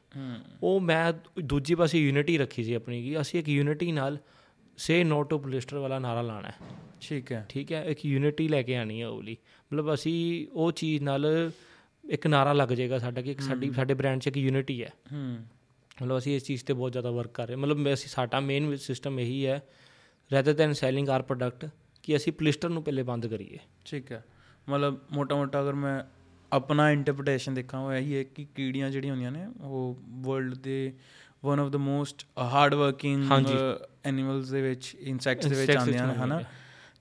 ਉਹ 0.63 0.79
ਮੈਂ 0.79 1.13
ਦੂਜੀ 1.41 1.75
ਪਾਸੇ 1.75 1.99
ਯੂਨਿਟੀ 1.99 2.37
ਰੱਖੀ 2.37 2.63
ਸੀ 2.63 2.73
ਆਪਣੀ 2.73 3.03
ਕਿ 3.03 3.21
ਅਸੀਂ 3.21 3.39
ਇੱਕ 3.39 3.49
ਯੂਨਿਟੀ 3.49 3.91
ਨਾਲ 3.91 4.17
ਸੇ 4.77 5.03
ਨੋ 5.03 5.23
ਟੂ 5.23 5.39
ਪੋਲਿਸਟਰ 5.39 5.77
ਵਾਲਾ 5.77 5.99
ਨਾਰਾ 5.99 6.21
ਲਾਣਾ 6.21 6.47
ਹੈ। 6.47 6.55
ਠੀਕ 7.01 7.31
ਹੈ। 7.31 7.45
ਠੀਕ 7.49 7.71
ਹੈ? 7.71 7.83
ਇੱਕ 7.83 8.05
ਯੂਨਿਟੀ 8.05 8.47
ਲੈ 8.47 8.61
ਕੇ 8.61 8.75
ਆਣੀ 8.75 9.01
ਹੈ 9.01 9.07
ਉਹ 9.07 9.23
ਲਈ 9.23 9.37
ਮਤਲਬ 9.73 9.93
ਅਸੀਂ 9.93 10.47
ਉਹ 10.53 10.71
ਚੀਜ਼ 10.71 11.03
ਨਾਲ 11.03 11.51
ਇੱਕ 12.09 12.27
ਨਾਰਾ 12.27 12.53
ਲੱਗ 12.53 12.69
ਜਾਏਗਾ 12.69 12.99
ਸਾਡਾ 12.99 13.21
ਕਿ 13.21 13.35
ਸਾਡੀ 13.39 13.71
ਸਾਡੇ 13.71 13.93
ਬ੍ਰਾਂਡ 13.93 14.19
'ਚ 14.19 14.27
ਇੱਕ 14.27 14.37
ਯੂਨਿਟੀ 14.37 14.83
ਹੈ। 14.83 14.93
ਹੂੰ। 15.11 15.37
ਮਤਲਬ 16.01 16.17
ਅਸੀਂ 16.17 16.35
ਇਸ 16.35 16.43
ਚੀਜ਼ 16.43 16.65
ਤੇ 16.65 16.73
ਬਹੁਤ 16.73 16.91
ਜ਼ਿਆਦਾ 16.91 17.11
ਵਰਕ 17.11 17.31
ਕਰ 17.31 17.47
ਰਹੇ। 17.47 17.55
ਮਤਲਬ 17.55 17.93
ਅਸੀਂ 17.93 18.09
ਸਾਡਾ 18.09 18.39
ਮੇਨ 18.39 18.75
ਸਿਸਟਮ 18.75 19.19
ਇਹੀ 19.19 19.45
ਹੈ 19.45 19.63
rather 20.31 20.53
than 20.53 20.73
selling 20.73 21.09
our 21.09 21.21
product 21.21 21.69
ਕਿ 22.03 22.15
ਅਸੀਂ 22.15 22.33
ਪੋਲਿਸਟਰ 22.33 22.69
ਨੂੰ 22.69 22.83
ਪਹਿਲੇ 22.83 23.03
ਬੰਦ 23.03 23.27
ਕਰੀਏ। 23.27 23.57
ਠੀਕ 23.85 24.11
ਹੈ। 24.11 24.23
ਮਤਲਬ 24.69 24.99
ਮੋਟਾ 25.11 25.35
ਮੋਟਾ 25.35 25.61
ਅਗਰ 25.61 25.73
ਮੈਂ 25.73 26.03
ਆਪਣਾ 26.53 26.91
ਇੰਟਰਪ੍ਰੀਟੇਸ਼ਨ 26.91 27.53
ਦੇਖਾਂ 27.53 27.79
ਉਹ 27.79 27.93
ਇਹੀ 27.93 28.15
ਹੈ 28.15 28.23
ਕਿ 28.23 28.47
ਕੀੜੀਆਂ 28.55 28.89
ਜਿਹੜੀਆਂ 28.89 29.13
ਹੁੰਦੀਆਂ 29.13 29.31
ਨੇ 29.31 29.47
ਉਹ 29.61 29.99
ਵਰਲਡ 30.09 30.55
ਦੇ 30.55 30.93
one 31.45 31.59
of 31.59 31.69
the 31.69 31.77
most 31.77 32.25
hard 32.37 32.73
working 32.73 33.31
animals 34.05 34.49
ਦੇ 34.49 34.61
ਵਿੱਚ 34.61 34.97
ਇਨਸੈਕਟਸ 34.99 35.45
ਦੇ 35.45 35.55
ਵਿੱਚ 35.55 35.77
ਆਉਂਦੀਆਂ 35.77 36.07
ਨੇ 36.07 36.13
ਹਨਾ? 36.13 36.41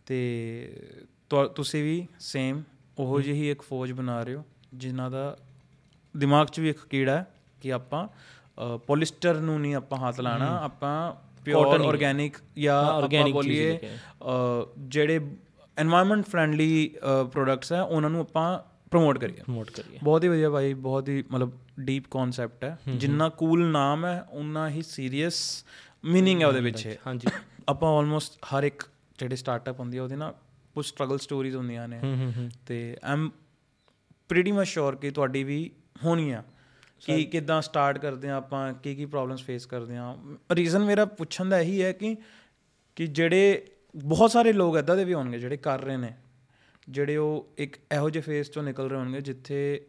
ਤੇ 0.07 0.73
ਤੁਸੀਂ 1.55 1.85
ਵੀ 1.85 2.09
ਸੇਮ 2.21 2.63
ਉਹੋ 2.99 3.21
ਜਿਹੀ 3.21 3.51
ਇੱਕ 3.51 3.63
ਫੌਜ 3.63 3.93
ਬਣਾ 3.93 4.23
ਰਹੇ 4.23 4.35
ਹੋ 4.35 4.45
ਜਿਨ੍ਹਾਂ 4.75 5.11
ਦਾ 5.11 5.39
ਦਿਮਾਗ 6.17 6.47
'ਚ 6.47 6.61
ਵੀ 6.61 6.69
ਇੱਕ 6.69 6.87
ਕੀੜਾ 6.87 7.19
ਹੈ 7.19 7.27
ਕਿ 7.61 7.73
ਆਪਾਂ 7.73 8.09
ਪੋਲਿਸਟਰ 8.79 9.35
ਨੂੰ 9.35 9.61
ਨਹੀਂ 9.61 9.75
ਆਪਾਂ 9.75 9.99
ਹੱਥ 9.99 10.21
ਲਾਣਾ 10.21 10.59
ਆਪਾਂ 10.59 11.15
ਪਿਓਰ 11.45 11.81
ਆਰਗੇਨਿਕ 11.81 12.37
ਜਾਂ 12.59 12.83
ਆਪਾਂ 12.85 13.29
ਬੋਲੀਏ 13.31 13.79
ਜਿਹੜੇ 14.79 15.19
এনवायरमेंट 15.19 16.23
ਫ੍ਰੈਂਡਲੀ 16.23 16.91
ਪ੍ਰੋਡਕਟਸ 17.33 17.73
ਹੈ 17.73 17.83
ਉਹਨਾਂ 17.83 18.11
ਨੂੰ 18.11 18.21
ਆਪਾਂ 18.21 18.59
ਪ੍ਰਮੋਟ 18.91 19.19
ਕਰੀਏ। 19.19 19.37
ਪ੍ਰਮੋਟ 19.37 19.71
ਕਰੀਏ। 19.71 19.99
ਬਹੁਤ 20.03 20.25
ਹੀ 20.25 20.29
ਵਧੀਆ 20.29 20.51
ਭਾਈ 20.51 20.75
ਬਹੁਤ 20.75 21.09
ਹੀ 21.09 21.23
ਮਤਲਬ 21.33 21.53
ਡੀਪ 21.81 22.05
ਕਨਸੈਪਟ 22.11 22.65
ਹੈ। 22.65 22.79
ਜਿੰਨਾ 22.89 23.29
ਕੂਲ 23.29 23.65
ਨਾਮ 23.67 24.05
ਹੈ 24.07 24.21
ਉਨਾ 24.31 24.69
ਹੀ 24.69 24.83
ਸੀਰੀਅਸ 24.83 25.65
मीनिंग 26.07 26.41
ਹੈ 26.41 26.47
ਉਹਦੇ 26.47 26.61
ਵਿੱਚ 26.61 26.97
ਹਾਂਜੀ। 27.07 27.29
ਆਪਾਂ 27.69 27.91
ਆਲਮੋਸਟ 27.91 28.39
ਹਰ 28.47 28.65
ਇੱਕ 28.65 28.83
ਜਿਹੜੇ 29.19 29.37
ਸਟਾਰਟਅਪ 29.37 29.81
ਹੁੰਦੀ 29.81 29.99
ਹੈ 29.99 30.03
ਉਹਦੇ 30.03 30.17
ਨਾਲ 30.17 30.35
ਕੁਝ 30.75 30.87
ਸਟਰਗਲ 30.87 31.19
ਸਟੋਰੀਜ਼ 31.19 31.57
ਹੁੰਦੀਆਂ 31.57 31.89
ਨੇ। 31.89 32.01
ਤੇ 32.67 32.97
ਆਮ 33.05 33.31
ਪ੍ਰੀਟੀ 34.29 34.53
ਮਚ 34.53 34.67
ਸ਼ੋਰ 34.67 34.97
ਕਿ 34.97 35.11
ਤੁਹਾਡੀ 35.11 35.45
ਵੀ 35.45 35.71
ਹੋਣੀ 36.05 36.31
ਆ। 36.31 36.43
ਕਿ 37.07 37.25
ਕਿਦਾਂ 37.25 37.63
ਸਟਾਰਟ 37.63 37.99
ਕਰਦੇ 37.99 38.29
ਆ 38.29 38.35
ਆਪਾਂ 38.35 38.73
ਕੀ 38.73 38.95
ਕੀ 38.95 39.05
ਪ੍ਰੋਬਲਮਸ 39.07 39.43
ਫੇਸ 39.43 39.67
ਕਰਦੇ 39.67 39.97
ਆ 39.97 40.17
ਰੀਜ਼ਨ 40.53 40.85
ਮੇਰਾ 40.85 41.05
ਪੁੱਛਣ 41.05 41.49
ਦਾ 41.49 41.61
ਇਹੀ 41.61 41.83
ਹੈ 41.83 41.93
ਕਿ 41.93 42.17
ਕਿ 42.97 43.07
ਜਿਹੜੇ 43.07 43.67
ਬਹੁਤ 43.97 44.31
ਸਾਰੇ 44.31 44.53
ਲੋਕ 44.53 44.77
ਇਦਾਂ 44.77 44.97
ਦੇ 44.97 45.05
ਵੀ 45.05 45.15
ਹੋਣਗੇ 45.15 45.39
ਜਿਹੜੇ 45.39 45.57
ਕਰ 45.57 45.81
ਰਹੇ 45.81 45.97
ਨੇ 45.97 46.15
ਜਿਹੜੇ 46.89 47.17
ਉਹ 47.17 47.49
ਇੱਕ 47.59 47.77
ਇਹੋ 47.93 48.11
ਜਿਹੇ 48.11 48.23
ਫੇਸ 48.23 48.51
ਚੋਂ 48.51 48.63
ਨਿਕਲ 48.63 48.91
ਰਹੇ 48.91 48.99
ਹੋਣਗੇ 48.99 49.21
ਜਿੱਥੇ 49.21 49.87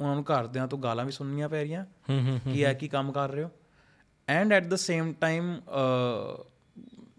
ਉਹਨਾਂ 0.00 0.14
ਨੂੰ 0.14 0.24
ਘਰਦਿਆਂ 0.24 0.68
ਤੋਂ 0.68 0.78
ਗਾਲਾਂ 0.78 1.04
ਵੀ 1.04 1.12
ਸੁਣਨੀਆਂ 1.12 1.48
ਪੈ 1.48 1.62
ਰਹੀਆਂ 1.62 1.84
ਕਿ 2.52 2.60
ਇਹ 2.60 2.74
ਕੀ 2.74 2.88
ਕੰਮ 2.88 3.12
ਕਰ 3.12 3.30
ਰਹੇ 3.30 3.44
ਹੋ। 3.44 3.50
And 4.28 4.52
at 4.52 4.66
the 4.66 4.74
same 4.74 5.12
time 5.12 5.60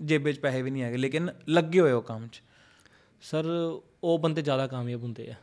ਜੇਬੇ 0.01 0.34
'ਚ 0.34 0.39
ਪੈਸੇ 0.39 0.62
ਵੀ 0.62 0.72
ਨਹੀਂ 0.72 0.84
ਹੈਗੇ 0.84 0.97
ਲੇਕਿਨ 0.97 1.30
ਲੱਗੇ 1.49 1.80
ਹੋਏ 1.80 1.91
ਹੋ 1.91 2.01
ਕੰਮ 2.01 2.28
'ਚ। 2.28 2.41
ਸਰ 3.22 3.45
ਉਹ 4.03 4.20
ਬੰਦੇ 4.20 4.41
ਜ਼ਿਆਦਾ 4.41 4.68
ਕਾਮਯਾਬ 4.68 5.03
ਹੁੰਦੇ 5.03 5.30
ਆ। 5.32 5.36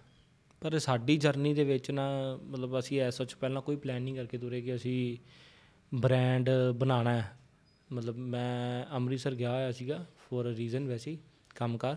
ਪਰ 0.63 0.79
ਸਾਡੀ 0.79 1.17
ਜਰਨੀ 1.17 1.55
ਦੇ 1.55 1.65
ਵਿੱਚ 1.65 1.91
ਨਾ, 1.91 2.37
ਮਤਲਬ 2.43 2.79
ਅਸੀਂ 2.79 3.01
ਐਸਾ 3.01 3.25
ਚ 3.25 3.35
ਪਹਿਲਾਂ 3.35 3.63
ਕੋਈ 3.63 3.77
ਪਲਾਨ 3.77 4.03
ਨਹੀਂ 4.03 4.15
ਕਰਕੇ 4.15 4.39
ਤੁਰੇ 4.39 4.61
ਕਿ 4.61 4.75
ਅਸੀਂ 4.75 5.19
ਬ੍ਰਾਂਡ 5.95 6.51
ਬਣਾਉਣਾ 6.75 7.15
ਹੈ। 7.15 7.39
ਮਤਲਬ 7.93 8.17
ਮੈਂ 8.17 8.85
ਅੰਮ੍ਰਿਤਸਰ 8.95 9.35
ਗਿਆ 9.35 9.51
ਹੋਇਆ 9.51 9.73
ਸੀਗਾ 9.73 10.07
ਫੋਰ 10.19 10.53
ਅ 10.53 10.57
ਰੀਜ਼ਨ 10.57 10.89
ਵੈਸੇ 10.89 11.11
ਹੀ, 11.11 11.19
ਕੰਮਕਾਰ। 11.55 11.97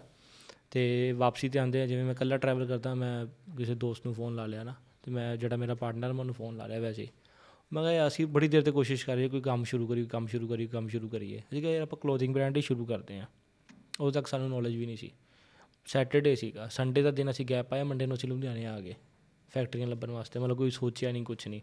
ਤੇ 0.72 1.12
ਵਾਪਸੀ 1.12 1.50
ਤੇ 1.50 1.60
ਆਂਦੇ 1.60 1.88
ਜਿਵੇਂ 1.88 2.04
ਮੈਂ 2.04 2.12
ਇਕੱਲਾ 2.12 2.38
ਟਰੈਵਲ 2.38 2.66
ਕਰਦਾ, 2.66 2.96
ਮੈਂ 2.96 3.26
ਕਿਸੇ 3.58 3.76
ਦੋਸਤ 3.76 4.06
ਨੂੰ 4.06 4.16
ਫੋਨ 4.16 4.36
ਲਾ 4.36 4.46
ਲਿਆ 4.46 4.64
ਨਾ, 4.64 4.76
ਤੇ 5.04 5.12
ਮੈਂ 5.12 5.38
ਜਿਹੜਾ 5.38 5.56
ਮੇਰਾ 5.56 5.76
ਪਾਰਟਨਰ 5.76 6.14
ਮੈਂ 6.14 6.20
ਉਹਨੂੰ 6.20 6.36
ਫੋਨ 6.36 6.58
ਲਾ 6.58 6.68
ਲਿਆ 6.68 6.80
ਵੈਸੇ 6.80 7.04
ਹੀ। 7.04 7.08
ਮੈਂ 7.74 7.84
ਕਿਹਾ 7.84 7.94
ਯਾਰ, 7.94 8.08
ਅਸੀਂ 8.08 8.28
ਬੜੀ 8.28 8.48
ਦੇਰ 8.48 8.62
ਤੇ 8.62 8.72
ਕੋਸ਼ਿਸ਼ 8.72 9.06
ਕਰ 9.06 9.16
ਰਹੇ 9.16 9.30
ਕੋਈ 9.30 9.42
ਕੰਮ 9.42 9.64
ਸ਼ੁਰੂ 9.64 9.88
ਕਰੀਏ, 9.88 10.06
ਕੰਮ 10.06 10.28
ਸ਼ੁਰੂ 10.28 10.48
ਕਰੀਏ, 10.48 10.68
ਕੰਮ 10.68 10.88
ਸ਼ੁਰੂ 10.88 11.10
ਕਰੀਏ। 11.10 11.38
ਅਸੀਂ 11.38 11.62
ਕਿਹਾ 11.62 11.74
ਯਾਰ, 11.74 11.82
ਆਪਾਂ 11.82 12.00
ਕਲੋਥਿੰਗ 12.02 12.34
ਬ੍ਰਾਂਡ 12.34 12.58
ਹੀ 12.58 12.62
ਸ਼ੁਰੂ 12.62 12.86
ਕਰਦੇ 12.86 13.20
ਹਾਂ। 13.20 13.26
ਉਦੋਂ 14.00 14.12
ਤੱਕ 14.12 14.28
ਸਾਨੂੰ 14.28 14.50
ਨੌਲੇਜ 14.50 14.76
ਵੀ 14.76 14.86
ਨਹੀਂ 14.86 14.98
ਸੀ। 14.98 15.12
ਸੈਟਰਡੇ 15.86 16.36
ਸੀਗਾ। 16.36 16.68
ਸੰਡੇ 16.68 17.02
ਦਾ 17.02 17.12
ਦਿਨ 17.12 17.30
ਅਸੀਂ 17.30 17.46
ਗੈਪ 17.50 17.68
ਪਾਇਆ 17.70 17.84
ਮੰਡੇ 17.84 18.06
ਨੂੰ 18.06 18.16
ਅਸੀਂ 18.18 18.30
ਲੁਧਿਆਣੇ 18.30 18.66
ਆ 18.66 18.80
ਗਏ 18.80 18.94
ਫੈਕਟਰੀਆਂ 19.52 19.88
ਲੱਭਣ 19.88 20.12
ਵਾਸਤੇ। 20.12 20.40
ਮਤਲਬ 20.40 20.58
ਕੋਈ 20.58 20.72
ਸੋਚਿਆ 20.72 21.12
ਨਹੀਂ 21.12 21.24
ਕੁਝ 21.24 21.48
ਨਹੀਂ 21.48 21.62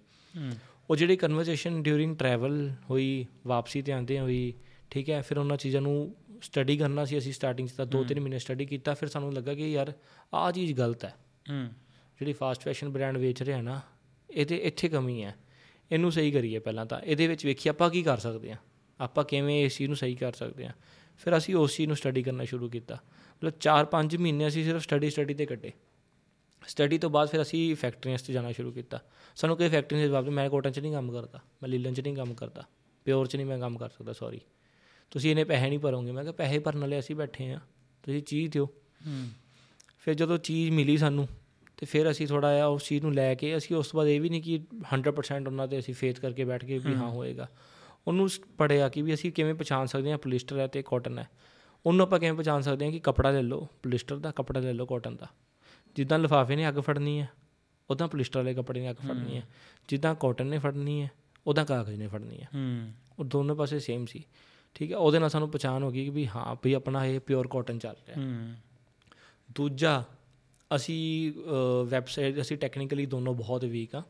ਉਹ 0.90 0.96
ਜਿਹੜੀ 0.96 1.16
ਕਨਵਰਸੇਸ਼ਨ 1.16 1.82
ਡਿਊਰਿੰਗ 1.82 2.16
ਟਰੈਵਲ 2.16 2.70
ਹੋਈ 2.90 3.26
ਵਾਪਸੀ 3.46 3.82
ਤੇ 3.82 3.92
ਆਂਦੇ 3.92 4.18
ਹੋਈ 4.20 4.52
ਠੀਕ 4.90 5.10
ਹੈ 5.10 5.20
ਫਿਰ 5.22 5.38
ਉਹਨਾਂ 5.38 5.56
ਚੀਜ਼ਾਂ 5.56 5.80
ਨੂੰ 5.82 6.14
ਸਟੱਡੀ 6.42 6.76
ਕਰਨਾ 6.76 7.04
ਸੀ 7.04 7.18
ਅਸੀਂ 7.18 7.32
ਸਟਾਰਟਿੰਗ 7.32 7.68
'ਚ 7.68 7.72
ਤਾਂ 7.72 7.86
2-3 7.86 8.20
ਮਹੀਨੇ 8.20 8.38
ਸਟੱਡੀ 8.38 8.66
ਕੀਤਾ 8.66 8.94
ਫਿਰ 8.94 9.08
ਸਾਨੂੰ 9.08 9.32
ਲੱਗਾ 9.32 9.54
ਕਿ 9.54 9.72
ਯਾਰ 9.72 9.92
ਆਹ 10.34 10.50
ਚੀਜ਼ 10.52 10.72
ਗਲਤ 10.72 11.04
ਹੈ। 11.04 11.14
ਜਿਹੜੀ 12.18 12.32
ਫਾਸਟ 12.32 12.62
ਫੈਸ਼ਨ 12.62 12.88
ਬ੍ਰਾਂਡ 12.88 13.16
ਵੇਚ 13.16 13.42
ਰਿਹਾ 13.42 13.60
ਨਾ 13.62 13.80
ਇਹਦੇ 14.30 14.56
ਇੱਥੇ 14.56 14.88
ਕਮੀ 14.88 15.22
ਹੈ। 15.24 15.34
ਇਹਨੂੰ 15.92 16.12
ਸਹੀ 16.12 16.30
ਕਰੀਏ 16.30 16.58
ਪਹਿਲਾਂ 16.58 16.86
ਤਾਂ। 16.86 17.00
ਇਹਦੇ 17.00 17.26
ਵਿੱਚ 17.26 17.46
ਵੇਖੀ 17.46 17.68
ਆਪਾਂ 17.68 17.90
ਕੀ 17.90 18.02
ਕਰ 18.02 18.18
ਸਕਦੇ 18.18 18.50
ਹਾਂ। 18.50 18.58
ਆਪਾਂ 19.00 19.24
ਕਿਵੇਂ 19.24 19.64
ਇਸ 19.64 19.76
ਚੀਜ਼ 19.76 19.88
ਨੂੰ 19.88 19.96
ਸਹੀ 19.96 20.14
ਕਰ 20.14 20.32
ਸਕਦੇ 20.32 20.66
ਹਾਂ। 20.66 20.72
ਫਿਰ 21.18 21.36
ਅਸੀਂ 21.36 21.54
ਉਸ 21.54 21.76
ਚੀਜ਼ 21.76 21.88
ਨੂੰ 21.88 21.96
ਸਟੱਡੀ 21.96 22.22
ਕਰਨਾ 22.22 22.44
ਸ਼ੁਰੂ 22.44 22.68
ਕੀਤਾ। 22.68 22.98
ਮਤਲਬ 23.44 23.58
4-5 23.60 24.16
ਮਹੀਨੇ 24.18 24.48
ਅਸੀਂ 24.48 24.64
ਸਿਰਫ 24.64 24.82
ਸਟੱਡੀ 24.82 25.10
ਸਟੱਡੀ 25.10 25.34
ਤੇ 25.34 25.46
ਕੱਟੇ। 25.46 25.72
ਸਟੱਡੀ 26.68 26.98
ਤੋਂ 26.98 27.10
ਬਾਅਦ 27.10 27.28
ਫਿਰ 27.28 27.42
ਅਸੀਂ 27.42 27.76
ਫੈਕਟਰੀਆਂ 27.76 28.18
'ਚ 28.18 28.30
ਜਾਣਾ 28.30 28.52
ਸ਼ੁਰੂ 28.52 28.72
ਕੀਤਾ। 28.72 29.00
ਸਾਨੂੰ 29.36 29.56
ਕੋਈ 29.56 29.68
ਫੈਕਟਰੀ 29.68 30.00
ਦੇ 30.00 30.08
ਜਵਾਬ 30.08 30.28
ਮੈਂ 30.28 30.50
ਕੋਟਨ 30.50 30.70
'ਚ 30.70 30.78
ਨਹੀਂ 30.78 30.92
ਕੰਮ 30.92 31.12
ਕਰਦਾ 31.12 31.40
ਮੈਂ 31.62 31.68
ਲੀਲਨ 31.68 31.94
'ਚ 31.94 32.00
ਨਹੀਂ 32.00 32.16
ਕੰਮ 32.16 32.34
ਕਰਦਾ 32.34 32.64
ਪਿਓਰ 33.04 33.26
'ਚ 33.26 33.36
ਨਹੀਂ 33.36 33.46
ਮੈਂ 33.46 33.58
ਕੰਮ 33.58 33.78
ਕਰ 33.78 33.88
ਸਕਦਾ 33.88 34.12
ਸੌਰੀ 34.12 34.40
ਤੁਸੀਂ 35.10 35.30
ਇਹਨੇ 35.30 35.44
ਪੈਸੇ 35.44 35.68
ਨਹੀਂ 35.68 35.78
ਭਰੋਗੇ। 35.78 36.12
ਮੈਂ 36.12 36.22
ਕਿਹਾ 36.22 36.32
ਪੈਸੇ 36.32 36.58
ਭਰਨ 36.58 36.78
ਵਾਲੇ 36.78 36.98
ਅਸੀਂ 36.98 37.16
ਬੈਠੇ 37.16 37.52
ਆ 37.52 37.60
ਤੁਸੀਂ 38.02 38.22
ਚੀਜ਼ 38.22 38.52
ਦਿਓ। 38.52 38.66
ਹੂੰ। 39.06 39.28
ਫਿਰ 39.98 40.14
ਜਦੋਂ 40.14 40.38
ਚੀਜ਼ 40.38 40.70
ਮਿਲੀ 40.70 40.96
ਸਾਨੂੰ 40.96 41.28
ਤੇ 41.76 41.86
ਫਿਰ 41.86 42.10
ਅਸੀਂ 42.10 42.26
ਥੋੜਾ 42.26 42.54
ਜਿਹਾ 42.54 42.66
ਉਸ 42.66 42.88
ਚੀਜ਼ 42.88 43.02
ਨੂੰ 43.02 43.14
ਲੈ 43.14 43.34
ਕੇ 43.34 43.56
ਅਸੀਂ 43.56 43.76
ਉਸ 43.76 43.88
ਤੋਂ 43.88 43.98
ਬਾਅਦ 43.98 44.08
ਇਹ 44.08 44.20
ਵੀ 44.20 44.28
ਨਹੀਂ 44.28 44.42
ਕਿ 44.42 44.60
100% 44.94 45.46
ਉਹਨਾਂ 45.46 45.68
ਤੇ 45.68 45.78
ਅਸੀਂ 45.78 45.94
ਫੇਥ 45.94 46.20
ਕਰਕੇ 46.20 46.44
ਬੈਠ 46.44 46.64
ਕੇ 46.64 46.78
ਵੀ 46.78 46.94
ਹਾਂ 46.94 47.10
ਹੋਏਗਾ। 47.10 47.48
ਉਹਨੂੰ 48.06 48.28
ਪੜਿਆ 48.58 48.88
ਕਿ 48.88 49.02
ਵੀ 49.02 49.14
ਅਸੀਂ 49.14 49.32
ਕਿਵੇਂ 49.32 49.54
ਪਛਾਣ 49.54 49.86
ਸਕਦੇ 49.86 50.10
ਹਾਂ 50.10 50.18
ਪੋਲਿਸਟਰ 50.18 50.58
ਹੈ 50.58 50.66
ਤੇ 50.66 50.82
ਕਾਟਨ 50.82 51.18
ਹੈ। 51.18 51.28
ਉਹਨੂੰ 51.86 52.02
ਆਪਾਂ 52.06 52.18
ਕਿਵੇਂ 52.18 52.34
ਪਛਾਣ 52.34 52.60
ਸਕਦੇ 52.60 52.84
ਹਾਂ 52.84 52.92
ਕਿ 52.92 52.98
ਕਪੜਾ 52.98 53.30
ਲੈ 53.30 53.42
ਲਓ 53.42 53.68
ਪੋਲਿਸਟਰ 53.82 54.16
ਦਾ 54.16 54.30
ਕਪੜਾ 54.30 54.60
ਲੈ 54.60 54.72
ਲਓ 54.72 54.86
ਕਾਟਨ 54.86 55.16
ਦਾ। 55.16 55.26
ਜਿੱਦਾਂ 55.96 56.18
ਲਿਫਾਫੇ 56.18 56.56
ਨੇ 56.56 56.68
ਅੱਗ 56.68 56.74
ਫੜਨੀ 56.74 57.20
ਹੈ 57.20 57.28
ਉਦਾਂ 57.90 58.08
ਪੋਲਿਸਟਰ 58.08 58.38
ਵਾਲੇ 58.38 58.54
ਕੱਪੜੇ 58.54 58.80
ਨੇ 58.80 58.90
ਅੱਗ 58.90 58.96
ਫੜਨੀ 58.96 59.36
ਹੈ। 59.36 59.42
ਜਿੱਦਾਂ 59.88 60.14
ਕਾਟਨ 60.14 60.46
ਨੇ 60.46 60.58
ਫੜਨੀ 60.58 61.02
ਹੈ 61.02 61.10
ਉਦਾਂ 61.46 61.64
ਕਾਗਜ਼ 61.64 61.94
ਨੇ 61.94 62.06
ਫੜਨੀ 62.06 62.40
ਹੈ। 62.40 62.48
ਹੂੰ। 62.54 62.92
ਉਹ 63.18 63.24
ਦੋਨੋਂ 63.24 63.56
ਪਾਸੇ 63.56 63.78
ਸੇਮ 63.78 64.06
ਸੀ। 64.06 64.24
ਠੀਕ 64.74 64.92
ਹੈ 64.92 64.96
ਉਹਦੇ 64.96 65.18
ਨਾਲ 65.18 65.30
ਸਾਨੂੰ 65.30 65.50
ਪਛਾਣ 65.50 65.82
ਹੋ 65.82 65.90
ਗਈ 65.90 66.04
ਕਿ 66.04 66.10
ਵੀ 66.10 66.26
ਹਾਂ 66.26 66.56
ਵੀ 66.64 66.72
ਆਪਣਾ 66.72 67.04
ਇਹ 67.06 67.20
ਪਿਓਰ 67.20 67.48
ਕਾਟਨ 67.48 67.78
ਚੱਲ 67.78 67.96
ਰਿਹਾ 68.08 68.20
ਹੂੰ। 68.20 68.54
ਦੂਜਾ 69.54 70.04
ਅਸੀਂ 70.76 71.32
ਵੈਬਸਾਈਟ 71.84 72.40
ਅਸੀਂ 72.40 72.56
ਟੈਕਨੀਕਲੀ 72.56 73.06
ਦੋਨੋਂ 73.06 73.34
ਬਹੁਤ 73.34 73.64
ਵੀਕ 73.64 73.94
ਆ 73.94 74.02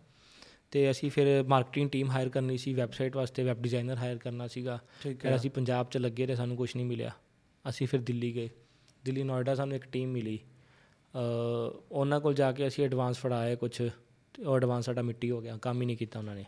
ਤੇ 0.71 0.91
ਅਸੀਂ 0.91 1.11
ਫਿਰ 1.11 1.45
ਮਾਰਕੀਟਿੰਗ 1.49 1.91
ਟੀਮ 1.91 2.11
ਹਾਇਰ 2.11 2.29
ਕਰਨੀ 2.29 2.59
ਸੀ 2.59 2.75
ਵੈਬਸਾਈਟ 2.75 3.17
ਵਾਸਤੇ 3.17 3.45
ਵੈਬ 3.45 3.63
ਡਿਜ਼ਾਈਨਰ 3.63 3.97
ਹਾਇਰ 3.97 4.19
ਕਰਨਾ 4.19 4.47
ਸੀਗਾ। 4.47 4.79
ਫਿਰ 5.01 5.37
ਅਸੀਂ 5.37 5.51
ਪੰਜਾਬ 5.51 5.87
'ਚ 5.91 5.97
ਲੱਗੇ 5.97 6.27
ਰਹੇ 6.27 6.37
ਸਾਨੂੰ 6.37 6.57
ਕੁਝ 6.57 6.77
ਨਹੀਂ 6.77 6.87
ਮਿਲਿਆ। 6.87 7.11
ਅਸੀਂ 7.65 7.87
ਫਿਰ 7.87 8.01
ਦਿੱਲੀ 8.01 8.35
ਗਏ। 8.35 8.49
ਦਿੱਲੀ 9.05 9.23
ਨੋਇਡਾ 9.23 9.55
ਸਾਨੂੰ 9.55 9.77
ਇੱਕ 9.77 9.85
ਟੀਮ 9.85 10.13
ਮਿਲੀ। 10.13 10.39
ਉਹਨਾਂ 11.93 12.21
ਕੋਲ 12.21 12.35
ਜਾ 12.35 12.51
ਕੇ 12.53 12.67
ਅਸੀਂ 12.67 12.85
ਐਡਵਾਂਸ 12.85 13.19
ਫੜਾਏ 13.19 13.57
ਕੁਝ 13.57 13.77
ਤੇ 13.77 14.45
ਉਹ 14.45 14.57
ਐਡਵਾਂਸ 14.57 14.85
ਸਾਡਾ 14.85 15.03
ਮਿੱਟੀ 15.03 15.31
ਹੋ 15.31 15.41
ਗਿਆ। 15.41 15.57
ਕੰਮ 15.57 15.81
ਹੀ 15.81 15.87
ਨਹੀਂ 15.87 15.97
ਕੀਤਾ 15.97 16.19
ਉਹਨਾਂ 16.19 16.35
ਨੇ। 16.35 16.45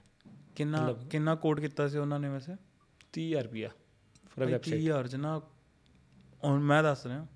ਕਿੰਨਾ 0.56 0.92
ਕਿੰਨਾ 1.10 1.34
ਕੋਡ 1.34 1.60
ਕੀਤਾ 1.60 1.88
ਸੀ 1.88 1.98
ਉਹਨਾਂ 1.98 2.18
ਨੇ 2.20 2.28
ਵੈਸੇ? 2.28 2.52
30000 3.14 3.42
ਰੁਪਿਆ 3.44 3.68
ਫॉर 4.26 4.44
ਭਾਈ 4.44 4.58
30000 4.60 5.08
ਚ 5.08 5.16
ਨਾ 5.16 5.40
ਹੁਣ 6.44 6.60
ਮੈਂ 6.62 6.82
ਦੱਸ 6.82 7.06
ਰਿਹਾ 7.06 7.26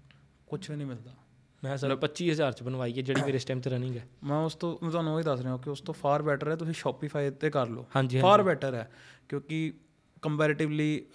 ਕੁਝ 0.48 0.68
ਵੀ 0.70 0.76
ਨਹੀਂ 0.76 0.86
ਮਿਲਦਾ। 0.86 1.14
ਮੈਂ 1.62 1.76
ਸਰ 1.76 1.94
25000 1.96 2.52
ਚ 2.52 2.62
ਬਣਵਾਈ 2.62 2.92
ਹੈ 2.92 3.02
ਜਿਹੜੀ 3.02 3.22
ਮੇਰੇ 3.22 3.36
ਇਸ 3.36 3.44
ਟਾਈਮ 3.44 3.60
ਤੇ 3.60 3.70
ਰਨਿੰਗ 3.70 3.96
ਹੈ। 3.96 4.06
ਮੈਂ 4.24 4.38
ਉਸ 4.38 4.54
ਤੋਂ 4.54 4.76
ਮੈਂ 4.82 4.90
ਤੁਹਾਨੂੰ 4.90 5.12
ਉਹ 5.14 5.18
ਹੀ 5.18 5.24
ਦੱਸ 5.24 5.40
ਰਿਹਾ 5.40 5.56
ਕਿ 5.56 5.70
ਉਸ 5.70 5.80
ਤੋਂ 5.80 5.94
ਫਾਰ 5.94 6.22
ਬੈਟਰ 6.22 6.50
ਹੈ 6.50 6.56
ਤੁਸੀਂ 6.56 6.74
ਸ਼ੋਪੀਫਾਈ 6.74 7.30
ਤੇ 7.30 7.50
ਕਰ 7.50 7.68
ਲਓ। 7.68 7.86
ਫਾਰ 8.22 8.42
ਬੈਟਰ 8.42 8.74
ਹੈ 8.74 8.90
ਕਿਉਂਕਿ 9.28 9.72
ਕੰਪੈਰੀਟਿਵਲੀ 10.22 11.06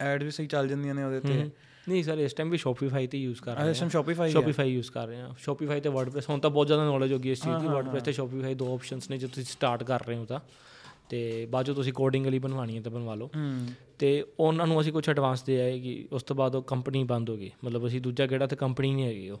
ਐਡ 0.00 0.22
ਵੀ 0.22 0.30
ਸਹੀ 0.30 0.46
ਚੱਲ 0.46 0.68
ਜਾਂਦੀਆਂ 0.68 0.94
ਨੇ 0.94 1.04
ਉਹਦੇ 1.04 1.20
ਤੇ। 1.20 1.50
ਨਹੀਂ 1.88 2.04
ਸਰ 2.04 2.18
ਇਸ 2.18 2.34
ਟਾਈਮ 2.34 2.50
ਵੀ 2.50 2.56
ਸ਼ੋਪੀਫਾਈ 2.58 3.06
ਤੇ 3.06 3.18
ਯੂਜ਼ 3.18 3.42
ਕਰ 3.42 3.54
ਰਹੇ 3.54 3.64
ਹਾਂ। 3.64 3.70
ਅਜੇ 3.70 3.88
ਸ਼ੋਪੀਫਾਈ 3.88 4.30
ਸ਼ੋਪੀਫਾਈ 4.30 4.70
ਯੂਜ਼ 4.70 4.90
ਕਰ 4.90 5.06
ਰਹੇ 5.06 5.20
ਹਾਂ। 5.20 5.34
ਸ਼ੋਪੀਫਾਈ 5.38 5.80
ਤੇ 5.80 5.88
ਵਰਡਪ੍ਰੈਸ 5.88 6.30
ਹੁਣ 6.30 6.40
ਤਾਂ 6.40 6.50
ਬਹੁਤ 6.50 6.66
ਜ਼ਿਆਦਾ 6.66 6.84
ਨੌਲੇਜ 6.84 7.12
ਹੋ 7.12 7.18
ਗਈ 7.18 7.30
ਇਸ 7.30 7.42
ਚੀਜ਼ 7.42 7.56
ਦੀ। 7.56 7.66
ਵਰਡਪ੍ਰੈਸ 7.66 8.02
ਤੇ 8.02 8.12
ਸ਼ੋਪੀਫਾਈ 8.12 8.54
ਦੋ 8.54 8.74
ਆਪਸ਼ਨਸ 8.74 9.10
ਨੇ 9.10 9.18
ਜੇ 9.18 9.26
ਤੁਸੀਂ 9.26 9.44
ਸਟਾਰਟ 9.44 9.82
ਕਰ 9.82 10.00
ਰਹੇ 10.06 10.16
ਹੋ 10.16 10.24
ਤਾਂ। 10.24 10.40
ਤੇ 11.08 11.46
ਬਾਅਦ 11.46 11.66
ਜੋ 11.66 11.74
ਤੁਸੀਂ 11.74 11.92
ਕੋਡਿੰਗ 11.92 12.26
ਲਈ 12.26 12.38
ਬਣਵਾਣੀ 12.38 12.76
ਹੈ 12.76 12.82
ਤਾਂ 12.82 12.92
ਬਣਵਾ 12.92 13.14
ਲਓ। 13.14 13.30
ਤੇ 13.98 14.24
ਉਹਨਾਂ 14.40 14.66
ਨੂੰ 14.66 14.80
ਅਸੀਂ 14.80 14.92
ਕੁਝ 14.92 15.08
ਐਡਵਾਂਸ 15.08 15.42
ਦੇ 15.42 15.60
ਆਏ 15.60 15.80
ਕਿ 15.80 16.08
ਉਸ 16.12 16.22
ਤੋਂ 16.22 16.36
ਬਾਅਦ 16.36 16.54
ਉਹ 16.54 16.62
ਕੰਪਨੀ 16.62 17.04
ਬੰਦ 17.04 17.30
ਹੋ 17.30 17.36
ਗਈ। 17.36 17.50
ਮਤਲਬ 17.64 17.86
ਅਸੀਂ 17.86 18.00
ਦੂਜਾ 18.00 18.26
ਕਿਹੜਾ 18.26 18.46
ਤੇ 18.46 18.56
ਕੰਪਨੀ 18.56 18.94
ਨਹੀਂ 18.94 19.04
ਹੈਗੀ 19.04 19.30
ਉਹ। 19.30 19.40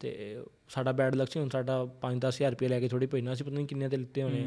ਤੇ 0.00 0.42
ਸਾਡਾ 0.68 0.92
ਬੈਡ 0.92 1.14
ਲੱਕ 1.14 1.30
ਸੀ 1.30 1.40
ਹੁਣ 1.40 1.48
ਸਾਡਾ 1.48 1.88
5-10000 2.00 2.50
ਰੁਪਏ 2.50 2.68
ਲੈ 2.68 2.80
ਕੇ 2.80 2.88
ਥੋੜੀ 2.88 3.06
ਪੈਣਾ 3.06 3.34
ਸੀ 3.34 3.44
ਪਤਾ 3.44 3.54
ਨਹੀਂ 3.54 3.66
ਕਿੰਨੇ 3.66 3.88
ਤੇ 3.88 3.96
ਲਿੱਤੇ 3.96 4.22
ਹੋਣੇ 4.22 4.46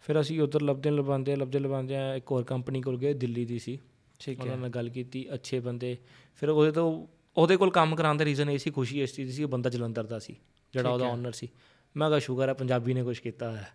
ਫਿਰ 0.00 0.20
ਅਸੀਂ 0.20 0.40
ਉਧਰ 0.40 0.62
ਲੱਭਦੇ 0.62 0.90
ਲਵਾਉਂਦੇ 0.90 1.36
ਲੱਭਦੇ 1.36 1.58
ਲਵਾਉਂਦੇ 1.58 1.94
ਇੱਕ 2.16 2.30
ਹੋਰ 2.30 2.44
ਕੰਪਨੀ 2.44 2.80
ਕੋਲ 2.80 2.98
ਗਏ 2.98 3.12
ਦਿੱਲੀ 3.12 3.44
ਦੀ 3.44 3.58
ਸੀ। 3.58 3.78
ਠੀਕ 4.20 4.40
ਉਹਨਾਂ 4.40 4.56
ਨਾਲ 4.56 4.68
ਗੱਲ 4.68 4.88
ਕੀਤੀ 4.88 5.26
ਅੱਛੇ 5.34 5.60
ਬੰਦੇ। 5.60 5.96
ਫਿਰ 6.34 6.48
ਉਹਦੇ 6.48 6.70
ਤੋਂ 6.72 7.06
ਉਹਦੇ 7.36 7.56
ਕੋਲ 7.56 7.70
ਕੰਮ 7.70 7.96
ਕਰਾਉਣ 7.96 8.16
ਦਾ 8.16 8.24
ਰੀਜ਼ਨ 8.24 8.50
ਇਹ 8.50 8.58
ਸੀ 8.58 8.70
ਖੁਸ਼ੀ 8.70 9.02
ਇਸ 9.02 9.14
ਚੀਜ਼ 9.14 9.28
ਦੀ 9.30 9.36
ਸੀ 9.36 9.42
ਉਹ 9.42 9.48
ਬੰਦਾ 9.48 9.70
ਜਲੰਧਰ 9.70 10.04
ਦਾ 10.04 10.18
ਸੀ 10.18 10.36
ਜਿਹੜਾ 10.72 10.90
ਉਹਦਾ 10.90 11.06
ਓਨਰ 11.06 11.32
ਸੀ। 11.32 11.48
ਮੈਂ 11.96 12.08
ਕਿਹਾ 12.08 12.18
ਸ਼ੁਕਰ 12.18 12.48
ਹੈ 12.48 12.54
ਪੰਜਾਬੀ 12.54 12.94
ਨੇ 12.94 13.02
ਕੁਝ 13.02 13.18
ਕੀਤਾ 13.18 13.52
ਹੈ 13.52 13.68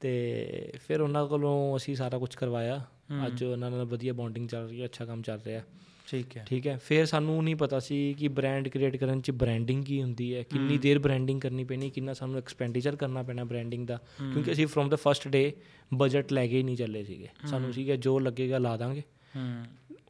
ਤੇ 0.00 0.72
ਫਿਰ 0.88 1.00
ਉਹਨਾਂ 1.00 1.26
ਕੋਲੋਂ 1.26 1.76
ਅਸੀਂ 1.76 1.96
ਸਾਰਾ 1.96 2.18
ਕੁਝ 2.18 2.34
ਕਰਵਾਇਆ। 2.34 2.86
ਅੱਜ 3.26 3.44
ਉਹਨਾਂ 3.44 3.70
ਨਾਲ 3.70 3.84
ਵਧੀਆ 3.84 4.12
ਬੌਂਡਿੰਗ 4.12 4.48
ਚੱਲ 4.48 4.68
ਰਹੀ 4.68 4.80
ਹੈ 4.80 4.84
ਅੱਛਾ 4.84 5.04
ਕੰਮ 5.04 5.22
ਚੱਲ 5.22 5.40
ਰਿਹਾ। 5.46 5.62
ਠੀਕ 6.08 6.36
ਹੈ। 6.36 6.44
ਠੀਕ 6.48 6.66
ਹੈ। 6.66 6.76
ਫਿਰ 6.76 7.06
ਸਾਨੂੰ 7.06 7.44
ਨਹੀਂ 7.44 7.56
ਪਤਾ 7.56 7.78
ਸੀ 7.78 8.14
ਕਿ 8.14 8.28
ਬ੍ਰਾਂਡ 8.28 8.68
ਕ੍ਰੀਏਟ 8.68 8.96
ਕਰਨ 8.96 9.20
ਚ 9.20 9.30
ਬ੍ਰਾਂਡਿੰਗ 9.30 9.84
ਕੀ 9.84 10.02
ਹੁੰਦੀ 10.02 10.34
ਹੈ। 10.34 10.42
ਕਿੰਨੀ 10.42 10.78
ਦੇਰ 10.78 10.98
ਬ੍ਰਾਂਡਿੰਗ 10.98 11.40
ਕਰਨੀ 11.40 11.64
ਪੈਣੀ 11.64 11.90
ਕਿੰਨਾ 11.90 12.12
ਸਾਨੂੰ 12.12 12.38
ਐਕਸਪੈਂਡੀਚਰ 12.38 12.96
ਕਰਨਾ 12.96 13.22
ਪੈਣਾ 13.22 13.44
ਬ੍ਰਾਂਡਿੰਗ 13.44 13.86
ਦਾ। 13.86 13.96
ਕਿਉਂਕਿ 14.18 14.52
ਅਸੀਂ 14.52 14.66
from 14.66 14.88
the 14.88 14.96
first 14.96 15.28
day 15.28 15.52
budget 15.94 16.32
ਲੈ 16.32 16.46
ਕੇ 16.46 16.56
ਹੀ 16.56 16.62
ਨਹੀਂ 16.62 16.76
ਚੱਲੇ 16.76 17.04
ਸੀਗੇ। 17.04 17.28
ਸਾਨੂੰ 17.46 17.72
ਸੀਗਾ 17.72 17.96
ਜੋ 17.96 18.18
ਲੱਗੇਗਾ 18.18 18.58
ਲਾ 18.58 18.76
ਦਾਂਗੇ। 18.76 19.00
ਹੂੰ 19.00 19.21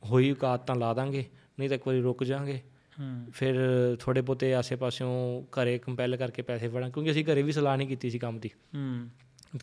ਹੋਈ 0.04 0.30
ਔਕਾਤ 0.30 0.66
ਤਾਂ 0.66 0.76
ਲਾ 0.76 0.94
ਦਾਂਗੇ 0.94 1.24
ਨਹੀਂ 1.58 1.68
ਤਾਂ 1.68 1.76
ਇੱਕ 1.76 1.86
ਵਾਰੀ 1.86 2.00
ਰੁਕ 2.00 2.24
ਜਾਾਂਗੇ। 2.24 2.60
ਹੂੰ। 3.00 3.26
ਫਿਰ 3.32 3.56
ਥੋੜੇ 4.00 4.20
ਬਹੁਤੇ 4.20 4.54
ਆਸੇ-ਪਾਸਿਓਂ 4.54 5.42
ਘਰੇ 5.42 5.78
ਕੰਪੈਲ 5.78 6.16
ਕਰਕੇ 6.16 6.42
ਪੈਸੇ 6.42 6.68
ਫੜਾਂ 6.68 6.90
ਕਿਉਂਕਿ 6.90 7.10
ਅਸੀਂ 7.10 7.24
ਘਰੇ 7.24 7.42
ਵੀ 7.42 7.52
ਸਲਾਹ 7.52 7.76
ਨਹੀਂ 7.76 7.88
ਕੀਤੀ 7.88 8.10
ਸੀ 8.10 8.18
ਕੰਮ 8.18 8.38
ਦੀ। 8.38 8.50
ਹੂੰ। 8.74 9.08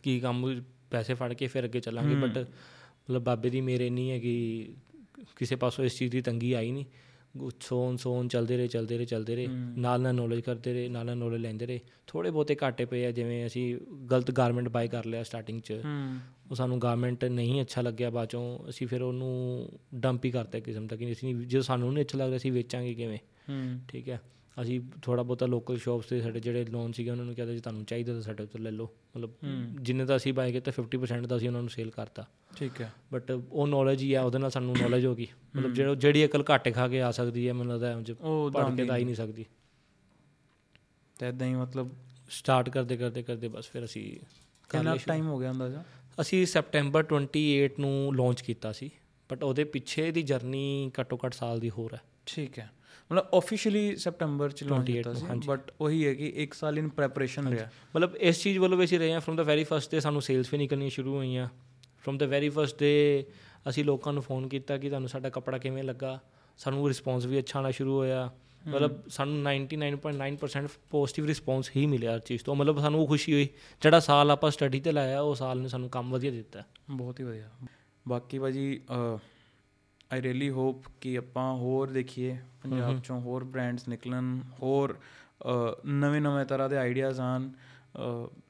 ਕੀ 0.02 0.20
ਕੰਮ 0.20 0.62
ਪੈਸੇ 0.90 1.14
ਫੜ 1.14 1.32
ਕੇ 1.32 1.46
ਫਿਰ 1.46 1.64
ਅੱਗੇ 1.64 1.80
ਚੱਲਾਂਗੇ 1.80 2.14
ਬਟ 2.14 2.38
ਮਤਲਬ 2.38 3.22
ਬਾਬੇ 3.22 3.50
ਦੀ 3.50 3.60
ਮੇਰੇ 3.60 3.90
ਨਹੀਂ 3.90 4.10
ਹੈ 4.10 4.18
ਕਿ 4.18 4.68
ਕਿਸੇ 5.36 5.56
ਪਾਸੋਂ 5.56 5.84
ਇਸ 5.84 5.98
ਚੀਜ਼ 5.98 6.12
ਦੀ 6.12 6.20
ਤੰਗੀ 6.20 6.52
ਆਈ 6.52 6.70
ਨਹੀਂ। 6.70 6.84
ਸੋਨ 7.60 7.96
ਸੋਨ 7.96 8.28
ਚੱਲਦੇ 8.28 8.56
ਰਹੇ 8.56 8.68
ਚੱਲਦੇ 8.68 8.96
ਰਹੇ 8.98 9.04
ਚੱਲਦੇ 9.04 9.36
ਰਹੇ। 9.36 9.46
ਨਾਲ 9.76 10.00
ਨਾਲ 10.00 10.14
ਨੌਲੇਜ 10.14 10.40
ਕਰਦੇ 10.40 10.72
ਰਹੇ 10.72 10.88
ਨਾਲ 10.88 11.06
ਨਾਲ 11.06 11.16
ਨੌਲੇਜ 11.16 11.40
ਲੈਂਦੇ 11.40 11.66
ਰਹੇ। 11.66 11.80
ਥੋੜੇ 12.06 12.30
ਬਹੁਤੇ 12.30 12.56
ਘਾਟੇ 12.62 12.84
ਪਏ 12.84 13.04
ਆ 13.06 13.10
ਜਿਵੇਂ 13.10 13.46
ਅਸੀਂ 13.46 13.76
ਗਲਤ 14.10 14.30
ਗਾਰਮੈਂਟ 14.30 14.68
ਬਾਈ 14.68 14.88
ਕਰ 14.88 15.04
ਲਿਆ 15.04 15.22
ਸਟਾਰਟਿੰਗ 15.22 15.60
'ਚ। 15.60 15.72
ਉਹ 16.50 16.54
ਸਾਨੂੰ 16.54 16.82
ਗਾਰਮੈਂਟ 16.82 17.24
ਨਹੀਂ 17.24 17.60
ਅੱਛਾ 17.62 17.82
ਲੱਗਿਆ 17.82 18.10
ਬਾਅਦ 18.10 18.28
ਅਸੀਂ 18.68 18.86
ਫਿਰ 18.86 19.02
ਉਹਨੂੰ 19.02 19.68
ਡੰਪ 19.94 20.24
ਹੀ 20.24 20.30
ਕਰਤਾ 20.30 20.60
ਕਿਸਮ 20.60 20.86
ਦਾ 20.86 20.96
ਕਿ 20.96 21.12
ਅਸੀਂ 21.12 21.34
ਜੇ 21.34 21.62
ਸਾਨੂੰ 21.62 21.92
ਨਹੀਂ 21.92 22.04
ਅੱਛਾ 22.04 22.18
ਲੱਗ 22.18 22.26
ਰਿਹਾ 22.26 22.36
ਅਸੀਂ 22.36 22.52
ਵੇਚਾਂਗੇ 22.52 22.94
ਕਿਵੇਂ? 22.94 23.18
ਠੀਕ 23.88 24.08
ਹੈ 24.08 24.20
ਅਸੀਂ 24.62 24.80
ਥੋੜਾ 25.02 25.22
ਬਹੁਤਾ 25.22 25.46
ਲੋਕਲ 25.46 25.78
ਸ਼ਾਪਸ 25.78 26.06
ਤੇ 26.06 26.20
ਸਾਡੇ 26.20 26.40
ਜਿਹੜੇ 26.40 26.64
ਲੋਨ 26.64 26.92
ਸੀਗੇ 26.92 27.10
ਉਹਨਾਂ 27.10 27.24
ਨੂੰ 27.24 27.34
ਕਹਿੰਦਾ 27.34 27.54
ਜੇ 27.54 27.60
ਤੁਹਾਨੂੰ 27.60 27.84
ਚਾਹੀਦਾ 27.84 28.12
ਤਾਂ 28.12 28.22
ਸਾਡੇ 28.22 28.46
ਤੋਂ 28.46 28.60
ਲੈ 28.60 28.70
ਲਓ। 28.70 28.88
ਮਤਲਬ 29.16 29.30
ਜਿੰਨੇ 29.80 30.04
ਦਾ 30.04 30.16
ਅਸੀਂ 30.16 30.32
ਬਾਈ 30.34 30.52
ਕੀਤਾ 30.52 30.70
50% 30.70 31.26
ਦਾ 31.26 31.36
ਅਸੀਂ 31.36 31.48
ਉਹਨਾਂ 31.48 31.60
ਨੂੰ 31.60 31.70
ਸੇਲ 31.70 31.90
ਕਰਤਾ। 31.90 32.26
ਠੀਕ 32.56 32.80
ਹੈ। 32.80 32.92
ਬਟ 33.12 33.30
ਉਹ 33.30 33.66
ਨੌਲੇਜ 33.66 34.02
ਹੀ 34.02 34.14
ਆ 34.14 34.22
ਉਹਦੇ 34.22 34.38
ਨਾਲ 34.38 34.50
ਸਾਨੂੰ 34.50 34.76
ਨੌਲੇਜ 34.82 35.06
ਹੋ 35.06 35.14
ਗਈ। 35.14 35.26
ਮਤਲਬ 35.56 35.72
ਜਿਹੜਾ 35.72 35.94
ਜਿਹੜੀ 35.94 36.26
ਅਕਲ 36.26 36.44
ਘਾਟੇ 36.50 36.70
ਖਾ 36.70 36.88
ਕੇ 36.88 37.02
ਆ 37.02 37.10
ਸਕਦੀ 37.10 37.48
ਹੈ 37.48 37.52
ਮੈਨੂੰ 37.52 37.80
ਲੱਗਦਾ 37.80 38.14
ਉਹ 38.20 38.50
ਪੜ੍ਹ 38.50 38.76
ਕੇ 38.76 38.84
ਤਾਂ 38.84 38.96
ਹੀ 38.98 39.04
ਨਹੀਂ। 39.04 39.14
ਸਕਦੀ। 39.14 39.44
ਤੇ 41.18 41.28
ਇਦਾਂ 41.28 41.46
ਹੀ 41.46 41.54
ਮਤਲਬ 41.54 41.88
ਸਟਾਰਟ 42.30 42.68
ਕਰਦੇ 42.70 42.96
ਕਰਦੇ 42.96 43.22
ਕਰਦੇ 43.22 43.48
ਬਸ 43.48 43.68
ਫਿਰ 43.68 43.84
ਅਸੀਂ 43.84 44.16
ਕਿੰਨਾ 44.68 44.96
ਟਾਈਮ 45.06 45.26
ਹੋ 45.26 45.38
ਗਿਆ 45.38 45.50
ਅੰਦਾਜ਼ਾ? 45.50 45.84
ਅਸੀਂ 46.20 46.46
ਸੈਪਟੈਂਬਰ 46.46 47.04
28 47.04 47.70
ਨੂੰ 47.80 48.16
ਲਾਂਚ 48.16 48.40
ਕੀਤਾ 48.40 48.72
ਸੀ। 48.72 48.90
ਬਟ 49.30 49.44
ਉਹਦੇ 49.44 49.64
ਪਿੱਛੇ 49.64 50.10
ਦੀ 50.10 50.22
ਜਰਨੀ 50.22 50.90
ਘੱਟੋ 51.00 51.18
ਘੱਟ 51.26 51.34
ਸਾਲ 51.34 51.60
ਦੀ 51.60 51.70
ਹੋਰ 51.70 51.94
ਹੈ। 51.94 52.00
ਠੀਕ 52.26 52.58
ਹੈ। 52.58 52.70
ਮਤਲਬ 53.12 53.26
ਆਫੀਸ਼ੀਅਲੀ 53.34 53.96
ਸੈਪਟੈਂਬਰ 53.96 54.50
ਚ 54.50 54.64
ਲਾਂਚ 54.64 54.90
28 54.90 54.92
ਕੀਤਾ 54.92 55.14
ਸੀ। 55.14 55.26
ਬਟ 55.46 55.72
ਉਹੀ 55.80 56.06
ਹੈ 56.06 56.14
ਕਿ 56.14 56.32
1 56.36 56.54
ਸਾਲ 56.54 56.78
ਇਨ 56.78 56.88
ਪ੍ਰੈਪਰੇਸ਼ਨ 56.88 57.48
ਰਿਹਾ। 57.48 57.68
ਮਤਲਬ 57.96 58.16
ਇਸ 58.16 58.42
ਚੀਜ਼ 58.42 58.58
ਵੱਲੋਂ 58.58 58.78
ਵੀ 58.78 58.84
ਅਸੀਂ 58.84 58.98
ਰਹੇ 58.98 59.12
ਹਾਂ 59.12 59.20
from 59.20 59.36
the 59.36 59.42
very 59.42 59.64
first 59.64 59.90
day 59.90 60.00
ਸਾਨੂੰ 60.00 60.22
ਸੇਲਸ 60.22 60.52
ਵੀ 60.52 60.58
ਨਿਕਲਣੀਆਂ 60.58 60.90
ਸ਼ੁਰੂ 60.90 61.16
ਹੋਈਆਂ। 61.16 61.48
From 61.98 62.18
the 62.18 62.26
very 62.26 62.48
first 62.48 62.78
day 62.78 63.24
ਅਸੀਂ 63.68 63.84
ਲੋਕਾਂ 63.84 64.12
ਨੂੰ 64.12 64.22
ਫੋਨ 64.22 64.48
ਕੀਤਾ 64.48 64.78
ਕਿ 64.78 64.88
ਤੁਹਾਨੂੰ 64.88 65.08
ਸਾਡਾ 65.08 65.28
ਕੱਪੜਾ 65.28 65.58
ਕਿਵੇਂ 65.58 65.84
ਲੱਗਾ 65.84 66.20
ਸਾਨੂੰ 66.58 66.88
ਰਿਸਪੌਂਸ 66.88 67.26
ਵੀ 67.26 67.38
ਅੱਛਾ 67.38 67.58
ਆਉਣਾ 67.58 67.70
ਸ਼ੁਰੂ 67.70 67.96
ਹੋਇਆ। 67.96 68.30
ਮਤਲਬ 68.68 69.08
ਸਾਨੂੰ 69.08 69.42
99.9% 69.42 70.68
ਪੋਜ਼ਿਟਿਵ 70.90 71.26
ਰਿਸਪੌਂਸ 71.26 71.70
ਹੀ 71.76 71.86
ਮਿਲਿਆ 71.86 72.14
ਹਰ 72.14 72.18
ਚੀਜ਼ 72.18 72.44
ਤੋਂ। 72.44 72.54
ਮਤਲਬ 72.54 72.80
ਸਾਨੂੰ 72.80 73.00
ਉਹ 73.00 73.06
ਖੁਸ਼ੀ 73.06 73.32
ਹੋਈ 73.32 73.48
ਜਿਹੜਾ 73.82 74.00
ਸਾਲ 74.00 74.30
ਆਪਾਂ 74.30 74.50
ਸਟੱਡੀ 74.50 74.80
ਤੇ 74.80 74.92
ਲਾਇਆ 74.92 75.20
ਉਹ 75.20 75.34
ਸਾਲ 75.34 75.58
ਨੇ 75.58 75.68
ਸਾਨੂੰ 75.68 75.88
ਕੰਮ 75.88 76.10
ਵਧੀਆ 76.10 76.30
ਦਿੱਤਾ। 76.30 76.62
ਬਹੁਤ 76.90 77.20
ਹੀ 77.20 77.24
ਵਧੀਆ। 77.24 77.50
ਬਾਕੀ 78.08 78.38
ਭਾਜੀ 78.38 78.80
ਆਈ 80.12 80.22
ਰੀਲੀ 80.22 80.50
ਹੋਪ 80.50 80.84
ਕਿ 81.00 81.18
ਆਪਾਂ 81.18 81.52
ਹੋਰ 81.54 81.90
ਦੇਖੀਏ 81.90 82.38
ਪੰਜਾਬ 82.62 83.00
ਚੋਂ 83.00 83.20
ਹੋਰ 83.20 83.44
ਬ੍ਰਾਂਡਸ 83.44 83.88
ਨਿਕਲਣ 83.88 84.40
ਹੋਰ 84.62 84.96
ਨਵੇਂ 85.86 86.20
ਨਵੇਂ 86.20 86.44
ਤਰ੍ਹਾਂ 86.44 86.68
ਦੇ 86.68 86.76
ਆਈਡੀਆਜ਼ 86.76 87.20
ਆਣ 87.20 87.48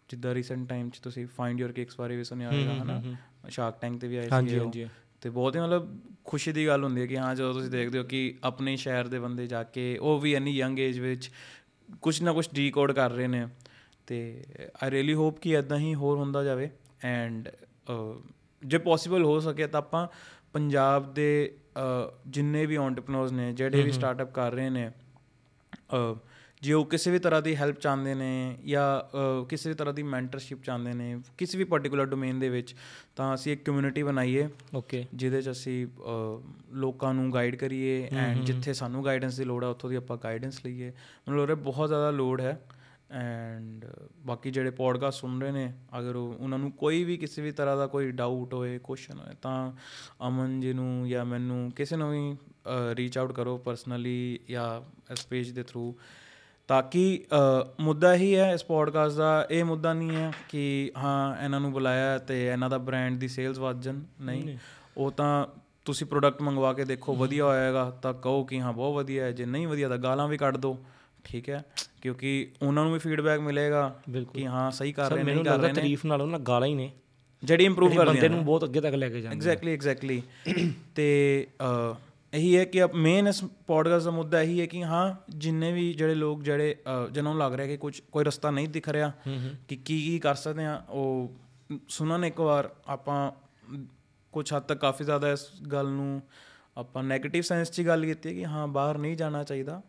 ਜਿੱਦਾਂ 0.08 0.34
ਰੀਸੈਂਟ 0.34 0.68
ਟਾਈਮ 0.68 0.90
'ਚ 0.90 0.98
ਤੁਸੀਂ 0.98 1.26
ਫਾਈਂਡ 1.26 1.60
ਯੋਰ 1.60 1.72
ਕੇਕਸ 1.72 1.96
ਬਾਰੇ 1.98 2.16
ਵੀ 2.16 2.24
ਸੁਣਿਆ 2.24 2.48
ਹੋਵੇਗਾ 2.48 2.72
ਹਨਾ? 2.74 3.02
ਸ਼ਾਰਕ 3.48 3.80
ਟੈਂਕ 3.80 4.00
ਤੇ 4.00 4.08
ਵੀ 4.08 4.16
ਆਏ 4.16 4.28
ਹਾਂਜੀ 4.32 4.50
ਸੀ 4.50 4.58
ਹਾਂਜੀ। 4.58 4.86
ਤੇ 5.20 5.30
ਬਹੁਤ 5.30 5.56
ਹੀ 5.56 5.60
ਮਤਲਬ 5.60 5.98
ਖੁਸ਼ੀ 6.24 6.52
ਦੀ 6.52 6.66
ਗੱਲ 6.66 6.84
ਹੁੰਦੀ 6.84 7.00
ਹੈ 7.00 7.06
ਕਿ 7.06 7.16
ਹਾਂ 7.18 7.34
ਜਦੋਂ 7.34 7.54
ਤੁਸੀਂ 7.54 7.70
ਦੇਖਦੇ 7.70 7.98
ਹੋ 7.98 8.04
ਕਿ 8.04 8.38
ਆਪਣੇ 8.44 8.76
ਸ਼ਹਿਰ 8.76 9.08
ਦੇ 9.08 9.18
ਬੰਦੇ 9.18 9.46
ਜਾ 9.46 9.62
ਕੇ 9.62 9.98
ਉਹ 9.98 10.20
ਵੀ 10.20 10.34
ਇੰਨੀ 10.34 10.50
ਯੰਗ 10.50 10.78
ਏਜ 10.78 10.98
ਵਿੱਚ 10.98 11.30
ਕੁਝ 12.02 12.22
ਨਾ 12.22 12.32
ਕੁਝ 12.32 12.48
ਡੀਕੋਡ 12.54 12.92
ਕਰ 12.92 13.10
ਰਹੇ 13.10 13.26
ਨੇ। 13.26 13.46
ਤੇ 14.06 14.44
ਆਈ 14.82 14.90
ਰੀਲੀ 14.90 15.14
ਹੋਪ 15.14 15.38
ਕਿ 15.38 15.50
ਇਦਾਂ 15.50 15.78
ਹੀ 15.78 15.94
ਹੋਰ 15.94 16.18
ਹੁੰਦਾ 16.18 16.44
ਜਾਵੇ। 16.44 16.70
ਐਂਡ 17.04 17.48
ਜੇ 18.66 18.78
ਪੋਸੀਬਲ 18.78 19.24
ਹੋ 19.24 19.40
ਸਕੇ 19.40 19.66
ਤਾਂ 19.66 19.78
ਆਪਾਂ 19.78 20.08
ਪੰਜਾਬ 20.52 21.12
ਦੇ 21.14 21.52
ਜਿੰਨੇ 22.28 22.66
ਵੀ 22.66 22.76
ਐਂਟਰਪ੍ਰੀਨਰਸ 22.76 23.32
ਨੇ 23.32 23.52
ਜਿਹੜੇ 23.52 23.82
ਵੀ 23.82 23.92
ਸਟਾਰਟਅਪ 23.92 24.32
ਕਰ 24.32 24.52
ਰਹੇ 24.52 24.70
ਨੇ 24.70 24.90
ਜੇ 26.62 26.72
ਉਹ 26.72 26.84
ਕਿਸੇ 26.84 27.10
ਵੀ 27.10 27.18
ਤਰ੍ਹਾਂ 27.18 27.42
ਦੀ 27.42 27.54
ਹੈਲਪ 27.56 27.78
ਚਾਹੁੰਦੇ 27.80 28.14
ਨੇ 28.14 28.58
ਜਾਂ 28.66 29.44
ਕਿਸੇ 29.44 29.68
ਵੀ 29.68 29.74
ਤਰ੍ਹਾਂ 29.74 29.94
ਦੀ 29.94 30.02
ਮੈਂਟਰਸ਼ਿਪ 30.02 30.62
ਚਾਹੁੰਦੇ 30.62 30.92
ਨੇ 30.92 31.16
ਕਿਸੇ 31.38 31.58
ਵੀ 31.58 31.64
ਪਾਰਟਿਕੂਲਰ 31.64 32.06
ਡੋਮੇਨ 32.06 32.40
ਦੇ 32.40 32.48
ਵਿੱਚ 32.48 32.74
ਤਾਂ 33.16 33.34
ਅਸੀਂ 33.34 33.52
ਇੱਕ 33.52 33.64
ਕਮਿਊਨਿਟੀ 33.64 34.02
ਬਣਾਈਏ। 34.02 34.48
ਓਕੇ 34.74 35.04
ਜਿਹਦੇ 35.14 35.40
'ਚ 35.42 35.50
ਅਸੀਂ 35.50 35.86
ਲੋਕਾਂ 36.72 37.14
ਨੂੰ 37.14 37.32
ਗਾਈਡ 37.34 37.56
ਕਰੀਏ 37.56 38.08
ਐਂਡ 38.12 38.44
ਜਿੱਥੇ 38.44 38.72
ਸਾਨੂੰ 38.72 39.04
ਗਾਈਡੈਂਸ 39.04 39.36
ਦੀ 39.36 39.44
ਲੋੜ 39.44 39.62
ਹੈ 39.64 39.68
ਉੱਥੋਂ 39.68 39.90
ਦੀ 39.90 39.96
ਆਪਾਂ 39.96 40.16
ਗਾਈਡੈਂਸ 40.24 40.60
ਲਈਏ। 40.64 40.88
ਮੈਨੂੰ 40.88 41.40
ਲੱਗ 41.40 41.46
ਰਿਹਾ 41.46 41.62
ਬਹੁਤ 41.62 41.88
ਜ਼ਿਆਦਾ 41.88 42.10
ਲੋੜ 42.10 42.40
ਹੈ। 42.40 42.60
ਐਂਡ 43.10 43.86
ਬਾਕੀ 44.26 44.50
ਜਿਹੜੇ 44.50 44.70
ਪੋਡਕਾਸਟ 44.70 45.20
ਸੁਣ 45.20 45.40
ਰਹੇ 45.40 45.52
ਨੇ 45.52 45.72
ਅਗਰ 45.98 46.16
ਉਹ 46.16 46.34
ਉਹਨਾਂ 46.40 46.58
ਨੂੰ 46.58 46.72
ਕੋਈ 46.72 47.04
ਵੀ 47.04 47.16
ਕਿਸੇ 47.16 47.42
ਵੀ 47.42 47.52
ਤਰ੍ਹਾਂ 47.52 47.76
ਦਾ 47.76 47.86
ਕੋਈ 47.86 48.10
ਡਾਊਟ 48.10 48.54
ਹੋਏ 48.54 48.78
ਕੁਐਸਚਨ 48.78 49.18
ਹੋਏ 49.18 49.34
ਤਾਂ 49.42 49.72
ਅਮਨ 50.28 50.60
ਜੀ 50.60 50.72
ਨੂੰ 50.72 51.08
ਜਾਂ 51.08 51.24
ਮੈਨੂੰ 51.24 51.70
ਕਿਸੇ 51.70 51.96
ਨੂੰ 51.96 52.10
ਵੀ 52.10 52.36
ਰੀਚ 52.94 53.18
ਆਊਟ 53.18 53.32
ਕਰੋ 53.32 53.58
ਪਰਸਨਲੀ 53.58 54.38
ਜਾਂ 54.50 54.96
ਇਸ 55.12 55.26
ਪੇਜ 55.26 55.50
ਦੇ 55.50 55.62
ਥਰੂ 55.62 55.94
ਤਾਂ 56.68 56.82
ਕਿ 56.82 57.24
ਮੁੱਦਾ 57.80 58.14
ਹੀ 58.14 58.36
ਹੈ 58.36 58.52
ਇਸ 58.52 58.64
ਪੋਡਕਾਸਟ 58.64 59.16
ਦਾ 59.16 59.46
ਇਹ 59.50 59.64
ਮੁੱਦਾ 59.64 59.92
ਨਹੀਂ 59.92 60.10
ਹੈ 60.10 60.32
ਕਿ 60.48 60.92
ਹਾਂ 60.98 61.44
ਇਹਨਾਂ 61.44 61.60
ਨੂੰ 61.60 61.72
ਬੁਲਾਇਆ 61.72 62.18
ਤੇ 62.18 62.46
ਇਹਨਾਂ 62.46 62.70
ਦਾ 62.70 62.78
ਬ੍ਰਾਂਡ 62.78 63.18
ਦੀ 63.18 63.28
ਸੇਲਸ 63.28 63.58
ਵੱਧ 63.58 63.80
ਜਾਣ। 63.80 64.00
ਨਹੀਂ 64.20 64.58
ਉਹ 64.96 65.10
ਤਾਂ 65.10 65.46
ਤੁਸੀਂ 65.84 66.06
ਪ੍ਰੋਡਕਟ 66.06 66.42
ਮੰਗਵਾ 66.42 66.72
ਕੇ 66.72 66.84
ਦੇਖੋ 66.84 67.14
ਵਧੀਆ 67.14 67.44
ਹੋਏਗਾ 67.44 67.90
ਤਾਂ 67.90 68.14
ਕਹੋ 68.14 68.44
ਕਿ 68.44 68.60
ਹਾਂ 68.60 68.72
ਬਹੁਤ 68.72 68.94
ਵਧੀਆ 68.94 69.24
ਹੈ 69.24 69.32
ਜੇ 69.32 69.46
ਨਹੀਂ 69.46 69.68
ਵਧੀਆ 69.68 69.88
ਤਾਂ 69.88 69.98
ਗਾਲਾਂ 69.98 70.28
ਵੀ 70.28 70.36
ਕੱਢ 70.36 70.56
ਦਿਓ 70.56 70.84
ਠੀਕ 71.24 71.48
ਹੈ 71.50 71.62
ਕਿਉਂਕਿ 72.02 72.50
ਉਹਨਾਂ 72.62 72.84
ਨੂੰ 72.84 72.92
ਵੀ 72.92 72.98
ਫੀਡਬੈਕ 72.98 73.40
ਮਿਲੇਗਾ 73.40 73.88
ਕਿ 74.34 74.46
ਹਾਂ 74.46 74.70
ਸਹੀ 74.70 74.92
ਕਰ 74.92 75.10
ਰਹੇ 75.10 75.22
ਨੇ 75.22 75.34
ਨਹੀਂ 75.34 75.44
ਕਰ 75.44 75.58
ਰਹੇ 75.58 75.68
ਨੇ। 75.68 75.74
ਤਾਰੀਫ 75.74 76.04
ਨਾਲੋਂ 76.04 76.26
ਨਾ 76.26 76.38
ਗਾਲਾਂ 76.38 76.68
ਹੀ 76.68 76.74
ਨੇ। 76.74 76.90
ਜਿਹੜੀ 77.42 77.64
ਇੰਪਰੂਵ 77.64 77.88
ਜਿਹੜੀ 77.90 78.04
ਕਰਦੀਆਂ 78.06 78.22
ਬੰਦੇ 78.22 78.28
ਨੂੰ। 78.28 78.44
ਬਹੁਤ 78.44 78.64
ਅੱਗੇ 78.64 78.80
ਤੱਕ 78.80 78.94
ਲੈ 78.94 79.08
ਕੇ 79.08 79.20
ਜਾਂਦੇ 79.20 79.36
ਐਗਜ਼ੈਕਟਲੀ 79.36 79.72
ਐਗਜ਼ੈਕਟਲੀ 79.72 80.22
ਤੇ 80.94 81.46
ਇਹੀ 82.32 82.56
ਹੈ 82.56 82.64
ਕਿ 82.64 82.84
ਮੇਨ 82.94 83.28
ਇਸ 83.28 83.42
ਪੋਡਕਾਸਟ 83.66 84.04
ਦਾ 84.04 84.10
ਮੁੱਦਾ 84.10 84.42
ਇਹੀ 84.42 84.60
ਹੈ 84.60 84.66
ਕਿ 84.66 84.82
ਹਾਂ 84.84 85.14
ਜਿੰਨੇ 85.36 85.72
ਵੀ 85.72 85.92
ਜਿਹੜੇ 85.92 86.14
ਲੋਕ 86.14 86.42
ਜਿਹੜੇ 86.42 86.76
ਜਿਹਨਾਂ 87.12 87.32
ਨੂੰ 87.32 87.40
ਲੱਗ 87.40 87.54
ਰਿਹਾ 87.54 87.66
ਕਿ 87.66 87.76
ਕੁਝ 87.76 88.00
ਕੋਈ 88.12 88.24
ਰਸਤਾ 88.24 88.50
ਨਹੀਂ 88.50 88.68
ਦਿਖ 88.68 88.88
ਰਿਹਾ 88.88 89.12
ਕਿ 89.68 89.76
ਕੀ 89.76 89.76
ਕੀ 89.76 90.18
ਕਰ 90.18 90.34
ਸਕਦੇ 90.34 90.64
ਆ 90.64 90.82
ਉਹ 90.90 91.32
ਸੁਣਨ 91.88 92.24
ਇੱਕ 92.24 92.40
ਵਾਰ 92.40 92.68
ਆਪਾਂ 92.86 93.32
ਕੁਝ 94.32 94.52
ਹੱਦ 94.52 94.62
ਤੱਕ 94.62 94.78
ਕਾਫੀ 94.80 95.04
ਜ਼ਿਆਦਾ 95.04 95.32
ਇਸ 95.32 95.46
ਗੱਲ 95.72 95.88
ਨੂੰ 95.88 96.22
ਆਪਾਂ 96.76 97.02
네ਗੇਟਿਵ 97.02 97.42
ਸੈਂਸ 97.42 97.70
'ਚ 97.70 97.82
ਗੱਲ 97.82 98.04
ਕੀਤੀ 98.04 98.28
ਹੈ 98.28 98.34
ਕਿ 98.34 98.44
ਹਾਂ 98.44 98.66
ਬਾਹਰ 98.68 98.98
ਨਹੀਂ 98.98 99.16
ਜਾਣਾ 99.16 99.42
ਚਾਹੀਦਾ। 99.44 99.82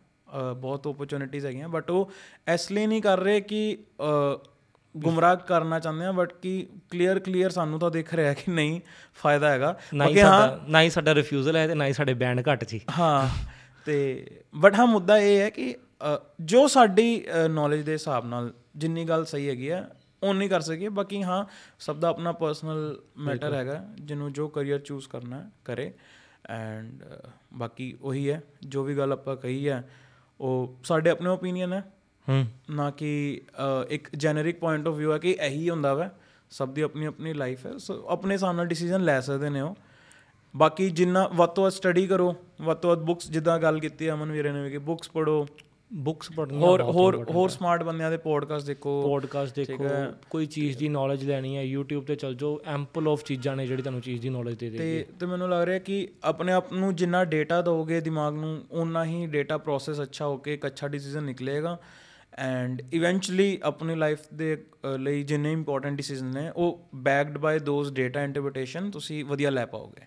ਬਹੁਤ 0.56 0.86
ਓਪਰਚੁਨਿਟੀਜ਼ 0.86 1.46
ਹੈਗੀਆਂ 1.46 1.68
ਬਟ 1.68 1.90
ਉਹ 1.90 2.10
ਇਸ 2.54 2.70
ਲਈ 2.72 2.86
ਨਹੀਂ 2.86 3.02
ਕਰ 3.02 3.20
ਰਹੇ 3.20 3.40
ਕਿ 3.40 3.76
ਗੁੰਮਰਾਹ 4.94 5.36
ਕਰਨਾ 5.48 5.78
ਚਾਹੁੰਦੇ 5.80 6.06
ਆ 6.06 6.12
ਬਟ 6.12 6.32
ਕਿ 6.32 6.66
ਕਲੀਅਰ 6.90 7.18
ਕਲੀਅਰ 7.18 7.50
ਸਾਨੂੰ 7.50 7.78
ਤਾਂ 7.80 7.90
ਦਿਖ 7.90 8.12
ਰਿਹਾ 8.14 8.32
ਕਿ 8.34 8.50
ਨਹੀਂ 8.52 8.80
ਫਾਇਦਾ 9.14 9.50
ਹੈਗਾ। 9.50 9.76
ਬਾਕੀ 9.96 10.20
ਹਾਂ 10.20 10.30
ਸਾਡਾ 10.30 10.64
ਨਾ 10.68 10.82
ਹੀ 10.82 10.90
ਸਾਡਾ 10.90 11.14
ਰਿਫਿਊਜ਼ਲ 11.14 11.56
ਹੈ 11.56 11.66
ਤੇ 11.68 11.74
ਨਾ 11.74 11.86
ਹੀ 11.86 11.92
ਸਾਡੇ 11.92 12.14
ਬੈਂਡ 12.14 12.42
ਘੱਟ 12.50 12.64
ਸੀ। 12.64 12.80
ਹਾਂ 12.98 13.28
ਤੇ 13.86 14.26
ਬਟ 14.54 14.74
ਹਾਂ 14.78 14.86
ਮੁੱਦਾ 14.86 15.18
ਇਹ 15.18 15.38
ਹੈ 15.40 15.48
ਕਿ 15.50 15.74
ਜੋ 16.42 16.66
ਸਾਡੀ 16.68 17.24
ਨੌਲੇਜ 17.50 17.84
ਦੇ 17.86 17.92
ਹਿਸਾਬ 17.92 18.26
ਨਾਲ 18.26 18.52
ਜਿੰਨੀ 18.76 19.04
ਗੱਲ 19.04 19.24
ਸਹੀ 19.24 19.48
ਹੈਗੀ 19.48 19.68
ਆ 19.68 19.84
ਉਨੀ 20.22 20.48
ਕਰ 20.48 20.60
ਸਕੀਏ। 20.60 20.88
ਬਾਕੀ 20.90 21.22
ਹਾਂ 21.22 21.44
ਸਭ 21.78 21.96
ਦਾ 21.96 22.08
ਆਪਣਾ 22.08 22.32
ਪਰਸਨਲ 22.32 22.96
ਮੈਟਰ 23.18 23.54
ਹੈਗਾ 23.54 23.82
ਜਿਹਨੂੰ 24.00 24.32
ਜੋ 24.32 24.48
ਕਰੀਅਰ 24.48 24.78
ਚੂਜ਼ 24.78 25.08
ਕਰਨਾ 25.08 25.38
ਹੈ 25.38 25.50
ਕਰੇ। 25.64 25.92
ਐਂਡ 26.50 27.02
ਬਾਕੀ 27.54 27.94
ਉਹੀ 28.02 28.30
ਹੈ 28.30 28.42
ਜੋ 28.62 28.82
ਵੀ 28.84 28.96
ਗੱਲ 28.96 29.12
ਆਪਾਂ 29.12 29.36
ਕਹੀ 29.36 29.68
ਹੈ 29.68 29.82
ਉਹ 30.42 30.76
ਸਾਡੇ 30.84 31.10
ਆਪਣੇ 31.10 31.30
ਓਪੀਨੀਅਨ 31.30 31.72
ਹੈ। 31.72 31.92
ਹੂੰ। 32.28 32.46
ਨਾ 32.70 32.90
ਕਿ 32.90 33.40
ਇੱਕ 33.88 34.08
ਜੈਨਰਿਕ 34.16 34.58
ਪੁਆਇੰਟ 34.58 34.88
ਆਫ 34.88 34.98
View 35.00 35.12
ਹੈ 35.12 35.18
ਕਿ 35.18 35.36
ਇਹੀ 35.40 35.70
ਹੁੰਦਾ 35.70 35.94
ਵਾ। 35.94 36.10
ਸਭ 36.50 36.68
ਦੀ 36.68 36.82
ਆਪਣੀ 36.82 37.04
ਆਪਣੀ 37.04 37.32
ਲਾਈਫ 37.32 37.66
ਹੈ। 37.66 37.78
ਸੋ 37.78 38.04
ਆਪਣੇ 38.08 38.34
ਹਿਸਾਬ 38.34 38.56
ਨਾਲ 38.56 38.66
ਡਿਸੀਜਨ 38.66 39.00
ਲੈ 39.00 39.20
ਸਕਦੇ 39.20 39.50
ਨੇ 39.50 39.60
ਉਹ। 39.60 39.76
ਬਾਕੀ 40.56 40.90
ਜਿੰਨਾ 40.90 41.30
ਵੱਧ 41.34 41.50
ਤੋਂ 41.50 41.64
ਵੱਧ 41.64 41.72
ਸਟੱਡੀ 41.72 42.06
ਕਰੋ 42.06 42.36
ਵੱਧ 42.62 42.78
ਤੋਂ 42.78 42.90
ਵੱਧ 42.90 42.98
ਬੁੱਕਸ 42.98 43.30
ਜਿੱਦਾਂ 43.30 43.58
ਗੱਲ 43.58 43.80
ਕੀਤੀ 43.80 44.10
ਅਮਨ 44.10 44.32
ਵੀਰੇ 44.32 44.52
ਨੇ 44.52 44.70
ਕਿ 44.70 44.78
ਬੁੱਕਸ 44.78 45.10
ਪੜੋ 45.10 45.46
ਬੁੱਕਸ 45.94 46.30
ਪੜ੍ਹਨੀਆਂ 46.36 46.60
ਹੋਰ 46.60 46.82
ਹੋਰ 46.82 47.24
ਹੋਰ 47.30 47.48
ਸਮਾਰਟ 47.48 47.82
ਬੰਦਿਆਂ 47.82 48.10
ਦੇ 48.10 48.16
ਪੋਡਕਾਸਟ 48.16 48.66
ਦੇਖੋ। 48.66 49.02
ਪੋਡਕਾਸਟ 49.02 49.56
ਦੇਖੋ 49.56 49.88
ਕੋਈ 50.30 50.46
ਚੀਜ਼ 50.46 50.78
ਦੀ 50.78 50.88
ਨੌਲੇਜ 50.88 51.24
ਲੈਣੀ 51.24 51.56
ਹੈ 51.56 51.64
YouTube 51.76 52.00
ਤੇ 52.00 52.14
ਚਲ 52.16 52.34
ਜਾਓ 52.34 52.60
ਐਂਪਲ 52.66 53.08
ਆਫ 53.08 53.24
ਚੀਜ਼ਾਂ 53.24 53.56
ਨੇ 53.56 53.66
ਜਿਹੜੀ 53.66 53.82
ਤੁਹਾਨੂੰ 53.82 54.00
ਚੀਜ਼ 54.00 54.22
ਦੀ 54.22 54.28
ਨੌਲੇਜ 54.28 54.54
ਦੇ 54.54 54.70
ਦੇ 54.70 54.78
ਤੇ 54.78 55.06
ਤੇ 55.20 55.26
ਮੈਨੂੰ 55.26 55.50
ਲੱਗ 55.50 55.62
ਰਿਹਾ 55.62 55.78
ਕਿ 55.78 56.08
ਆਪਣੇ 56.24 56.52
ਆਪ 56.52 56.72
ਨੂੰ 56.72 56.96
ਜਿੰਨਾ 56.96 57.24
ਡੇਟਾ 57.24 57.62
ਦੋਗੇ 57.62 58.00
ਦਿਮਾਗ 58.00 58.34
ਨੂੰ 58.34 58.64
ਉਨਾ 58.70 59.04
ਹੀ 59.04 59.26
ਡੇਟਾ 59.26 59.58
ਪ੍ਰੋਸੈਸ 59.58 60.02
ਅੱਛਾ 60.02 60.26
ਹੋ 60.26 60.36
ਕੇ 60.36 60.54
ਇੱਕ 60.54 60.66
ਅੱਛਾ 60.66 60.88
ਡਿਸੀਜਨ 60.88 61.22
ਨਿਕਲੇਗਾ। 61.22 61.78
ਐਂਡ 62.38 62.82
ਇਵੈਂਚੁਅਲੀ 62.92 63.58
ਆਪਣੀ 63.62 63.94
ਲਾਈਫ 63.94 64.18
ਦੇ 64.34 64.64
ਲਈ 64.98 65.22
ਜਿੰਨੇ 65.22 65.52
ਇੰਪੋਰਟੈਂਟ 65.52 65.96
ਡਿਸੀਜਨ 65.96 66.26
ਨੇ 66.26 66.50
ਉਹ 66.56 66.88
backed 66.94 67.38
by 67.38 67.58
those 67.58 67.92
data 67.92 68.22
interpretation 68.24 68.90
ਤੁਸੀਂ 68.90 69.24
ਵਧੀਆ 69.24 69.50
ਲੈ 69.50 69.66
ਪਾਓਗੇ। 69.66 70.02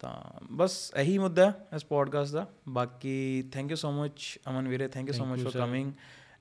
ਤਾਂ 0.00 0.46
ਬਸ 0.52 0.92
ਇਹੀ 0.96 1.18
ਮੁੱਦਾ 1.18 1.46
ਹੈ 1.46 1.76
ਇਸ 1.76 1.84
ਪੋਡਕਾਸਟ 1.84 2.32
ਦਾ। 2.32 2.46
ਬਾਕੀ 2.68 3.44
thank 3.52 3.70
you 3.70 3.76
so 3.76 3.92
much 3.92 4.38
Aman 4.48 4.68
ਵੀਰੇ 4.68 4.88
thank 4.88 5.08
you 5.08 5.14
so 5.14 5.24
much 5.24 5.40
for 5.40 5.52
coming 5.52 5.92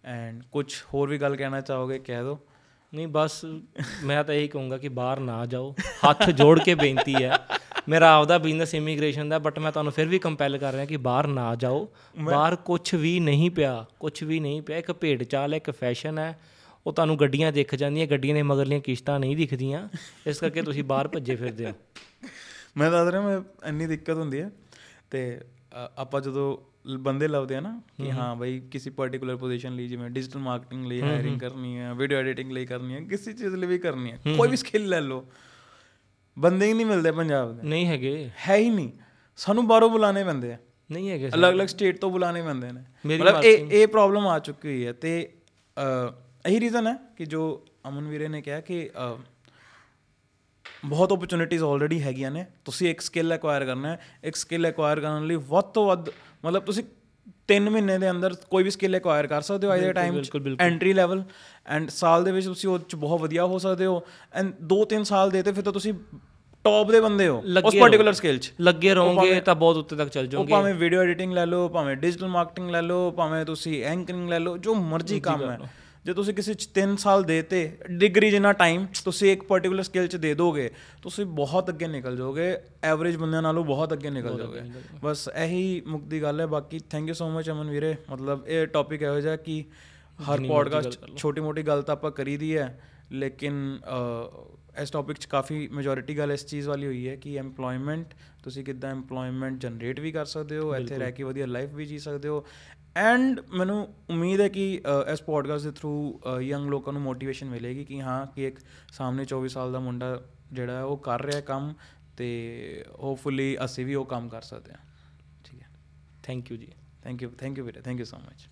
and 0.05 0.43
ਕੁਝ 0.51 0.73
ਹੋਰ 0.93 1.09
ਵੀ 1.09 1.17
ਗੱਲ 1.17 1.35
ਕਹਿਣਾ 1.35 1.61
ਚਾਹੋਗੇ 1.61 1.99
ਕਹਿ 1.99 2.23
ਦਿਓ। 2.23 2.39
ਨਹੀਂ 2.93 3.07
ਬਸ 3.07 3.45
ਮੈਂ 4.03 4.23
ਤਾਂ 4.23 4.35
ਇਹੀ 4.35 4.47
ਕਹੂੰਗਾ 4.47 4.77
ਕਿ 4.77 4.89
ਬਾਹਰ 4.89 5.19
ਨਾ 5.19 5.45
ਜਾਓ। 5.45 5.75
ਹੱਥ 6.09 6.29
ਜੋੜ 6.29 6.59
ਕੇ 6.59 6.75
ਬੇਨਤੀ 6.75 7.13
ਹੈ। 7.13 7.39
ਮੇਰਾ 7.89 8.13
ਆਪਦਾ 8.15 8.37
ਬਿਜ਼ਨਸ 8.37 8.73
ਇਮੀਗ੍ਰੇਸ਼ਨ 8.75 9.29
ਦਾ 9.29 9.39
ਬਟ 9.39 9.59
ਮੈਂ 9.59 9.71
ਤੁਹਾਨੂੰ 9.71 9.93
ਫਿਰ 9.93 10.07
ਵੀ 10.07 10.19
ਕੰਪੈਲ 10.19 10.57
ਕਰ 10.57 10.73
ਰਿਹਾ 10.73 10.85
ਕਿ 10.85 10.97
ਬਾਹਰ 10.97 11.27
ਨਾ 11.27 11.55
ਜਾਓ। 11.55 11.87
ਬਾਹਰ 12.19 12.55
ਕੁਝ 12.55 12.95
ਵੀ 12.95 13.19
ਨਹੀਂ 13.19 13.51
ਪਿਆ 13.51 13.85
ਕੁਝ 13.99 14.23
ਵੀ 14.23 14.39
ਨਹੀਂ 14.39 14.61
ਪਿਆ। 14.61 14.77
ਇੱਕ 14.77 14.91
ਭੇਡ 14.91 15.23
ਚਾਲ 15.23 15.53
ਹੈ 15.53 15.57
ਇੱਕ 15.57 15.71
ਫੈਸ਼ਨ 15.71 16.19
ਹੈ। 16.19 16.39
ਉਹ 16.87 16.93
ਤੁਹਾਨੂੰ 16.93 17.19
ਗੱਡੀਆਂ 17.19 17.51
ਦਿਖ 17.51 17.75
ਜਾਂਦੀਆਂ 17.75 18.07
ਗੱਡੀਆਂ 18.07 18.35
ਦੇ 18.35 18.41
ਮਗਰਲੀਆਂ 18.41 18.79
ਕਿਸ਼ਤਾਂ 18.79 19.19
ਨਹੀਂ 19.19 19.37
ਦਿਖਦੀਆਂ। 19.37 19.87
ਇਸ 20.27 20.39
ਕਰਕੇ 20.39 20.61
ਤੁਸੀਂ 20.61 20.83
ਬਾਹਰ 20.83 21.07
ਭੱਜੇ 21.07 21.35
ਫਿਰਦੇ 21.35 21.65
ਹੋ। 21.65 21.73
ਮੈਂ 22.77 22.91
ਦੱਸ 22.91 23.09
ਰਿਹਾ 23.09 23.21
ਮੈਂ 23.21 23.41
ਇੰਨੀ 23.67 23.85
ਦਿੱਕਤ 23.87 24.09
ਹੁੰਦੀ 24.09 24.41
ਹੈ 24.41 24.51
ਤੇ 25.09 25.41
ਆਪਾਂ 25.97 26.21
ਜਦੋਂ 26.21 26.57
ਬੰਦੇ 26.97 27.27
ਲੱਭਦੇ 27.27 27.55
ਆ 27.55 27.59
ਨਾ 27.59 27.81
ਕਿ 27.97 28.11
ਹਾਂ 28.11 28.35
ਬਈ 28.35 28.59
ਕਿਸੇ 28.71 28.89
ਪਾਰਟਿਕੂਲਰ 28.89 29.35
ਪੋਜੀਸ਼ਨ 29.35 29.75
ਲਈ 29.75 29.87
ਜਿਵੇਂ 29.87 30.09
ਡਿਜੀਟਲ 30.09 30.39
ਮਾਰਕੀਟਿੰਗ 30.39 30.85
ਲਈ 30.85 31.01
ਹਾਇਰਿੰਗ 31.01 31.39
ਕਰਨੀ 31.39 31.77
ਹੈ 31.77 31.93
ਵੀਡੀਓ 31.93 32.17
ਐਡੀਟਿੰਗ 32.17 32.51
ਲਈ 32.51 32.65
ਕਰਨੀ 32.65 32.93
ਹੈ 32.93 32.99
ਕਿਸੇ 33.01 33.33
ਚੀਜ਼ 33.33 33.55
ਲਈ 33.55 33.67
ਵੀ 33.67 33.77
ਕਰਨੀ 33.77 34.11
ਹੈ 34.11 34.17
ਕੋਈ 34.37 34.49
ਵੀ 34.49 34.55
ਸਕਿੱਲ 34.57 34.87
ਲੈ 34.89 35.01
ਲਓ 35.01 35.25
ਬੰਦੇ 36.37 36.65
ਹੀ 36.67 36.73
ਨਹੀਂ 36.73 36.85
ਮਿਲਦੇ 36.85 37.11
ਪੰਜਾਬ 37.11 37.55
ਦੇ। 37.55 37.67
ਨਹੀਂ 37.67 37.85
ਹੈਗੇ। 37.87 38.29
ਹੈ 38.49 38.55
ਹੀ 38.55 38.69
ਨਹੀਂ। 38.69 38.91
ਸਾਨੂੰ 39.35 39.67
ਬਾਹਰੋਂ 39.67 39.89
ਬੁਲਾਣੇ 39.89 40.23
ਪੈਂਦੇ 40.23 40.53
ਆ। 40.53 40.57
ਨਹੀਂ 40.89 41.09
ਹੈਗੇ। 41.09 41.29
ਅਲੱਗ-ਅਲੱਗ 41.29 41.67
ਸਟੇਟ 41.67 41.97
ਤੋਂ 41.99 42.11
ਬੁਲਾਣੇ 42.11 42.41
ਪੈਂਦੇ 42.41 42.71
ਨੇ। 42.71 42.81
ਮਤਲਬ 43.17 43.43
ਇਹ 43.43 43.57
ਇਹ 43.71 43.87
ਪ੍ਰੋਬਲਮ 43.87 44.27
ਆ 44.27 44.39
ਚੁੱਕੀ 44.39 44.67
ਹੋਈ 44.67 44.85
ਹੈ 44.85 44.93
ਤੇ 44.93 45.33
ਅ, 45.77 46.11
ਇਹੀ 46.45 46.59
ਰੀਜ਼ਨ 46.59 46.87
ਹੈ 46.87 46.95
ਕਿ 47.17 47.25
ਜੋ 47.25 47.65
ਅਮਨ 47.87 48.07
ਵੀਰੇ 48.07 48.27
ਨੇ 48.27 48.41
ਕਿਹਾ 48.41 48.59
ਕਿ 48.61 48.89
ਬਹੁਤ 50.87 51.11
ਓਪਰਚੁਨਿਟੀਜ਼ 51.11 51.63
ਆਲਰੇਡੀ 51.63 52.01
ਹੈਗੀਆਂ 52.03 52.31
ਨੇ। 52.31 52.45
ਤੁਸੀਂ 52.65 52.89
ਇੱਕ 52.89 53.01
ਸਕਿੱਲ 53.01 53.33
ਐਕਵਾਇਰ 53.33 53.65
ਕਰਨਾ 53.65 53.89
ਹੈ। 53.89 53.99
ਇੱਕ 54.23 54.35
ਸਕਿੱਲ 54.35 54.65
ਐਕਵਾਇਰ 54.65 54.99
ਕਰਨ 54.99 55.25
ਲਈ 55.27 55.35
ਵੱਧ 55.49 55.65
ਤੋਂ 55.73 55.85
ਵੱਧ 55.87 56.09
ਮਤਲਬ 56.45 56.63
ਤੁਸੀਂ 56.63 56.83
3 57.49 57.69
ਮਹੀਨੇ 57.71 57.97
ਦੇ 57.97 58.09
ਅੰਦਰ 58.09 58.33
ਕੋਈ 58.49 58.63
ਵੀ 58.63 58.71
ਸਕਿੱਲ 58.71 58.95
ਐਕਵਾਇਰ 58.95 59.27
ਕਰ 59.27 59.41
ਸਕਦੇ 59.41 59.67
ਹੋ 59.67 59.75
ਦੇ 59.77 59.91
ਟਾਈਮ 59.93 60.21
ਐਂਟਰੀ 60.59 60.93
ਲੈਵਲ 60.93 61.23
ਐਂਡ 61.67 61.89
ਸਾਲ 61.89 62.23
ਦੇ 62.23 62.31
ਵਿੱਚ 62.31 62.45
ਤੁਸੀਂ 62.45 62.69
ਉਹ 62.69 62.79
ਚ 62.79 62.95
ਬਹੁਤ 62.95 63.21
ਵਧੀਆ 63.21 63.45
ਹੋ 63.45 63.57
ਸਕਦੇ 63.59 63.85
ਹੋ। 63.85 64.01
ਐਂਡ 64.33 64.51
2-3 64.73 65.03
ਸਾਲ 65.03 65.31
ਦੇ 65.31 65.43
ਤੇ 65.43 65.51
ਫਿਰ 65.51 65.63
ਤਾਂ 65.63 65.73
ਤੁਸੀਂ 65.73 65.93
ਟੌਪ 66.65 66.91
ਦੇ 66.91 66.99
ਬੰਦੇ 67.01 67.27
ਹੋ 67.27 67.37
ਉਸ 67.37 67.75
ਪਾਰਟਿਕੂਲਰ 67.75 68.13
ਸਕਿੱਲ 68.13 68.37
'ਚ। 68.37 68.51
ਲੱਗੇ 68.61 68.93
ਰਹੋਗੇ 68.93 69.39
ਤਾਂ 69.41 69.55
ਬਹੁਤ 69.55 69.77
ਉੱਤੇ 69.77 69.95
ਤੱਕ 69.95 70.09
ਚੱਲ 70.09 70.27
ਜਾਓਗੇ। 70.27 70.51
ਭਾਵੇਂ 70.51 70.73
ਵੀਡੀਓ 70.73 71.01
ਐਡੀਟਿੰਗ 71.01 71.33
ਲੈ 71.33 71.45
ਲਓ 71.45 71.67
ਭਾਵੇਂ 71.69 71.95
ਡਿਜੀਟਲ 71.95 72.27
ਮਾਰਕੀਟਿੰਗ 72.27 72.69
ਲੈ 72.69 72.81
ਲਓ 72.81 73.11
ਭਾਵੇਂ 73.11 73.43
ਤੁਸੀਂ 73.45 73.83
ਐਂਕਰਿੰਗ 73.85 74.29
ਲੈ 74.29 74.39
ਲਓ 74.39 74.57
ਜੋ 74.57 74.75
ਮਰਜ਼ੀ 74.75 75.19
ਕੰਮ 75.19 75.49
ਹੈ। 75.49 75.57
ਜੇ 76.07 76.13
ਤੁਸੀਂ 76.13 76.33
ਕਿਸੇ 76.33 76.53
ਚ 76.53 76.67
3 76.75 76.95
ਸਾਲ 76.97 77.23
ਦੇਤੇ 77.23 77.77
ਡਿਗਰੀ 77.91 78.29
ਜਿੰਨਾ 78.31 78.51
ਟਾਈਮ 78.53 78.85
ਤੁਸੀਂ 79.05 79.31
ਇੱਕ 79.31 79.43
ਪਾਰਟਿਕੂਲਰ 79.43 79.83
ਸਕਿੱਲ 79.83 80.07
ਚ 80.07 80.15
ਦੇ 80.15 80.33
ਦੋਗੇ 80.33 80.69
ਤੁਸੀਂ 81.01 81.25
ਬਹੁਤ 81.25 81.69
ਅੱਗੇ 81.69 81.87
ਨਿਕਲ 81.87 82.17
ਜਾਓਗੇ 82.17 82.57
ਐਵਰੇਜ 82.83 83.15
ਬੰਦਿਆਂ 83.17 83.41
ਨਾਲੋਂ 83.41 83.63
ਬਹੁਤ 83.65 83.93
ਅੱਗੇ 83.93 84.09
ਨਿਕਲ 84.09 84.37
ਜਾਓਗੇ। 84.37 84.61
ਬਸ 85.03 85.29
ਇਹੀ 85.35 85.81
ਮੁੱਕਦੀ 85.87 86.21
ਗੱਲ 86.21 86.39
ਹੈ 86.41 86.45
ਬਾਕੀ 86.45 86.79
thank 86.89 87.07
you 87.07 87.13
so 87.13 87.29
much 87.29 87.49
Aman 87.49 87.69
ਵੀਰੇ। 87.69 87.95
ਮਤਲਬ 88.11 88.47
ਇਹ 88.47 88.67
ਟੌਪਿਕ 88.67 89.01
ਇਹੋ 89.01 89.19
ਜਿਹਾ 89.19 89.35
ਕਿ 89.35 89.63
ਹਰ 90.29 90.47
ਪੋਡਕਾਸਟ 90.47 90.99
ਛੋਟੀ 91.17 91.41
ਮੋਟੀ 91.41 91.63
ਗੱਲ 91.63 91.81
ਤਾਂ 91.81 91.95
ਆਪਾਂ 91.95 92.11
ਕਰੀਦੀ 92.11 92.57
ਹੈ 92.57 92.79
ਲੇਕਿਨ 93.11 93.79
ਇਸ 94.81 94.91
ਟੌਪਿਕ 94.91 95.17
'ਚ 95.17 95.25
ਕਾਫੀ 95.25 95.67
ਮੈਜੋਰਿਟੀ 95.67 96.17
ਗੱਲ 96.17 96.31
ਇਸ 96.31 96.45
ਚੀਜ਼ 96.45 96.67
ਵਾਲੀ 96.67 96.85
ਹੋਈ 96.85 97.07
ਹੈ 97.07 97.15
ਕਿ 97.15 97.39
EMPLOYMENT 97.41 98.17
ਤੁਸੀਂ 98.43 98.63
ਕਿੱਦਾਂ 98.65 98.95
EMPLOYMENT 98.95 99.57
ਜਨਰੇਟ 99.57 99.99
ਵੀ 99.99 100.11
ਕਰ 100.11 100.25
ਸਕਦੇ 100.25 100.57
ਹੋ 100.57 100.75
ਇੱਥੇ 100.75 100.97
ਰਹਿ 100.97 101.11
ਕੇ 101.11 101.23
ਵਧੀਆ 101.23 101.45
ਲਾਈਫ 101.45 101.73
ਵੀ 101.73 101.85
ਜੀ 101.85 101.99
ਸਕਦੇ 101.99 102.29
ਹੋ। 102.29 102.45
ਐਂਡ 102.97 103.39
ਮੈਨੂੰ 103.49 103.93
ਉਮੀਦ 104.09 104.41
ਹੈ 104.41 104.47
ਕਿ 104.49 104.81
ਅ, 105.07 105.11
ਇਸ 105.11 105.21
ਪੋਡਕਾਸਟ 105.21 105.63
ਦੇ 105.63 105.71
ਥਰੂ 105.71 106.19
ਯੰਗ 106.41 106.69
ਲੋਕਾਂ 106.69 106.93
ਨੂੰ 106.93 107.01
ਮੋਟੀਵੇਸ਼ਨ 107.01 107.49
ਮਿਲੇਗੀ 107.49 107.85
ਕਿ 107.85 108.01
ਹਾਂ 108.01 108.25
ਕਿ 108.27 108.47
ਇੱਕ 108.47 108.59
ਸਾਹਮਣੇ 108.91 109.25
24 109.25 109.47
ਸਾਲ 109.47 109.71
ਦਾ 109.71 109.79
ਮੁੰਡਾ 109.79 110.21
ਜਿਹੜਾ 110.53 110.73
ਹੈ 110.73 110.83
ਉਹ 110.83 110.97
ਕਰ 110.97 111.21
ਰਿਹਾ 111.21 111.41
ਕੰਮ 111.41 111.73
ਤੇ 112.17 112.85
ਹੋਪਫੁਲੀ 112.99 113.57
ਅਸੀਂ 113.65 113.85
ਵੀ 113.85 113.95
ਉਹ 113.95 114.05
ਕੰਮ 114.05 114.29
ਕਰ 114.29 114.41
ਸਕਦੇ 114.41 114.71
ਹਾਂ। 114.71 114.79
ਠੀਕ 115.43 115.61
ਹੈ। 115.61 115.67
ਥੈਂਕ 116.23 116.51
ਯੂ 116.51 116.57
ਜੀ। 116.57 116.67
ਥੈਂਕ 117.03 117.23
ਯੂ 117.23 117.29
ਥੈਂਕ 117.29 117.57
ਯੂ 117.57 117.65
ਵੀਰੇ। 117.65 117.81
Thank 117.81 117.99
you 117.99 118.05
so 118.05 118.17
much 118.17 118.47